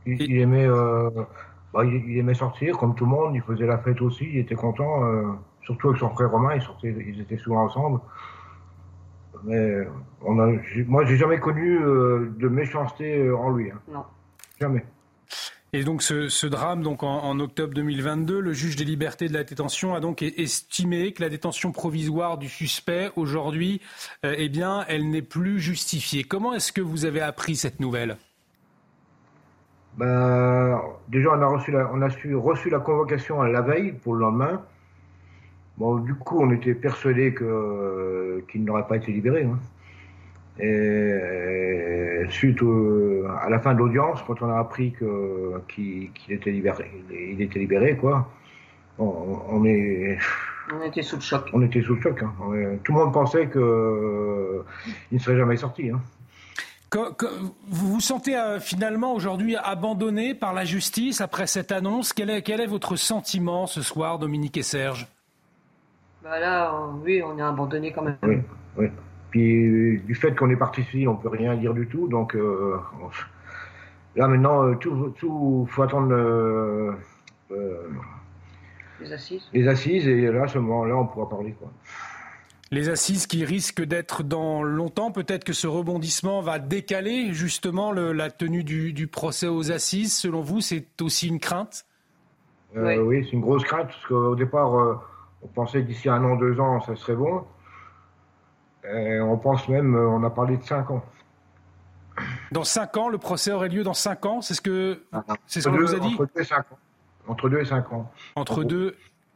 Il, 0.05 0.37
aimait, 0.37 0.67
euh, 0.67 1.09
bah, 1.73 1.83
il, 1.85 2.17
aimait 2.17 2.33
sortir 2.33 2.77
comme 2.77 2.95
tout 2.95 3.05
le 3.05 3.11
monde. 3.11 3.35
Il 3.35 3.41
faisait 3.41 3.65
la 3.65 3.77
fête 3.77 4.01
aussi. 4.01 4.25
Il 4.25 4.37
était 4.37 4.55
content. 4.55 5.05
Euh, 5.05 5.33
surtout 5.63 5.89
avec 5.89 5.99
son 5.99 6.09
frère 6.09 6.31
Romain, 6.31 6.55
ils, 6.55 6.61
sortaient, 6.61 6.95
ils 7.07 7.19
étaient 7.21 7.37
souvent 7.37 7.65
ensemble. 7.65 7.99
Mais 9.43 9.85
on 10.21 10.39
a, 10.39 10.53
moi, 10.87 11.03
j'ai 11.05 11.17
jamais 11.17 11.39
connu 11.39 11.79
euh, 11.81 12.33
de 12.37 12.47
méchanceté 12.47 13.29
en 13.31 13.49
lui. 13.51 13.71
Hein. 13.71 13.79
Non. 13.91 14.05
Jamais. 14.59 14.85
Et 15.75 15.83
donc 15.83 16.03
ce, 16.03 16.45
drame, 16.45 16.83
donc 16.83 17.01
en, 17.01 17.39
octobre 17.39 17.73
2022, 17.73 18.39
le 18.39 18.53
juge 18.53 18.75
des 18.75 18.85
libertés 18.85 19.27
de 19.27 19.33
la 19.33 19.43
détention 19.43 19.95
a 19.95 19.99
donc 19.99 20.21
estimé 20.21 21.13
que 21.13 21.23
la 21.23 21.29
détention 21.29 21.71
provisoire 21.71 22.37
du 22.37 22.47
suspect 22.47 23.09
aujourd'hui, 23.15 23.81
euh, 24.23 24.35
eh 24.37 24.49
bien, 24.49 24.85
elle 24.87 25.09
n'est 25.09 25.23
plus 25.23 25.59
justifiée. 25.59 26.23
Comment 26.23 26.53
est-ce 26.53 26.71
que 26.71 26.81
vous 26.81 27.05
avez 27.05 27.21
appris 27.21 27.55
cette 27.55 27.79
nouvelle? 27.79 28.17
Ben, 29.97 30.79
déjà, 31.07 31.31
on 31.31 31.41
a 31.41 31.47
reçu 31.47 32.69
la, 32.69 32.79
convocation 32.79 33.41
à 33.41 33.49
la 33.49 33.61
veille 33.61 33.93
pour 33.93 34.13
le 34.13 34.19
lendemain. 34.19 34.61
Bon, 35.79 35.97
du 35.97 36.13
coup, 36.13 36.39
on 36.39 36.51
était 36.51 36.75
persuadé 36.75 37.33
que 37.33 38.43
qu'il 38.51 38.63
n'aurait 38.63 38.85
pas 38.85 38.97
été 38.97 39.11
libéré. 39.11 39.43
Hein. 39.43 39.57
Et 40.59 42.25
suite 42.29 42.59
à 43.41 43.49
la 43.49 43.59
fin 43.59 43.73
de 43.73 43.79
l'audience, 43.79 44.21
quand 44.25 44.41
on 44.41 44.49
a 44.49 44.59
appris 44.59 44.93
qu'il 45.67 46.11
était 46.29 46.51
libéré, 46.51 46.91
il 47.11 47.41
était 47.41 47.59
libéré, 47.59 47.97
quoi. 47.97 48.29
On, 48.99 49.65
est. 49.65 50.17
On 50.71 50.83
était 50.83 51.01
sous 51.01 51.15
le 51.15 51.21
choc. 51.21 51.49
On 51.53 51.61
était 51.63 51.81
sous 51.81 51.95
le 51.95 52.01
choc. 52.01 52.21
Hein. 52.21 52.33
Tout 52.83 52.93
le 52.93 52.99
monde 52.99 53.13
pensait 53.13 53.49
qu'il 53.49 53.61
ne 53.61 55.19
serait 55.19 55.37
jamais 55.37 55.57
sorti. 55.57 55.89
Hein. 55.89 55.99
vous 57.67 57.93
vous 57.93 57.99
sentez 57.99 58.37
euh, 58.37 58.59
finalement 58.59 59.15
aujourd'hui 59.15 59.55
abandonné 59.55 60.35
par 60.35 60.53
la 60.53 60.63
justice 60.63 61.21
après 61.21 61.47
cette 61.47 61.71
annonce? 61.71 62.13
Quel 62.13 62.29
est, 62.29 62.43
quel 62.43 62.61
est 62.61 62.67
votre 62.67 62.95
sentiment 62.95 63.65
ce 63.65 63.81
soir, 63.81 64.19
Dominique 64.19 64.57
et 64.57 64.63
Serge? 64.63 65.07
Bah 66.23 66.39
Là, 66.39 66.71
oui, 67.03 67.23
on 67.23 67.37
est 67.37 67.41
abandonné 67.41 67.91
quand 67.91 68.03
même. 68.03 68.17
Oui, 68.21 68.37
oui. 68.77 68.87
Puis 69.33 69.99
du 70.05 70.13
fait 70.13 70.35
qu'on 70.35 70.51
est 70.51 70.55
parti 70.55 70.83
civil, 70.83 71.09
on 71.09 71.15
peut 71.15 71.27
rien 71.27 71.55
dire 71.55 71.73
du 71.73 71.87
tout. 71.87 72.07
Donc 72.07 72.35
euh, 72.35 72.77
là 74.15 74.27
maintenant, 74.27 74.63
euh, 74.63 74.75
tout, 74.75 75.11
tout 75.17 75.67
faut 75.71 75.81
attendre 75.81 76.13
euh, 76.13 76.91
les 79.01 79.11
assises. 79.11 79.41
Les 79.51 79.67
assises 79.67 80.07
et 80.07 80.31
là, 80.31 80.43
à 80.43 80.47
ce 80.47 80.59
moment-là, 80.59 80.97
on 80.97 81.07
pourra 81.07 81.27
parler 81.27 81.53
quoi. 81.53 81.71
Les 82.69 82.89
assises 82.89 83.25
qui 83.25 83.43
risquent 83.43 83.81
d'être 83.81 84.21
dans 84.21 84.61
longtemps, 84.61 85.11
peut-être 85.11 85.43
que 85.43 85.53
ce 85.53 85.65
rebondissement 85.65 86.41
va 86.41 86.59
décaler 86.59 87.33
justement 87.33 87.91
la 87.91 88.29
tenue 88.29 88.63
du, 88.63 89.07
procès 89.07 89.47
aux 89.47 89.71
assises. 89.71 90.15
Selon 90.15 90.41
vous, 90.41 90.61
c'est 90.61 91.01
aussi 91.01 91.27
une 91.27 91.39
crainte? 91.39 91.87
Oui. 92.75 92.97
oui 92.97 93.25
c'est 93.25 93.31
une 93.31 93.41
grosse 93.41 93.63
crainte 93.63 93.87
parce 93.87 94.05
qu'au 94.05 94.35
départ 94.35 95.01
On 95.41 95.47
pensait 95.47 95.81
que 95.81 95.87
d'ici 95.87 96.07
un 96.07 96.23
an, 96.23 96.35
deux 96.35 96.59
ans, 96.59 96.81
ça 96.81 96.95
serait 96.95 97.15
bon. 97.15 97.43
Et 98.91 99.19
on 99.19 99.37
pense 99.37 99.67
même, 99.69 99.95
on 99.95 100.23
a 100.23 100.29
parlé 100.29 100.57
de 100.57 100.63
cinq 100.63 100.91
ans. 100.91 101.03
Dans 102.51 102.63
cinq 102.63 102.97
ans, 102.97 103.09
le 103.09 103.17
procès 103.17 103.51
aurait 103.51 103.69
lieu 103.69 103.83
dans 103.83 103.93
cinq 103.93 104.25
ans, 104.25 104.41
c'est 104.41 104.53
ce 104.53 104.61
que 104.61 105.03
c'est 105.47 105.61
ce 105.61 105.69
qu'on 105.69 105.77
vous 105.77 105.95
a 105.95 105.99
dit 105.99 106.15
Entre 106.15 106.27
deux 106.27 106.41
et 106.41 106.45
cinq 106.45 106.71
ans. 106.71 106.79
Entre 107.27 107.49
deux 107.49 107.59
et 107.59 107.65
cinq 107.65 107.93
ans. 107.93 108.11
Entre 108.35 108.63
deux 108.63 108.95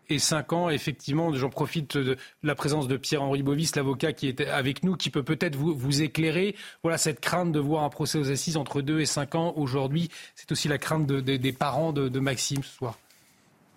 et 0.09 0.19
cinq 0.19 0.53
ans, 0.53 0.69
effectivement, 0.69 1.33
j'en 1.33 1.49
profite 1.49 1.97
de 1.97 2.17
la 2.43 2.55
présence 2.55 2.87
de 2.87 2.97
Pierre-Henri 2.97 3.43
Bovis, 3.43 3.75
l'avocat 3.75 4.13
qui 4.13 4.27
est 4.27 4.41
avec 4.47 4.83
nous, 4.83 4.95
qui 4.95 5.09
peut 5.09 5.23
peut-être 5.23 5.55
vous, 5.55 5.75
vous, 5.75 6.01
éclairer. 6.01 6.55
Voilà 6.83 6.97
cette 6.97 7.19
crainte 7.19 7.51
de 7.51 7.59
voir 7.59 7.83
un 7.83 7.89
procès 7.89 8.17
aux 8.17 8.31
assises 8.31 8.57
entre 8.57 8.81
deux 8.81 8.99
et 8.99 9.05
cinq 9.05 9.35
ans 9.35 9.53
aujourd'hui. 9.55 10.09
C'est 10.35 10.51
aussi 10.51 10.67
la 10.67 10.77
crainte 10.77 11.07
de, 11.07 11.19
de, 11.19 11.37
des 11.37 11.51
parents 11.51 11.93
de, 11.93 12.09
de 12.09 12.19
Maxime 12.19 12.63
ce 12.63 12.75
soir. 12.77 12.97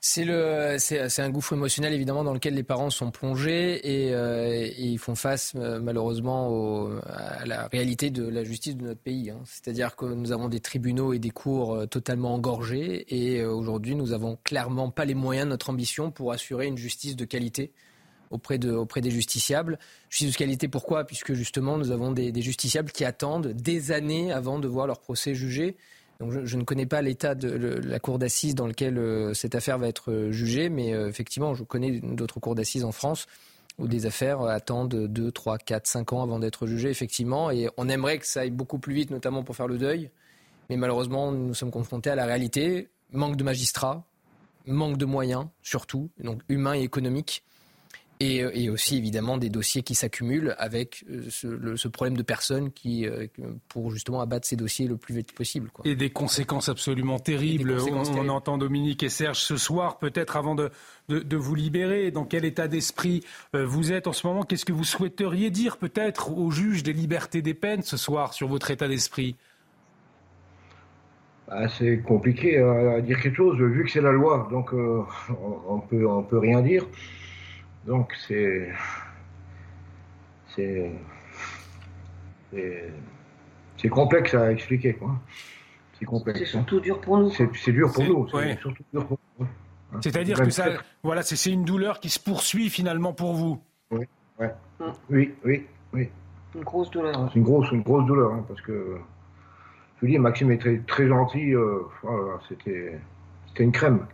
C'est 0.03 0.24
le, 0.24 0.76
c'est 0.78 1.20
un 1.20 1.28
gouffre 1.28 1.53
émotionnel 1.53 1.92
évidemment 1.92 2.24
dans 2.24 2.32
lequel 2.32 2.55
les 2.55 2.62
parents 2.62 2.88
sont 2.88 3.11
plongés 3.11 4.07
et, 4.07 4.14
euh, 4.14 4.66
ils 4.78 4.98
font 4.98 5.14
face 5.14 5.53
euh, 5.57 5.78
malheureusement 5.78 6.88
à 7.07 7.44
la 7.44 7.68
réalité 7.68 8.09
de 8.09 8.26
la 8.26 8.42
justice 8.42 8.76
de 8.76 8.84
notre 8.84 9.01
pays. 9.01 9.28
Hein. 9.28 9.40
C'est-à-dire 9.44 9.96
que 9.96 10.07
nous 10.07 10.32
avons 10.32 10.48
des 10.48 10.61
tribunaux 10.61 11.12
et 11.12 11.18
des 11.18 11.28
cours 11.28 11.74
euh, 11.74 11.86
totalement 11.86 12.32
engorgés 12.34 13.05
et 13.14 13.44
aujourd'hui 13.44 13.94
nous 13.94 14.14
avons 14.14 14.38
clairement 14.42 14.90
pas 14.90 15.05
les 15.05 15.14
moyens 15.14 15.44
de 15.44 15.51
notre 15.51 15.68
ambition 15.68 16.11
pour 16.11 16.32
assurer 16.32 16.66
une 16.66 16.78
justice 16.78 17.14
de 17.14 17.26
qualité 17.26 17.70
auprès, 18.30 18.57
de, 18.57 18.72
auprès 18.72 19.03
des 19.03 19.11
justiciables. 19.11 19.78
Justice 20.09 20.32
de 20.32 20.38
qualité 20.38 20.68
pourquoi? 20.68 21.05
Puisque 21.05 21.34
justement 21.34 21.76
nous 21.76 21.90
avons 21.90 22.11
des 22.12 22.42
justiciables 22.42 22.90
qui 22.90 23.05
attendent 23.05 23.48
des 23.48 23.92
années 23.92 24.32
avant 24.32 24.61
de 24.61 24.66
voir 24.66 24.86
leur 24.86 25.01
procès 25.01 25.34
jugé. 25.34 25.76
Donc 26.21 26.33
je, 26.45 26.57
ne 26.57 26.64
connais 26.64 26.85
pas 26.85 27.01
l'état 27.01 27.35
de 27.35 27.49
la 27.49 27.99
cour 27.99 28.18
d'assises 28.18 28.55
dans 28.55 28.66
lequel 28.66 28.99
euh, 28.99 29.33
cette 29.33 29.55
affaire 29.55 29.79
va 29.79 29.89
être 29.89 30.12
euh, 30.12 30.31
jugée, 30.31 30.68
mais 30.68 30.93
euh, 30.93 31.09
effectivement, 31.09 31.55
je 31.55 31.64
connais 31.64 31.99
d'autres 32.01 32.41
cours 32.41 32.55
d'assises 32.55 32.85
en 32.85 32.93
France 32.93 33.27
où 33.79 33.89
des 33.89 34.05
affaires 34.05 34.43
attendent 34.43 35.07
2, 35.07 35.33
3, 35.33 35.57
4, 35.57 35.87
5 35.87 36.12
ans 36.12 36.23
avant 36.23 36.39
d'être 36.39 36.66
jugées, 36.66 36.91
effectivement. 36.91 37.51
Et 37.51 37.71
on 37.79 37.89
aimerait 37.89 38.18
que 38.18 38.27
ça 38.27 38.41
aille 38.41 38.51
beaucoup 38.51 38.79
plus 38.79 38.93
vite, 38.93 39.11
notamment 39.11 39.43
pour 39.43 39.57
faire 39.57 39.68
le 39.68 39.79
deuil. 39.79 40.11
Mais 40.68 40.77
malheureusement, 40.77 41.33
nous 41.33 41.55
sommes 41.55 41.71
confrontés 41.71 42.11
à 42.11 42.14
la 42.14 42.27
réalité. 42.27 42.89
Manque 43.12 43.37
de 43.37 43.45
magistrats, 43.45 44.05
manque 44.66 44.99
de 44.99 45.07
moyens, 45.07 45.47
surtout, 45.62 46.11
donc 46.23 46.43
humains 46.51 46.75
et 46.75 46.83
économiques. 46.83 47.43
Et, 48.23 48.45
et, 48.53 48.68
aussi 48.68 48.99
évidemment 48.99 49.39
des 49.39 49.49
dossiers 49.49 49.81
qui 49.81 49.95
s'accumulent 49.95 50.55
avec 50.59 51.05
euh, 51.11 51.23
ce, 51.31 51.47
le, 51.47 51.79
ce, 51.79 51.89
problème 51.89 52.18
de 52.18 52.23
personnes 52.23 52.71
qui, 52.71 53.07
euh, 53.07 53.27
pour 53.71 53.91
justement 53.91 54.21
abattre 54.21 54.47
ces 54.47 54.57
dossiers 54.57 54.87
le 54.87 54.99
plus 54.99 55.14
vite 55.14 55.33
possible. 55.33 55.71
Quoi. 55.71 55.87
Et 55.89 55.97
des 55.97 56.11
conséquences 56.11 56.68
absolument 56.68 57.18
terribles. 57.18 57.79
Conséquences 57.79 58.09
on, 58.11 58.12
terribles. 58.12 58.31
on, 58.31 58.35
entend 58.35 58.59
Dominique 58.59 59.03
et 59.03 59.09
Serge 59.09 59.39
ce 59.39 59.57
soir, 59.57 59.99
peut-être 59.99 60.37
avant 60.37 60.55
de, 60.55 60.71
de, 61.09 61.21
de, 61.21 61.37
vous 61.39 61.55
libérer. 61.55 62.11
Dans 62.11 62.27
quel 62.27 62.45
état 62.45 62.68
d'esprit 62.68 63.25
euh, 63.57 63.64
vous 63.64 63.91
êtes 63.91 64.07
en 64.07 64.12
ce 64.12 64.27
moment? 64.27 64.43
Qu'est-ce 64.43 64.66
que 64.66 64.73
vous 64.75 64.85
souhaiteriez 64.85 65.49
dire 65.49 65.79
peut-être 65.79 66.37
au 66.37 66.51
juge 66.51 66.83
des 66.83 66.93
libertés 66.93 67.41
des 67.41 67.55
peines 67.55 67.83
ce 67.83 67.97
soir 67.97 68.35
sur 68.35 68.49
votre 68.49 68.71
état 68.71 68.87
d'esprit? 68.87 69.37
Ah, 71.49 71.68
c'est 71.68 72.03
compliqué 72.03 72.59
à 72.59 73.01
dire 73.01 73.18
quelque 73.18 73.37
chose 73.37 73.59
vu 73.59 73.85
que 73.85 73.91
c'est 73.91 74.03
la 74.03 74.12
loi, 74.12 74.47
donc 74.53 74.75
euh, 74.75 75.03
on 75.66 75.81
peut 75.81 76.07
on 76.07 76.23
peut 76.23 76.39
rien 76.39 76.61
dire. 76.61 76.85
Donc 77.87 78.12
c'est 78.26 78.72
c'est 80.55 80.93
c'est 83.76 83.89
complexe 83.89 84.35
à 84.35 84.53
expliquer 84.53 84.95
quoi. 84.95 85.18
C'est 85.99 86.05
complexe. 86.07 86.39
C'est 86.41 86.47
surtout 86.47 86.81
dur 86.81 87.01
pour 87.01 87.18
nous. 87.18 87.31
C'est 87.31 87.72
dur 87.72 87.93
pour 87.93 88.05
nous. 88.05 88.28
Ouais. 88.33 88.57
surtout 88.61 88.83
dur 88.93 89.07
pour 89.07 89.18
nous. 89.39 89.47
Hein. 89.93 89.99
C'est-à-dire 90.03 90.41
que 90.41 90.51
ça, 90.51 90.66
voilà, 91.03 91.22
c'est 91.22 91.51
une 91.51 91.64
douleur 91.64 92.01
qui 92.01 92.09
se 92.09 92.18
poursuit 92.18 92.70
finalement 92.70 93.12
pour 93.12 93.35
vous. 93.35 93.61
Oui, 93.91 94.07
ouais. 94.39 94.55
mmh. 94.78 94.85
oui, 95.11 95.35
oui, 95.45 95.66
oui. 95.93 96.09
Une 96.55 96.62
grosse 96.62 96.91
douleur. 96.91 97.28
C'est 97.33 97.39
une 97.39 97.45
grosse, 97.45 97.70
une 97.70 97.83
grosse 97.83 98.07
douleur 98.07 98.33
hein, 98.33 98.45
parce 98.49 98.61
que 98.61 98.99
je 99.97 100.01
vous 100.01 100.07
dis, 100.07 100.18
Maxime 100.18 100.51
est 100.53 100.59
très, 100.59 100.78
très 100.78 101.07
gentil. 101.07 101.55
Euh, 101.55 101.81
voilà, 102.03 102.39
c'était, 102.49 102.99
c'était 103.49 103.64
une 103.64 103.72
crème. 103.72 104.07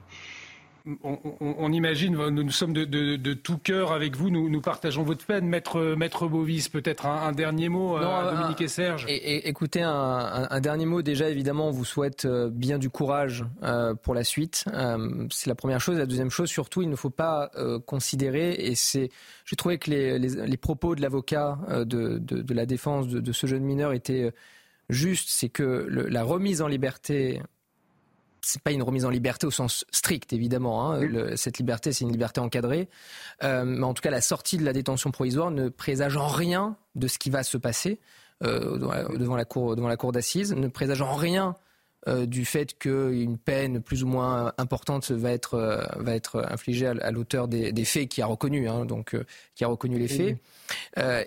On, 1.02 1.18
on, 1.24 1.54
on, 1.58 1.72
imagine, 1.72 2.14
nous, 2.14 2.30
nous 2.30 2.50
sommes 2.50 2.72
de, 2.72 2.84
de, 2.84 3.16
de, 3.16 3.34
tout 3.34 3.58
cœur 3.58 3.90
avec 3.90 4.14
vous, 4.14 4.30
nous, 4.30 4.48
nous, 4.48 4.60
partageons 4.60 5.02
votre 5.02 5.26
peine. 5.26 5.46
Maître, 5.48 5.96
Maître 5.96 6.28
Bovis, 6.28 6.68
peut-être 6.68 7.06
un, 7.06 7.26
un, 7.26 7.32
dernier 7.32 7.68
mot 7.68 7.98
non, 7.98 8.14
à 8.14 8.32
Dominique 8.32 8.60
et 8.60 8.68
Serge 8.68 9.04
Écoutez, 9.08 9.82
un, 9.82 10.46
un, 10.48 10.60
dernier 10.60 10.86
mot. 10.86 11.02
Déjà, 11.02 11.28
évidemment, 11.28 11.68
on 11.68 11.72
vous 11.72 11.84
souhaite 11.84 12.24
euh, 12.24 12.50
bien 12.50 12.78
du 12.78 12.88
courage 12.88 13.44
euh, 13.64 13.94
pour 13.94 14.14
la 14.14 14.22
suite. 14.22 14.64
Euh, 14.74 15.26
c'est 15.30 15.48
la 15.48 15.56
première 15.56 15.80
chose. 15.80 15.98
La 15.98 16.06
deuxième 16.06 16.30
chose, 16.30 16.48
surtout, 16.48 16.82
il 16.82 16.88
ne 16.88 16.96
faut 16.96 17.10
pas 17.10 17.50
euh, 17.56 17.80
considérer, 17.80 18.52
et 18.52 18.74
c'est, 18.74 19.10
j'ai 19.44 19.56
trouvé 19.56 19.78
que 19.78 19.90
les, 19.90 20.18
les, 20.18 20.46
les, 20.46 20.56
propos 20.56 20.94
de 20.94 21.02
l'avocat 21.02 21.58
euh, 21.68 21.84
de, 21.84 22.18
de, 22.18 22.54
la 22.54 22.66
défense 22.66 23.08
de, 23.08 23.32
ce 23.32 23.46
jeune 23.46 23.64
mineur 23.64 23.92
étaient 23.92 24.32
juste, 24.88 25.28
c'est 25.30 25.48
que 25.48 25.86
le, 25.88 26.06
la 26.06 26.22
remise 26.22 26.62
en 26.62 26.68
liberté 26.68 27.42
c'est 28.46 28.62
pas 28.62 28.70
une 28.70 28.82
remise 28.82 29.04
en 29.04 29.10
liberté 29.10 29.46
au 29.46 29.50
sens 29.50 29.84
strict, 29.90 30.32
évidemment. 30.32 30.90
Hein. 30.90 31.00
Le, 31.00 31.36
cette 31.36 31.58
liberté, 31.58 31.92
c'est 31.92 32.04
une 32.04 32.12
liberté 32.12 32.40
encadrée. 32.40 32.88
Euh, 33.42 33.64
mais 33.64 33.84
en 33.84 33.92
tout 33.92 34.02
cas, 34.02 34.10
la 34.10 34.20
sortie 34.20 34.56
de 34.56 34.64
la 34.64 34.72
détention 34.72 35.10
provisoire 35.10 35.50
ne 35.50 35.68
présage 35.68 36.16
en 36.16 36.28
rien 36.28 36.76
de 36.94 37.08
ce 37.08 37.18
qui 37.18 37.28
va 37.28 37.42
se 37.42 37.56
passer 37.56 37.98
euh, 38.44 38.78
devant 39.16 39.36
la 39.36 39.44
cour, 39.44 39.74
devant 39.74 39.88
la 39.88 39.96
cour 39.96 40.12
d'assises, 40.12 40.54
ne 40.54 40.68
présage 40.68 41.02
en 41.02 41.14
rien 41.14 41.56
euh, 42.08 42.24
du 42.24 42.44
fait 42.44 42.78
qu'une 42.78 43.36
peine 43.36 43.82
plus 43.82 44.04
ou 44.04 44.06
moins 44.06 44.52
importante 44.58 45.10
va 45.10 45.32
être, 45.32 45.54
euh, 45.54 45.84
va 45.96 46.14
être 46.14 46.46
infligée 46.48 46.86
à, 46.86 46.94
à 47.00 47.10
l'auteur 47.10 47.48
des, 47.48 47.72
des, 47.72 47.84
faits 47.84 48.08
qui 48.08 48.22
a 48.22 48.26
reconnu, 48.26 48.68
hein, 48.68 48.84
donc 48.84 49.16
euh, 49.16 49.26
qui 49.56 49.64
a 49.64 49.66
reconnu 49.66 49.98
les 49.98 50.06
faits. 50.06 50.38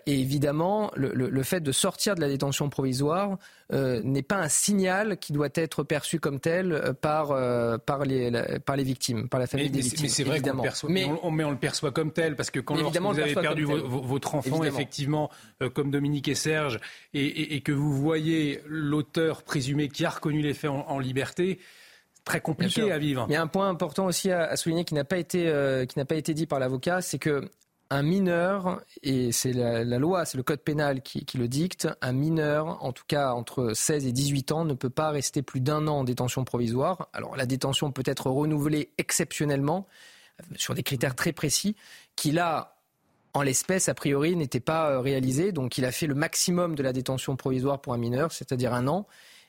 Et 0.05 0.21
évidemment, 0.21 0.89
le, 0.95 1.11
le, 1.13 1.29
le, 1.29 1.43
fait 1.43 1.59
de 1.59 1.73
sortir 1.73 2.15
de 2.15 2.21
la 2.21 2.29
détention 2.29 2.69
provisoire 2.69 3.37
euh, 3.71 4.01
n'est 4.03 4.23
pas 4.23 4.37
un 4.37 4.49
signal 4.49 5.17
qui 5.17 5.31
doit 5.31 5.49
être 5.53 5.83
perçu 5.83 6.19
comme 6.19 6.39
tel 6.39 6.95
par, 7.01 7.31
euh, 7.31 7.77
par, 7.77 8.03
les, 8.03 8.31
la, 8.31 8.59
par 8.59 8.75
les 8.75 8.83
victimes, 8.83 9.29
par 9.29 9.39
la 9.39 9.47
famille 9.47 9.67
mais, 9.67 9.71
des 9.71 9.81
victimes. 9.81 10.03
Mais 10.03 10.09
c'est 10.09 10.23
vrai 10.23 10.41
qu'on 10.41 10.61
perçoit, 10.61 10.89
mais, 10.89 11.05
on, 11.05 11.29
mais 11.29 11.43
on 11.43 11.51
le 11.51 11.57
perçoit 11.57 11.91
comme 11.91 12.11
tel, 12.11 12.35
parce 12.35 12.49
que 12.49 12.59
quand 12.59 12.75
vous 12.75 13.19
avez 13.19 13.35
perdu 13.35 13.65
vo, 13.65 13.77
votre 14.01 14.35
enfant, 14.35 14.49
évidemment. 14.49 14.63
effectivement, 14.77 15.29
euh, 15.61 15.69
comme 15.69 15.91
Dominique 15.91 16.27
et 16.27 16.35
Serge, 16.35 16.79
et, 17.13 17.23
et, 17.25 17.55
et 17.55 17.61
que 17.61 17.71
vous 17.71 17.93
voyez 17.93 18.61
l'auteur 18.65 19.43
présumé 19.43 19.87
qui 19.87 20.05
a 20.05 20.09
reconnu 20.09 20.41
les 20.41 20.53
faits 20.53 20.71
en, 20.71 20.89
en 20.89 20.99
liberté, 20.99 21.59
très 22.25 22.41
compliqué 22.41 22.91
à 22.91 22.97
vivre. 22.97 23.25
Il 23.29 23.33
y 23.33 23.35
a 23.35 23.41
un 23.41 23.47
point 23.47 23.69
important 23.69 24.05
aussi 24.05 24.31
à, 24.31 24.43
à 24.43 24.55
souligner 24.55 24.83
qui 24.83 24.93
n'a 24.93 25.03
pas 25.03 25.17
été 25.17 25.47
euh, 25.47 25.85
qui 25.85 25.97
n'a 25.97 26.05
pas 26.05 26.15
été 26.15 26.33
dit 26.33 26.45
par 26.45 26.59
l'avocat, 26.59 27.01
c'est 27.01 27.19
que 27.19 27.49
un 27.91 28.03
mineur, 28.03 28.81
et 29.01 29.31
c'est 29.31 29.51
la, 29.53 29.83
loi, 29.97 30.25
c'est 30.25 30.37
le 30.37 30.43
code 30.43 30.61
pénal 30.61 31.01
qui, 31.01 31.25
le 31.37 31.47
dicte, 31.47 31.87
un 32.01 32.11
mineur, 32.11 32.83
en 32.83 32.93
tout 32.93 33.03
cas 33.07 33.31
entre 33.33 33.73
16 33.73 34.05
et 34.05 34.11
18 34.11 34.51
ans, 34.51 34.65
ne 34.65 34.75
peut 34.75 34.91
pas 34.91 35.09
rester 35.09 35.41
plus 35.41 35.59
d'un 35.59 35.87
an 35.87 35.99
en 35.99 36.03
détention 36.03 36.43
provisoire. 36.43 37.09
Alors 37.13 37.35
la 37.35 37.47
détention 37.47 37.91
peut 37.91 38.03
être 38.05 38.29
renouvelée 38.29 38.91
exceptionnellement, 38.99 39.87
sur 40.55 40.75
des 40.75 40.83
critères 40.83 41.15
très 41.15 41.33
précis, 41.33 41.75
qui 42.15 42.31
là, 42.31 42.77
en 43.33 43.41
l'espèce, 43.41 43.89
a 43.89 43.93
priori, 43.93 44.35
n'était 44.35 44.59
pas 44.59 44.91
euh, 44.91 44.99
réalisé. 44.99 45.51
Donc 45.51 45.77
il 45.77 45.85
a 45.85 45.91
fait 45.91 46.07
le 46.07 46.15
maximum 46.15 46.75
de 46.75 46.83
la 46.83 46.93
détention 46.93 47.35
provisoire 47.35 47.81
pour 47.81 47.93
un 47.93 47.97
mineur, 47.97 48.31
c'est-à-dire 48.31 48.73
un 48.73 48.87
an, 48.87 49.07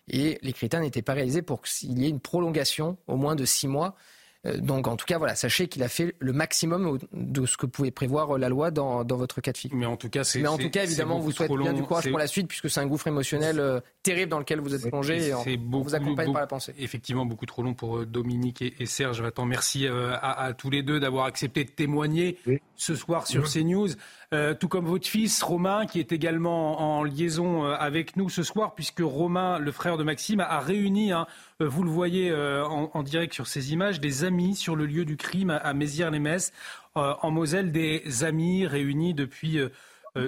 et 0.09 0.39
les 0.43 0.53
critères 0.53 0.81
n'étaient 0.81 1.03
pas 1.03 1.13
réalisés 1.13 1.43
pour 1.43 1.63
qu'il 1.63 1.99
y 1.99 2.07
ait 2.07 2.11
une 2.11 2.21
prolongation 2.21 2.97
au 3.07 3.17
moins 3.17 3.37
de 3.37 3.45
six 3.45 3.69
mois 3.69 3.97
Euh, 3.97 4.20
donc 4.45 4.89
en 4.89 4.97
tout 4.97 5.05
cas, 5.05 5.19
voilà, 5.19 5.35
sachez 5.35 5.69
qu'il 5.69 5.83
a 5.83 5.89
fait 5.89 6.15
le 6.19 6.33
maximum 6.33 6.99
de 7.13 7.45
ce 7.45 7.57
que 7.59 7.67
pouvait 7.67 7.91
prévoir 7.91 8.39
la 8.39 8.49
loi 8.49 8.71
dans, 8.71 9.05
dans 9.05 9.17
votre 9.17 9.41
cas 9.41 9.53
de 9.53 9.59
figure. 9.59 9.77
Mais 9.77 9.87
en 9.87 9.97
tout 9.97 10.09
cas, 10.09 10.25
c'est. 10.25 10.41
Mais 10.41 10.49
en 10.49 10.57
tout 10.57 10.71
cas, 10.71 10.85
évidemment, 10.85 11.19
vous 11.19 11.33
souhaite 11.33 11.53
bien 11.53 11.73
du 11.73 11.83
courage 11.83 12.09
pour 12.09 12.19
la 12.19 12.27
suite, 12.27 12.49
puisque 12.49 12.71
c'est 12.71 12.81
un 12.81 12.87
gouffre 12.87 13.07
émotionnel 13.07 13.61
euh, 13.61 13.81
terrible 14.03 14.31
dans 14.31 14.39
lequel 14.39 14.61
vous 14.61 14.75
êtes 14.75 14.89
plongé 14.89 15.29
et 15.29 15.35
on, 15.35 15.45
beaucoup, 15.59 15.85
vous 15.85 15.95
accompagne 15.95 16.27
beaucoup, 16.27 16.33
par 16.33 16.43
la 16.43 16.47
pensée. 16.47 16.75
Effectivement, 16.79 17.27
beaucoup 17.27 17.47
trop 17.47 17.63
long 17.63 17.75
pour 17.75 17.99
euh, 17.99 18.07
Dominique 18.07 18.63
et, 18.63 18.75
et 18.79 18.87
Serge. 18.87 19.19
J'attends 19.23 19.47
merci 19.47 19.87
euh, 19.87 20.15
à, 20.15 20.45
à, 20.45 20.53
tous 20.55 20.71
les 20.71 20.83
deux 20.83 21.01
d'avoir 21.01 21.27
accepté 21.27 21.65
de 21.65 21.71
témoigner 21.71 22.39
oui. 22.47 22.61
ce 22.77 22.95
soir 22.95 23.27
sur 23.27 23.43
oui. 23.43 23.51
CNews. 23.51 23.89
Euh, 24.33 24.55
tout 24.55 24.69
comme 24.69 24.87
votre 24.87 25.09
fils 25.09 25.43
Romain, 25.43 25.87
qui 25.87 25.99
est 25.99 26.13
également 26.13 26.99
en, 26.99 27.03
liaison 27.03 27.65
euh, 27.67 27.75
avec 27.75 28.17
nous 28.17 28.29
ce 28.29 28.45
soir, 28.45 28.77
puisque 28.77 29.01
Romain, 29.01 29.59
le 29.59 29.73
frère 29.73 29.97
de 29.97 30.05
Maxime, 30.05 30.39
a, 30.39 30.61
réuni, 30.61 31.11
hein, 31.11 31.27
euh, 31.61 31.67
vous 31.67 31.83
le 31.83 31.91
voyez 31.91 32.33
en, 32.33 33.03
direct 33.03 33.35
sur 33.35 33.49
ces 33.49 33.73
images, 33.73 33.99
des 33.99 34.23
amis 34.23 34.55
sur 34.55 34.77
le 34.77 34.87
lieu 34.87 35.05
du 35.05 35.17
crime 35.17 35.51
à, 35.51 35.75
Mézières-les-Messes, 35.75 36.53
en 36.95 37.31
Moselle, 37.33 37.73
des 37.73 38.23
amis 38.23 38.67
réunis 38.67 39.15
depuis 39.15 39.59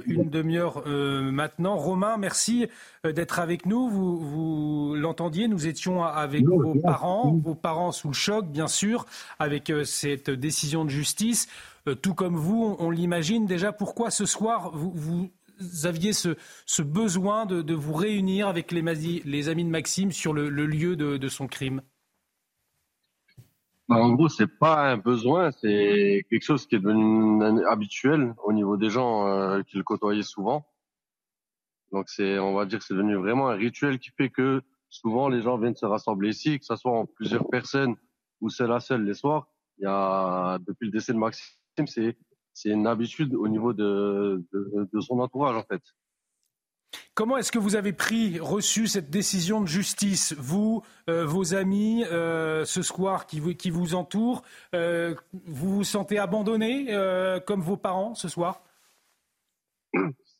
une 0.06 0.30
demi-heure 0.30 0.84
euh, 0.86 1.30
maintenant. 1.30 1.76
Romain, 1.76 2.16
merci 2.16 2.66
euh, 3.06 3.12
d'être 3.12 3.38
avec 3.38 3.66
nous. 3.66 3.88
Vous, 3.88 4.18
vous 4.18 4.94
l'entendiez, 4.94 5.48
nous 5.48 5.66
étions 5.66 6.04
avec 6.04 6.44
non, 6.44 6.58
vos 6.58 6.80
parents, 6.80 7.40
vos 7.42 7.54
parents 7.54 7.92
sous 7.92 8.08
le 8.08 8.14
choc, 8.14 8.46
bien 8.46 8.68
sûr, 8.68 9.06
avec 9.38 9.70
euh, 9.70 9.84
cette 9.84 10.30
décision 10.30 10.84
de 10.84 10.90
justice. 10.90 11.48
Euh, 11.88 11.94
tout 11.94 12.14
comme 12.14 12.36
vous, 12.36 12.76
on, 12.78 12.86
on 12.86 12.90
l'imagine 12.90 13.46
déjà. 13.46 13.72
Pourquoi 13.72 14.10
ce 14.10 14.26
soir 14.26 14.70
vous, 14.72 14.92
vous 14.94 15.30
aviez 15.84 16.12
ce, 16.12 16.36
ce 16.66 16.82
besoin 16.82 17.46
de, 17.46 17.62
de, 17.62 17.74
vous 17.74 17.94
réunir 17.94 18.48
avec 18.48 18.72
les, 18.72 18.82
les, 19.24 19.48
amis 19.48 19.64
de 19.64 19.70
Maxime 19.70 20.12
sur 20.12 20.32
le, 20.32 20.48
le 20.48 20.66
lieu 20.66 20.96
de, 20.96 21.16
de 21.16 21.28
son 21.28 21.46
crime? 21.46 21.82
Bah, 23.94 24.02
En 24.02 24.12
gros, 24.14 24.28
c'est 24.28 24.46
pas 24.46 24.90
un 24.92 24.96
besoin, 24.96 25.50
c'est 25.52 26.24
quelque 26.30 26.42
chose 26.44 26.66
qui 26.66 26.76
est 26.76 26.80
devenu 26.80 27.64
habituel 27.66 28.34
au 28.44 28.52
niveau 28.52 28.76
des 28.76 28.90
gens 28.90 29.26
euh, 29.26 29.62
qui 29.62 29.76
le 29.76 29.84
côtoyaient 29.84 30.22
souvent. 30.22 30.66
Donc 31.92 32.08
c'est, 32.08 32.38
on 32.38 32.54
va 32.54 32.64
dire, 32.64 32.82
c'est 32.82 32.94
devenu 32.94 33.16
vraiment 33.16 33.48
un 33.48 33.54
rituel 33.54 33.98
qui 33.98 34.10
fait 34.10 34.30
que 34.30 34.62
souvent 34.88 35.28
les 35.28 35.42
gens 35.42 35.58
viennent 35.58 35.76
se 35.76 35.86
rassembler 35.86 36.30
ici, 36.30 36.58
que 36.58 36.64
ce 36.64 36.76
soit 36.76 36.92
en 36.92 37.06
plusieurs 37.06 37.48
personnes 37.48 37.96
ou 38.40 38.48
seul 38.50 38.72
à 38.72 38.80
seul 38.80 39.04
les 39.04 39.14
soirs. 39.14 39.46
Il 39.78 39.84
y 39.84 39.86
a 39.86 40.58
depuis 40.66 40.86
le 40.86 40.92
décès 40.92 41.12
de 41.12 41.18
Maxime, 41.18 41.86
c'est 41.86 42.16
c'est 42.54 42.68
une 42.68 42.86
habitude 42.86 43.34
au 43.34 43.48
niveau 43.48 43.72
de, 43.72 44.44
de, 44.52 44.88
de 44.92 45.00
son 45.00 45.18
entourage 45.20 45.56
en 45.56 45.62
fait. 45.62 45.82
Comment 47.14 47.36
est-ce 47.36 47.52
que 47.52 47.58
vous 47.58 47.76
avez 47.76 47.92
pris, 47.92 48.38
reçu 48.40 48.86
cette 48.86 49.10
décision 49.10 49.60
de 49.60 49.66
justice 49.66 50.34
Vous, 50.38 50.82
euh, 51.08 51.26
vos 51.26 51.54
amis, 51.54 52.04
euh, 52.04 52.64
ce 52.64 52.82
soir 52.82 53.26
qui 53.26 53.38
vous, 53.40 53.94
entourent, 53.94 54.42
euh, 54.74 55.14
vous 55.46 55.76
vous 55.76 55.84
sentez 55.84 56.18
abandonné 56.18 56.86
comme 57.46 57.60
vos 57.60 57.76
parents 57.76 58.14
ce 58.14 58.28
soir? 58.28 58.62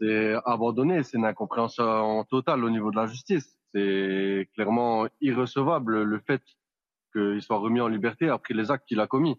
C'est 0.00 0.34
abandonné, 0.46 1.04
c'est 1.04 1.16
une 1.16 1.24
incompréhension 1.24 2.24
totale 2.24 2.64
au 2.64 2.70
niveau 2.70 2.90
de 2.90 2.96
la 2.96 3.06
justice. 3.06 3.56
C'est 3.72 4.48
clairement 4.54 5.06
irrecevable 5.20 6.02
le 6.02 6.18
fait 6.18 6.42
qu'il 7.12 7.40
soit 7.40 7.58
remis 7.58 7.80
en 7.80 7.88
liberté 7.88 8.28
après 8.28 8.54
les 8.54 8.70
actes 8.70 8.88
qu'il 8.88 8.98
a 9.00 9.06
commis. 9.06 9.38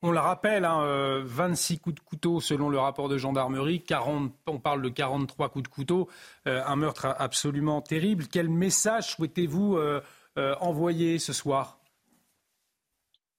On 0.00 0.12
le 0.12 0.20
rappelle, 0.20 0.62
26 0.62 1.74
hein, 1.74 1.76
coups 1.82 1.96
de 1.96 2.00
couteau 2.00 2.38
selon 2.38 2.68
le 2.68 2.78
rapport 2.78 3.08
de 3.08 3.18
gendarmerie, 3.18 3.82
40, 3.82 4.32
on 4.46 4.60
parle 4.60 4.80
de 4.80 4.88
43 4.88 5.48
coups 5.48 5.64
de 5.64 5.68
couteau, 5.68 6.08
euh, 6.46 6.62
un 6.64 6.76
meurtre 6.76 7.16
absolument 7.18 7.80
terrible. 7.82 8.28
Quel 8.30 8.48
message 8.48 9.16
souhaitez-vous 9.16 9.76
euh, 9.76 10.00
euh, 10.38 10.54
envoyer 10.60 11.18
ce 11.18 11.32
soir? 11.32 11.80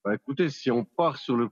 Bah, 0.03 0.13
Écoutez, 0.13 0.49
si 0.49 0.69
on 0.69 0.83
part 0.83 1.15
sur, 1.15 1.37
le, 1.37 1.49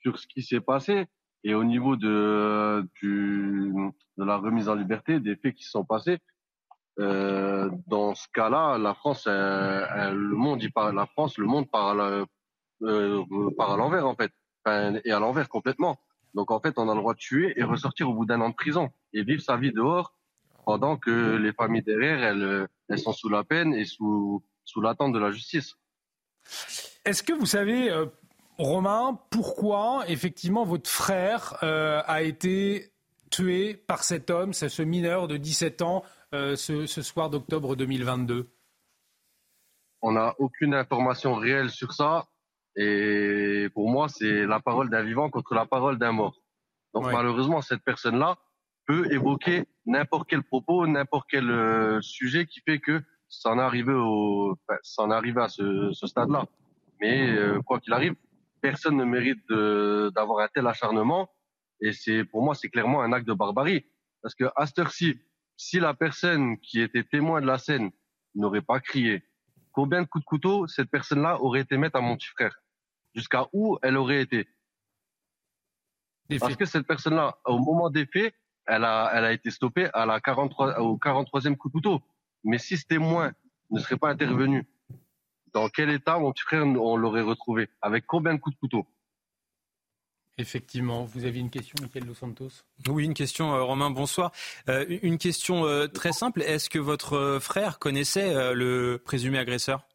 sur 0.00 0.18
ce 0.18 0.26
qui 0.26 0.42
s'est 0.42 0.60
passé 0.60 1.06
et 1.44 1.54
au 1.54 1.62
niveau 1.62 1.94
de, 1.94 2.84
de 3.02 3.92
la 4.16 4.36
remise 4.38 4.68
en 4.68 4.74
liberté, 4.74 5.20
des 5.20 5.36
faits 5.36 5.54
qui 5.54 5.64
sont 5.64 5.84
passés, 5.84 6.18
dans 6.96 8.14
ce 8.14 8.26
cas-là, 8.32 8.78
la 8.78 8.94
France, 8.94 9.26
le 9.26 10.34
monde, 10.34 10.62
la 10.74 11.06
France, 11.06 11.38
le 11.38 11.46
monde 11.46 11.70
parle 11.70 12.26
euh, 12.84 13.22
par 13.56 13.72
à 13.72 13.76
l'envers 13.76 14.06
en 14.06 14.14
fait, 14.14 14.32
et 15.04 15.12
à 15.12 15.18
l'envers 15.18 15.48
complètement. 15.48 15.98
Donc 16.34 16.50
en 16.50 16.60
fait, 16.60 16.78
on 16.78 16.88
a 16.88 16.94
le 16.94 17.00
droit 17.00 17.14
de 17.14 17.18
tuer 17.18 17.54
et 17.56 17.62
ressortir 17.62 18.08
au 18.08 18.14
bout 18.14 18.26
d'un 18.26 18.40
an 18.40 18.50
de 18.50 18.54
prison 18.54 18.90
et 19.12 19.22
vivre 19.22 19.42
sa 19.42 19.56
vie 19.56 19.72
dehors 19.72 20.14
pendant 20.64 20.96
que 20.96 21.36
les 21.36 21.52
familles 21.52 21.82
derrière, 21.82 22.22
elles, 22.22 22.68
elles 22.88 22.98
sont 22.98 23.12
sous 23.12 23.28
la 23.28 23.44
peine 23.44 23.74
et 23.74 23.84
sous, 23.84 24.42
sous 24.64 24.80
l'attente 24.80 25.12
de 25.12 25.18
la 25.18 25.30
justice. 25.30 25.76
Est-ce 27.04 27.22
que 27.22 27.32
vous 27.32 27.46
savez, 27.46 27.90
euh, 27.90 28.06
Romain, 28.58 29.18
pourquoi 29.30 30.04
effectivement 30.08 30.64
votre 30.64 30.88
frère 30.88 31.58
euh, 31.62 32.02
a 32.06 32.22
été 32.22 32.92
tué 33.30 33.74
par 33.74 34.04
cet 34.04 34.30
homme, 34.30 34.52
ce 34.52 34.82
mineur 34.82 35.28
de 35.28 35.36
17 35.36 35.82
ans, 35.82 36.04
euh, 36.34 36.56
ce, 36.56 36.86
ce, 36.86 37.02
soir 37.02 37.30
d'octobre 37.30 37.76
2022 37.76 38.48
On 40.02 40.12
n'a 40.12 40.34
aucune 40.38 40.74
information 40.74 41.34
réelle 41.34 41.70
sur 41.70 41.92
ça. 41.92 42.26
Et 42.76 43.68
pour 43.74 43.90
moi, 43.90 44.08
c'est 44.08 44.46
la 44.46 44.60
parole 44.60 44.90
d'un 44.90 45.02
vivant 45.02 45.30
contre 45.30 45.54
la 45.54 45.66
parole 45.66 45.98
d'un 45.98 46.12
mort. 46.12 46.36
Donc 46.92 47.10
malheureusement, 47.10 47.60
cette 47.60 47.82
personne-là 47.82 48.38
peut 48.86 49.12
évoquer 49.12 49.64
n'importe 49.86 50.28
quel 50.28 50.42
propos, 50.42 50.86
n'importe 50.86 51.26
quel 51.30 51.50
euh, 51.50 52.00
sujet 52.02 52.46
qui 52.46 52.60
fait 52.60 52.78
que 52.78 53.02
ça 53.28 53.50
en 53.50 53.58
est 53.58 53.62
arrivé 53.62 53.92
au, 53.92 54.56
ça 54.82 55.02
en 55.02 55.10
est 55.10 55.14
arrivé 55.14 55.40
à 55.40 55.48
ce, 55.48 55.90
ce 55.92 56.06
stade-là. 56.06 56.46
Mais 57.00 57.30
euh, 57.30 57.60
quoi 57.62 57.80
qu'il 57.80 57.92
arrive, 57.92 58.14
personne 58.60 58.96
ne 58.96 59.04
mérite 59.04 59.46
d'avoir 60.14 60.44
un 60.44 60.48
tel 60.48 60.66
acharnement. 60.66 61.30
Et 61.80 61.92
c'est 61.92 62.24
pour 62.24 62.42
moi, 62.42 62.54
c'est 62.54 62.68
clairement 62.68 63.02
un 63.02 63.12
acte 63.12 63.26
de 63.26 63.34
barbarie. 63.34 63.84
Parce 64.22 64.34
que 64.34 64.44
à 64.56 64.66
cette 64.66 64.78
heure-ci, 64.78 65.18
si 65.56 65.80
la 65.80 65.94
personne 65.94 66.58
qui 66.58 66.80
était 66.80 67.04
témoin 67.04 67.40
de 67.40 67.46
la 67.46 67.58
scène 67.58 67.90
n'aurait 68.34 68.62
pas 68.62 68.80
crié, 68.80 69.22
combien 69.72 70.02
de 70.02 70.06
coups 70.06 70.24
de 70.24 70.28
couteau 70.28 70.66
cette 70.66 70.90
personne-là 70.90 71.40
aurait 71.40 71.60
été 71.60 71.76
mettre 71.76 71.96
à 71.96 72.00
mon 72.00 72.16
petit 72.16 72.28
frère? 72.28 72.56
Jusqu'à 73.14 73.46
où 73.52 73.78
elle 73.82 73.96
aurait 73.96 74.20
été. 74.20 74.48
Parce 76.40 76.56
que 76.56 76.64
cette 76.64 76.86
personne-là, 76.86 77.38
au 77.44 77.58
moment 77.58 77.90
des 77.90 78.06
faits, 78.06 78.34
elle 78.66 78.84
a, 78.84 79.10
elle 79.14 79.24
a 79.24 79.32
été 79.32 79.50
stoppée 79.50 79.88
à 79.92 80.06
la 80.06 80.20
43, 80.20 80.80
au 80.80 80.96
43e 80.96 81.56
coup 81.56 81.68
de 81.68 81.72
couteau. 81.72 82.02
Mais 82.44 82.58
si 82.58 82.76
ce 82.76 82.86
témoin 82.86 83.32
ne 83.70 83.78
serait 83.78 83.96
pas 83.96 84.10
intervenu, 84.10 84.66
dans 85.52 85.68
quel 85.68 85.90
état 85.90 86.18
mon 86.18 86.32
petit 86.32 86.42
frère 86.42 86.64
on 86.64 86.96
l'aurait 86.96 87.22
retrouvé? 87.22 87.68
Avec 87.80 88.06
combien 88.06 88.34
de 88.34 88.40
coups 88.40 88.56
de 88.56 88.60
couteau? 88.60 88.86
Effectivement, 90.36 91.04
vous 91.04 91.26
aviez 91.26 91.40
une 91.40 91.50
question, 91.50 91.76
Michael 91.80 92.06
Dos 92.06 92.14
Santos? 92.14 92.48
Oui, 92.88 93.04
une 93.04 93.14
question, 93.14 93.54
euh, 93.54 93.62
Romain, 93.62 93.90
bonsoir. 93.90 94.32
Euh, 94.68 94.84
une 95.02 95.16
question 95.16 95.64
euh, 95.64 95.86
très 95.86 96.12
simple, 96.12 96.42
est-ce 96.42 96.68
que 96.68 96.80
votre 96.80 97.38
frère 97.40 97.78
connaissait 97.78 98.52
le 98.52 99.00
présumé 99.04 99.38
agresseur? 99.38 99.86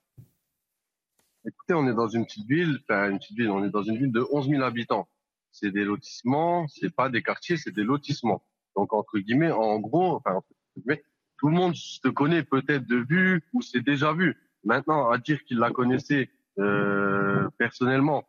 Écoutez, 1.45 1.73
on 1.73 1.87
est 1.87 1.93
dans 1.93 2.09
une 2.09 2.25
petite 2.25 2.47
ville, 2.47 2.79
enfin 2.83 3.09
une 3.11 3.17
petite 3.17 3.37
ville, 3.37 3.49
on 3.49 3.63
est 3.63 3.69
dans 3.69 3.83
une 3.83 3.97
ville 3.97 4.11
de 4.11 4.25
11 4.31 4.49
000 4.49 4.61
habitants. 4.61 5.07
C'est 5.51 5.71
des 5.71 5.85
lotissements, 5.85 6.67
c'est 6.67 6.93
pas 6.93 7.09
des 7.09 7.23
quartiers, 7.23 7.55
c'est 7.55 7.71
des 7.71 7.83
lotissements. 7.83 8.43
Donc 8.75 8.91
entre 8.93 9.17
guillemets, 9.19 9.51
en 9.51 9.79
gros, 9.79 10.15
enfin 10.15 10.35
entre 10.35 10.47
guillemets, 10.75 11.01
tout 11.37 11.47
le 11.47 11.55
monde 11.55 11.75
se 11.75 12.07
connaît 12.09 12.43
peut-être 12.43 12.85
de 12.85 13.05
vue 13.09 13.41
ou 13.53 13.61
c'est 13.61 13.81
déjà 13.81 14.11
vu. 14.11 14.37
Maintenant, 14.65 15.09
à 15.09 15.17
dire 15.17 15.41
qu'il 15.45 15.59
la 15.59 15.71
connaissait 15.71 16.29
euh, 16.59 17.47
personnellement, 17.57 18.27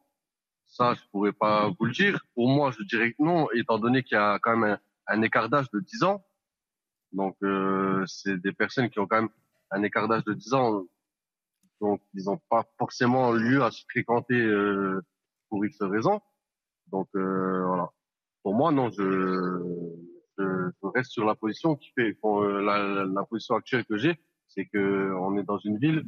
ça 0.66 0.94
je 0.94 1.00
pourrais 1.10 1.32
pas 1.32 1.68
vous 1.68 1.86
le 1.86 1.92
dire. 1.92 2.24
Pour 2.34 2.48
moi, 2.48 2.70
je 2.70 2.84
dirais 2.84 3.10
que 3.10 3.22
non, 3.24 3.48
étant 3.52 3.78
donné 3.78 4.04
qu'il 4.04 4.14
y 4.14 4.18
a 4.18 4.38
quand 4.40 4.56
même 4.56 4.78
un, 5.08 5.16
un 5.18 5.22
écart 5.22 5.48
d'âge 5.48 5.68
de 5.72 5.80
10 5.80 6.04
ans. 6.04 6.24
Donc 7.12 7.36
euh, 7.42 8.04
c'est 8.06 8.36
des 8.40 8.52
personnes 8.52 8.88
qui 8.88 9.00
ont 9.00 9.08
quand 9.08 9.22
même 9.22 9.30
un 9.72 9.82
écart 9.82 10.06
d'âge 10.06 10.24
de 10.24 10.32
10 10.32 10.54
ans 10.54 10.84
donc 11.80 12.00
ils 12.14 12.24
n'ont 12.24 12.40
pas 12.48 12.64
forcément 12.78 13.32
lieu 13.32 13.62
à 13.62 13.70
se 13.70 13.84
fréquenter 13.88 14.34
euh, 14.34 15.00
pour 15.48 15.64
X 15.64 15.80
raisons. 15.82 16.20
Donc 16.88 17.08
euh, 17.16 17.64
voilà. 17.66 17.90
Pour 18.42 18.54
moi, 18.54 18.72
non, 18.72 18.90
je, 18.90 19.60
reste 20.94 21.10
sur 21.10 21.24
la 21.24 21.34
position 21.34 21.76
qui 21.76 21.90
fait 21.90 22.16
euh, 22.24 22.62
la, 22.62 23.04
la, 23.04 23.24
position 23.24 23.54
actuelle 23.54 23.84
que 23.84 23.96
j'ai, 23.98 24.18
c'est 24.48 24.64
que 24.64 25.12
on 25.20 25.36
est 25.36 25.42
dans 25.42 25.58
une 25.58 25.78
ville 25.78 26.04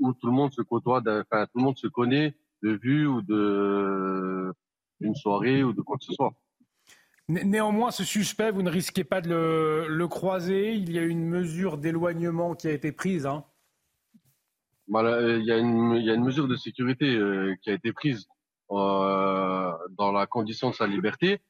où 0.00 0.12
tout 0.14 0.26
le 0.26 0.32
monde 0.32 0.52
se 0.52 0.62
côtoie, 0.62 1.00
enfin 1.00 1.46
tout 1.46 1.58
le 1.58 1.62
monde 1.62 1.76
se 1.76 1.86
connaît 1.86 2.34
de 2.62 2.78
vue 2.82 3.06
ou 3.06 3.20
de 3.20 4.52
une 5.00 5.14
soirée 5.14 5.62
ou 5.62 5.72
de 5.72 5.82
quoi 5.82 5.98
que 5.98 6.04
ce 6.04 6.12
soit. 6.12 6.32
Néanmoins, 7.28 7.90
ce 7.90 8.04
suspect, 8.04 8.50
vous 8.50 8.62
ne 8.62 8.70
risquez 8.70 9.04
pas 9.04 9.22
de 9.22 9.28
le, 9.30 9.86
le 9.88 10.08
croiser. 10.08 10.74
Il 10.74 10.92
y 10.92 10.98
a 10.98 11.02
une 11.02 11.26
mesure 11.26 11.78
d'éloignement 11.78 12.54
qui 12.54 12.68
a 12.68 12.72
été 12.72 12.92
prise. 12.92 13.26
Hein. 13.26 13.44
Euh, 14.92 15.38
il 15.40 15.46
y, 15.46 15.52
a 15.52 15.58
une, 15.58 16.24
mesure 16.24 16.46
de 16.48 16.56
sécurité 16.56 17.16
euh, 17.16 17.54
qui 17.62 17.70
a 17.70 17.72
été 17.72 17.92
prise 17.92 18.26
euh, 18.70 19.72
dans 19.90 20.12
la 20.12 20.26
condition 20.26 20.70
de 20.70 20.74
sa 20.74 20.86
liberté, 20.86 21.40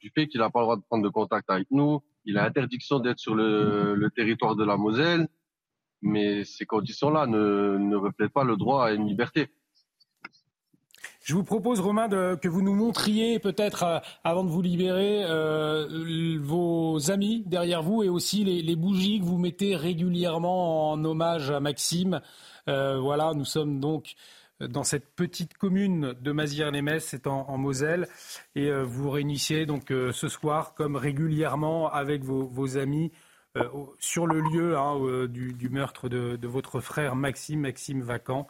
du 0.00 0.10
fait 0.10 0.28
qu'il 0.28 0.40
n'a 0.40 0.50
pas 0.50 0.60
le 0.60 0.64
droit 0.64 0.76
de 0.76 0.82
prendre 0.82 1.02
de 1.02 1.08
contact 1.08 1.50
avec 1.50 1.68
nous, 1.70 2.02
il 2.24 2.38
a 2.38 2.44
interdiction 2.44 3.00
d'être 3.00 3.18
sur 3.18 3.34
le, 3.34 3.94
le, 3.94 4.10
territoire 4.10 4.54
de 4.54 4.64
la 4.64 4.76
Moselle, 4.76 5.28
mais 6.02 6.44
ces 6.44 6.66
conditions-là 6.66 7.26
ne, 7.26 7.78
ne 7.78 7.96
reflètent 7.96 8.32
pas 8.32 8.44
le 8.44 8.56
droit 8.56 8.86
à 8.86 8.92
une 8.92 9.06
liberté. 9.06 9.48
Je 11.24 11.32
vous 11.34 11.42
propose, 11.42 11.80
Romain, 11.80 12.06
de, 12.06 12.34
que 12.34 12.48
vous 12.48 12.60
nous 12.60 12.74
montriez 12.74 13.38
peut-être, 13.38 14.02
avant 14.24 14.44
de 14.44 14.50
vous 14.50 14.60
libérer, 14.60 15.24
euh, 15.24 16.38
vos 16.38 17.10
amis 17.10 17.42
derrière 17.46 17.82
vous 17.82 18.02
et 18.02 18.10
aussi 18.10 18.44
les, 18.44 18.76
bougies 18.76 19.20
que 19.20 19.24
vous 19.24 19.38
mettez 19.38 19.74
régulièrement 19.74 20.90
en 20.90 21.02
hommage 21.02 21.50
à 21.50 21.60
Maxime. 21.60 22.20
Euh, 22.68 22.98
voilà, 23.00 23.32
nous 23.32 23.46
sommes 23.46 23.80
donc 23.80 24.16
dans 24.60 24.84
cette 24.84 25.14
petite 25.16 25.56
commune 25.56 26.12
de 26.12 26.30
Mazières-les-Messes, 26.30 27.06
c'est 27.06 27.26
en, 27.26 27.56
Moselle, 27.56 28.06
et 28.54 28.68
euh, 28.68 28.82
vous 28.82 29.08
réunissez 29.08 29.64
donc 29.64 29.92
euh, 29.92 30.12
ce 30.12 30.28
soir, 30.28 30.74
comme 30.74 30.94
régulièrement 30.94 31.90
avec 31.90 32.22
vos, 32.22 32.76
amis, 32.76 33.12
sur 33.98 34.26
le 34.26 34.40
lieu 34.40 34.76
hein, 34.76 35.26
du, 35.26 35.70
meurtre 35.70 36.10
de, 36.10 36.46
votre 36.46 36.80
frère 36.80 37.16
Maxime, 37.16 37.60
Maxime 37.60 38.02
Vacan, 38.02 38.46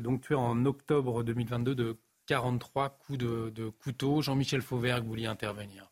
donc 0.00 0.22
tué 0.22 0.34
en 0.34 0.64
octobre 0.66 1.22
2022 1.22 1.74
de 1.74 1.98
43 2.26 2.90
coups 2.90 3.18
de, 3.18 3.68
couteau. 3.82 4.22
Jean-Michel 4.22 4.62
Fauvert, 4.62 5.02
vous 5.02 5.08
vouliez 5.08 5.26
intervenir. 5.26 5.90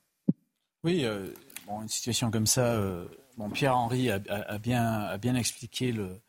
Oui, 0.84 1.04
bon, 1.66 1.82
une 1.82 1.88
situation 1.88 2.30
comme 2.30 2.46
ça 2.46 2.76
Bon, 3.38 3.48
Pierre-Henri 3.48 4.10
a, 4.10 4.58
bien, 4.58 5.16
bien, 5.16 5.34
expliqué 5.34 5.90
le, 5.90 6.20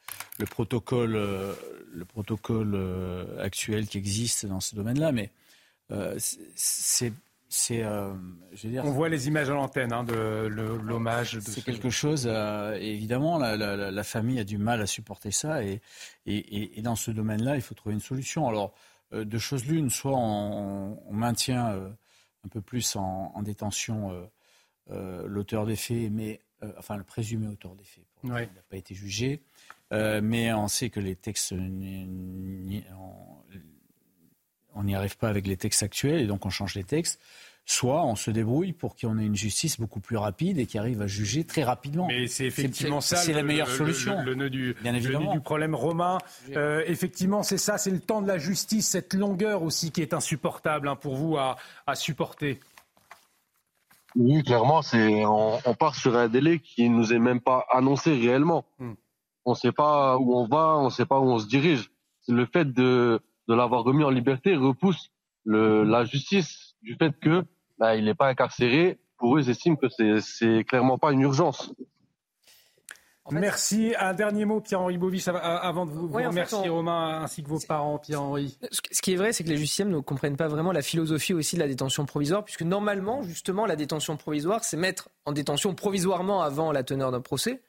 protocole, 0.49 1.13
le 1.13 2.05
protocole 2.05 2.75
euh, 2.75 3.25
euh, 3.27 3.43
actuel 3.43 3.87
qui 3.87 3.97
existe 3.97 4.45
dans 4.45 4.61
ce 4.61 4.75
domaine-là, 4.75 5.11
mais 5.11 5.29
euh, 5.91 6.15
c'est 6.55 7.13
c'est, 7.55 7.84
euh, 7.84 8.11
On 8.84 8.91
voit 8.91 9.09
les 9.09 9.27
images 9.27 9.47
à 9.51 9.53
l'antenne 9.53 9.93
hein, 9.93 10.03
de 10.03 10.47
l'hommage. 10.47 11.39
C'est 11.41 11.63
quelque 11.63 11.91
chose. 11.91 12.25
Euh, 12.27 12.73
évidemment, 12.81 13.38
la, 13.38 14.03
famille 14.03 14.39
a 14.39 14.43
du 14.43 14.57
mal 14.57 14.81
à 14.81 14.88
supporter 14.88 15.30
ça, 15.30 15.63
et, 15.63 15.80
et, 16.25 16.81
dans 16.81 16.95
ce 16.95 17.11
domaine-là, 17.11 17.55
il 17.55 17.61
faut 17.61 17.75
trouver 17.75 17.93
une 17.93 18.01
solution. 18.01 18.47
Alors, 18.47 18.73
euh, 19.13 19.23
deux 19.23 19.38
choses 19.38 19.67
l'une 19.67 19.91
soit 19.91 20.17
on, 20.17 20.97
maintient 21.11 21.93
un 22.43 22.47
peu 22.49 22.59
plus 22.59 22.95
en, 22.95 23.39
détention 23.43 24.27
l'auteur 24.89 25.67
des 25.67 25.75
faits, 25.75 26.11
mais 26.11 26.41
enfin 26.80 26.97
le 26.97 27.03
présumé 27.03 27.47
auteur 27.47 27.75
des 27.75 27.84
faits, 27.84 28.05
il 28.23 28.31
n'a 28.31 28.47
pas 28.67 28.77
été 28.77 28.95
jugé, 28.95 29.43
mais 29.91 30.51
on 30.53 30.67
sait 30.67 30.89
que 30.89 30.99
les 30.99 31.15
textes 31.15 31.53
on 34.75 34.83
n'y 34.83 34.95
arrive 34.95 35.17
pas 35.17 35.29
avec 35.29 35.47
les 35.47 35.57
textes 35.57 35.83
actuels 35.83 36.21
et 36.21 36.27
donc 36.27 36.45
on 36.45 36.49
change 36.49 36.75
les 36.75 36.83
textes. 36.83 37.19
Soit 37.65 38.03
on 38.03 38.17
se 38.17 38.29
débrouille 38.29 38.73
pour 38.73 38.97
qu'on 38.97 39.17
ait 39.17 39.25
une 39.25 39.37
justice 39.37 39.79
beaucoup 39.79 40.01
plus 40.01 40.17
rapide 40.17 40.59
et 40.59 40.65
qui 40.65 40.77
arrive 40.77 41.01
à 41.01 41.07
juger 41.07 41.45
très 41.45 41.63
rapidement. 41.63 42.07
Mais 42.07 42.27
c'est 42.27 42.45
effectivement 42.45 42.99
ça. 42.99 43.15
C'est 43.15 43.31
la 43.31 43.41
meilleure 43.41 43.69
solution. 43.69 44.21
Le, 44.21 44.35
nœud 44.35 44.49
du, 44.49 44.75
Bien 44.81 44.93
évidemment. 44.93 45.31
du 45.31 45.39
problème 45.39 45.73
romain. 45.73 46.17
Euh, 46.57 46.83
effectivement, 46.87 47.41
c'est 47.41 47.57
ça, 47.57 47.77
c'est 47.77 47.91
le 47.91 48.01
temps 48.01 48.21
de 48.21 48.27
la 48.27 48.37
justice, 48.37 48.89
cette 48.89 49.13
longueur 49.13 49.63
aussi 49.63 49.91
qui 49.91 50.01
est 50.01 50.13
insupportable 50.13 50.89
hein, 50.89 50.97
pour 50.97 51.15
vous 51.15 51.37
à, 51.37 51.55
supporter. 51.95 52.59
Oui, 54.15 54.43
clairement, 54.43 54.81
c'est 54.81 55.23
on, 55.25 55.73
part 55.79 55.95
sur 55.95 56.17
un 56.17 56.27
délai 56.27 56.59
qui 56.59 56.89
ne 56.89 56.97
nous 56.97 57.13
est 57.13 57.19
même 57.19 57.39
pas 57.39 57.65
annoncé 57.71 58.13
réellement. 58.13 58.65
Hmm. 58.77 58.93
On 59.45 59.51
ne 59.51 59.55
sait 59.55 59.71
pas 59.71 60.17
où 60.17 60.35
on 60.35 60.47
va, 60.47 60.75
on 60.77 60.85
ne 60.85 60.89
sait 60.89 61.05
pas 61.05 61.19
où 61.19 61.31
on 61.31 61.39
se 61.39 61.47
dirige. 61.47 61.91
Le 62.27 62.45
fait 62.45 62.65
de 62.73 63.21
de 63.47 63.53
l'avoir 63.53 63.83
remis 63.83 64.03
en 64.03 64.09
liberté 64.09 64.55
repousse 64.55 65.09
le, 65.43 65.83
la 65.83 66.05
justice 66.05 66.75
du 66.81 66.95
fait 66.95 67.11
que 67.19 67.43
bah, 67.77 67.95
il 67.95 68.05
n'est 68.05 68.15
pas 68.15 68.27
incarcéré. 68.27 68.99
Pour 69.17 69.37
eux, 69.37 69.41
ils 69.41 69.49
estiment 69.49 69.75
que 69.75 69.87
c'est 70.19 70.63
clairement 70.65 70.97
pas 70.97 71.11
une 71.11 71.21
urgence. 71.21 71.73
Merci. 73.31 73.93
Un 73.97 74.13
dernier 74.13 74.43
mot, 74.43 74.59
Pierre-Henri 74.59 74.97
Bovis, 74.97 75.29
avant 75.29 75.85
de 75.85 75.91
vous, 75.91 76.09
remercier, 76.09 76.67
Romain, 76.67 77.21
ainsi 77.23 77.41
que 77.41 77.47
vos 77.47 77.59
parents, 77.59 77.97
Pierre-Henri. 77.97 78.57
Ce 78.69 79.01
qui 79.01 79.13
est 79.13 79.15
vrai, 79.15 79.31
c'est 79.31 79.45
que 79.45 79.49
les 79.49 79.55
justiciens 79.55 79.85
ne 79.85 79.99
comprennent 79.99 80.35
pas 80.35 80.49
vraiment 80.49 80.73
la 80.73 80.81
philosophie 80.81 81.33
aussi 81.33 81.55
de 81.55 81.61
la 81.61 81.67
détention 81.67 82.05
provisoire, 82.05 82.43
puisque 82.43 82.63
normalement, 82.63 83.23
justement, 83.23 83.65
la 83.65 83.77
détention 83.77 84.17
provisoire, 84.17 84.63
c'est 84.65 84.75
mettre 84.75 85.09
en 85.25 85.31
détention 85.31 85.73
provisoirement 85.73 86.41
avant 86.41 86.73
la 86.73 86.83
teneur 86.83 87.11
d'un 87.11 87.21
procès. 87.21 87.61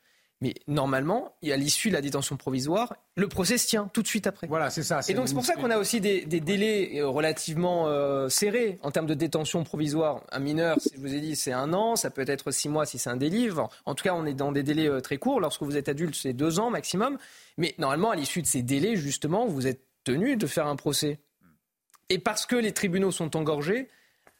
Mais 0.44 0.52
normalement, 0.66 1.34
à 1.42 1.56
l'issue 1.56 1.88
de 1.88 1.94
la 1.94 2.02
détention 2.02 2.36
provisoire, 2.36 2.94
le 3.16 3.28
procès 3.28 3.56
se 3.56 3.66
tient 3.66 3.88
tout 3.94 4.02
de 4.02 4.06
suite 4.06 4.26
après. 4.26 4.46
Voilà, 4.46 4.68
c'est 4.68 4.82
ça. 4.82 5.00
Et 5.08 5.14
donc 5.14 5.26
c'est 5.26 5.32
pour 5.32 5.46
ça 5.46 5.54
qu'on 5.54 5.70
a 5.70 5.78
aussi 5.78 6.02
des, 6.02 6.26
délais 6.26 7.00
euh, 7.00 7.08
relativement 7.08 7.88
euh, 7.88 8.28
serrés 8.28 8.78
en 8.82 8.90
termes 8.90 9.06
de 9.06 9.14
détention 9.14 9.64
provisoire. 9.64 10.22
Un 10.32 10.40
mineur, 10.40 10.76
si 10.82 10.90
je 10.94 11.00
vous 11.00 11.14
ai 11.14 11.20
dit, 11.20 11.34
c'est 11.34 11.54
un 11.54 11.72
an, 11.72 11.96
ça 11.96 12.10
peut 12.10 12.26
être 12.28 12.50
six 12.50 12.68
mois 12.68 12.84
si 12.84 12.98
c'est 12.98 13.08
un 13.08 13.16
délit. 13.16 13.48
En 13.86 13.94
tout 13.94 14.04
cas, 14.04 14.12
on 14.12 14.26
est 14.26 14.34
dans 14.34 14.52
des 14.52 14.62
délais 14.62 14.86
euh, 14.86 15.00
très 15.00 15.16
courts. 15.16 15.40
Lorsque 15.40 15.62
vous 15.62 15.78
êtes 15.78 15.88
adulte, 15.88 16.14
c'est 16.14 16.34
deux 16.34 16.60
ans 16.60 16.68
maximum. 16.68 17.16
Mais 17.56 17.74
normalement, 17.78 18.10
à 18.10 18.14
l'issue 18.14 18.42
de 18.42 18.46
ces 18.46 18.60
délais, 18.60 18.96
justement, 18.96 19.46
vous 19.46 19.66
êtes 19.66 19.80
tenu 20.04 20.36
de 20.36 20.46
faire 20.46 20.66
un 20.66 20.76
procès. 20.76 21.20
Et 22.10 22.18
parce 22.18 22.44
que 22.44 22.56
les 22.56 22.72
tribunaux 22.72 23.12
sont 23.12 23.34
engorgés, 23.34 23.88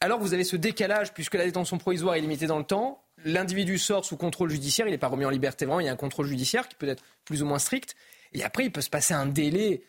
alors 0.03 0.21
vous 0.21 0.35
avez 0.35 0.45
ce 0.45 0.57
décalage, 0.57 1.15
puisque 1.15 1.33
la 1.33 1.47
détention 1.47 1.79
provisoire 1.79 2.15
est 2.17 2.21
limitée 2.21 2.47
dans 2.47 2.59
le 2.59 2.65
temps, 2.65 3.04
l'individu 3.25 3.79
sort 3.79 4.05
sous 4.05 4.17
contrôle 4.17 4.51
judiciaire, 4.51 4.87
il 4.87 4.91
n'est 4.91 4.99
pas 4.99 5.09
remis 5.09 5.25
en 5.25 5.31
liberté 5.31 5.65
vraiment, 5.65 5.81
il 5.81 5.87
y 5.87 5.89
a 5.89 5.93
un 5.93 5.97
contrôle 5.97 6.27
judiciaire 6.27 6.69
qui 6.69 6.77
peut 6.77 6.89
être 6.89 7.03
plus 7.25 7.43
ou 7.43 7.47
moins 7.47 7.59
strict. 7.59 7.97
Et 8.33 8.45
après, 8.45 8.65
il 8.65 8.73
peut 8.73 8.81
se 8.81 8.91
passer 8.91 9.15
un 9.15 9.27
délai 9.27 9.83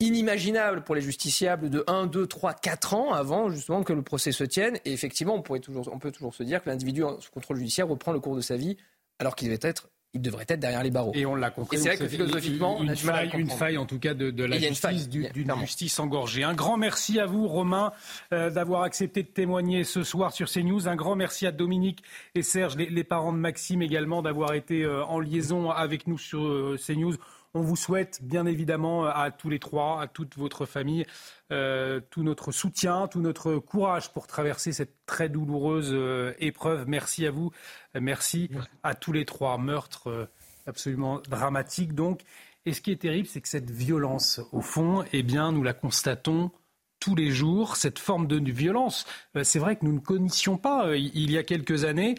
inimaginable 0.00 0.82
pour 0.82 0.94
les 0.94 1.00
justiciables 1.00 1.70
de 1.70 1.84
1, 1.86 2.06
2, 2.06 2.26
3, 2.26 2.54
4 2.54 2.94
ans 2.94 3.12
avant 3.12 3.50
justement 3.50 3.82
que 3.84 3.92
le 3.92 4.02
procès 4.02 4.32
se 4.32 4.44
tienne. 4.44 4.78
Et 4.84 4.92
effectivement, 4.92 5.34
on, 5.34 5.38
on 5.38 5.98
peut 5.98 6.10
toujours 6.10 6.34
se 6.34 6.42
dire 6.42 6.62
que 6.62 6.68
l'individu 6.68 7.02
sous 7.20 7.30
contrôle 7.30 7.58
judiciaire 7.58 7.88
reprend 7.88 8.12
le 8.12 8.20
cours 8.20 8.36
de 8.36 8.40
sa 8.40 8.56
vie 8.56 8.76
alors 9.18 9.36
qu'il 9.36 9.48
devait 9.48 9.60
être 9.62 9.88
il 10.14 10.20
devrait 10.20 10.44
être 10.48 10.60
derrière 10.60 10.82
les 10.82 10.90
barreaux. 10.90 11.12
Et 11.14 11.24
on 11.24 11.34
l'a 11.34 11.50
compris. 11.50 11.76
Et 11.76 11.80
c'est 11.80 11.88
vrai 11.88 11.98
que 11.98 12.08
philosophiquement, 12.08 12.82
une, 12.82 12.94
faille, 12.94 13.30
une 13.34 13.48
faille 13.48 13.78
en 13.78 13.86
tout 13.86 13.98
cas 13.98 14.12
de, 14.12 14.44
la 14.44 14.58
justice, 14.58 15.08
d'une 15.08 15.54
justice 15.60 15.98
engorgée. 15.98 16.44
Un 16.44 16.54
grand 16.54 16.76
merci 16.76 17.18
à 17.18 17.26
vous, 17.26 17.48
Romain, 17.48 17.92
euh, 18.32 18.50
d'avoir 18.50 18.82
accepté 18.82 19.22
de 19.22 19.28
témoigner 19.28 19.84
ce 19.84 20.02
soir 20.02 20.32
sur 20.32 20.50
CNews. 20.50 20.86
Un 20.86 20.96
grand 20.96 21.16
merci 21.16 21.46
à 21.46 21.52
Dominique 21.52 22.02
et 22.34 22.42
Serge, 22.42 22.76
les, 22.76 23.04
parents 23.04 23.32
de 23.32 23.38
Maxime 23.38 23.80
également, 23.80 24.22
d'avoir 24.22 24.52
été 24.52 24.82
euh, 24.82 25.04
en 25.04 25.18
liaison 25.18 25.70
avec 25.70 26.06
nous 26.06 26.18
sur 26.18 26.42
euh, 26.42 26.76
CNews. 26.84 27.14
On 27.54 27.60
vous 27.60 27.76
souhaite 27.76 28.20
bien 28.22 28.46
évidemment 28.46 29.04
à 29.04 29.30
tous 29.30 29.50
les 29.50 29.58
trois, 29.58 30.00
à 30.00 30.06
toute 30.06 30.38
votre 30.38 30.64
famille, 30.64 31.04
euh, 31.50 32.00
tout 32.08 32.22
notre 32.22 32.50
soutien, 32.50 33.08
tout 33.08 33.20
notre 33.20 33.56
courage 33.56 34.10
pour 34.10 34.26
traverser 34.26 34.72
cette 34.72 35.04
très 35.04 35.28
douloureuse 35.28 35.90
euh, 35.92 36.32
épreuve. 36.38 36.88
Merci 36.88 37.26
à 37.26 37.30
vous, 37.30 37.50
merci 37.94 38.48
à 38.82 38.94
tous 38.94 39.12
les 39.12 39.26
trois. 39.26 39.58
Meurtre 39.58 40.08
euh, 40.08 40.26
absolument 40.66 41.20
dramatique 41.28 41.94
donc. 41.94 42.22
Et 42.64 42.72
ce 42.72 42.80
qui 42.80 42.90
est 42.90 43.02
terrible, 43.02 43.28
c'est 43.28 43.42
que 43.42 43.48
cette 43.48 43.70
violence, 43.70 44.40
au 44.52 44.62
fond, 44.62 45.04
eh 45.12 45.22
bien, 45.22 45.52
nous 45.52 45.62
la 45.62 45.74
constatons 45.74 46.52
tous 47.00 47.14
les 47.14 47.30
jours, 47.32 47.76
cette 47.76 47.98
forme 47.98 48.28
de 48.28 48.38
violence. 48.50 49.04
C'est 49.42 49.58
vrai 49.58 49.74
que 49.76 49.84
nous 49.84 49.92
ne 49.92 49.98
connaissions 49.98 50.56
pas 50.56 50.96
il 50.96 51.32
y 51.32 51.36
a 51.36 51.42
quelques 51.42 51.84
années, 51.84 52.14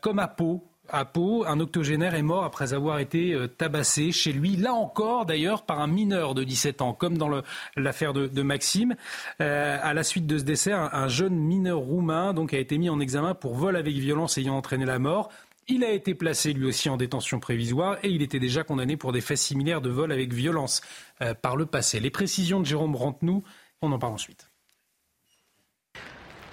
comme 0.00 0.18
à 0.18 0.26
Pau, 0.26 0.69
à 0.92 1.04
Pau, 1.04 1.44
un 1.46 1.60
octogénaire 1.60 2.14
est 2.14 2.22
mort 2.22 2.44
après 2.44 2.72
avoir 2.72 2.98
été 2.98 3.32
euh, 3.32 3.46
tabassé 3.46 4.12
chez 4.12 4.32
lui, 4.32 4.56
là 4.56 4.72
encore 4.72 5.26
d'ailleurs 5.26 5.64
par 5.64 5.80
un 5.80 5.86
mineur 5.86 6.34
de 6.34 6.44
17 6.44 6.82
ans, 6.82 6.92
comme 6.92 7.16
dans 7.18 7.30
l'affaire 7.76 8.12
de, 8.12 8.42
Maxime. 8.42 8.96
Euh, 9.40 9.78
à 9.82 9.94
la 9.94 10.02
suite 10.02 10.26
de 10.26 10.38
ce 10.38 10.44
décès, 10.44 10.72
un, 10.72 11.08
jeune 11.08 11.36
mineur 11.36 11.78
roumain 11.78 12.32
donc, 12.32 12.54
a 12.54 12.58
été 12.58 12.78
mis 12.78 12.88
en 12.88 13.00
examen 13.00 13.34
pour 13.34 13.54
vol 13.54 13.76
avec 13.76 13.94
violence 13.94 14.38
ayant 14.38 14.56
entraîné 14.56 14.84
la 14.84 14.98
mort. 14.98 15.30
Il 15.68 15.84
a 15.84 15.90
été 15.90 16.14
placé 16.14 16.52
lui 16.52 16.66
aussi 16.66 16.88
en 16.88 16.96
détention 16.96 17.38
prévisoire 17.38 17.98
et 18.02 18.08
il 18.08 18.22
était 18.22 18.40
déjà 18.40 18.64
condamné 18.64 18.96
pour 18.96 19.12
des 19.12 19.20
faits 19.20 19.38
similaires 19.38 19.80
de 19.80 19.90
vol 19.90 20.10
avec 20.10 20.32
violence 20.32 20.80
euh, 21.22 21.34
par 21.34 21.56
le 21.56 21.66
passé. 21.66 22.00
Les 22.00 22.10
précisions 22.10 22.60
de 22.60 22.66
Jérôme 22.66 22.92
Brantenou, 22.92 23.44
on 23.82 23.92
en 23.92 23.98
parle 23.98 24.14
ensuite. 24.14 24.50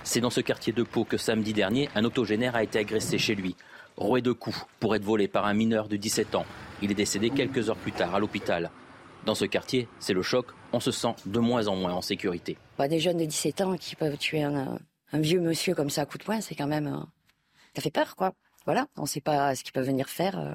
C'est 0.03 0.21
dans 0.21 0.29
ce 0.29 0.39
quartier 0.39 0.71
de 0.71 0.83
Pau 0.83 1.03
que 1.03 1.17
samedi 1.17 1.51
dernier, 1.51 1.89
un 1.95 2.05
octogénaire 2.05 2.55
a 2.55 2.63
été 2.63 2.79
agressé 2.79 3.17
chez 3.17 3.35
lui 3.35 3.55
roué 3.97 4.21
de 4.21 4.31
coups 4.31 4.65
pour 4.79 4.95
être 4.95 5.03
volé 5.03 5.27
par 5.27 5.45
un 5.45 5.53
mineur 5.53 5.87
de 5.87 5.97
17 5.97 6.35
ans. 6.35 6.45
Il 6.81 6.91
est 6.91 6.95
décédé 6.95 7.29
quelques 7.31 7.69
heures 7.69 7.77
plus 7.77 7.91
tard 7.91 8.15
à 8.15 8.19
l'hôpital. 8.19 8.71
Dans 9.25 9.35
ce 9.35 9.45
quartier, 9.45 9.87
c'est 9.99 10.13
le 10.13 10.21
choc, 10.21 10.47
on 10.71 10.79
se 10.79 10.91
sent 10.91 11.13
de 11.25 11.39
moins 11.39 11.67
en 11.67 11.75
moins 11.75 11.93
en 11.93 12.01
sécurité. 12.01 12.57
Bah, 12.77 12.87
des 12.87 12.99
jeunes 12.99 13.17
de 13.17 13.25
17 13.25 13.61
ans 13.61 13.75
qui 13.75 13.95
peuvent 13.95 14.17
tuer 14.17 14.43
un, 14.43 14.79
vieux 15.13 15.41
monsieur 15.41 15.75
comme 15.75 15.89
ça 15.89 16.03
à 16.03 16.05
coup 16.05 16.17
de 16.17 16.23
poing, 16.23 16.39
c'est 16.39 16.55
quand 16.55 16.67
même... 16.67 16.87
Euh, 16.87 17.05
ça 17.75 17.81
fait 17.81 17.91
peur, 17.91 18.15
quoi. 18.15 18.33
Voilà, 18.65 18.87
on 18.97 19.03
ne 19.03 19.07
sait 19.07 19.21
pas 19.21 19.55
ce 19.55 19.63
qu'ils 19.63 19.73
peuvent 19.73 19.85
venir 19.85 20.07
faire. 20.07 20.39
Euh, 20.39 20.53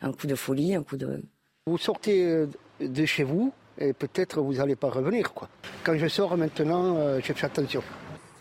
un 0.00 0.12
coup 0.12 0.26
de 0.26 0.34
folie, 0.34 0.74
un 0.74 0.82
coup 0.82 0.96
de... 0.96 1.22
Vous 1.66 1.78
sortez 1.78 2.24
euh, 2.24 2.48
de 2.80 3.04
chez 3.06 3.22
vous 3.22 3.52
et 3.78 3.92
peut-être 3.92 4.40
vous 4.40 4.54
n'allez 4.54 4.76
pas 4.76 4.90
revenir, 4.90 5.32
quoi. 5.32 5.48
Quand 5.84 5.96
je 5.96 6.08
sors 6.08 6.36
maintenant, 6.36 7.18
je 7.18 7.32
fais 7.32 7.46
attention. 7.46 7.82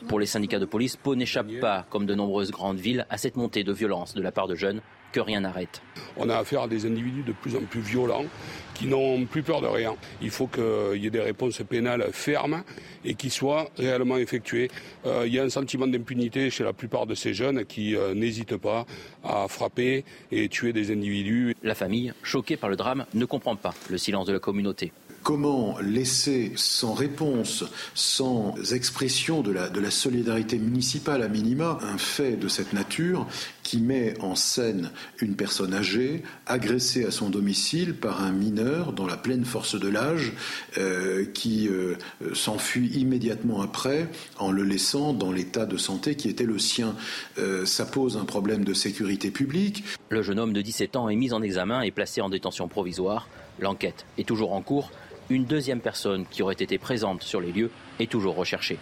Pour 0.08 0.20
les 0.20 0.26
syndicats 0.26 0.60
de 0.60 0.66
police, 0.66 0.96
Pau 0.96 1.16
n'échappe 1.16 1.48
pas, 1.60 1.86
comme 1.90 2.06
de 2.06 2.16
nombreuses 2.16 2.52
grandes 2.52 2.80
villes, 2.80 3.06
à 3.10 3.18
cette 3.18 3.36
montée 3.36 3.64
de 3.64 3.72
violence 3.72 4.14
de 4.14 4.22
la 4.22 4.32
part 4.32 4.48
de 4.48 4.56
jeunes 4.56 4.82
que 5.12 5.20
rien 5.20 5.42
n'arrête. 5.42 5.82
On 6.18 6.30
a 6.30 6.38
affaire 6.38 6.64
à 6.64 6.68
des 6.68 6.86
individus 6.86 7.24
de 7.24 7.34
plus 7.34 7.56
en 7.56 7.62
plus 7.62 7.82
violents 7.82 8.26
qui 8.74 8.88
n'ont 8.88 9.26
plus 9.26 9.44
peur 9.44 9.62
de 9.62 9.68
rien. 9.68 9.96
Il 10.22 10.30
faut 10.30 10.48
qu'il 10.48 11.02
y 11.02 11.08
ait 11.08 11.12
des 11.12 11.22
réponses 11.22 11.62
pénales 11.70 12.08
fermes 12.12 12.64
et 13.06 13.14
qui 13.16 13.30
soient 13.30 13.70
réellement 13.78 14.18
effectuées. 14.18 14.70
Euh, 15.06 15.24
il 15.28 15.34
y 15.34 15.40
a 15.40 15.44
un 15.44 15.50
sentiment 15.50 15.88
d'impunité 15.88 16.50
chez 16.50 16.64
la 16.64 16.74
plupart 16.74 17.06
de 17.06 17.16
ces 17.16 17.34
jeunes 17.34 17.66
qui 17.66 17.96
euh, 17.96 18.14
n'hésitent 18.14 18.58
pas 18.58 18.86
à 19.24 19.48
frapper 19.48 20.06
et 20.32 20.50
tuer 20.50 20.74
des 20.74 20.92
individus. 20.92 21.56
La 21.62 21.76
famille, 21.76 22.14
choquée 22.24 22.58
par 22.58 22.70
le 22.70 22.76
drame, 22.76 23.06
ne 23.14 23.26
comprend 23.26 23.56
pas 23.56 23.74
le 23.90 23.98
silence 23.98 24.26
de 24.26 24.34
la 24.34 24.40
communauté. 24.40 24.92
Comment 25.24 25.78
laisser 25.80 26.52
sans 26.56 26.94
réponse, 26.94 27.64
sans 27.94 28.56
expression 28.74 29.42
de 29.42 29.52
la, 29.52 29.92
solidarité 29.92 30.58
municipale 30.58 31.22
à 31.22 31.28
minima, 31.28 31.78
un 31.84 32.00
fait 32.00 32.38
de 32.38 32.48
cette 32.48 32.74
nature 32.74 33.28
qui 33.62 33.78
met 33.82 34.20
en 34.22 34.36
scène 34.36 34.90
une 35.20 35.36
personne 35.36 35.76
âgée 35.76 36.24
agressée 36.48 37.06
à 37.06 37.12
son 37.12 37.30
domicile 37.30 37.94
par 37.94 38.24
un 38.24 38.32
mineur 38.32 38.94
dans 38.94 39.06
la 39.06 39.16
pleine 39.16 39.46
force 39.46 39.80
de 39.80 39.88
l'âge 39.90 40.34
euh, 40.80 41.26
qui 41.34 41.68
euh, 41.68 41.96
s'enfuit 42.34 42.88
immédiatement 42.88 43.62
après 43.62 44.08
en 44.40 44.52
le 44.52 44.64
laissant 44.64 45.14
dans 45.14 45.32
l'état 45.32 45.68
de 45.68 45.78
santé 45.78 46.16
qui 46.16 46.30
était 46.30 46.46
le 46.46 46.58
sien. 46.58 46.96
Euh, 47.38 47.66
ça 47.66 47.86
pose 47.86 48.18
un 48.18 48.26
problème 48.26 48.64
de 48.64 48.74
sécurité 48.74 49.30
publique. 49.30 49.84
Le 50.10 50.24
jeune 50.24 50.40
homme 50.40 50.54
de 50.54 50.62
17 50.62 50.96
ans 50.96 51.10
est 51.10 51.16
mis 51.16 51.32
en 51.32 51.44
examen 51.44 51.82
et 51.84 51.92
placé 51.92 52.22
en 52.22 52.30
détention 52.30 52.68
provisoire. 52.68 53.28
L'enquête 53.60 54.06
est 54.18 54.28
toujours 54.28 54.54
en 54.54 54.62
cours 54.62 54.90
une 55.32 55.46
deuxième 55.46 55.82
personne 55.82 56.26
qui 56.30 56.44
aurait 56.44 56.54
été 56.54 56.78
présente 56.78 57.24
sur 57.24 57.42
les 57.42 57.52
lieux 57.52 57.72
est 58.00 58.10
toujours 58.10 58.36
recherchée. 58.36 58.78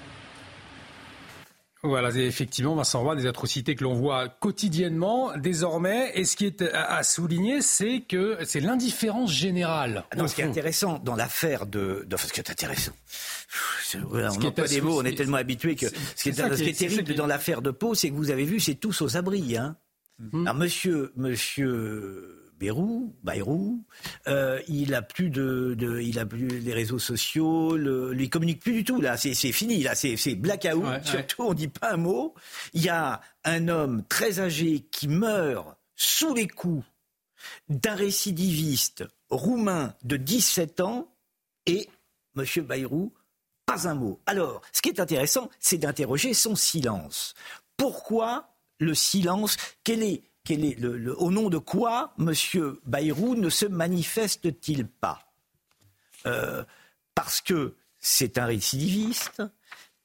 Voilà, 1.81 2.09
effectivement, 2.09 2.75
Vincent 2.75 3.01
Roy, 3.01 3.15
des 3.15 3.25
atrocités 3.25 3.73
que 3.73 3.85
l'on 3.85 3.93
voit 3.93 4.27
quotidiennement 4.27 5.31
désormais. 5.37 6.11
Et 6.13 6.25
ce 6.25 6.35
qui 6.35 6.45
est 6.45 6.61
à 6.61 7.01
souligner, 7.03 7.61
c'est 7.61 8.01
que 8.01 8.37
c'est 8.43 8.59
l'indifférence 8.59 9.31
générale. 9.31 10.03
Ah 10.11 10.17
non, 10.17 10.27
ce 10.27 10.35
qui 10.35 10.41
est 10.41 10.45
intéressant 10.45 10.99
dans 10.99 11.15
l'affaire 11.15 11.65
de, 11.65 12.05
de... 12.05 12.17
Ce 12.17 12.33
qui 12.33 12.41
est 12.41 12.49
intéressant. 12.49 12.91
Voilà, 14.09 14.29
on 14.33 14.51
pas 14.51 14.67
des 14.67 14.81
mots, 14.81 14.99
on 14.99 15.05
est 15.05 15.15
tellement 15.15 15.37
habitué 15.37 15.75
que 15.75 15.87
ce 15.87 16.23
qui 16.23 16.29
est, 16.29 16.33
ce 16.33 16.61
qui 16.61 16.69
est 16.69 16.77
terrible 16.77 17.13
dans 17.15 17.27
l'affaire 17.27 17.61
de 17.61 17.71
Pau, 17.71 17.95
c'est 17.95 18.09
que 18.09 18.15
vous 18.15 18.29
avez 18.29 18.43
vu, 18.43 18.59
c'est 18.59 18.75
tous 18.75 19.01
aux 19.01 19.15
abris. 19.15 19.55
Hein. 19.55 19.77
Mhm. 20.19 20.47
Alors, 20.47 20.55
monsieur, 20.59 21.13
monsieur 21.15 22.38
Bérou, 22.59 23.15
Bayrou, 23.23 23.85
euh, 24.27 24.61
il 24.67 24.93
a 24.93 25.01
plus 25.01 25.29
de, 25.29 26.01
il 26.01 26.19
a 26.19 26.25
plus 26.25 26.47
les 26.47 26.73
réseaux 26.73 26.99
sociaux, 26.99 27.77
le, 27.77 28.13
il 28.19 28.29
communique 28.29 28.59
plus 28.59 28.73
du 28.73 28.83
tout 28.83 28.99
là, 28.99 29.15
c'est 29.15 29.33
fini 29.33 29.81
là, 29.81 29.95
c'est 29.95 30.35
blackout. 30.35 30.83
Surtout, 31.03 31.43
on 31.43 31.53
dit 31.53 31.69
pas 31.69 31.93
un 31.93 31.97
mot. 31.97 32.35
Il 32.73 32.83
y 32.83 32.89
a 32.89 33.21
un 33.45 33.69
homme 33.69 34.03
très 34.09 34.41
âgé 34.41 34.81
qui 34.91 35.07
meurt 35.07 35.77
sous 35.95 36.33
les 36.33 36.47
coups 36.47 36.85
d'un 37.69 37.95
récidiviste 37.95 39.05
roumain 39.29 39.95
de 40.03 40.17
17 40.17 40.81
ans 40.81 41.15
et 41.65 41.87
Monsieur 42.35 42.61
Bayrou, 42.61 43.13
pas 43.65 43.87
un 43.87 43.93
mot. 43.93 44.19
Alors, 44.25 44.61
ce 44.73 44.81
qui 44.81 44.89
est 44.89 44.99
intéressant, 44.99 45.49
c'est 45.59 45.77
d'interroger 45.77 46.33
son 46.33 46.55
silence. 46.55 47.35
Pourquoi 47.77 48.53
le 48.79 48.93
silence? 48.93 49.55
Quel 49.83 50.03
est 50.03 50.23
au 50.55 51.31
nom 51.31 51.49
de 51.49 51.57
quoi 51.57 52.13
M. 52.19 52.33
Bayrou 52.85 53.35
ne 53.35 53.49
se 53.49 53.65
manifeste-t-il 53.65 54.87
pas 54.87 55.31
euh, 56.25 56.63
Parce 57.15 57.41
que 57.41 57.75
c'est 57.99 58.37
un 58.37 58.45
récidiviste, 58.45 59.43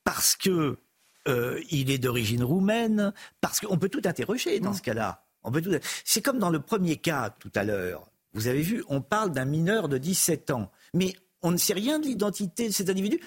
parce 0.03 0.37
que 0.37 0.79
euh, 1.29 1.61
il 1.71 1.91
est 1.91 1.99
d'origine 1.99 2.45
roumaine, 2.45 3.13
parce 3.41 3.61
qu'on 3.61 3.79
peut 3.79 3.89
tout 3.89 4.03
interroger 4.05 4.61
dans 4.61 4.75
ce 4.75 4.83
cas-là. 4.83 5.25
C'est 6.05 6.23
comme 6.23 6.39
dans 6.39 6.51
le 6.51 6.61
premier 6.61 6.97
cas 6.97 7.31
tout 7.39 7.53
à 7.55 7.65
l'heure. 7.65 8.11
Vous 8.33 8.49
avez 8.49 8.63
vu, 8.63 8.85
on 8.89 9.01
parle 9.01 9.33
d'un 9.33 9.45
mineur 9.45 9.89
de 9.89 9.99
17 9.99 10.51
ans. 10.51 10.71
Mais 10.93 11.15
on 11.43 11.51
ne 11.51 11.57
sait 11.57 11.75
rien 11.75 11.99
de 11.99 12.07
l'identité 12.07 12.69
de 12.69 12.73
cet 12.73 12.89
individu 12.89 13.21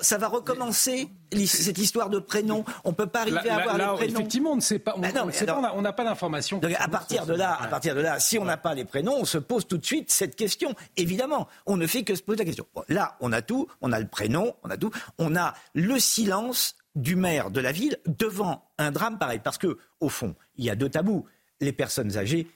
ça 0.00 0.18
va 0.18 0.28
recommencer 0.28 1.08
cette 1.46 1.78
histoire 1.78 2.10
de 2.10 2.18
prénom. 2.18 2.64
On 2.84 2.90
ne 2.90 2.94
peut 2.94 3.06
pas 3.06 3.22
arriver 3.22 3.48
à 3.48 3.56
avoir 3.56 3.78
les 3.78 3.84
prénoms. 3.84 4.18
Effectivement, 4.20 4.52
on 4.52 4.56
ne 4.56 4.60
sait 4.60 4.78
pas. 4.78 4.94
On 4.96 5.82
n'a 5.82 5.92
pas 5.92 6.04
d'informations. 6.04 6.60
À 6.78 6.88
partir 6.88 7.26
de 7.26 7.34
là, 7.34 7.58
à 7.60 7.66
partir 7.66 7.94
de 7.94 8.00
là, 8.00 8.18
si 8.20 8.38
on 8.38 8.44
n'a 8.44 8.56
pas 8.56 8.74
les 8.74 8.84
prénoms, 8.84 9.16
on 9.20 9.24
se 9.24 9.38
pose 9.38 9.66
tout 9.66 9.78
de 9.78 9.84
suite 9.84 10.10
cette 10.10 10.36
question. 10.36 10.74
Évidemment, 10.96 11.48
on 11.66 11.76
ne 11.76 11.86
fait 11.86 12.02
que 12.02 12.14
se 12.14 12.22
poser 12.22 12.38
la 12.38 12.44
question. 12.44 12.66
là, 12.88 13.16
on 13.20 13.32
a 13.32 13.42
tout. 13.42 13.66
On 13.80 13.92
a 13.92 14.00
le 14.00 14.06
prénom, 14.06 14.54
on 14.62 14.70
a 14.70 14.76
tout. 14.76 14.90
On 15.18 15.36
a 15.36 15.54
le 15.74 15.98
silence 15.98 16.76
du 16.94 17.16
maire 17.16 17.50
de 17.50 17.60
la 17.60 17.72
ville 17.72 17.98
devant 18.06 18.70
un 18.78 18.90
drame 18.90 19.18
pareil. 19.18 19.40
Parce 19.42 19.58
que, 19.58 19.78
au 20.00 20.08
fond, 20.08 20.34
il 20.56 20.64
y 20.64 20.70
a 20.70 20.76
deux 20.76 20.88
tabous 20.88 21.26
les 21.60 21.72
personnes 21.72 22.16
âgées 22.16 22.46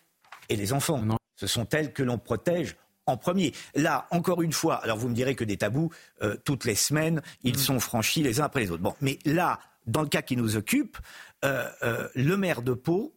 et 0.49 0.57
les 0.57 0.73
enfants. 0.73 1.03
Ce 1.37 1.47
sont 1.47 1.69
elles 1.71 1.93
que 1.93 2.03
l'on 2.03 2.19
protège 2.19 2.77
en 3.09 3.17
premier. 3.17 3.53
Là, 3.75 4.07
encore 4.11 4.43
une 4.43 4.53
fois, 4.53 4.77
alors 4.77 4.99
vous 4.99 5.09
me 5.09 5.15
direz 5.15 5.35
que 5.35 5.45
des 5.45 5.57
tabous, 5.57 5.91
euh, 6.23 6.37
toutes 6.45 6.65
les 6.65 6.75
semaines, 6.75 7.23
ils 7.43 7.55
mm. 7.55 7.59
sont 7.59 7.81
franchis 7.81 8.23
les 8.23 8.41
uns 8.41 8.45
après 8.45 8.61
les 8.61 8.71
autres. 8.71 8.83
Bon, 8.83 8.95
mais 9.01 9.19
là, 9.25 9.59
dans 9.87 10.03
le 10.03 10.09
cas 10.09 10.23
qui 10.23 10.37
nous 10.37 10.57
occupe, 10.57 10.99
euh, 11.45 11.69
euh, 11.83 12.09
le 12.15 12.37
maire 12.37 12.63
de 12.63 12.75
Pau 12.75 13.17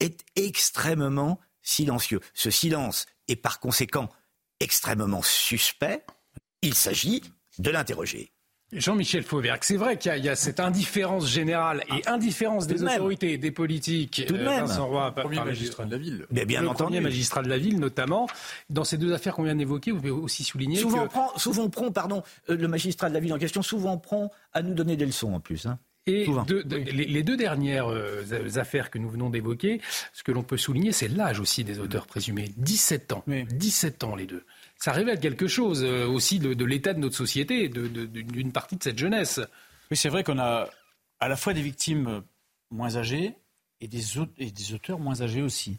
est 0.00 0.20
extrêmement 0.36 1.40
silencieux. 1.62 2.20
Ce 2.34 2.50
silence 2.50 3.06
est 3.28 3.36
par 3.36 3.60
conséquent 3.60 4.08
extrêmement 4.60 5.22
suspect. 5.22 6.04
Il 6.62 6.74
s'agit 6.74 7.22
de 7.58 7.70
l'interroger. 7.70 8.32
Jean-Michel 8.72 9.22
Fauvergue, 9.22 9.60
c'est 9.62 9.76
vrai 9.76 9.96
qu'il 9.96 10.16
y, 10.24 10.28
a 10.28 10.34
cette 10.34 10.58
indifférence 10.58 11.28
générale 11.28 11.84
et 11.88 12.02
ah, 12.06 12.14
indifférence 12.14 12.66
des 12.66 12.82
autorités, 12.82 13.38
des 13.38 13.52
politiques. 13.52 14.24
Tout 14.26 14.34
de 14.34 14.42
même. 14.42 14.66
Vincent 14.66 14.88
Roy, 14.88 15.12
premier 15.12 15.44
magistrat 15.44 15.84
de 15.84 15.92
la 15.92 15.98
ville. 15.98 16.26
Mais 16.32 16.44
bien 16.44 16.62
le 16.62 16.68
entendu. 16.68 16.84
premier 16.84 17.00
magistrat 17.00 17.42
de 17.42 17.48
la 17.48 17.58
ville, 17.58 17.78
notamment. 17.78 18.26
Dans 18.68 18.82
ces 18.82 18.98
deux 18.98 19.12
affaires 19.12 19.34
qu'on 19.34 19.44
vient 19.44 19.54
d'évoquer, 19.54 19.92
vous 19.92 19.98
pouvez 19.98 20.10
aussi 20.10 20.42
souligner 20.42 20.78
souvent 20.78 21.04
que... 21.04 21.10
Prend, 21.12 21.38
souvent 21.38 21.68
prend, 21.70 21.92
pardon, 21.92 22.24
euh, 22.50 22.56
le 22.56 22.66
magistrat 22.66 23.08
de 23.08 23.14
la 23.14 23.20
ville 23.20 23.32
en 23.32 23.38
question, 23.38 23.62
souvent 23.62 23.98
prend 23.98 24.32
à 24.52 24.62
nous 24.62 24.74
donner 24.74 24.96
des 24.96 25.06
leçons 25.06 25.32
en 25.32 25.40
plus. 25.40 25.66
Hein. 25.66 25.78
Et 26.08 26.26
les, 26.92 27.24
deux 27.24 27.36
dernières 27.36 27.90
euh, 27.90 28.22
affaires 28.56 28.90
que 28.90 28.98
nous 28.98 29.10
venons 29.10 29.28
d'évoquer, 29.28 29.80
ce 30.12 30.22
que 30.22 30.30
l'on 30.30 30.44
peut 30.44 30.56
souligner, 30.56 30.92
c'est 30.92 31.08
l'âge 31.08 31.40
aussi 31.40 31.64
des 31.64 31.80
auteurs 31.80 32.06
présumés. 32.06 32.48
17 32.56 33.12
ans. 33.12 33.24
17 33.26 34.04
ans 34.04 34.14
les 34.14 34.26
deux 34.26 34.44
ça 34.78 34.92
révèle 34.92 35.20
quelque 35.20 35.48
chose 35.48 35.82
euh, 35.84 36.06
aussi 36.06 36.38
de, 36.38 36.64
l'état 36.64 36.92
de 36.92 36.98
notre 36.98 37.16
société, 37.16 37.68
d'une 37.68 38.52
partie 38.52 38.76
de 38.76 38.82
cette 38.82 38.98
jeunesse. 38.98 39.40
Oui, 39.90 39.96
c'est 39.96 40.08
vrai 40.08 40.24
qu'on 40.24 40.38
a 40.38 40.68
à 41.20 41.28
la 41.28 41.36
fois 41.36 41.54
des 41.54 41.62
victimes 41.62 42.22
moins 42.70 42.96
âgées 42.96 43.34
et 43.80 43.88
des, 43.88 44.18
auteurs 44.74 44.98
moins 44.98 45.22
âgés 45.22 45.42
aussi. 45.42 45.78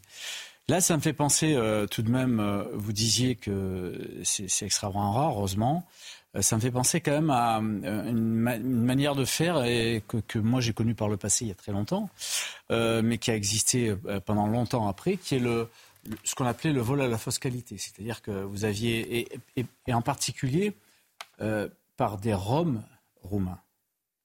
Là, 0.68 0.82
ça 0.82 0.98
me 0.98 1.02
fait 1.02 1.14
penser 1.14 1.53
euh, 1.56 1.86
tout 1.88 2.02
de 2.02 2.11
même, 2.11 2.40
euh, 2.40 2.64
vous 2.74 2.91
disiez 2.91 3.36
que 3.36 4.22
c'est 4.24 4.65
extrêmement 4.65 5.14
rare, 5.14 5.32
heureusement. 5.32 5.86
ça 6.41 6.57
me 6.57 6.61
fait 6.61 6.72
penser 6.72 6.99
quand 6.99 7.11
même 7.11 7.30
à 7.30 7.57
une, 7.60 8.40
manière 8.60 9.15
de 9.15 9.26
faire 9.26 9.64
et 9.64 10.03
que, 10.28 10.40
moi 10.40 10.60
j'ai 10.60 10.74
connue 10.74 10.94
par 10.94 11.07
le 11.07 11.18
passé 11.18 11.45
il 11.45 11.48
y 11.48 11.52
a 11.52 11.56
très 11.56 11.72
longtemps, 11.72 12.10
mais 12.69 13.18
qui 13.18 13.32
a 13.32 13.36
existé 13.36 13.95
pendant 14.26 14.48
longtemps 14.48 14.88
après, 14.88 15.15
qui 15.18 15.36
est 15.36 15.40
le, 15.40 15.69
ce 16.24 16.36
qu'on 16.36 16.46
appelait 16.46 16.74
le 16.74 16.82
vol 16.82 17.02
à 17.02 17.08
la 17.08 17.18
fausse 17.18 17.40
qualité. 17.40 17.78
C'est-à-dire 17.78 18.22
que 18.22 18.32
vous 18.32 18.66
aviez, 18.66 19.28
et, 19.56 19.94
en 19.94 20.02
particulier 20.02 20.74
euh, 21.42 21.68
par 21.96 22.18
des 22.18 22.34
Roms 22.34 22.84
roumains, 23.22 23.60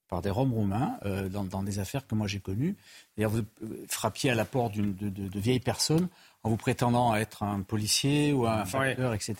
par 0.08 0.22
des 0.22 0.30
Roms 0.30 0.52
roumains, 0.52 0.98
euh, 1.04 1.28
dans, 1.28 1.62
des 1.62 1.78
affaires 1.78 2.06
que 2.06 2.14
moi 2.14 2.26
j'ai 2.26 2.40
connues. 2.40 2.76
Vous 3.16 3.42
frappiez 3.88 4.30
à 4.30 4.34
la 4.34 4.44
porte 4.44 4.74
de, 4.76 5.38
vieilles 5.38 5.60
personnes 5.60 6.08
en 6.44 6.50
vous 6.50 6.56
prétendant 6.56 7.14
être 7.14 7.42
un 7.42 7.60
policier 7.62 8.32
ou 8.32 8.46
un 8.46 8.64
facteur, 8.64 9.14
etc. 9.14 9.34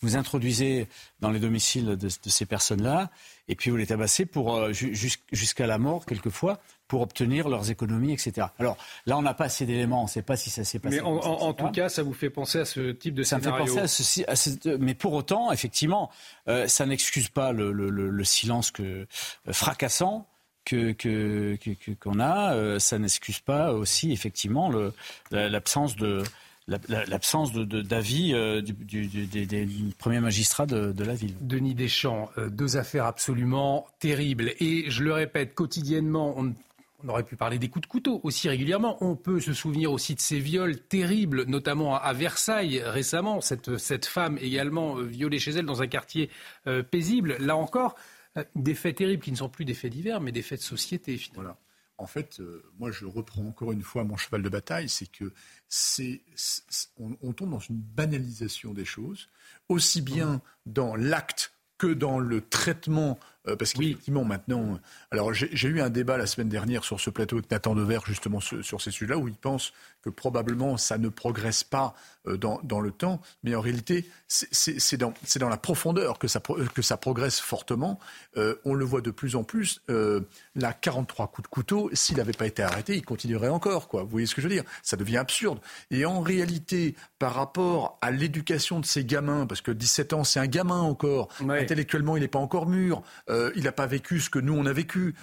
Vous 0.00 0.16
introduisez 0.16 0.88
dans 1.20 1.30
les 1.30 1.38
domiciles 1.38 1.96
de, 1.96 2.08
ces 2.08 2.46
personnes-là, 2.46 3.10
et 3.48 3.54
puis 3.54 3.70
vous 3.70 3.76
les 3.76 3.86
tabassez 3.86 4.26
pour 4.26 4.56
euh, 4.56 4.72
jusqu'à 4.72 5.66
la 5.66 5.78
mort 5.78 6.04
quelquefois 6.04 6.58
pour 6.88 7.00
obtenir 7.00 7.48
leurs 7.48 7.70
économies, 7.70 8.12
etc. 8.12 8.48
Alors 8.58 8.76
là, 9.06 9.16
on 9.16 9.22
n'a 9.22 9.32
pas 9.32 9.44
assez 9.44 9.64
d'éléments, 9.64 10.00
on 10.00 10.04
ne 10.04 10.10
sait 10.10 10.20
pas 10.20 10.36
si 10.36 10.50
ça 10.50 10.62
s'est 10.62 10.78
passé. 10.78 10.96
Mais 10.96 11.02
en, 11.02 11.54
tout 11.54 11.70
cas, 11.70 11.88
ça 11.88 12.02
vous 12.02 12.12
fait 12.12 12.28
penser 12.28 12.58
à 12.58 12.64
ce 12.66 12.90
type 12.90 13.14
de 13.14 13.22
ça 13.22 13.38
scénario. 13.38 13.62
Me 13.62 13.68
fait 13.68 13.80
penser 13.80 14.24
à 14.26 14.36
ce, 14.36 14.76
mais 14.76 14.94
pour 14.94 15.14
autant, 15.14 15.52
effectivement, 15.52 16.10
euh, 16.48 16.68
ça 16.68 16.84
n'excuse 16.84 17.30
pas 17.30 17.52
le, 17.52 18.24
silence 18.24 18.70
que, 18.70 18.82
euh, 18.82 19.06
fracassant 19.52 20.28
que 20.64 21.56
qu'on 22.00 22.20
a. 22.20 22.54
Euh, 22.54 22.78
ça 22.78 22.98
n'excuse 22.98 23.40
pas 23.40 23.72
aussi 23.72 24.12
effectivement 24.12 24.70
l'absence 25.30 25.96
d'avis 27.52 28.32
des, 28.32 29.68
premiers 29.98 30.20
magistrats 30.20 30.66
de, 30.66 31.04
la 31.04 31.14
ville. 31.14 31.34
Denis 31.40 31.74
Deschamps, 31.74 32.30
deux 32.48 32.76
affaires 32.76 33.06
absolument 33.06 33.86
terribles. 33.98 34.54
Et 34.60 34.90
je 34.90 35.02
le 35.02 35.12
répète, 35.12 35.54
quotidiennement, 35.54 36.36
on 37.04 37.08
aurait 37.08 37.24
pu 37.24 37.36
parler 37.36 37.58
des 37.58 37.68
coups 37.68 37.86
de 37.86 37.90
couteau 37.90 38.20
aussi 38.22 38.48
régulièrement. 38.48 38.96
On 39.00 39.16
peut 39.16 39.40
se 39.40 39.52
souvenir 39.52 39.92
aussi 39.92 40.14
de 40.14 40.20
ces 40.20 40.38
viols 40.38 40.78
terribles, 40.78 41.44
notamment 41.46 41.96
à 41.96 42.12
Versailles 42.12 42.82
récemment. 42.84 43.40
Cette, 43.40 44.06
femme 44.06 44.38
également 44.40 44.98
euh, 44.98 45.02
violée 45.02 45.38
chez 45.38 45.52
elle 45.52 45.66
dans 45.66 45.82
un 45.82 45.86
quartier 45.86 46.30
euh, 46.66 46.82
paisible. 46.82 47.36
Là 47.38 47.56
encore, 47.56 47.94
euh, 47.94 48.11
des 48.54 48.74
faits 48.74 48.96
terribles 48.96 49.22
qui 49.22 49.32
ne 49.32 49.36
sont 49.36 49.48
plus 49.48 49.64
des 49.64 49.74
faits 49.74 49.92
divers, 49.92 50.20
mais 50.20 50.32
des 50.32 50.42
faits 50.42 50.60
de 50.60 50.64
société 50.64 51.16
finalement. 51.16 51.42
Voilà. 51.42 51.58
En 51.98 52.06
fait, 52.06 52.40
moi 52.78 52.90
je 52.90 53.04
reprends 53.04 53.46
encore 53.46 53.70
une 53.70 53.82
fois 53.82 54.02
mon 54.02 54.16
cheval 54.16 54.42
de 54.42 54.48
bataille, 54.48 54.88
c'est 54.88 55.06
que 55.06 55.32
c'est, 55.68 56.22
on, 56.96 57.32
tombe 57.32 57.50
dans 57.50 57.60
une 57.60 57.76
banalisation 57.76 58.74
des 58.74 58.84
choses, 58.84 59.28
aussi 59.68 60.00
bien 60.00 60.42
dans 60.66 60.96
l'acte 60.96 61.52
que 61.78 61.86
dans 61.86 62.18
le 62.18 62.40
traitement 62.40 63.20
euh, 63.48 63.56
parce 63.56 63.72
qu'effectivement, 63.72 64.24
maintenant. 64.24 64.78
Alors, 65.10 65.32
j'ai 65.34 65.68
eu 65.68 65.80
un 65.80 65.90
débat 65.90 66.16
la 66.16 66.26
semaine 66.26 66.48
dernière 66.48 66.84
sur 66.84 67.00
ce 67.00 67.10
plateau 67.10 67.36
avec 67.36 67.50
Nathan 67.50 67.74
Dever, 67.74 67.98
justement, 68.06 68.40
sur, 68.40 68.80
ces 68.80 68.90
sujets-là, 68.90 69.18
où 69.18 69.28
il 69.28 69.34
pense 69.34 69.72
que 70.02 70.10
probablement 70.10 70.76
ça 70.76 70.98
ne 70.98 71.08
progresse 71.08 71.64
pas 71.64 71.94
euh, 72.28 72.36
dans, 72.36 72.80
le 72.80 72.90
temps, 72.92 73.20
mais 73.42 73.54
en 73.54 73.60
réalité, 73.60 74.08
c'est 74.28 74.96
dans, 74.96 75.12
dans, 75.40 75.48
la 75.48 75.56
profondeur 75.56 76.18
que 76.18 76.28
ça, 76.28 76.40
que 76.72 76.82
ça 76.82 76.96
progresse 76.96 77.40
fortement. 77.40 77.98
Euh, 78.36 78.54
on 78.64 78.74
le 78.74 78.84
voit 78.84 79.00
de 79.00 79.10
plus 79.10 79.34
en 79.34 79.42
plus. 79.42 79.80
Euh, 79.90 80.20
là, 80.54 80.72
43 80.72 81.28
coups 81.28 81.48
de 81.48 81.52
couteau, 81.52 81.90
s'il 81.92 82.18
n'avait 82.18 82.32
pas 82.32 82.46
été 82.46 82.62
arrêté, 82.62 82.94
il 82.94 83.04
continuerait 83.04 83.48
encore. 83.48 83.88
Quoi. 83.88 84.02
Vous 84.02 84.08
voyez 84.08 84.26
ce 84.26 84.36
que 84.36 84.40
je 84.40 84.48
veux 84.48 84.54
dire? 84.54 84.64
Ça 84.82 84.96
devient 84.96 85.16
absurde. 85.16 85.58
Et 85.90 86.04
en 86.04 86.20
réalité, 86.20 86.94
par 87.18 87.34
rapport 87.34 87.98
à 88.02 88.12
l'éducation 88.12 88.78
de 88.78 88.86
ces 88.86 89.04
gamins, 89.04 89.46
parce 89.46 89.60
que 89.60 89.72
17 89.72 90.12
ans, 90.12 90.24
c'est 90.24 90.40
un 90.40 90.46
gamin 90.46 90.80
encore, 90.80 91.28
ouais. 91.40 91.60
intellectuellement, 91.60 92.16
il 92.16 92.20
n'est 92.20 92.28
pas 92.28 92.38
encore 92.38 92.66
mûr. 92.66 93.02
Il 93.54 93.64
n'a 93.64 93.72
pas 93.72 93.86
vécu 93.86 94.20
ce 94.20 94.30
que 94.30 94.38
nous 94.38 94.54
on 94.54 94.66
a 94.66 94.72
vécu. 94.72 95.14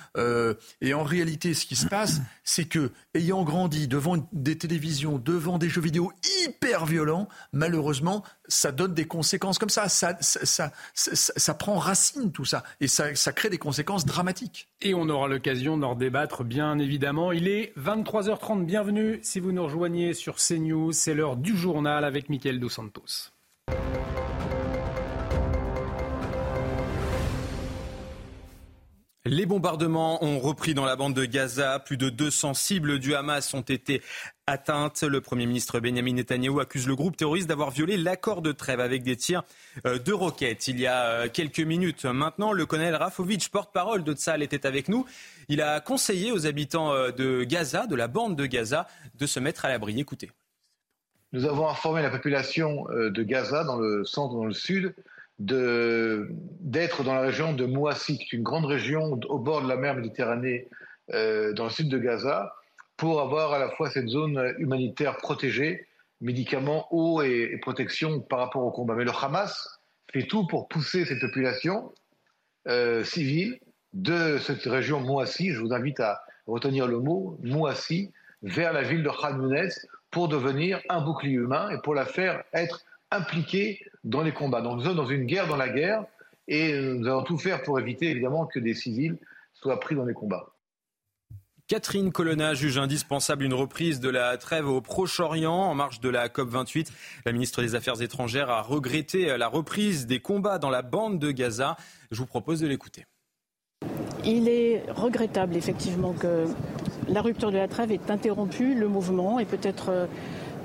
et 0.81 0.94
en 0.94 1.03
réalité, 1.03 1.53
ce 1.53 1.65
qui 1.65 1.76
se 1.76 1.88
passe, 1.88 2.22
c'est 2.44 2.65
que 2.65 2.91
ayant 3.14 3.44
grandi 3.44 3.88
devant 3.88 4.27
des 4.31 4.57
télévisions, 4.57 5.18
devant 5.18 5.57
des 5.57 5.69
jeux 5.69 5.81
vidéo 5.81 6.11
hyper 6.45 6.86
violents, 6.86 7.27
malheureusement, 7.53 8.23
ça 8.48 8.72
donne 8.72 8.94
des 8.94 9.06
conséquences 9.06 9.60
comme 9.60 9.69
ça. 9.69 9.90
Ça, 9.90 10.18
ça, 10.22 10.72
ça, 10.94 11.53
prend 11.53 11.77
racine 11.77 12.31
tout 12.31 12.45
ça 12.45 12.64
et 12.81 12.88
ça, 12.88 13.15
ça 13.15 13.31
crée 13.31 13.49
des 13.49 13.57
conséquences 13.57 14.06
dramatiques. 14.06 14.68
Et 14.81 14.94
on 14.94 15.07
aura 15.10 15.27
l'occasion 15.27 15.77
d'en 15.77 15.95
débattre, 15.95 16.44
bien 16.44 16.80
évidemment. 16.80 17.31
Il 17.31 17.48
est 17.48 17.73
23h30. 17.77 18.65
Bienvenue 18.65 19.19
si 19.22 19.40
vous 19.40 19.52
nous 19.52 19.64
rejoignez 19.64 20.14
sur 20.14 20.36
CNews. 20.38 20.91
C'est 20.91 21.14
l'heure 21.14 21.36
du 21.36 21.56
journal 21.56 22.03
avec 22.03 22.30
Mickaël 22.30 22.60
Dos 22.60 22.69
Santos. 22.69 23.31
Les 29.31 29.45
bombardements 29.45 30.23
ont 30.23 30.39
repris 30.39 30.73
dans 30.73 30.85
la 30.85 30.95
bande 30.95 31.14
de 31.14 31.23
Gaza. 31.23 31.77
Plus 31.77 31.97
de 31.97 32.10
200 32.10 32.56
cibles 32.56 32.97
du 32.97 33.14
Hamas 33.14 33.53
ont 33.53 33.61
été 33.61 34.01
atteintes. 34.47 35.03
Le 35.03 35.22
Premier 35.22 35.45
ministre 35.45 35.80
Benjamin 35.80 36.14
Netanyahu 36.14 36.60
accuse 36.60 36.88
le 36.88 36.95
groupe 36.95 37.15
terroriste 37.15 37.47
d'avoir 37.47 37.69
violé 37.69 37.95
l'accord 37.95 38.41
de 38.41 38.51
trêve 38.51 38.80
avec 38.80 39.03
des 39.03 39.15
tirs 39.15 39.43
euh, 39.85 39.99
de 39.99 40.14
roquettes. 40.14 40.68
Il 40.68 40.80
y 40.80 40.88
a 40.88 41.03
euh, 41.03 41.27
quelques 41.31 41.60
minutes 41.60 42.06
maintenant, 42.06 42.53
le 42.53 42.65
colonel 42.65 42.95
Rafovitch, 42.95 43.49
porte-parole 43.49 44.03
de 44.03 44.14
Tzal, 44.14 44.41
était 44.41 44.65
avec 44.65 44.89
nous. 44.89 45.06
Il 45.47 45.61
a 45.61 45.80
conseillé 45.80 46.31
aux 46.31 46.47
habitants 46.47 46.91
euh, 46.91 47.11
de 47.11 47.43
Gaza, 47.43 47.85
de 47.85 47.95
la 47.95 48.07
bande 48.07 48.35
de 48.35 48.47
Gaza, 48.47 48.88
de 49.14 49.27
se 49.27 49.39
mettre 49.39 49.64
à 49.64 49.69
l'abri. 49.69 49.99
Écoutez. 49.99 50.31
Nous 51.34 51.45
avons 51.45 51.69
informé 51.69 52.01
la 52.01 52.10
population 52.10 52.88
de 52.89 53.22
Gaza, 53.22 53.64
dans 53.64 53.77
le 53.77 54.03
centre, 54.06 54.34
dans 54.34 54.45
le 54.45 54.53
sud, 54.56 54.95
d'être 55.40 57.03
dans 57.03 57.14
la 57.14 57.22
région 57.22 57.53
de 57.53 57.66
Mouassi, 57.66 58.18
qui 58.18 58.24
est 58.24 58.34
une 58.34 58.44
grande 58.44 58.66
région 58.66 59.20
au 59.30 59.40
bord 59.40 59.61
de 59.61 59.70
la 59.70 59.78
mer 59.78 59.95
Méditerranée, 59.95 60.68
euh, 61.14 61.53
dans 61.53 61.66
le 61.66 61.70
sud 61.70 61.90
de 61.90 61.98
Gaza, 61.98 62.53
pour 62.98 63.22
avoir 63.22 63.53
à 63.53 63.60
la 63.60 63.70
fois 63.70 63.90
cette 63.90 64.10
zone 64.10 64.53
humanitaire 64.57 65.18
protégée, 65.18 65.88
médicaments, 66.22 66.88
eau 66.91 67.22
et, 67.22 67.57
protection 67.61 68.20
par 68.20 68.40
rapport 68.40 68.64
au 68.64 68.72
combat. 68.72 68.95
Mais 68.95 69.06
le 69.06 69.11
Hamas 69.11 69.80
fait 70.11 70.24
tout 70.24 70.45
pour 70.48 70.68
pousser 70.68 71.06
cette 71.06 71.22
population 71.22 71.94
euh, 72.68 73.03
civile 73.03 73.60
de 73.94 74.38
cette 74.38 74.66
région 74.66 74.99
Mouassi, 74.99 75.52
je 75.52 75.61
vous 75.61 75.74
invite 75.74 75.99
à 76.02 76.22
retenir 76.45 76.88
le 76.88 76.99
mot, 76.99 77.40
Mouassi, 77.41 78.11
vers 78.44 78.74
la 78.74 78.84
ville 78.84 79.03
de 79.03 79.10
Khan 79.10 79.40
pour 80.11 80.28
devenir 80.28 80.82
un 80.90 81.02
bouclier 81.02 81.36
humain 81.36 81.70
et 81.70 81.78
pour 81.82 81.95
la 81.95 82.06
faire 82.06 82.44
être 82.53 82.82
impliqués 83.11 83.80
dans 84.03 84.22
les 84.22 84.34
combats. 84.34 84.61
Donc 84.61 84.77
nous 84.77 84.84
sommes 84.84 84.95
dans 84.95 85.06
une 85.06 85.26
guerre 85.26 85.48
dans 85.48 85.57
la 85.57 85.69
guerre 85.69 86.03
et 86.48 86.80
nous 86.80 87.07
allons 87.07 87.23
tout 87.23 87.38
faire 87.38 87.61
pour 87.64 87.80
éviter 87.80 88.10
évidemment 88.10 88.45
que 88.45 88.60
des 88.60 88.73
civils 88.73 89.18
soient 89.53 89.80
pris 89.80 89.95
dans 89.95 90.06
les 90.06 90.14
combats. 90.14 90.53
Catherine 91.68 92.11
Colonna 92.11 92.56
juge 92.56 92.80
indispensable 92.80 93.44
une 93.44 93.53
reprise 93.53 93.99
de 93.99 94.10
la 94.10 94.36
trêve 94.38 94.68
au 94.68 94.81
Proche-Orient 94.81 95.53
en 95.53 95.76
marge 95.76 95.99
de 95.99 96.10
la 96.10 96.27
COP28. 96.27 96.88
La 97.27 97.31
ministre 97.31 97.61
des 97.61 97.76
Affaires 97.76 98.02
étrangères 98.02 98.49
a 98.49 98.64
regretté 98.64 99.38
la 99.38 99.48
reprise 99.48 100.07
des 100.07 100.19
combats 100.19 100.57
dans 100.57 100.72
la 100.72 100.81
bande 100.81 101.19
de 101.19 101.30
Gaza. 101.30 101.77
Je 102.10 102.18
vous 102.18 102.26
propose 102.26 102.60
de 102.60 102.68
l'écouter. 102.68 103.06
Il 104.26 104.49
est 104.49 104.84
regrettable 104.90 105.56
effectivement 105.56 106.14
que 106.14 106.45
la 107.07 107.22
rupture 107.22 107.52
de 107.52 107.57
la 107.57 107.68
trêve 107.68 107.91
ait 107.91 108.10
interrompu 108.10 108.73
le 108.73 108.88
mouvement 108.88 109.40
et 109.40 109.45
peut-être 109.45 109.90
euh, 109.90 110.07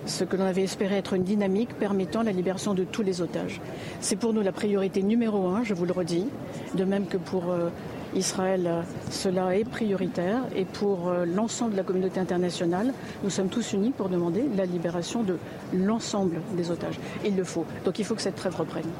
ce 0.06 0.24
que 0.24 0.36
l'on 0.36 0.44
avait 0.44 0.62
espéré 0.62 0.96
être 0.96 1.14
une 1.14 1.24
dynamique 1.24 1.74
permettant 1.78 2.22
la 2.22 2.32
libération 2.32 2.74
de 2.74 2.84
tous 2.84 3.02
les 3.02 3.20
otages. 3.20 3.60
C'est 4.00 4.16
pour 4.16 4.32
nous 4.32 4.42
la 4.42 4.52
priorité 4.52 5.02
numéro 5.02 5.48
un, 5.48 5.64
je 5.64 5.74
vous 5.74 5.84
le 5.84 5.92
redis, 5.92 6.26
de 6.74 6.84
même 6.84 7.06
que 7.06 7.16
pour 7.16 7.50
euh, 7.50 7.70
Israël, 8.14 8.84
cela 9.10 9.56
est 9.56 9.64
prioritaire. 9.64 10.42
Et 10.54 10.64
pour 10.64 11.08
euh, 11.08 11.24
l'ensemble 11.24 11.72
de 11.72 11.76
la 11.76 11.82
communauté 11.82 12.20
internationale, 12.20 12.92
nous 13.22 13.30
sommes 13.30 13.48
tous 13.48 13.72
unis 13.72 13.90
pour 13.90 14.08
demander 14.08 14.44
la 14.56 14.66
libération 14.66 15.22
de 15.22 15.38
l'ensemble 15.72 16.40
des 16.56 16.70
otages. 16.70 16.98
Il 17.24 17.36
le 17.36 17.44
faut. 17.44 17.64
Donc 17.84 17.98
il 17.98 18.04
faut 18.04 18.14
que 18.14 18.22
cette 18.22 18.36
trêve 18.36 18.56
reprenne. 18.56 18.90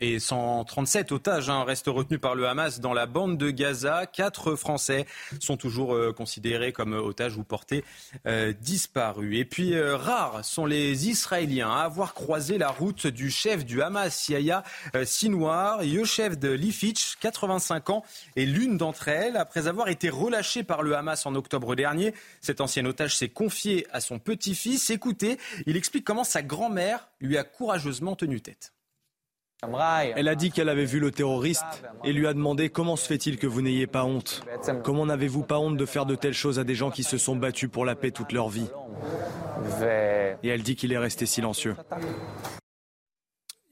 Et 0.00 0.18
137 0.18 1.12
otages 1.12 1.48
hein, 1.48 1.62
restent 1.62 1.86
retenus 1.86 2.20
par 2.20 2.34
le 2.34 2.48
Hamas 2.48 2.80
dans 2.80 2.92
la 2.92 3.06
bande 3.06 3.38
de 3.38 3.50
Gaza. 3.50 4.06
Quatre 4.06 4.56
Français 4.56 5.06
sont 5.38 5.56
toujours 5.56 5.94
euh, 5.94 6.12
considérés 6.12 6.72
comme 6.72 6.94
otages 6.94 7.36
ou 7.36 7.44
portés 7.44 7.84
euh, 8.26 8.52
disparus. 8.60 9.38
Et 9.38 9.44
puis, 9.44 9.74
euh, 9.74 9.96
rares 9.96 10.44
sont 10.44 10.66
les 10.66 11.08
Israéliens 11.08 11.70
à 11.70 11.84
avoir 11.84 12.12
croisé 12.12 12.58
la 12.58 12.70
route 12.70 13.06
du 13.06 13.30
chef 13.30 13.64
du 13.64 13.82
Hamas, 13.82 14.28
Yahya 14.28 14.64
Sinwar, 15.04 15.80
chef 16.04 16.38
de 16.40 16.50
Lifitch, 16.50 17.16
85 17.20 17.90
ans, 17.90 18.04
et 18.34 18.46
l'une 18.46 18.76
d'entre 18.76 19.06
elles, 19.06 19.36
après 19.36 19.68
avoir 19.68 19.88
été 19.88 20.10
relâchée 20.10 20.64
par 20.64 20.82
le 20.82 20.96
Hamas 20.96 21.24
en 21.24 21.36
octobre 21.36 21.76
dernier. 21.76 22.14
Cet 22.40 22.60
ancien 22.60 22.84
otage 22.84 23.16
s'est 23.16 23.28
confié 23.28 23.86
à 23.92 24.00
son 24.00 24.18
petit-fils. 24.18 24.90
Écoutez, 24.90 25.38
il 25.66 25.76
explique 25.76 26.04
comment 26.04 26.24
sa 26.24 26.42
grand-mère 26.42 27.08
lui 27.20 27.38
a 27.38 27.44
courageusement 27.44 28.16
tenu 28.16 28.40
tête. 28.40 28.73
Elle 30.16 30.28
a 30.28 30.34
dit 30.34 30.50
qu'elle 30.50 30.68
avait 30.68 30.84
vu 30.84 31.00
le 31.00 31.10
terroriste 31.10 31.64
et 32.04 32.12
lui 32.12 32.26
a 32.26 32.34
demandé 32.34 32.70
comment 32.70 32.96
se 32.96 33.06
fait-il 33.06 33.38
que 33.38 33.46
vous 33.46 33.62
n'ayez 33.62 33.86
pas 33.86 34.04
honte 34.04 34.42
Comment 34.82 35.06
n'avez-vous 35.06 35.42
pas 35.42 35.58
honte 35.58 35.76
de 35.76 35.86
faire 35.86 36.06
de 36.06 36.14
telles 36.14 36.34
choses 36.34 36.58
à 36.58 36.64
des 36.64 36.74
gens 36.74 36.90
qui 36.90 37.02
se 37.02 37.18
sont 37.18 37.36
battus 37.36 37.70
pour 37.70 37.84
la 37.84 37.94
paix 37.94 38.10
toute 38.10 38.32
leur 38.32 38.48
vie? 38.48 38.68
Et 40.42 40.48
elle 40.48 40.62
dit 40.62 40.76
qu'il 40.76 40.92
est 40.92 40.98
resté 40.98 41.26
silencieux. 41.26 41.76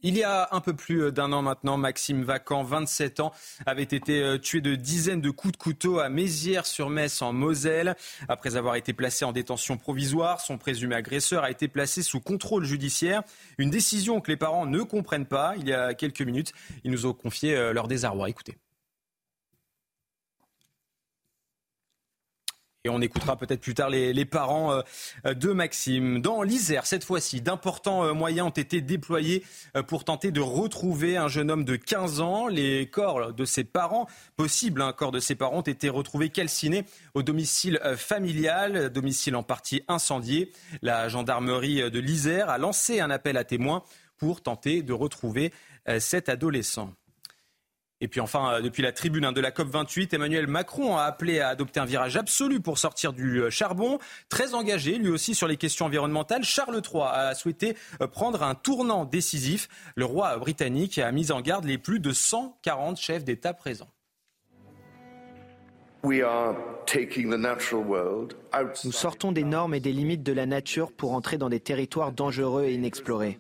Il 0.04 0.16
y 0.16 0.24
a 0.24 0.48
un 0.50 0.60
peu 0.60 0.74
plus 0.74 1.12
d'un 1.12 1.32
an 1.32 1.42
maintenant, 1.42 1.76
Maxime 1.76 2.24
Vacan, 2.24 2.64
27 2.64 3.20
ans, 3.20 3.32
avait 3.66 3.84
été 3.84 4.20
euh, 4.20 4.36
tué 4.36 4.60
de 4.60 4.74
dizaines 4.74 5.20
de 5.20 5.30
coups 5.30 5.52
de 5.52 5.56
couteau 5.56 6.00
à 6.00 6.08
Mézières-sur-Metz 6.08 7.22
en 7.22 7.32
Moselle. 7.32 7.94
Après 8.28 8.56
avoir 8.56 8.74
été 8.74 8.92
placé 8.92 9.24
en 9.24 9.30
détention 9.30 9.76
provisoire, 9.76 10.40
son 10.40 10.58
présumé 10.58 10.96
agresseur 10.96 11.44
a 11.44 11.52
été 11.52 11.68
placé 11.68 12.02
sous 12.02 12.18
contrôle 12.18 12.64
judiciaire. 12.64 13.22
Une 13.58 13.70
décision 13.70 14.20
que 14.20 14.32
les 14.32 14.36
parents 14.36 14.66
ne 14.66 14.82
comprennent 14.82 15.26
pas. 15.26 15.54
Il 15.56 15.68
y 15.68 15.72
a 15.72 15.94
quelques 15.94 16.22
minutes, 16.22 16.52
ils 16.82 16.90
nous 16.90 17.06
ont 17.06 17.12
confié 17.12 17.54
euh, 17.54 17.72
leur 17.72 17.86
désarroi. 17.86 18.28
Écoutez. 18.28 18.56
Et 22.84 22.88
on 22.88 23.00
écoutera 23.00 23.36
peut-être 23.36 23.60
plus 23.60 23.74
tard 23.74 23.90
les, 23.90 24.24
parents 24.24 24.82
euh, 25.24 25.34
de 25.34 25.52
Maxime. 25.52 26.20
Dans 26.20 26.42
l'Isère, 26.42 26.84
cette 26.84 27.04
fois-ci, 27.04 27.40
d'importants 27.40 28.02
euh, 28.02 28.12
moyens 28.12 28.48
ont 28.48 28.50
été 28.50 28.80
déployés 28.80 29.44
euh, 29.76 29.84
pour 29.84 30.02
tenter 30.02 30.32
de 30.32 30.40
retrouver 30.40 31.16
un 31.16 31.28
jeune 31.28 31.52
homme 31.52 31.64
de 31.64 31.76
15 31.76 32.20
ans. 32.20 32.48
Les 32.48 32.88
corps 32.90 33.32
de 33.32 33.44
ses 33.44 33.62
parents, 33.62 34.08
possible, 34.36 34.82
un 34.82 34.88
hein, 34.88 34.92
corps 34.92 35.12
de 35.12 35.20
ses 35.20 35.36
parents, 35.36 35.58
ont 35.58 35.60
été 35.60 35.88
retrouvés 35.88 36.30
calcinés 36.30 36.84
au 37.14 37.22
domicile 37.22 37.80
familial, 37.96 38.90
domicile 38.90 39.36
en 39.36 39.44
partie 39.44 39.84
incendié. 39.86 40.50
La 40.82 41.08
gendarmerie 41.08 41.88
de 41.88 42.00
l'Isère 42.00 42.50
a 42.50 42.58
lancé 42.58 42.98
un 42.98 43.10
appel 43.10 43.36
à 43.36 43.44
témoins 43.44 43.84
pour 44.18 44.40
tenter 44.40 44.82
de 44.82 44.92
retrouver 44.92 45.52
cet 45.98 46.28
adolescent. 46.28 46.92
Et 48.02 48.08
puis 48.08 48.20
enfin, 48.20 48.54
euh, 48.54 48.60
depuis 48.60 48.82
la 48.82 48.90
tribune 48.90 49.24
hein, 49.24 49.30
de 49.30 49.40
la 49.40 49.52
COP28, 49.52 50.12
Emmanuel 50.12 50.48
Macron 50.48 50.96
a 50.96 51.04
appelé 51.04 51.38
à 51.38 51.50
adopter 51.50 51.78
un 51.78 51.84
virage 51.84 52.16
absolu 52.16 52.58
pour 52.58 52.76
sortir 52.76 53.12
du 53.12 53.40
euh, 53.40 53.48
charbon. 53.48 54.00
Très 54.28 54.54
engagé, 54.54 54.98
lui 54.98 55.08
aussi, 55.08 55.36
sur 55.36 55.46
les 55.46 55.56
questions 55.56 55.86
environnementales. 55.86 56.42
Charles 56.42 56.82
III 56.84 57.04
a 57.04 57.34
souhaité 57.36 57.76
euh, 58.00 58.08
prendre 58.08 58.42
un 58.42 58.56
tournant 58.56 59.04
décisif. 59.04 59.68
Le 59.94 60.04
roi 60.04 60.36
britannique 60.38 60.98
a 60.98 61.12
mis 61.12 61.30
en 61.30 61.40
garde 61.40 61.64
les 61.64 61.78
plus 61.78 62.00
de 62.00 62.10
140 62.10 62.98
chefs 62.98 63.22
d'État 63.22 63.54
présents. 63.54 63.90
Nous 68.84 68.92
sortons 68.92 69.30
des 69.30 69.44
normes 69.44 69.74
et 69.74 69.80
des 69.80 69.92
limites 69.92 70.24
de 70.24 70.32
la 70.32 70.46
nature 70.46 70.90
pour 70.90 71.12
entrer 71.12 71.38
dans 71.38 71.48
des 71.48 71.60
territoires 71.60 72.10
dangereux 72.10 72.64
et 72.64 72.74
inexplorés. 72.74 73.38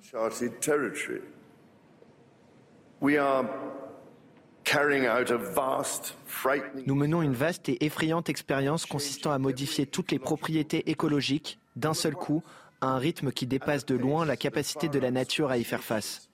Nous 6.86 6.94
menons 6.94 7.22
une 7.22 7.34
vaste 7.34 7.68
et 7.68 7.84
effrayante 7.84 8.28
expérience 8.28 8.86
consistant 8.86 9.32
à 9.32 9.38
modifier 9.38 9.86
toutes 9.86 10.12
les 10.12 10.18
propriétés 10.18 10.90
écologiques 10.90 11.58
d'un 11.76 11.94
seul 11.94 12.14
coup 12.14 12.42
à 12.80 12.86
un 12.86 12.98
rythme 12.98 13.30
qui 13.30 13.46
dépasse 13.46 13.86
de 13.86 13.94
loin 13.94 14.24
la 14.24 14.36
capacité 14.36 14.88
de 14.88 14.98
la 14.98 15.10
nature 15.10 15.50
à 15.50 15.58
y 15.58 15.64
faire 15.64 15.82
face. 15.82 16.28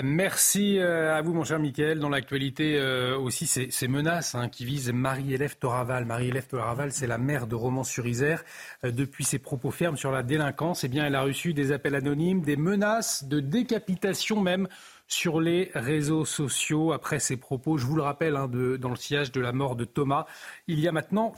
Merci 0.00 0.78
euh, 0.78 1.14
à 1.14 1.20
vous, 1.20 1.34
mon 1.34 1.44
cher 1.44 1.58
Mickaël. 1.58 1.98
Dans 1.98 2.08
l'actualité 2.08 2.78
euh, 2.78 3.18
aussi, 3.18 3.46
ces, 3.46 3.88
menaces 3.88 4.34
hein, 4.34 4.48
qui 4.48 4.64
visent 4.64 4.90
Marie-Hélève 4.90 5.58
Toraval. 5.58 6.06
Marie-Hélève 6.06 6.46
Toraval, 6.46 6.92
c'est 6.92 7.06
la 7.06 7.18
mère 7.18 7.46
de 7.46 7.54
Romans-sur-Isère. 7.54 8.42
Euh, 8.84 8.90
depuis 8.90 9.24
ses 9.24 9.38
propos 9.38 9.70
fermes 9.70 9.98
sur 9.98 10.10
la 10.10 10.22
délinquance, 10.22 10.84
eh 10.84 10.88
bien, 10.88 11.04
elle 11.04 11.14
a 11.14 11.20
reçu 11.20 11.52
des 11.52 11.72
appels 11.72 11.94
anonymes, 11.94 12.40
des 12.40 12.56
menaces 12.56 13.24
de 13.24 13.38
décapitation 13.40 14.40
même 14.40 14.66
sur 15.08 15.42
les 15.42 15.70
réseaux 15.74 16.24
sociaux 16.24 16.92
après 16.92 17.18
ses 17.18 17.36
propos. 17.36 17.76
Je 17.76 17.84
vous 17.84 17.96
le 17.96 18.02
rappelle, 18.02 18.36
hein, 18.36 18.48
dans 18.48 18.90
le 18.90 18.96
sillage 18.96 19.30
de 19.30 19.42
la 19.42 19.52
mort 19.52 19.76
de 19.76 19.84
Thomas, 19.84 20.24
il 20.68 20.80
y 20.80 20.88
a 20.88 20.92
maintenant 20.92 21.34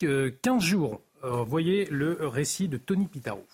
15 0.00 0.60
jours. 0.60 1.02
voyez 1.22 1.84
le 1.84 2.26
récit 2.26 2.66
de 2.66 2.78
Tony 2.78 3.06
Pitaro. 3.06 3.46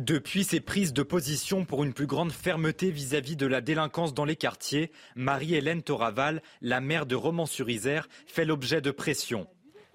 Depuis 0.00 0.44
ses 0.44 0.60
prises 0.60 0.94
de 0.94 1.02
position 1.02 1.66
pour 1.66 1.84
une 1.84 1.92
plus 1.92 2.06
grande 2.06 2.32
fermeté 2.32 2.90
vis-à-vis 2.90 3.36
de 3.36 3.44
la 3.44 3.60
délinquance 3.60 4.14
dans 4.14 4.24
les 4.24 4.34
quartiers, 4.34 4.92
Marie-Hélène 5.14 5.82
Toraval, 5.82 6.40
la 6.62 6.80
maire 6.80 7.04
de 7.04 7.14
Romans-sur-Isère, 7.14 8.08
fait 8.26 8.46
l'objet 8.46 8.80
de 8.80 8.92
pression. 8.92 9.46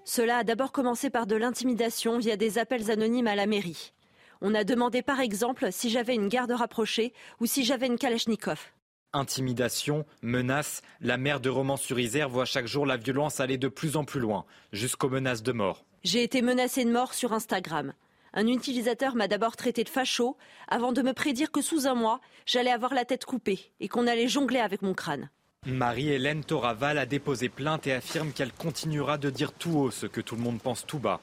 Cela 0.04 0.38
a 0.38 0.44
d'abord 0.44 0.70
commencé 0.70 1.10
par 1.10 1.26
de 1.26 1.34
l'intimidation 1.34 2.18
via 2.18 2.36
des 2.36 2.58
appels 2.58 2.92
anonymes 2.92 3.26
à 3.26 3.34
la 3.34 3.46
mairie. 3.46 3.94
On 4.40 4.54
a 4.54 4.62
demandé 4.62 5.02
par 5.02 5.18
exemple 5.18 5.72
si 5.72 5.90
j'avais 5.90 6.14
une 6.14 6.28
garde 6.28 6.52
rapprochée 6.52 7.12
ou 7.40 7.46
si 7.46 7.64
j'avais 7.64 7.88
une 7.88 7.98
Kalachnikov. 7.98 8.60
Intimidation, 9.12 10.06
menaces, 10.22 10.82
la 11.00 11.16
maire 11.16 11.40
de 11.40 11.48
Romans-sur-Isère 11.48 12.28
voit 12.28 12.44
chaque 12.44 12.68
jour 12.68 12.86
la 12.86 12.96
violence 12.96 13.40
aller 13.40 13.58
de 13.58 13.66
plus 13.66 13.96
en 13.96 14.04
plus 14.04 14.20
loin, 14.20 14.44
jusqu'aux 14.70 15.08
menaces 15.08 15.42
de 15.42 15.50
mort. 15.50 15.84
J'ai 16.04 16.22
été 16.22 16.42
menacée 16.42 16.84
de 16.84 16.92
mort 16.92 17.12
sur 17.12 17.32
Instagram. 17.32 17.92
Un 18.38 18.48
utilisateur 18.48 19.14
m'a 19.14 19.28
d'abord 19.28 19.56
traité 19.56 19.82
de 19.82 19.88
facho 19.88 20.36
avant 20.68 20.92
de 20.92 21.00
me 21.00 21.14
prédire 21.14 21.50
que 21.50 21.62
sous 21.62 21.86
un 21.86 21.94
mois, 21.94 22.20
j'allais 22.44 22.70
avoir 22.70 22.92
la 22.92 23.06
tête 23.06 23.24
coupée 23.24 23.72
et 23.80 23.88
qu'on 23.88 24.06
allait 24.06 24.28
jongler 24.28 24.60
avec 24.60 24.82
mon 24.82 24.92
crâne. 24.92 25.30
Marie-Hélène 25.64 26.44
Toraval 26.44 26.98
a 26.98 27.06
déposé 27.06 27.48
plainte 27.48 27.86
et 27.86 27.94
affirme 27.94 28.32
qu'elle 28.32 28.52
continuera 28.52 29.16
de 29.16 29.30
dire 29.30 29.52
tout 29.52 29.78
haut 29.78 29.90
ce 29.90 30.04
que 30.04 30.20
tout 30.20 30.36
le 30.36 30.42
monde 30.42 30.60
pense 30.60 30.86
tout 30.86 30.98
bas. 30.98 31.22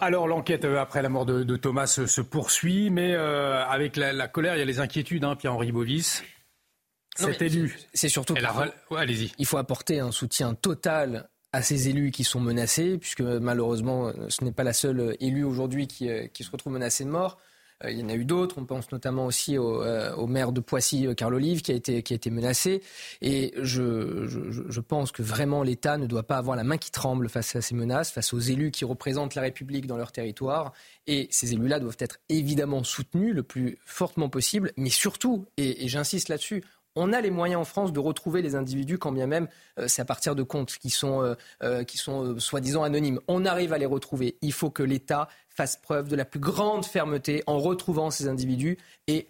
Alors 0.00 0.28
l'enquête 0.28 0.66
euh, 0.66 0.78
après 0.78 1.00
la 1.00 1.08
mort 1.08 1.24
de, 1.24 1.56
Thomas 1.56 1.86
se, 1.86 2.20
poursuit, 2.20 2.90
mais 2.90 3.14
euh, 3.14 3.64
avec 3.64 3.96
la, 3.96 4.28
colère, 4.28 4.54
il 4.54 4.58
y 4.58 4.62
a 4.62 4.66
les 4.66 4.80
inquiétudes, 4.80 5.24
hein, 5.24 5.34
Pierre-Henri 5.34 5.72
Bovis. 5.72 6.22
Cet 7.16 7.40
élu. 7.40 7.74
C'est 7.94 8.10
surtout 8.10 8.34
allez-y. 8.94 9.32
il 9.38 9.46
faut 9.46 9.56
apporter 9.56 9.98
un 9.98 10.12
soutien 10.12 10.54
total 10.54 11.30
à 11.52 11.62
ces 11.62 11.88
élus 11.88 12.10
qui 12.10 12.24
sont 12.24 12.40
menacés, 12.40 12.98
puisque 12.98 13.22
malheureusement, 13.22 14.12
ce 14.28 14.44
n'est 14.44 14.52
pas 14.52 14.64
la 14.64 14.72
seule 14.72 15.16
élue 15.20 15.44
aujourd'hui 15.44 15.86
qui, 15.86 16.08
euh, 16.08 16.26
qui, 16.26 16.44
se 16.44 16.50
retrouve 16.50 16.74
menacée 16.74 17.04
de 17.04 17.10
mort. 17.10 17.38
Euh, 17.84 17.90
il 17.90 17.98
y 17.98 18.02
en 18.02 18.08
a 18.10 18.14
eu 18.14 18.26
d'autres. 18.26 18.58
On 18.58 18.66
pense 18.66 18.92
notamment 18.92 19.24
aussi 19.24 19.56
au, 19.56 19.82
euh, 19.82 20.26
maire 20.26 20.52
de 20.52 20.60
Poissy, 20.60 21.06
Carl 21.16 21.34
Olive, 21.34 21.62
qui 21.62 21.72
a 21.72 21.74
été, 21.74 22.02
qui 22.02 22.12
a 22.12 22.16
été 22.16 22.30
menacé. 22.30 22.82
Et 23.22 23.54
je, 23.56 24.26
je, 24.26 24.80
pense 24.80 25.10
que 25.10 25.22
vraiment 25.22 25.62
l'État 25.62 25.96
ne 25.96 26.06
doit 26.06 26.24
pas 26.24 26.36
avoir 26.36 26.54
la 26.54 26.64
main 26.64 26.76
qui 26.76 26.90
tremble 26.90 27.30
face 27.30 27.56
à 27.56 27.62
ces 27.62 27.74
menaces, 27.74 28.10
face 28.10 28.34
aux 28.34 28.40
élus 28.40 28.70
qui 28.70 28.84
représentent 28.84 29.34
la 29.34 29.42
République 29.42 29.86
dans 29.86 29.96
leur 29.96 30.12
territoire. 30.12 30.74
Et 31.06 31.28
ces 31.30 31.54
élus-là 31.54 31.80
doivent 31.80 31.96
être 32.00 32.18
évidemment 32.28 32.84
soutenus 32.84 33.34
le 33.34 33.42
plus 33.42 33.78
fortement 33.86 34.28
possible, 34.28 34.72
mais 34.76 34.90
surtout, 34.90 35.46
et 35.56 35.88
j'insiste 35.88 36.28
là-dessus, 36.28 36.62
on 36.98 37.12
a 37.12 37.20
les 37.20 37.30
moyens 37.30 37.60
en 37.60 37.64
France 37.64 37.92
de 37.92 38.00
retrouver 38.00 38.42
les 38.42 38.54
individus, 38.54 38.98
quand 38.98 39.12
bien 39.12 39.26
même 39.26 39.48
euh, 39.78 39.86
c'est 39.88 40.02
à 40.02 40.04
partir 40.04 40.34
de 40.34 40.42
comptes 40.42 40.76
qui 40.78 40.90
sont, 40.90 41.22
euh, 41.22 41.34
euh, 41.62 41.84
qui 41.84 41.96
sont 41.96 42.38
soi-disant 42.38 42.82
anonymes. 42.82 43.20
On 43.28 43.46
arrive 43.46 43.72
à 43.72 43.78
les 43.78 43.86
retrouver. 43.86 44.36
Il 44.42 44.52
faut 44.52 44.70
que 44.70 44.82
l'État 44.82 45.28
fasse 45.48 45.76
preuve 45.76 46.08
de 46.08 46.16
la 46.16 46.24
plus 46.24 46.40
grande 46.40 46.84
fermeté 46.84 47.42
en 47.46 47.58
retrouvant 47.58 48.10
ces 48.10 48.28
individus 48.28 48.78
et 49.06 49.28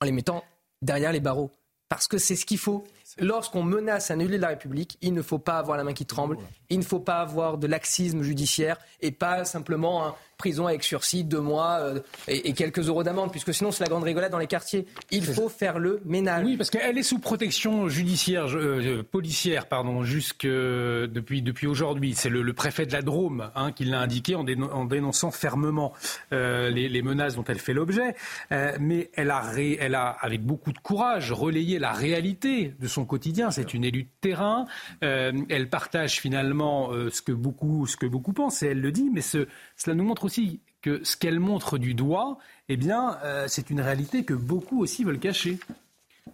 en 0.00 0.06
les 0.06 0.12
mettant 0.12 0.42
derrière 0.82 1.12
les 1.12 1.20
barreaux. 1.20 1.50
Parce 1.90 2.06
que 2.06 2.18
c'est 2.18 2.36
ce 2.36 2.46
qu'il 2.46 2.58
faut. 2.58 2.84
Lorsqu'on 3.18 3.64
menace 3.64 4.12
de 4.12 4.36
la 4.36 4.48
République, 4.48 4.96
il 5.02 5.12
ne 5.12 5.22
faut 5.22 5.40
pas 5.40 5.58
avoir 5.58 5.76
la 5.76 5.82
main 5.82 5.92
qui 5.92 6.06
tremble, 6.06 6.38
il 6.68 6.78
ne 6.78 6.84
faut 6.84 7.00
pas 7.00 7.20
avoir 7.20 7.58
de 7.58 7.66
laxisme 7.66 8.22
judiciaire 8.22 8.78
et 9.00 9.10
pas 9.10 9.44
simplement 9.44 10.06
un, 10.06 10.14
prison 10.40 10.66
avec 10.66 10.82
sursis, 10.82 11.22
deux 11.22 11.40
mois 11.40 11.80
euh, 11.80 12.00
et, 12.26 12.54
quelques 12.54 12.88
euros 12.88 13.02
d'amende, 13.02 13.30
puisque 13.30 13.52
sinon 13.52 13.70
c'est 13.72 13.84
la 13.84 13.90
grande 13.90 14.04
rigolade 14.04 14.32
dans 14.32 14.38
les 14.38 14.46
quartiers. 14.46 14.86
Il 15.10 15.22
faut 15.22 15.50
faire 15.50 15.78
le 15.78 16.00
ménage. 16.06 16.46
Oui, 16.46 16.56
parce 16.56 16.70
qu'elle 16.70 16.96
est 16.96 17.02
sous 17.02 17.18
protection 17.18 17.90
judiciaire, 17.90 18.46
euh, 18.48 19.02
policière, 19.02 19.66
pardon, 19.66 20.02
jusque 20.02 20.46
depuis 20.46 21.42
depuis 21.42 21.66
aujourd'hui. 21.66 22.14
C'est 22.14 22.30
le, 22.30 22.52
préfet 22.54 22.86
de 22.86 22.92
la 22.92 23.02
Drôme 23.02 23.50
hein, 23.54 23.70
qui 23.70 23.84
l'a 23.84 24.00
indiqué 24.00 24.34
en, 24.34 24.44
dénonçant 24.44 25.30
fermement 25.30 25.92
euh, 26.32 26.70
les, 26.70 27.02
menaces 27.02 27.36
dont 27.36 27.44
elle 27.44 27.58
fait 27.58 27.74
l'objet. 27.74 28.14
mais 28.50 29.10
elle 29.14 29.30
a, 29.30 29.44
elle 29.58 29.94
a, 29.94 30.08
avec 30.08 30.42
beaucoup 30.42 30.72
de 30.72 30.78
courage, 30.78 31.32
relayé 31.32 31.78
la 31.78 31.92
réalité 31.92 32.74
de 32.80 32.88
son 32.88 33.04
quotidien. 33.04 33.50
C'est 33.50 33.74
une 33.74 33.84
élue 33.84 34.04
de 34.04 34.10
terrain. 34.22 34.64
elle 35.02 35.68
partage 35.68 36.18
finalement 36.18 36.92
ce 37.10 37.20
que 37.20 37.32
beaucoup 37.32 37.86
ce 37.86 37.98
que 37.98 38.06
beaucoup 38.06 38.32
pensent 38.32 38.62
et 38.62 38.68
elle 38.68 38.80
le 38.80 38.90
dit. 38.90 39.10
Mais 39.12 39.20
ce, 39.20 39.46
cela 39.76 39.94
nous 39.94 40.04
montre 40.04 40.29
aussi 40.30 40.60
que 40.80 41.02
ce 41.04 41.16
qu'elle 41.16 41.40
montre 41.40 41.76
du 41.76 41.94
doigt, 41.94 42.38
eh 42.68 42.76
bien, 42.76 43.18
euh, 43.24 43.46
c'est 43.48 43.68
une 43.68 43.80
réalité 43.80 44.24
que 44.24 44.34
beaucoup 44.34 44.80
aussi 44.80 45.02
veulent 45.02 45.18
cacher. 45.18 45.58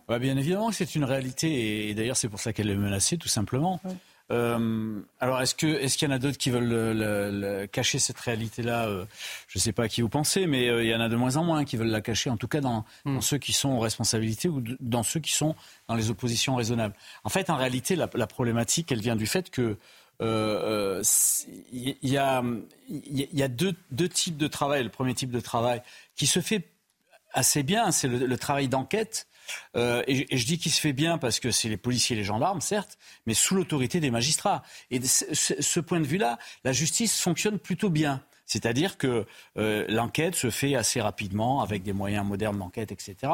bien 0.08 0.36
évidemment 0.36 0.70
c'est 0.70 0.94
une 0.94 1.04
réalité, 1.04 1.88
et, 1.88 1.94
d'ailleurs 1.94 2.16
c'est 2.16 2.28
pour 2.28 2.40
ça 2.40 2.52
qu'elle 2.52 2.70
est 2.70 2.76
menacée, 2.76 3.16
tout 3.16 3.28
simplement. 3.28 3.80
Euh, 4.32 5.00
alors, 5.20 5.40
est-ce 5.40 5.54
que 5.54 5.86
qu'il 5.86 6.08
y 6.08 6.10
en 6.10 6.14
a 6.14 6.18
d'autres 6.18 6.36
qui 6.36 6.50
veulent 6.50 7.68
cacher 7.68 7.98
cette 7.98 8.18
réalité-là? 8.18 8.86
Euh, 8.86 9.04
Je 9.48 9.58
ne 9.58 9.62
sais 9.62 9.72
pas 9.72 9.84
à 9.84 9.88
qui 9.88 10.02
vous 10.02 10.08
pensez, 10.08 10.46
mais 10.46 10.66
il 10.66 10.88
y 10.88 10.94
en 10.94 11.00
a 11.00 11.08
de 11.08 11.16
moins 11.16 11.36
en 11.36 11.44
moins 11.44 11.64
qui 11.64 11.76
veulent 11.76 11.86
la 11.86 12.00
cacher, 12.02 12.28
en 12.28 12.36
tout 12.36 12.48
cas 12.48 12.60
dans, 12.60 12.84
hmm. 13.04 13.20
ceux 13.20 13.38
qui 13.38 13.52
sont 13.52 13.70
aux 13.70 13.80
responsabilités 13.80 14.48
ou 14.48 14.62
dans 14.80 15.04
ceux 15.04 15.20
qui 15.20 15.32
sont 15.32 15.54
dans 15.88 15.94
les 15.94 16.10
oppositions 16.10 16.56
raisonnables. 16.56 16.94
En 17.24 17.30
fait, 17.30 17.50
en 17.50 17.56
réalité, 17.56 17.96
la, 17.96 18.10
la 18.14 18.26
problématique, 18.26 18.92
elle 18.92 19.00
vient 19.00 19.16
du 19.16 19.26
fait 19.26 19.48
que 19.48 19.78
euh, 20.22 21.02
il 21.72 21.90
euh, 21.90 21.94
y, 22.02 22.16
a, 22.16 22.42
y 22.88 23.42
a 23.42 23.48
deux, 23.48 23.74
types 24.08 24.36
de 24.36 24.46
travail. 24.46 24.84
Le 24.84 24.90
premier 24.90 25.14
type 25.14 25.30
de 25.30 25.40
travail 25.40 25.82
qui 26.14 26.26
se 26.26 26.40
fait 26.40 26.68
assez 27.32 27.62
bien, 27.62 27.90
c'est 27.90 28.08
le, 28.08 28.38
travail 28.38 28.68
d'enquête. 28.68 29.28
Euh, 29.76 30.02
et, 30.06 30.36
je 30.36 30.46
dis 30.46 30.58
qu'il 30.58 30.72
se 30.72 30.80
fait 30.80 30.92
bien 30.92 31.18
parce 31.18 31.38
que 31.38 31.50
c'est 31.50 31.68
les 31.68 31.76
policiers 31.76 32.16
et 32.16 32.18
les 32.18 32.24
gendarmes, 32.24 32.60
certes, 32.60 32.98
mais 33.26 33.34
sous 33.34 33.54
l'autorité 33.54 34.00
des 34.00 34.10
magistrats. 34.10 34.62
Et 34.90 34.98
de 34.98 35.06
ce, 35.06 35.80
point 35.80 36.00
de 36.00 36.06
vue-là, 36.06 36.38
la 36.64 36.72
justice 36.72 37.20
fonctionne 37.20 37.58
plutôt 37.58 37.90
bien. 37.90 38.22
C'est-à-dire 38.46 38.96
que 38.96 39.26
euh, 39.58 39.84
l'enquête 39.88 40.36
se 40.36 40.50
fait 40.50 40.76
assez 40.76 41.00
rapidement 41.00 41.62
avec 41.62 41.82
des 41.82 41.92
moyens 41.92 42.24
modernes 42.24 42.58
d'enquête, 42.58 42.92
etc 42.92 43.32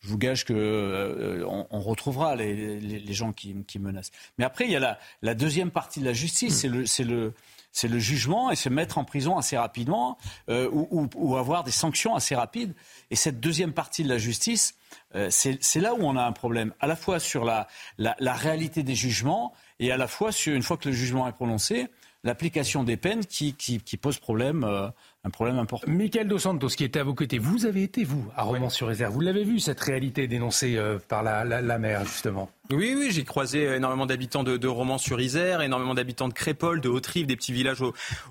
je 0.00 0.08
vous 0.08 0.18
gage 0.18 0.44
que 0.44 0.52
euh, 0.54 1.44
on, 1.46 1.80
retrouvera 1.80 2.36
les, 2.36 3.12
gens 3.12 3.32
qui, 3.32 3.78
menacent. 3.78 4.12
Mais 4.38 4.44
après, 4.44 4.64
il 4.64 4.70
y 4.70 4.76
a 4.76 4.98
la, 5.22 5.34
deuxième 5.34 5.70
partie 5.70 6.00
de 6.00 6.04
la 6.04 6.12
justice, 6.12 6.56
c'est 6.58 7.04
le, 7.04 7.34
le, 7.82 7.98
jugement 7.98 8.50
et 8.50 8.56
se 8.56 8.68
mettre 8.68 8.98
en 8.98 9.04
prison 9.04 9.36
assez 9.36 9.56
rapidement 9.56 10.16
euh, 10.48 10.68
ou, 10.70 11.36
avoir 11.36 11.64
des 11.64 11.72
sanctions 11.72 12.14
assez 12.14 12.36
rapides. 12.36 12.74
Et 13.10 13.16
cette 13.16 13.40
deuxième 13.40 13.72
partie 13.72 14.04
de 14.04 14.08
la 14.08 14.18
justice, 14.18 14.76
euh, 15.16 15.28
c'est 15.30 15.80
là 15.80 15.94
où 15.94 16.02
on 16.02 16.16
a 16.16 16.22
un 16.22 16.32
problème, 16.32 16.72
à 16.78 16.86
la 16.86 16.96
fois 16.96 17.18
sur 17.18 17.44
la, 17.44 17.66
la, 17.98 18.34
réalité 18.34 18.84
des 18.84 18.94
jugements 18.94 19.52
et 19.80 19.90
à 19.90 19.96
la 19.96 20.06
fois 20.06 20.30
sur, 20.30 20.54
une 20.54 20.62
fois 20.62 20.76
que 20.76 20.88
le 20.88 20.94
jugement 20.94 21.26
est 21.26 21.32
prononcé, 21.32 21.88
l'application 22.24 22.84
des 22.84 22.96
peines 22.96 23.24
qui, 23.24 23.54
qui, 23.54 23.96
pose 23.96 24.18
problème 24.18 24.92
un 25.28 25.30
problème 25.30 25.58
important. 25.58 25.90
Michael 25.90 26.26
Dos 26.26 26.38
Santos, 26.38 26.68
qui 26.68 26.84
était 26.84 27.00
à 27.00 27.04
vos 27.04 27.14
côtés, 27.14 27.38
vous 27.38 27.66
avez 27.66 27.82
été, 27.82 28.02
vous, 28.02 28.24
à 28.34 28.42
Romans-sur-Réserve. 28.42 29.12
Vous 29.12 29.20
l'avez 29.20 29.44
vu, 29.44 29.60
cette 29.60 29.80
réalité 29.80 30.26
dénoncée 30.26 30.76
euh, 30.76 30.98
par 31.06 31.22
la, 31.22 31.44
la, 31.44 32.04
justement 32.04 32.48
oui, 32.70 32.94
oui, 32.94 33.08
j'ai 33.10 33.24
croisé 33.24 33.62
énormément 33.62 34.04
d'habitants 34.04 34.42
de, 34.42 34.58
de 34.58 34.68
Romans-sur-Isère, 34.68 35.62
énormément 35.62 35.94
d'habitants 35.94 36.28
de 36.28 36.34
Crépole, 36.34 36.82
de 36.82 36.90
Haute-Rive, 36.90 37.24
des 37.24 37.36
petits 37.36 37.52
villages 37.52 37.82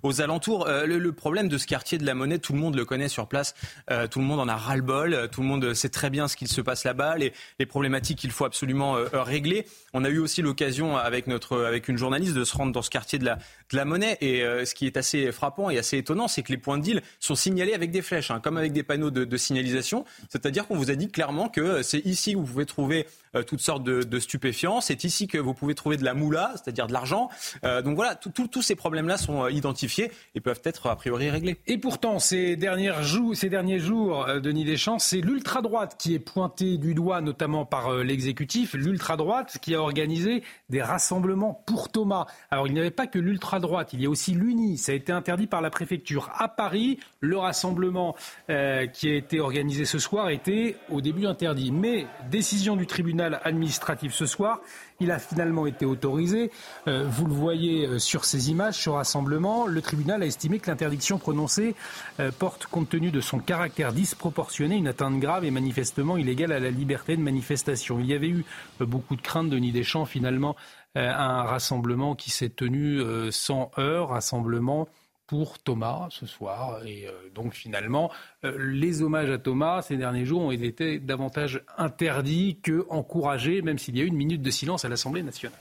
aux, 0.03 0.22
alentours. 0.22 0.68
Euh, 0.68 0.85
le, 0.85 1.11
problème 1.11 1.47
de 1.47 1.57
ce 1.57 1.65
quartier 1.65 1.97
de 1.97 2.05
la 2.05 2.14
Monnaie, 2.14 2.38
tout 2.38 2.53
le 2.53 2.59
monde 2.59 2.76
le 2.76 2.85
connaît 2.85 3.09
sur 3.09 3.27
place, 3.27 3.55
euh, 3.89 4.07
tout 4.07 4.19
le 4.19 4.26
monde 4.26 4.39
en 4.39 4.47
a 4.47 4.55
ras-le-bol, 4.55 5.30
tout 5.31 5.41
le 5.41 5.47
monde 5.47 5.73
sait 5.73 5.89
très 5.89 6.11
bien 6.11 6.27
ce 6.27 6.35
qu'il 6.35 6.47
se 6.47 6.61
passe 6.61 6.84
là-bas, 6.84 7.18
les, 7.18 7.34
problématiques 7.65 8.19
qu'il 8.19 8.31
faut 8.31 8.45
absolument 8.45 8.95
régler. 9.11 9.65
On 9.93 10.05
a 10.05 10.09
eu 10.09 10.19
aussi 10.19 10.41
l'occasion 10.41 10.95
avec 10.95 11.27
notre, 11.27 11.64
avec 11.64 11.88
une 11.88 11.97
journaliste 11.97 12.34
de 12.34 12.43
se 12.43 12.55
rendre 12.55 12.72
dans 12.72 12.81
ce 12.81 12.89
quartier 12.89 13.19
de 13.19 13.26
la, 13.26 13.85
Monnaie, 13.85 14.18
et 14.22 14.41
ce 14.65 14.73
qui 14.76 14.85
est 14.85 14.97
assez 14.97 15.31
frappant 15.31 15.69
et 15.69 15.77
assez 15.77 15.97
étonnant, 15.97 16.27
c'est 16.27 16.43
que 16.43 16.51
les 16.51 16.57
points 16.57 16.77
de 16.77 16.84
deal 16.84 17.01
sont 17.19 17.35
signalés 17.35 17.73
avec 17.73 17.91
des 17.91 18.01
flèches, 18.01 18.31
hein, 18.31 18.39
comme 18.39 18.57
avec 18.57 18.72
des 18.72 18.84
panneaux 18.84 19.11
de, 19.11 19.38
signalisation. 19.38 20.05
C'est-à-dire 20.30 20.68
qu'on 20.68 20.76
vous 20.76 20.91
a 20.91 20.95
dit 20.95 21.09
clairement 21.09 21.49
que 21.49 21.81
c'est 21.81 22.05
ici 22.05 22.35
où 22.35 22.41
vous 22.41 22.53
pouvez 22.53 22.65
trouver 22.65 23.07
euh, 23.35 23.43
toutes 23.43 23.59
sortes 23.59 23.84
de, 23.84 24.19
stupéfiants. 24.28 24.82
C'est 24.82 25.04
ici 25.04 25.28
que 25.28 25.38
vous 25.38 25.54
pouvez 25.54 25.74
trouver 25.74 25.98
de 25.98 26.04
la 26.04 26.14
moula, 26.14 26.52
c'est-à-dire 26.56 26.88
de 26.88 26.94
l'argent. 26.94 27.30
Euh, 27.64 27.82
donc 27.82 27.95
voilà, 27.95 28.16
tous 28.16 28.62
ces 28.62 28.76
problèmes-là 28.76 29.18
sont 29.18 29.45
euh, 29.45 29.52
identifiés 29.52 30.12
et 30.36 30.41
peuvent 30.41 30.62
être 30.64 30.88
a 30.88 30.95
priori 30.95 31.30
réglés. 31.30 31.58
Et 31.68 31.78
pourtant, 31.78 32.20
ces, 32.20 32.56
dernières 32.56 33.04
ces 33.34 33.49
derniers 33.49 33.80
jours, 33.80 34.28
Denis 34.41 34.66
Deschamps, 34.66 34.99
c'est 34.99 35.22
l'ultra-droite 35.22 35.95
qui 35.98 36.14
est 36.14 36.20
pointée 36.20 36.78
du 36.78 36.94
doigt, 36.94 37.22
notamment 37.22 37.66
par 37.66 37.94
l'exécutif. 37.94 38.74
L'ultra-droite 38.74 39.58
qui 39.62 39.76
a 39.76 39.82
organisé 39.82 40.44
des 40.70 40.82
rassemblements 40.82 41.64
pour 41.66 41.90
Thomas. 41.90 42.26
Alors 42.52 42.68
il 42.68 42.74
n'y 42.74 42.80
avait 42.80 42.91
pas 42.91 43.08
que 43.08 43.20
l'ultra-droite, 43.20 43.94
il 43.94 44.02
y 44.02 44.06
a 44.06 44.10
aussi 44.10 44.34
l'UNI. 44.34 44.78
Ça 44.78 44.91
a 44.91 44.95
été 44.95 45.12
interdit 45.12 45.48
par 45.48 45.62
la 45.62 45.70
préfecture. 45.70 46.30
À 46.38 46.48
Paris, 46.48 46.99
le 47.22 47.38
rassemblement 47.38 48.16
qui 48.48 49.10
a 49.10 49.16
été 49.16 49.40
organisé 49.40 49.86
ce 49.86 49.99
soir 49.99 50.30
était 50.30 50.76
au 50.90 51.02
début 51.02 51.26
interdit. 51.26 51.72
Mais 51.72 52.08
décision 52.30 52.76
du 52.76 52.88
tribunal 52.88 53.40
administratif 53.44 54.14
ce 54.18 54.26
soir. 54.26 54.60
Il 54.99 55.11
a 55.11 55.19
finalement 55.19 55.68
été 55.68 55.85
autorisé. 55.85 56.52
Euh, 56.88 57.06
vous 57.07 57.26
le 57.26 57.34
voyez 57.34 57.85
euh, 57.85 57.99
sur 57.99 58.26
ces 58.26 58.49
images, 58.49 58.76
sur 58.76 58.95
rassemblement. 58.95 59.68
Le 59.68 59.81
tribunal 59.81 60.23
a 60.23 60.26
estimé 60.26 60.60
que 60.60 60.69
l'interdiction 60.69 61.19
prononcée 61.19 61.76
euh, 62.19 62.31
porte, 62.31 62.65
compte 62.65 62.89
tenu 62.89 63.11
de 63.11 63.22
son 63.22 63.39
caractère 63.39 63.94
disproportionné, 63.94 64.76
une 64.76 64.88
atteinte 64.88 65.19
grave 65.19 65.45
et 65.45 65.52
manifestement 65.52 66.18
illégale 66.18 66.52
à 66.52 66.60
la 66.60 66.72
liberté 66.72 67.15
de 67.15 67.22
manifestation. 67.22 67.99
Il 67.99 68.07
y 68.07 68.14
avait 68.14 68.30
eu 68.30 68.44
beaucoup 68.80 69.15
de 69.15 69.22
craintes 69.22 69.49
de 69.49 69.68
Deschamps, 69.68 70.06
finalement, 70.06 70.56
un 70.95 71.44
rassemblement 71.44 72.15
qui 72.15 72.31
s'est 72.31 72.49
tenu 72.49 73.02
sans 73.31 73.69
heurts, 73.77 74.10
rassemblement 74.10 74.88
pour 75.28 75.60
Thomas 75.60 76.08
ce 76.10 76.26
soir. 76.26 76.86
Et 76.86 77.08
donc 77.36 77.54
finalement, 77.54 78.12
les 78.44 79.02
hommages 79.02 79.30
à 79.30 79.38
Thomas 79.38 79.82
ces 79.82 79.98
derniers 79.98 80.26
jours 80.26 80.41
ont 80.41 80.52
été 80.52 80.99
davantage 80.99 81.62
interdits 81.78 82.60
que 82.64 82.86
encouragés, 82.90 83.62
même 83.62 83.78
s'il 83.78 83.98
y 83.98 84.02
a 84.02 84.04
eu 84.04 84.08
une 84.08 84.16
minute 84.16 84.41
de 84.41 84.49
silence 84.49 84.86
à 84.86 84.90
l'Assemblée 84.90 85.24
nationale. 85.24 85.60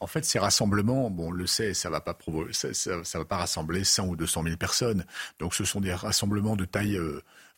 en 0.00 0.06
fait, 0.06 0.24
ces 0.24 0.38
rassemblements, 0.38 1.08
bon, 1.08 1.28
on 1.28 1.30
le 1.30 1.46
sait, 1.46 1.72
ça 1.72 1.88
va 1.88 2.00
pas 2.00 2.18
ça, 2.52 3.18
va 3.18 3.24
pas 3.24 3.38
rassembler 3.38 3.84
100 3.84 4.08
ou 4.08 4.16
200 4.16 4.42
000 4.42 4.56
personnes. 4.56 5.06
Donc, 5.38 5.54
ce 5.54 5.64
sont 5.64 5.80
des 5.80 5.94
rassemblements 5.94 6.56
de 6.56 6.64
taille 6.64 6.98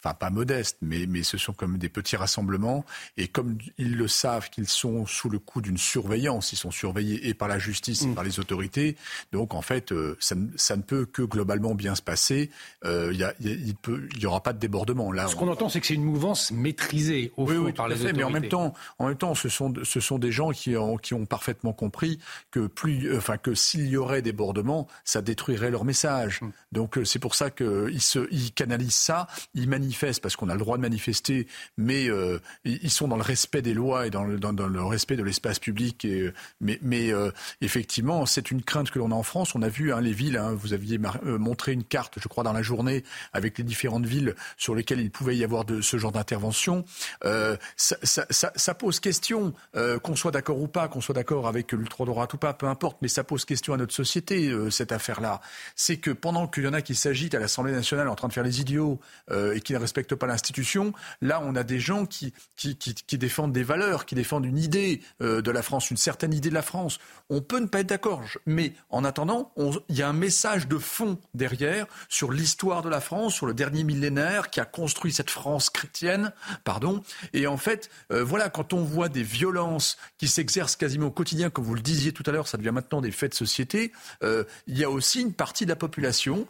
enfin 0.06 0.14
pas 0.14 0.30
modestes, 0.30 0.78
mais, 0.82 1.06
mais 1.06 1.22
ce 1.22 1.38
sont 1.38 1.52
comme 1.52 1.78
des 1.78 1.88
petits 1.88 2.16
rassemblements. 2.16 2.84
Et 3.16 3.28
comme 3.28 3.58
ils 3.78 3.96
le 3.96 4.08
savent 4.08 4.50
qu'ils 4.50 4.68
sont 4.68 5.06
sous 5.06 5.28
le 5.28 5.38
coup 5.38 5.60
d'une 5.60 5.78
surveillance, 5.78 6.52
ils 6.52 6.56
sont 6.56 6.70
surveillés 6.70 7.28
et 7.28 7.34
par 7.34 7.48
la 7.48 7.58
justice 7.58 8.02
et 8.02 8.08
mm. 8.08 8.14
par 8.14 8.24
les 8.24 8.40
autorités. 8.40 8.96
Donc 9.32 9.54
en 9.54 9.62
fait, 9.62 9.92
euh, 9.92 10.16
ça, 10.20 10.76
ne 10.76 10.82
peut 10.82 11.06
que 11.06 11.22
globalement 11.22 11.74
bien 11.74 11.94
se 11.94 12.02
passer. 12.02 12.50
Euh, 12.84 13.12
y 13.12 13.24
a, 13.24 13.34
il 13.40 13.74
n'y 14.18 14.26
aura 14.26 14.42
pas 14.42 14.52
de 14.52 14.58
débordement. 14.58 15.12
Là, 15.12 15.26
ce 15.26 15.36
qu'on 15.36 15.48
entend, 15.48 15.68
c'est 15.68 15.80
que 15.80 15.86
c'est 15.86 15.94
une 15.94 16.04
mouvance 16.04 16.50
maîtrisée 16.52 17.32
au 17.36 17.46
fond 17.46 17.72
par 17.72 17.88
les 17.88 17.96
autorités. 17.96 18.16
Mais 18.16 18.24
en 18.24 18.30
même 18.30 18.48
temps, 18.48 18.74
en 18.98 19.08
même 19.08 19.16
temps, 19.16 19.34
ce 19.34 19.48
sont, 19.48 19.72
ce 19.82 20.00
sont 20.00 20.18
des 20.18 20.32
gens 20.32 20.50
qui 20.50 20.76
ont, 20.76 20.96
qui 20.96 21.14
ont 21.14 21.26
parfaitement 21.26 21.72
compris 21.72 22.18
que 22.50 22.66
plus, 22.66 23.16
enfin 23.16 23.36
que 23.38 23.54
s'il 23.54 23.86
y 23.88 23.96
aurait 23.96 24.22
débordement, 24.22 24.86
ça 25.04 25.22
détruirait 25.22 25.70
leur 25.70 25.84
message. 25.84 26.40
Mm. 26.42 26.50
Donc 26.72 26.98
euh, 26.98 27.04
c'est 27.04 27.18
pour 27.18 27.34
ça 27.34 27.50
qu'ils 27.50 27.98
ils 28.30 28.52
canalisent 28.52 28.94
ça, 28.94 29.26
ils 29.54 29.68
manifestent 29.68 29.95
parce 30.22 30.36
qu'on 30.36 30.48
a 30.48 30.54
le 30.54 30.60
droit 30.60 30.76
de 30.76 30.82
manifester, 30.82 31.46
mais 31.76 32.08
euh, 32.08 32.38
ils 32.64 32.90
sont 32.90 33.08
dans 33.08 33.16
le 33.16 33.22
respect 33.22 33.62
des 33.62 33.74
lois 33.74 34.06
et 34.06 34.10
dans 34.10 34.24
le, 34.24 34.84
respect 34.84 35.16
de 35.16 35.22
l'espace 35.22 35.58
public. 35.58 36.04
Et, 36.04 36.32
mais, 36.60 36.78
mais 36.82 37.12
euh, 37.12 37.30
effectivement, 37.60 38.26
c'est 38.26 38.50
une 38.50 38.62
crainte 38.62 38.90
que 38.90 38.98
l'on 38.98 39.10
a 39.10 39.14
en 39.14 39.22
France. 39.22 39.54
On 39.54 39.62
a 39.62 39.68
vu 39.68 39.92
hein, 39.92 40.00
les 40.00 40.12
villes, 40.12 40.36
hein, 40.36 40.54
vous 40.54 40.72
aviez 40.72 40.98
euh, 41.24 41.38
montré 41.38 41.72
une 41.72 41.84
carte, 41.84 42.18
je 42.20 42.28
crois, 42.28 42.44
dans 42.44 42.52
la 42.52 42.62
journée, 42.62 43.04
avec 43.32 43.58
les 43.58 43.64
différentes 43.64 44.06
villes 44.06 44.34
sur 44.56 44.74
lesquelles 44.74 45.00
il 45.00 45.10
pouvait 45.10 45.36
y 45.36 45.44
avoir 45.44 45.64
de, 45.64 45.80
ce 45.80 45.96
genre 45.96 46.12
d'intervention. 46.12 46.84
Ça, 47.76 48.74
pose 48.74 49.00
question, 49.00 49.54
qu'on 50.02 50.16
soit 50.16 50.30
d'accord 50.30 50.60
ou 50.60 50.68
pas, 50.68 50.88
qu'on 50.88 51.00
soit 51.00 51.14
d'accord 51.14 51.46
avec 51.48 51.72
l'ultra-droite 51.72 52.34
ou 52.34 52.38
pas, 52.38 52.52
peu 52.52 52.66
importe, 52.66 52.98
mais 53.02 53.08
ça 53.08 53.24
pose 53.24 53.44
question 53.44 53.74
à 53.74 53.76
notre 53.76 53.94
société, 53.94 54.52
cette 54.70 54.92
affaire-là. 54.92 55.40
C'est 55.74 55.96
que 55.96 56.10
pendant 56.10 56.46
qu'il 56.46 56.64
y 56.64 56.68
en 56.68 56.72
a 56.72 56.82
qui 56.82 56.94
s'agitent 56.94 57.34
à 57.34 57.38
l'Assemblée 57.38 57.72
nationale 57.72 58.08
en 58.08 58.14
train 58.14 58.28
de 58.28 58.32
faire 58.32 58.44
les 58.44 58.60
idiots 58.60 59.00
et 59.30 59.60
qui 59.60 59.74
ne 59.76 59.82
respectent 59.82 60.14
pas 60.14 60.26
l'institution. 60.26 60.92
Là, 61.20 61.40
on 61.42 61.54
a 61.54 61.62
des 61.62 61.80
gens 61.80 62.06
qui, 62.06 62.32
qui, 62.56 62.76
qui, 62.76 63.18
défendent 63.18 63.52
des 63.52 63.62
valeurs, 63.62 64.06
qui 64.06 64.14
défendent 64.14 64.46
une 64.46 64.58
idée 64.58 65.00
euh, 65.22 65.42
de 65.42 65.50
la 65.50 65.62
France, 65.62 65.90
une 65.90 65.96
certaine 65.96 66.32
idée 66.32 66.50
de 66.50 66.54
la 66.54 66.62
France. 66.62 66.98
On 67.30 67.40
peut 67.40 67.58
ne 67.58 67.66
pas 67.66 67.80
être 67.80 67.88
d'accord, 67.88 68.22
mais 68.46 68.72
en 68.90 69.04
attendant, 69.04 69.52
il 69.88 69.96
y 69.96 70.02
a 70.02 70.08
un 70.08 70.12
message 70.12 70.68
de 70.68 70.78
fond 70.78 71.18
derrière 71.34 71.86
sur 72.08 72.32
l'histoire 72.32 72.82
de 72.82 72.88
la 72.88 73.00
France, 73.00 73.34
sur 73.34 73.46
le 73.46 73.54
dernier 73.54 73.84
millénaire 73.84 74.50
qui 74.50 74.60
a 74.60 74.64
construit 74.64 75.12
cette 75.12 75.30
France 75.30 75.70
chrétienne, 75.70 76.32
pardon. 76.64 77.02
Et 77.32 77.46
en 77.46 77.56
fait, 77.56 77.90
euh, 78.12 78.24
voilà, 78.24 78.48
quand 78.48 78.72
on 78.72 78.82
voit 78.82 79.08
des 79.08 79.22
violences 79.22 79.96
qui 80.18 80.28
s'exercent 80.28 80.76
quasiment 80.76 81.06
au 81.08 81.10
quotidien, 81.10 81.50
comme 81.50 81.64
vous 81.64 81.74
le 81.74 81.80
disiez 81.80 82.12
tout 82.12 82.22
à 82.26 82.32
l'heure, 82.32 82.48
ça 82.48 82.58
devient 82.58 82.72
maintenant 82.72 83.00
des 83.00 83.10
faits 83.10 83.32
de 83.32 83.36
société. 83.36 83.92
Euh, 84.22 84.44
il 84.66 84.78
y 84.78 84.84
a 84.84 84.90
aussi 84.90 85.20
une 85.20 85.32
partie 85.32 85.64
de 85.64 85.70
la 85.70 85.76
population 85.76 86.46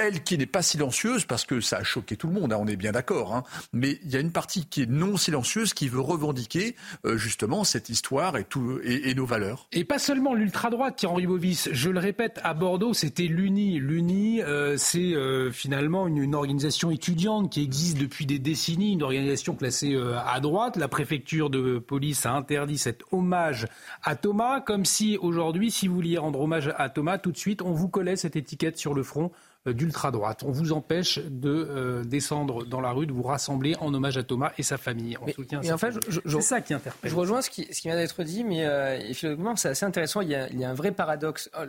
elle 0.00 0.22
qui 0.22 0.38
n'est 0.38 0.46
pas 0.46 0.62
silencieuse, 0.62 1.26
parce 1.26 1.44
que 1.44 1.60
ça 1.60 1.76
a 1.78 1.82
choqué 1.84 2.16
tout 2.16 2.26
le 2.26 2.32
monde, 2.32 2.52
hein, 2.52 2.58
on 2.58 2.66
est 2.66 2.76
bien 2.76 2.92
d'accord, 2.92 3.34
hein. 3.34 3.44
mais 3.72 3.98
il 4.02 4.10
y 4.10 4.16
a 4.16 4.20
une 4.20 4.32
partie 4.32 4.64
qui 4.66 4.82
est 4.82 4.90
non 4.90 5.16
silencieuse, 5.16 5.74
qui 5.74 5.88
veut 5.88 6.00
revendiquer 6.00 6.74
euh, 7.04 7.16
justement 7.16 7.64
cette 7.64 7.90
histoire 7.90 8.36
et, 8.36 9.14
nos 9.14 9.26
valeurs. 9.26 9.68
Et 9.72 9.84
pas 9.84 9.98
seulement 9.98 10.34
l'ultra-droite, 10.34 10.96
Thierry 10.96 11.26
Bovis, 11.26 11.68
je 11.72 11.90
le 11.90 11.98
répète, 11.98 12.40
à 12.42 12.54
Bordeaux, 12.54 12.94
c'était 12.94 13.24
l'UNI. 13.24 13.78
L'UNI, 13.78 14.42
euh, 14.42 14.76
c'est 14.78 15.14
euh, 15.14 15.50
finalement 15.50 16.06
une, 16.06 16.18
une, 16.18 16.34
organisation 16.34 16.90
étudiante 16.90 17.52
qui 17.52 17.62
existe 17.62 17.98
depuis 17.98 18.24
des 18.24 18.38
décennies, 18.38 18.92
une 18.92 19.02
organisation 19.02 19.54
classée 19.54 19.94
à 20.24 20.40
droite. 20.40 20.76
La 20.76 20.88
préfecture 20.88 21.50
de 21.50 21.78
police 21.78 22.24
a 22.24 22.32
interdit 22.32 22.78
cet 22.78 23.02
hommage 23.12 23.66
à 24.02 24.16
Thomas, 24.16 24.60
comme 24.60 24.84
si 24.84 25.18
aujourd'hui, 25.18 25.70
si 25.70 25.88
vous 25.88 25.96
vouliez 25.96 26.18
rendre 26.18 26.40
hommage 26.40 26.72
à 26.76 26.88
Thomas, 26.88 27.18
tout 27.18 27.32
de 27.32 27.36
suite, 27.36 27.60
on 27.62 27.72
vous 27.72 27.88
collait 27.88 28.16
cette 28.16 28.36
étiquette 28.36 28.78
sur 28.78 28.94
le 28.94 29.02
front 29.02 29.30
d'ultra-droite. 29.66 30.42
On 30.46 30.50
vous 30.50 30.72
empêche 30.72 31.18
de 31.18 31.50
euh, 31.50 32.04
descendre 32.04 32.64
dans 32.64 32.80
la 32.80 32.92
rue, 32.92 33.06
de 33.06 33.12
vous 33.12 33.22
rassembler 33.22 33.76
en 33.80 33.92
hommage 33.92 34.16
à 34.16 34.22
Thomas 34.22 34.52
et 34.56 34.62
sa 34.62 34.78
famille. 34.78 35.16
En 35.18 35.28
soutien 35.28 35.60
en 35.70 35.78
fait, 35.78 35.94
c'est 36.08 36.40
ça 36.40 36.60
qui 36.60 36.72
interpelle. 36.72 37.10
Je 37.10 37.14
rejoins 37.14 37.42
ce 37.42 37.50
qui, 37.50 37.66
ce 37.70 37.82
qui 37.82 37.88
vient 37.88 37.96
d'être 37.96 38.22
dit, 38.22 38.42
mais 38.42 38.64
euh, 38.64 39.12
c'est 39.56 39.68
assez 39.68 39.84
intéressant. 39.84 40.22
Il 40.22 40.30
y, 40.30 40.34
a, 40.34 40.48
il 40.48 40.58
y 40.58 40.64
a, 40.64 40.70
un 40.70 40.74
vrai 40.74 40.92
paradoxe. 40.92 41.50
Oh, 41.58 41.64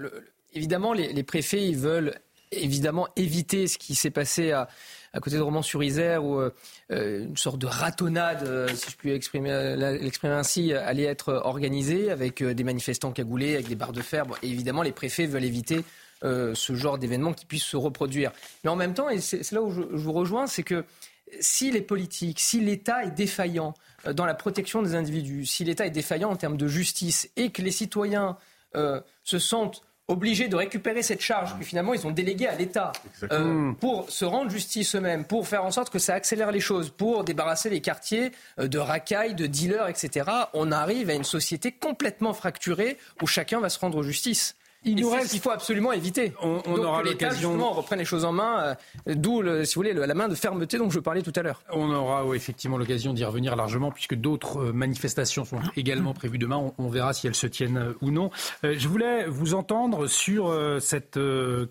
évidemment, 0.54 0.94
les, 0.94 1.24
préfets, 1.24 1.68
ils 1.68 1.78
veulent 1.78 2.14
évidemment 2.54 3.10
éviter 3.18 3.68
ce 3.68 3.78
qui 3.78 3.94
s'est 3.96 4.10
passé 4.10 4.52
à, 4.52 4.70
à 5.12 5.20
côté 5.20 5.36
de 5.36 5.42
Romans-sur-Isère, 5.42 6.24
où 6.24 6.40
une 6.90 7.38
sorte 7.38 7.60
de 7.60 7.68
ratonnade, 7.68 8.70
si 8.74 8.92
je 8.92 8.96
puis 8.96 9.10
l'exprimer 9.10 9.52
ainsi, 10.24 10.74
allait 10.74 11.04
être 11.04 11.42
organisée 11.44 12.10
avec 12.10 12.42
des 12.42 12.64
manifestants 12.64 13.12
cagoulés, 13.12 13.56
avec 13.56 13.68
des 13.68 13.76
barres 13.76 13.92
de 13.92 14.02
fer. 14.02 14.26
et 14.44 14.48
évidemment, 14.48 14.82
les 14.82 14.94
préfets 14.94 15.26
veulent 15.26 15.44
éviter 15.44 15.84
euh, 16.24 16.54
ce 16.54 16.76
genre 16.76 17.00
d'événement 17.00 17.34
qui 17.34 17.48
puisse 17.48 17.64
se 17.64 17.76
reproduire. 17.76 18.32
Mais 18.64 18.70
en 18.70 18.76
même 18.76 18.94
temps, 18.94 19.10
et 19.10 19.20
c'est 19.20 19.52
là 19.52 19.64
où 19.64 19.72
je, 19.72 19.82
vous 19.82 20.14
rejoins, 20.14 20.46
c'est 20.46 20.62
que 20.62 20.86
si 21.40 21.72
les 21.72 21.82
politiques, 21.82 22.40
si 22.40 22.60
l'État 22.60 23.04
est 23.06 23.10
défaillant 23.10 23.74
euh, 24.06 24.14
dans 24.14 24.28
la 24.28 24.36
protection 24.36 24.84
des 24.84 24.94
individus, 24.94 25.48
si 25.48 25.64
l'État 25.64 25.88
est 25.88 25.92
défaillant 25.92 26.30
en 26.30 26.36
termes 26.36 26.58
de 26.58 26.68
justice 26.68 27.28
et 27.38 27.50
que 27.50 27.64
les 27.64 27.72
citoyens 27.72 28.38
euh, 28.76 29.02
se 29.24 29.40
sentent 29.40 29.82
obligés 30.08 30.48
de 30.48 30.56
récupérer 30.56 31.02
cette 31.02 31.22
charge 31.22 31.58
que 31.58 31.64
finalement 31.66 31.96
ils 31.96 32.06
ont 32.06 32.12
déléguée 32.12 32.48
à 32.48 32.56
l'État 32.56 32.92
pour 33.80 34.12
se 34.12 34.26
rendre 34.26 34.52
justice 34.52 34.94
eux-mêmes, 34.96 35.26
pour 35.26 35.48
faire 35.48 35.64
en 35.64 35.72
sorte 35.72 35.90
que 35.90 36.00
ça 36.00 36.14
accélère 36.14 36.52
les 36.52 36.60
choses, 36.60 36.92
pour 36.92 37.24
débarrasser 37.24 37.72
les 37.72 37.82
quartiers 37.82 38.32
de 38.58 38.78
racailles, 38.78 39.34
de 39.34 39.48
dealers, 39.48 39.88
etc. 39.88 40.30
On 40.54 40.72
arrive 40.72 41.10
à 41.10 41.14
une 41.14 41.24
société 41.24 41.72
complètement 41.72 42.34
fracturée 42.34 42.98
où 43.22 43.28
chacun 43.28 43.62
va 43.62 43.70
se 43.70 43.80
rendre 43.80 44.04
justice. 44.04 44.56
Il 44.84 44.96
nous 44.96 45.12
reste, 45.12 45.30
qu'il 45.30 45.40
faut 45.40 45.52
absolument 45.52 45.92
éviter. 45.92 46.34
On, 46.42 46.60
aura 46.66 47.04
l'occasion. 47.04 47.54
On 47.54 47.72
reprenne 47.72 48.00
les 48.00 48.06
choses 48.06 48.26
en 48.26 48.32
main, 48.32 48.76
euh, 49.08 49.14
d'où, 49.16 49.44
si 49.64 49.76
vous 49.76 49.80
voulez, 49.80 49.94
la 49.94 50.14
main 50.16 50.28
de 50.28 50.34
fermeté 50.34 50.80
dont 50.80 50.90
je 50.90 51.00
parlais 51.00 51.22
tout 51.22 51.34
à 51.36 51.44
l'heure. 51.44 51.62
On 51.72 51.92
aura 51.92 52.26
effectivement 52.36 52.78
l'occasion 52.78 53.14
d'y 53.14 53.24
revenir 53.24 53.56
largement, 53.56 53.92
puisque 53.92 54.16
d'autres 54.16 54.58
euh, 54.58 54.74
manifestations 54.74 55.46
sont 55.46 55.60
également 55.78 56.16
prévues 56.16 56.40
demain. 56.40 56.74
On, 56.80 56.90
verra 56.90 57.14
si 57.14 57.28
elles 57.28 57.36
se 57.36 57.46
tiennent 57.46 57.78
euh, 57.78 57.94
ou 58.02 58.10
non. 58.10 58.32
je 58.64 58.88
voulais 58.88 59.28
vous 59.28 59.54
entendre 59.54 60.08
sur 60.08 60.54
cette 60.82 61.20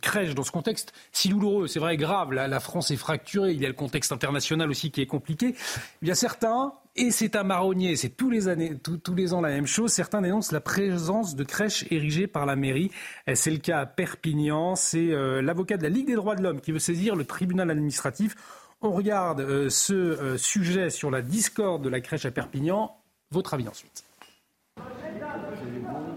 crèche 0.00 0.34
dans 0.34 0.44
ce 0.44 0.52
contexte 0.52 0.92
si 1.12 1.28
douloureux. 1.28 1.66
C'est 1.66 1.80
vrai, 1.80 1.96
grave. 1.96 2.32
La, 2.32 2.60
France 2.60 2.90
est 2.90 2.96
fracturée. 2.96 3.52
Il 3.52 3.60
y 3.60 3.64
a 3.64 3.68
le 3.68 3.74
contexte 3.74 4.12
international 4.12 4.70
aussi 4.70 4.90
qui 4.90 5.00
est 5.00 5.06
compliqué. 5.06 5.54
Il 6.02 6.08
y 6.08 6.10
a 6.10 6.14
certains 6.14 6.72
et 6.96 7.12
c'est 7.12 7.36
un 7.36 7.44
marronnier, 7.44 7.94
c'est 7.94 8.08
tous 8.08 8.30
les, 8.30 8.48
ans 8.48 9.40
la 9.40 9.48
même 9.48 9.66
chose. 9.66 9.92
Certains 9.92 10.22
dénoncent 10.22 10.50
la 10.50 10.60
présence 10.60 11.36
de 11.36 11.44
crèches 11.44 11.84
érigées 11.90 12.26
par 12.26 12.46
la 12.46 12.56
mairie. 12.56 12.90
Euh, 13.28 13.34
c'est 13.34 13.50
le 13.50 13.58
cas 13.58 13.80
à 13.80 13.86
Perpignan. 13.86 14.74
C'est 14.74 15.12
euh, 15.12 15.40
l'avocat 15.40 15.76
de 15.76 15.84
la 15.84 15.88
Ligue 15.88 16.08
des 16.08 16.16
droits 16.16 16.34
de 16.34 16.42
l'homme 16.42 16.60
qui 16.60 16.72
veut 16.72 16.80
saisir 16.80 17.14
le 17.14 17.24
tribunal 17.24 17.70
administratif. 17.70 18.34
On 18.82 18.90
regarde 18.90 19.40
euh, 19.40 19.70
ce 19.70 20.36
sujet 20.36 20.90
sur 20.90 21.10
la 21.10 21.22
discorde 21.22 21.82
de 21.82 21.88
la 21.88 22.00
crèche 22.00 22.24
à 22.24 22.30
Perpignan. 22.30 22.96
Votre 23.30 23.54
avis 23.54 23.68
ensuite. 23.68 24.04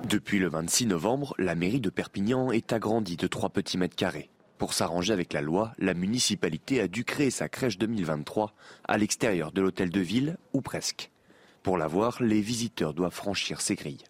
Depuis 0.10 0.40
le 0.40 0.48
26 0.48 0.88
novembre, 0.88 1.36
la 1.38 1.54
mairie 1.56 1.82
de 1.82 1.90
Perpignan 1.90 2.52
est 2.52 2.74
agrandie 2.74 3.18
de 3.18 3.28
3 3.28 3.50
petits 3.50 3.78
mètres 3.78 3.96
carrés. 3.96 4.30
Pour 4.58 4.74
s'arranger 4.74 5.14
avec 5.14 5.34
la 5.34 5.42
loi, 5.42 5.74
la 5.78 5.94
municipalité 5.94 6.80
a 6.80 6.88
dû 6.88 7.04
créer 7.04 7.32
sa 7.32 7.50
crèche 7.50 7.78
2023 7.78 8.54
à 8.88 8.98
l'extérieur 8.98 9.52
de 9.52 9.62
l'hôtel 9.62 9.90
de 9.90 10.00
ville, 10.00 10.38
ou 10.54 10.62
presque. 10.62 11.10
Pour 11.64 11.78
la 11.78 11.88
voir, 11.88 12.22
les 12.22 12.42
visiteurs 12.42 12.94
doivent 12.94 13.14
franchir 13.14 13.62
ces 13.62 13.76
grilles. 13.76 14.04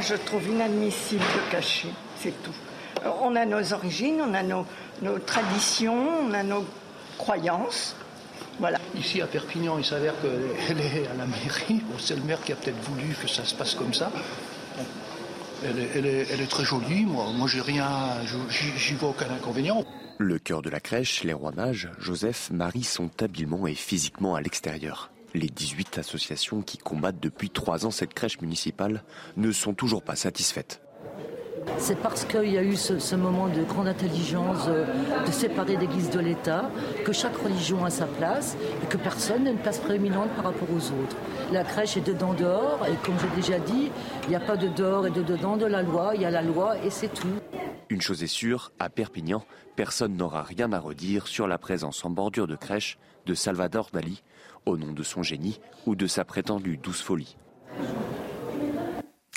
Je 0.00 0.14
trouve 0.14 0.48
inadmissible 0.48 1.22
de 1.22 1.50
cacher, 1.52 1.88
c'est 2.18 2.42
tout. 2.42 2.54
On 3.22 3.36
a 3.36 3.44
nos 3.44 3.72
origines, 3.72 4.20
on 4.20 4.34
a 4.34 4.42
nos, 4.42 4.66
traditions, 5.20 6.26
on 6.28 6.32
a 6.32 6.42
nos 6.42 6.64
croyances. 7.18 7.94
Voilà. 8.58 8.78
Ici 8.96 9.20
à 9.20 9.26
Perpignan, 9.26 9.78
il 9.78 9.84
s'avère 9.84 10.14
qu'elle 10.20 10.80
est 10.80 11.06
à 11.06 11.14
la 11.14 11.26
mairie. 11.26 11.82
c'est 11.98 12.16
le 12.16 12.22
maire 12.22 12.42
qui 12.42 12.52
a 12.52 12.56
peut-être 12.56 12.80
voulu 12.82 13.14
que 13.20 13.28
ça 13.28 13.44
se 13.44 13.54
passe 13.54 13.74
comme 13.74 13.94
ça. 13.94 14.10
Elle 15.62 16.06
est, 16.06 16.46
très 16.48 16.64
jolie, 16.64 17.04
moi, 17.04 17.46
j'ai 17.46 17.60
rien, 17.60 17.88
j'y 18.48 18.94
vois 18.94 19.10
aucun 19.10 19.30
inconvénient. 19.30 19.84
Le 20.18 20.38
cœur 20.38 20.62
de 20.62 20.70
la 20.70 20.80
crèche, 20.80 21.24
les 21.24 21.32
rois 21.32 21.52
mages, 21.52 21.90
Joseph, 21.98 22.50
Marie 22.52 22.84
sont 22.84 23.10
habilement 23.20 23.66
et 23.66 23.74
physiquement 23.74 24.34
à 24.34 24.40
l'extérieur. 24.40 25.10
Les 25.34 25.48
18 25.48 25.98
associations 25.98 26.62
qui 26.62 26.78
combattent 26.78 27.20
depuis 27.20 27.50
trois 27.50 27.86
ans 27.86 27.90
cette 27.90 28.14
crèche 28.14 28.40
municipale 28.40 29.02
ne 29.36 29.50
sont 29.50 29.74
toujours 29.74 30.02
pas 30.02 30.14
satisfaites. 30.14 30.83
C'est 31.78 31.98
parce 31.98 32.24
qu'il 32.24 32.52
y 32.52 32.58
a 32.58 32.62
eu 32.62 32.76
ce, 32.76 33.14
moment 33.14 33.48
de 33.48 33.62
grande 33.62 33.88
intelligence 33.88 34.64
euh, 34.68 34.84
de 35.26 35.30
séparer 35.30 35.76
l'Église 35.76 36.10
de 36.10 36.20
l'État, 36.20 36.70
que 37.04 37.12
chaque 37.12 37.36
religion 37.36 37.84
a 37.84 37.90
sa 37.90 38.06
place 38.06 38.56
et 38.82 38.86
que 38.86 38.96
personne 38.96 39.44
n'a 39.44 39.50
une 39.50 39.58
place 39.58 39.78
prééminente 39.78 40.30
par 40.30 40.44
rapport 40.44 40.68
aux 40.70 40.86
autres. 41.02 41.16
La 41.52 41.64
crèche 41.64 41.96
est 41.96 42.06
dedans 42.06 42.34
dehors 42.34 42.86
et 42.86 42.94
comme 43.04 43.14
j'ai 43.20 43.40
déjà 43.40 43.58
dit, 43.58 43.90
il 44.24 44.28
n'y 44.30 44.36
a 44.36 44.40
pas 44.40 44.56
de 44.56 44.68
dehors 44.68 45.06
et 45.06 45.10
de 45.10 45.22
dedans 45.22 45.56
de 45.56 45.66
la 45.66 45.82
loi, 45.82 46.12
il 46.14 46.22
y 46.22 46.24
a 46.24 46.30
la 46.30 46.42
loi 46.42 46.76
et 46.84 46.90
c'est 46.90 47.12
tout. 47.12 47.40
Une 47.90 48.00
chose 48.00 48.22
est 48.22 48.28
sûre, 48.28 48.72
à 48.78 48.88
Perpignan, 48.88 49.44
personne 49.76 50.16
n'aura 50.16 50.42
rien 50.42 50.72
à 50.72 50.78
redire 50.78 51.26
sur 51.26 51.46
la 51.46 51.58
présence 51.58 52.04
en 52.04 52.10
bordure 52.10 52.46
de 52.46 52.56
crèche 52.56 52.98
de 53.26 53.34
Salvador 53.34 53.90
Dali, 53.92 54.22
au 54.66 54.76
nom 54.76 54.92
de 54.92 55.02
son 55.02 55.22
génie 55.22 55.60
ou 55.86 55.94
de 55.94 56.06
sa 56.06 56.24
prétendue 56.24 56.76
douce 56.76 57.02
folie. 57.02 57.36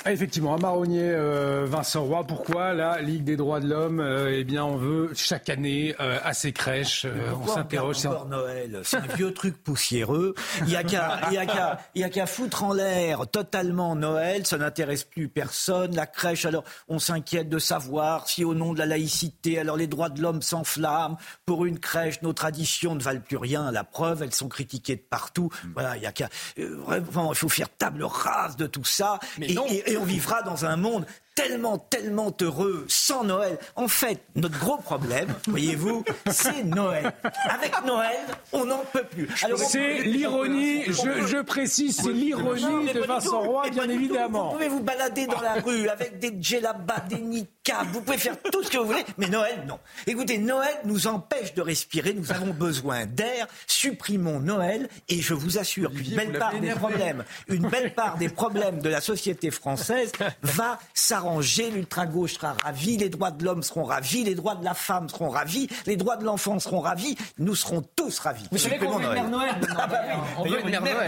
Ah, 0.04 0.12
effectivement, 0.12 0.54
un 0.54 0.58
marronnier, 0.58 1.02
euh, 1.02 1.66
Vincent 1.68 2.04
Roy. 2.04 2.24
Pourquoi 2.24 2.72
la 2.72 3.00
Ligue 3.00 3.24
des 3.24 3.36
droits 3.36 3.58
de 3.58 3.68
l'homme 3.68 3.98
euh, 3.98 4.32
Eh 4.32 4.44
bien, 4.44 4.64
on 4.64 4.76
veut 4.76 5.10
chaque 5.14 5.48
année 5.48 5.94
euh, 5.98 6.18
à 6.22 6.34
ces 6.34 6.52
crèches. 6.52 7.04
on 7.42 7.46
s'interroge. 7.48 7.96
C'est 7.96 8.08
Noël? 8.28 8.80
C'est 8.84 8.98
un 8.98 9.16
vieux 9.16 9.34
truc 9.34 9.62
poussiéreux. 9.62 10.34
Il 10.62 10.70
y 10.70 10.76
a 10.76 10.84
qu'à, 10.84 12.08
qu'à 12.10 12.26
foutre 12.26 12.62
en 12.62 12.72
l'air 12.72 13.26
totalement 13.26 13.96
Noël. 13.96 14.46
Ça 14.46 14.56
n'intéresse 14.56 15.02
plus 15.02 15.28
personne. 15.28 15.96
La 15.96 16.06
crèche. 16.06 16.44
Alors, 16.44 16.62
on 16.86 17.00
s'inquiète 17.00 17.48
de 17.48 17.58
savoir 17.58 18.28
si, 18.28 18.44
au 18.44 18.54
nom 18.54 18.74
de 18.74 18.78
la 18.78 18.86
laïcité, 18.86 19.58
alors 19.58 19.76
les 19.76 19.88
droits 19.88 20.10
de 20.10 20.22
l'homme 20.22 20.42
s'enflamment. 20.42 21.18
Pour 21.44 21.66
une 21.66 21.80
crèche, 21.80 22.22
nos 22.22 22.32
traditions 22.32 22.94
ne 22.94 23.00
valent 23.00 23.20
plus 23.20 23.36
rien. 23.36 23.72
La 23.72 23.82
preuve, 23.82 24.22
elles 24.22 24.34
sont 24.34 24.48
critiquées 24.48 24.96
de 24.96 25.04
partout. 25.10 25.50
Voilà, 25.74 25.96
il 25.96 26.04
y 26.04 26.06
a 26.06 26.12
qu'à. 26.12 26.28
vraiment, 26.56 27.32
il 27.32 27.36
faut 27.36 27.48
faire 27.48 27.68
table 27.68 28.04
rase 28.04 28.56
de 28.56 28.68
tout 28.68 28.84
ça. 28.84 29.18
Mais 29.38 29.48
non 29.48 29.66
et 29.88 29.96
on 29.98 30.04
vivra 30.04 30.42
dans 30.42 30.64
un 30.64 30.76
monde 30.76 31.06
tellement, 31.38 31.78
tellement 31.78 32.36
heureux 32.40 32.84
sans 32.88 33.22
Noël. 33.22 33.58
En 33.76 33.86
fait, 33.86 34.20
notre 34.34 34.58
gros 34.58 34.78
problème, 34.78 35.28
voyez-vous, 35.46 36.04
c'est 36.30 36.64
Noël. 36.64 37.12
Avec 37.48 37.84
Noël, 37.84 38.18
on 38.52 38.64
n'en 38.64 38.82
peut 38.92 39.04
plus. 39.04 39.28
C'est 39.56 40.00
l'ironie, 40.00 40.84
je, 40.86 41.42
précise, 41.42 42.00
c'est 42.02 42.12
l'ironie 42.12 42.92
de 42.92 43.00
Vincent 43.00 43.40
Roy, 43.40 43.70
bien 43.70 43.88
évidemment. 43.88 44.48
Vous 44.48 44.54
pouvez 44.54 44.68
vous 44.68 44.82
balader 44.82 45.26
dans 45.26 45.40
la 45.40 45.54
rue 45.54 45.88
avec 45.88 46.18
des 46.18 46.34
djellabas, 46.40 47.00
des 47.08 47.18
niqabs, 47.18 47.86
vous 47.92 48.00
pouvez 48.00 48.18
faire 48.18 48.40
tout 48.50 48.64
ce 48.64 48.70
que 48.70 48.78
vous 48.78 48.86
voulez, 48.86 49.04
mais 49.16 49.28
Noël, 49.28 49.62
non. 49.68 49.78
Écoutez, 50.08 50.38
Noël 50.38 50.74
nous 50.84 51.06
empêche 51.06 51.54
de 51.54 51.62
respirer, 51.62 52.14
nous 52.14 52.32
avons 52.32 52.52
besoin 52.52 53.06
d'air, 53.06 53.46
supprimons 53.68 54.40
Noël, 54.40 54.88
et 55.08 55.20
je 55.20 55.34
vous 55.34 55.58
assure 55.58 55.92
qu'une 55.92 56.16
belle 56.16 56.36
part 56.36 56.58
des 56.58 56.70
problèmes, 56.70 57.22
une 57.46 57.68
belle 57.68 57.94
part 57.94 58.18
des 58.18 58.28
problèmes 58.28 58.80
de 58.80 58.88
la 58.88 59.00
société 59.00 59.52
française 59.52 60.10
va 60.42 60.80
s'arranger 60.94 61.27
l'ultra-gauche 61.36 62.34
sera 62.34 62.54
ravi, 62.62 62.96
les 62.96 63.08
droits 63.08 63.30
de 63.30 63.44
l'homme 63.44 63.62
seront 63.62 63.84
ravis, 63.84 64.24
les 64.24 64.34
droits 64.34 64.54
de 64.54 64.64
la 64.64 64.74
femme 64.74 65.08
seront 65.08 65.30
ravis, 65.30 65.68
les 65.86 65.96
droits 65.96 66.16
de 66.16 66.24
l'enfant 66.24 66.58
seront 66.58 66.80
ravis, 66.80 67.16
nous 67.38 67.54
serons 67.54 67.82
tous 67.96 68.18
ravis. 68.18 68.44
Vous 68.50 68.58
savez 68.58 68.78
qu'on 68.78 68.98
veut 68.98 69.08
Mère 69.08 69.28
Noël. 69.28 69.54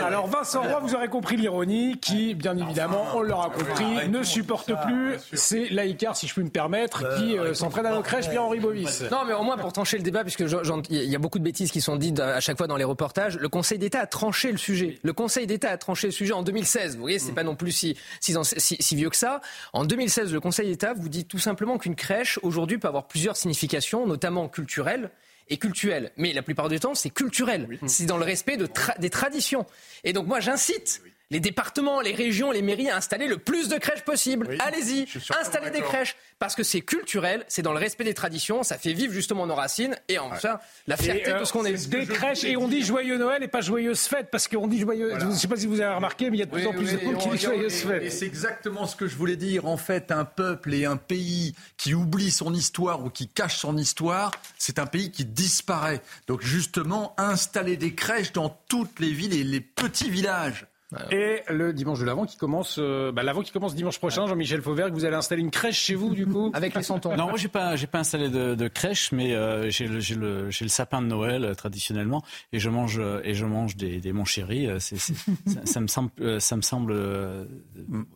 Alors 0.04 0.26
Vincent 0.26 0.62
Roy, 0.62 0.80
vous 0.80 0.94
aurez 0.94 1.08
compris 1.08 1.36
l'ironie 1.36 1.98
qui, 2.00 2.34
bien 2.34 2.56
évidemment, 2.56 3.04
on 3.14 3.22
l'aura 3.22 3.50
compris, 3.50 4.08
ne 4.08 4.22
supporte 4.22 4.72
plus 4.86 5.18
ces 5.32 5.68
laïcars, 5.68 6.16
si 6.16 6.26
je 6.26 6.34
puis 6.34 6.44
me 6.44 6.50
permettre, 6.50 7.16
qui 7.16 7.38
euh, 7.38 7.54
s'entraînent 7.54 7.86
à 7.86 7.94
nos 7.94 8.02
crèches, 8.02 8.28
bien 8.28 8.42
Henri 8.42 8.60
Bovis. 8.60 9.02
Non, 9.10 9.24
mais 9.26 9.32
au 9.32 9.42
moins 9.42 9.56
pour 9.56 9.72
trancher 9.72 9.96
le 9.96 10.02
débat, 10.02 10.22
puisque 10.22 10.44
il 10.90 11.04
y 11.04 11.16
a 11.16 11.18
beaucoup 11.18 11.38
de 11.38 11.44
bêtises 11.44 11.70
qui 11.70 11.80
sont 11.80 11.96
dites 11.96 12.20
à 12.20 12.40
chaque 12.40 12.56
fois 12.56 12.66
dans 12.66 12.76
les 12.76 12.84
reportages, 12.84 13.36
le 13.36 13.48
Conseil 13.48 13.78
d'État 13.78 14.00
a 14.00 14.06
tranché 14.06 14.52
le 14.52 14.58
sujet. 14.58 14.98
Le 15.02 15.12
Conseil 15.12 15.46
d'État 15.46 15.70
a 15.70 15.76
tranché 15.76 16.08
le 16.08 16.12
sujet 16.12 16.32
en 16.32 16.42
2016. 16.42 16.96
Vous 16.96 17.00
voyez, 17.00 17.18
c'est 17.18 17.32
pas 17.32 17.42
non 17.42 17.54
plus 17.54 17.72
si, 17.72 17.96
si, 18.20 18.36
si 18.80 18.96
vieux 18.96 19.10
que 19.10 19.16
ça. 19.16 19.40
En 19.72 19.84
2016, 19.84 20.09
2016, 20.10 20.32
le 20.32 20.40
Conseil 20.40 20.68
d'État 20.68 20.92
vous 20.92 21.08
dit 21.08 21.24
tout 21.24 21.38
simplement 21.38 21.78
qu'une 21.78 21.94
crèche, 21.94 22.40
aujourd'hui, 22.42 22.78
peut 22.78 22.88
avoir 22.88 23.06
plusieurs 23.06 23.36
significations, 23.36 24.08
notamment 24.08 24.48
culturelles 24.48 25.10
et 25.48 25.56
culturelles. 25.56 26.10
Mais 26.16 26.32
la 26.32 26.42
plupart 26.42 26.68
du 26.68 26.80
temps, 26.80 26.96
c'est 26.96 27.10
culturel. 27.10 27.78
C'est 27.86 28.06
dans 28.06 28.18
le 28.18 28.24
respect 28.24 28.56
de 28.56 28.68
des 28.98 29.10
traditions. 29.10 29.66
Et 30.02 30.12
donc, 30.12 30.26
moi, 30.26 30.40
j'incite 30.40 31.00
les 31.30 31.40
départements, 31.40 32.00
les 32.00 32.14
régions, 32.14 32.50
les 32.50 32.62
mairies 32.62 32.90
à 32.90 32.96
installer 32.96 33.28
le 33.28 33.38
plus 33.38 33.68
de 33.68 33.78
crèches 33.78 34.04
possible. 34.04 34.56
Allez-y, 34.58 35.06
installez 35.38 35.70
des 35.70 35.80
crèches. 35.80 36.16
Parce 36.40 36.54
que 36.54 36.62
c'est 36.62 36.80
culturel, 36.80 37.44
c'est 37.48 37.60
dans 37.60 37.74
le 37.74 37.78
respect 37.78 38.04
des 38.04 38.14
traditions, 38.14 38.62
ça 38.62 38.78
fait 38.78 38.94
vivre 38.94 39.12
justement 39.12 39.46
nos 39.46 39.54
racines 39.54 39.94
et 40.08 40.18
enfin 40.18 40.58
la 40.86 40.96
fierté 40.96 41.34
de 41.34 41.44
ce 41.44 41.52
qu'on 41.52 41.66
est. 41.66 41.90
Des 41.90 42.06
crèches 42.06 42.44
et 42.44 42.56
on 42.56 42.66
dit 42.66 42.82
joyeux 42.82 43.18
Noël 43.18 43.42
et 43.42 43.48
pas 43.48 43.60
joyeuse 43.60 44.00
fête 44.00 44.30
parce 44.32 44.48
qu'on 44.48 44.66
dit 44.66 44.80
joyeux. 44.80 45.12
Je 45.18 45.26
ne 45.26 45.32
sais 45.32 45.48
pas 45.48 45.56
si 45.56 45.66
vous 45.66 45.80
avez 45.80 45.94
remarqué, 45.94 46.30
mais 46.30 46.38
il 46.38 46.40
y 46.40 46.42
a 46.42 46.46
de 46.46 46.50
plus 46.50 46.66
en 46.66 46.72
plus 46.72 46.92
de 46.92 47.04
monde 47.04 47.18
qui 47.18 47.28
dit 47.28 47.38
joyeuse 47.38 47.82
fête. 47.82 48.02
Et 48.02 48.10
c'est 48.10 48.26
exactement 48.26 48.86
ce 48.86 48.96
que 48.96 49.06
je 49.06 49.16
voulais 49.16 49.36
dire. 49.36 49.66
En 49.66 49.76
fait, 49.76 50.10
un 50.10 50.24
peuple 50.24 50.72
et 50.72 50.86
un 50.86 50.96
pays 50.96 51.54
qui 51.76 51.94
oublie 51.94 52.30
son 52.30 52.54
histoire 52.54 53.04
ou 53.04 53.10
qui 53.10 53.28
cache 53.28 53.58
son 53.58 53.76
histoire, 53.76 54.32
c'est 54.56 54.78
un 54.78 54.86
pays 54.86 55.10
qui 55.10 55.26
disparaît. 55.26 56.00
Donc 56.26 56.40
justement, 56.40 57.14
installer 57.18 57.76
des 57.76 57.94
crèches 57.94 58.32
dans 58.32 58.48
toutes 58.68 58.98
les 58.98 59.12
villes 59.12 59.34
et 59.34 59.44
les 59.44 59.60
petits 59.60 60.10
villages. 60.10 60.66
Et 61.10 61.42
le 61.48 61.72
dimanche 61.72 62.00
de 62.00 62.04
l'Avent 62.04 62.26
qui 62.26 62.36
commence, 62.36 62.76
euh, 62.78 63.12
bah, 63.12 63.22
l'Avent 63.22 63.42
qui 63.42 63.52
commence 63.52 63.74
dimanche 63.74 63.98
prochain, 63.98 64.26
Jean-Michel 64.26 64.60
Fauvert, 64.60 64.90
vous 64.90 65.04
allez 65.04 65.16
installer 65.16 65.42
une 65.42 65.50
crèche 65.50 65.78
chez 65.78 65.94
vous, 65.94 66.14
du 66.14 66.26
coup 66.26 66.50
Avec 66.54 66.74
les 66.74 66.82
santons. 66.82 67.16
Non, 67.16 67.28
moi, 67.28 67.36
j'ai 67.36 67.48
pas, 67.48 67.76
j'ai 67.76 67.86
pas 67.86 68.00
installé 68.00 68.28
de, 68.28 68.68
crèche, 68.68 69.12
mais 69.12 69.34
euh, 69.34 69.70
j'ai, 69.70 69.86
le, 69.86 70.00
j'ai, 70.00 70.14
le, 70.14 70.50
j'ai 70.50 70.64
le 70.64 70.68
sapin 70.68 71.02
de 71.02 71.06
Noël, 71.06 71.44
euh, 71.44 71.54
traditionnellement, 71.54 72.22
et 72.52 72.58
je 72.58 72.70
mange, 72.70 73.00
et 73.24 73.34
je 73.34 73.44
mange 73.44 73.76
des, 73.76 74.00
des 74.00 74.12
mon 74.12 74.24
chéri. 74.24 74.68
C'est, 74.78 74.98
ça, 74.98 75.80
me 75.80 75.86
semble, 75.86 76.40
ça 76.40 76.56
me 76.56 76.62
semble, 76.62 76.94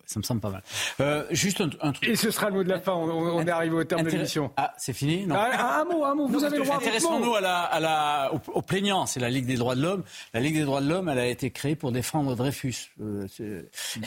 ça 0.07 0.19
me 0.19 0.25
semble 0.25 0.41
pas 0.41 0.51
mal. 0.51 1.27
juste 1.31 1.63
un, 1.81 1.93
truc. 1.93 2.09
Et 2.09 2.17
ce 2.17 2.31
sera 2.31 2.49
le 2.49 2.57
mot 2.57 2.65
de 2.65 2.69
la 2.69 2.81
fin, 2.81 2.93
on, 2.93 3.47
est 3.47 3.51
arrivé 3.51 3.75
au 3.75 3.85
terme 3.85 4.03
de 4.03 4.11
l'émission. 4.11 4.51
Ah, 4.57 4.73
c'est 4.79 4.93
fini? 4.93 5.27
Non 5.27 5.37
ah, 5.39 5.81
Un 5.81 5.85
mot, 5.85 6.05
un 6.05 6.15
mot, 6.15 6.27
vous 6.27 6.45
avez 6.45 6.59
le 6.59 6.65
droit. 6.65 6.77
Intéressons-nous 6.77 7.35
à 7.35 7.41
la, 7.41 7.63
à 7.63 7.81
la, 7.81 8.33
au, 8.53 8.63
plaignant, 8.63 9.07
c'est 9.07 9.21
la 9.21 9.31
Ligue 9.31 9.47
des 9.47 9.57
droits 9.57 9.75
de 9.75 9.83
l'homme. 9.83 10.03
La 10.33 10.41
Ligue 10.41 10.55
des 10.57 10.65
droits 10.65 10.81
de 10.81 10.89
l'homme, 10.89 11.09
elle 11.09 11.19
a 11.19 11.27
été 11.27 11.51
créée 11.51 11.77
pour 11.77 11.93
défendre 11.93 12.35
Dreyfus. 12.35 12.64
Euh, 13.01 13.27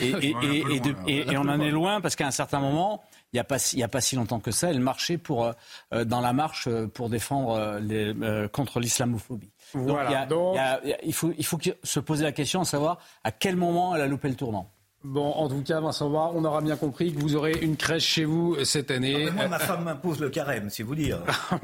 et, 0.00 1.36
on 1.36 1.48
en 1.48 1.60
est 1.60 1.70
loin 1.70 2.00
parce 2.00 2.16
qu'à 2.16 2.26
un 2.26 2.32
certain 2.32 2.60
moment, 2.60 3.02
il 3.32 3.36
n'y 3.36 3.40
a, 3.40 3.44
pas, 3.44 3.56
a 3.56 3.88
pas 3.88 4.00
si 4.00 4.16
longtemps 4.16 4.40
que 4.40 4.50
ça, 4.50 4.70
elle 4.70 4.80
marchait 4.80 5.18
pour, 5.18 5.44
euh, 5.44 5.52
euh, 5.92 6.04
dans 6.04 6.20
la 6.20 6.32
marche 6.32 6.68
pour 6.94 7.08
défendre 7.08 7.78
les, 7.80 8.14
contre 8.52 8.80
l'islamophobie. 8.80 9.50
il, 11.02 11.14
faut, 11.14 11.32
il 11.36 11.44
faut 11.44 11.58
se 11.82 12.00
poser 12.00 12.24
la 12.24 12.32
question 12.32 12.62
de 12.62 12.66
savoir 12.66 12.98
à 13.24 13.32
quel 13.32 13.56
moment 13.56 13.94
elle 13.94 14.02
a 14.02 14.06
loupé 14.06 14.28
le 14.28 14.36
tournant. 14.36 14.70
Bon, 15.08 15.30
en 15.30 15.48
tout 15.48 15.62
cas, 15.62 15.80
Vincent 15.80 16.10
Roy, 16.10 16.32
on 16.34 16.44
aura 16.44 16.60
bien 16.60 16.76
compris 16.76 17.14
que 17.14 17.18
vous 17.18 17.34
aurez 17.34 17.56
une 17.62 17.78
crèche 17.78 18.04
chez 18.04 18.26
vous 18.26 18.62
cette 18.64 18.90
année. 18.90 19.28
Ah, 19.30 19.32
moi, 19.32 19.48
ma 19.48 19.58
femme 19.58 19.84
m'impose 19.84 20.20
le 20.20 20.28
carême, 20.28 20.68
c'est 20.68 20.82
vous 20.82 20.94
dire. 20.94 21.20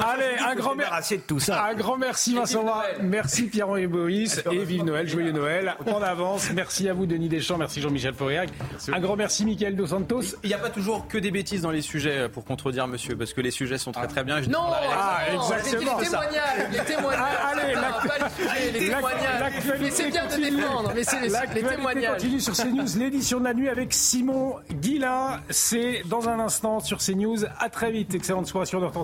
Allez, 0.00 0.38
un 0.40 0.54
grand, 0.54 0.74
merci 0.74 1.18
de 1.18 1.22
tout 1.22 1.40
ça. 1.40 1.62
un 1.62 1.74
grand 1.74 1.98
merci, 1.98 2.36
Vincent 2.36 2.62
Roy. 2.62 2.84
Merci, 3.02 3.48
Pierre-Henri 3.48 3.86
Boris. 3.86 4.42
Et 4.50 4.64
vive 4.64 4.84
Noël, 4.84 5.06
joyeux 5.06 5.32
Noël. 5.32 5.74
En 5.86 6.00
avance. 6.00 6.50
Merci 6.54 6.88
à 6.88 6.94
vous, 6.94 7.04
Denis 7.04 7.28
Deschamps. 7.28 7.58
Merci, 7.58 7.82
Jean-Michel 7.82 8.14
Fauriac. 8.14 8.48
Un 8.90 9.00
grand 9.00 9.16
merci, 9.16 9.44
Michael 9.44 9.76
Dos 9.76 9.88
Santos. 9.88 10.22
Il 10.42 10.48
n'y 10.48 10.54
a 10.54 10.58
pas 10.58 10.70
toujours 10.70 11.06
que 11.06 11.18
des 11.18 11.30
bêtises 11.30 11.60
dans 11.60 11.70
les 11.70 11.82
sujets 11.82 12.20
euh, 12.20 12.28
pour 12.30 12.46
contredire 12.46 12.86
monsieur, 12.86 13.14
parce 13.14 13.34
que 13.34 13.42
les 13.42 13.50
sujets 13.50 13.76
sont 13.76 13.92
très 13.92 14.06
très 14.06 14.24
bien. 14.24 14.40
non, 14.42 14.70
ah, 14.70 15.18
exactement. 15.34 15.98
Les 15.98 16.06
témoignages, 16.06 16.70
les 16.72 16.78
témoignages. 16.78 17.36
Ah, 17.42 17.52
allez, 17.52 17.74
la, 17.74 18.72
les 18.72 18.88
témoignages. 18.88 19.52
c'est 19.90 20.10
bien 20.10 20.26
de 20.26 20.36
défendre, 20.36 20.92
mais 20.94 21.04
c'est 21.04 21.20
les 21.20 21.34
témoignage. 21.76 22.12
continue 22.12 22.40
sur 22.40 22.54
CNews, 22.54 22.98
l'édition 22.98 23.38
de 23.38 23.44
la 23.44 23.54
nuit 23.54 23.68
avec 23.68 23.92
Simon 23.92 24.56
Guilla. 24.72 25.42
C'est 25.50 26.02
dans 26.06 26.28
un 26.28 26.38
instant 26.40 26.80
sur 26.80 26.98
CNews. 26.98 27.44
À 27.58 27.68
très 27.68 27.92
vite. 27.92 28.14
Excellente 28.14 28.46
soirée 28.46 28.66
sur 28.66 28.80
notre. 28.80 28.94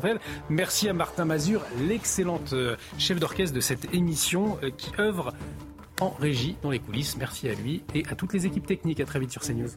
Merci 0.49 0.89
à 0.89 0.93
Martin 0.93 1.25
Mazur, 1.25 1.63
l'excellente 1.89 2.53
euh, 2.53 2.77
chef 2.99 3.19
d'orchestre 3.19 3.55
de 3.55 3.61
cette 3.61 3.93
émission 3.95 4.59
euh, 4.63 4.71
qui 4.71 4.91
œuvre 4.99 5.35
en 6.01 6.11
régie 6.11 6.57
dans 6.63 6.71
les 6.71 6.79
coulisses. 6.79 7.17
Merci 7.17 7.49
à 7.49 7.55
lui 7.55 7.83
et 7.95 8.05
à 8.11 8.15
toutes 8.15 8.33
les 8.33 8.47
équipes 8.47 8.67
techniques. 8.67 9.01
À 9.01 9.05
très 9.05 9.19
vite 9.19 9.33
sur 9.33 9.43
CNews. 9.43 9.71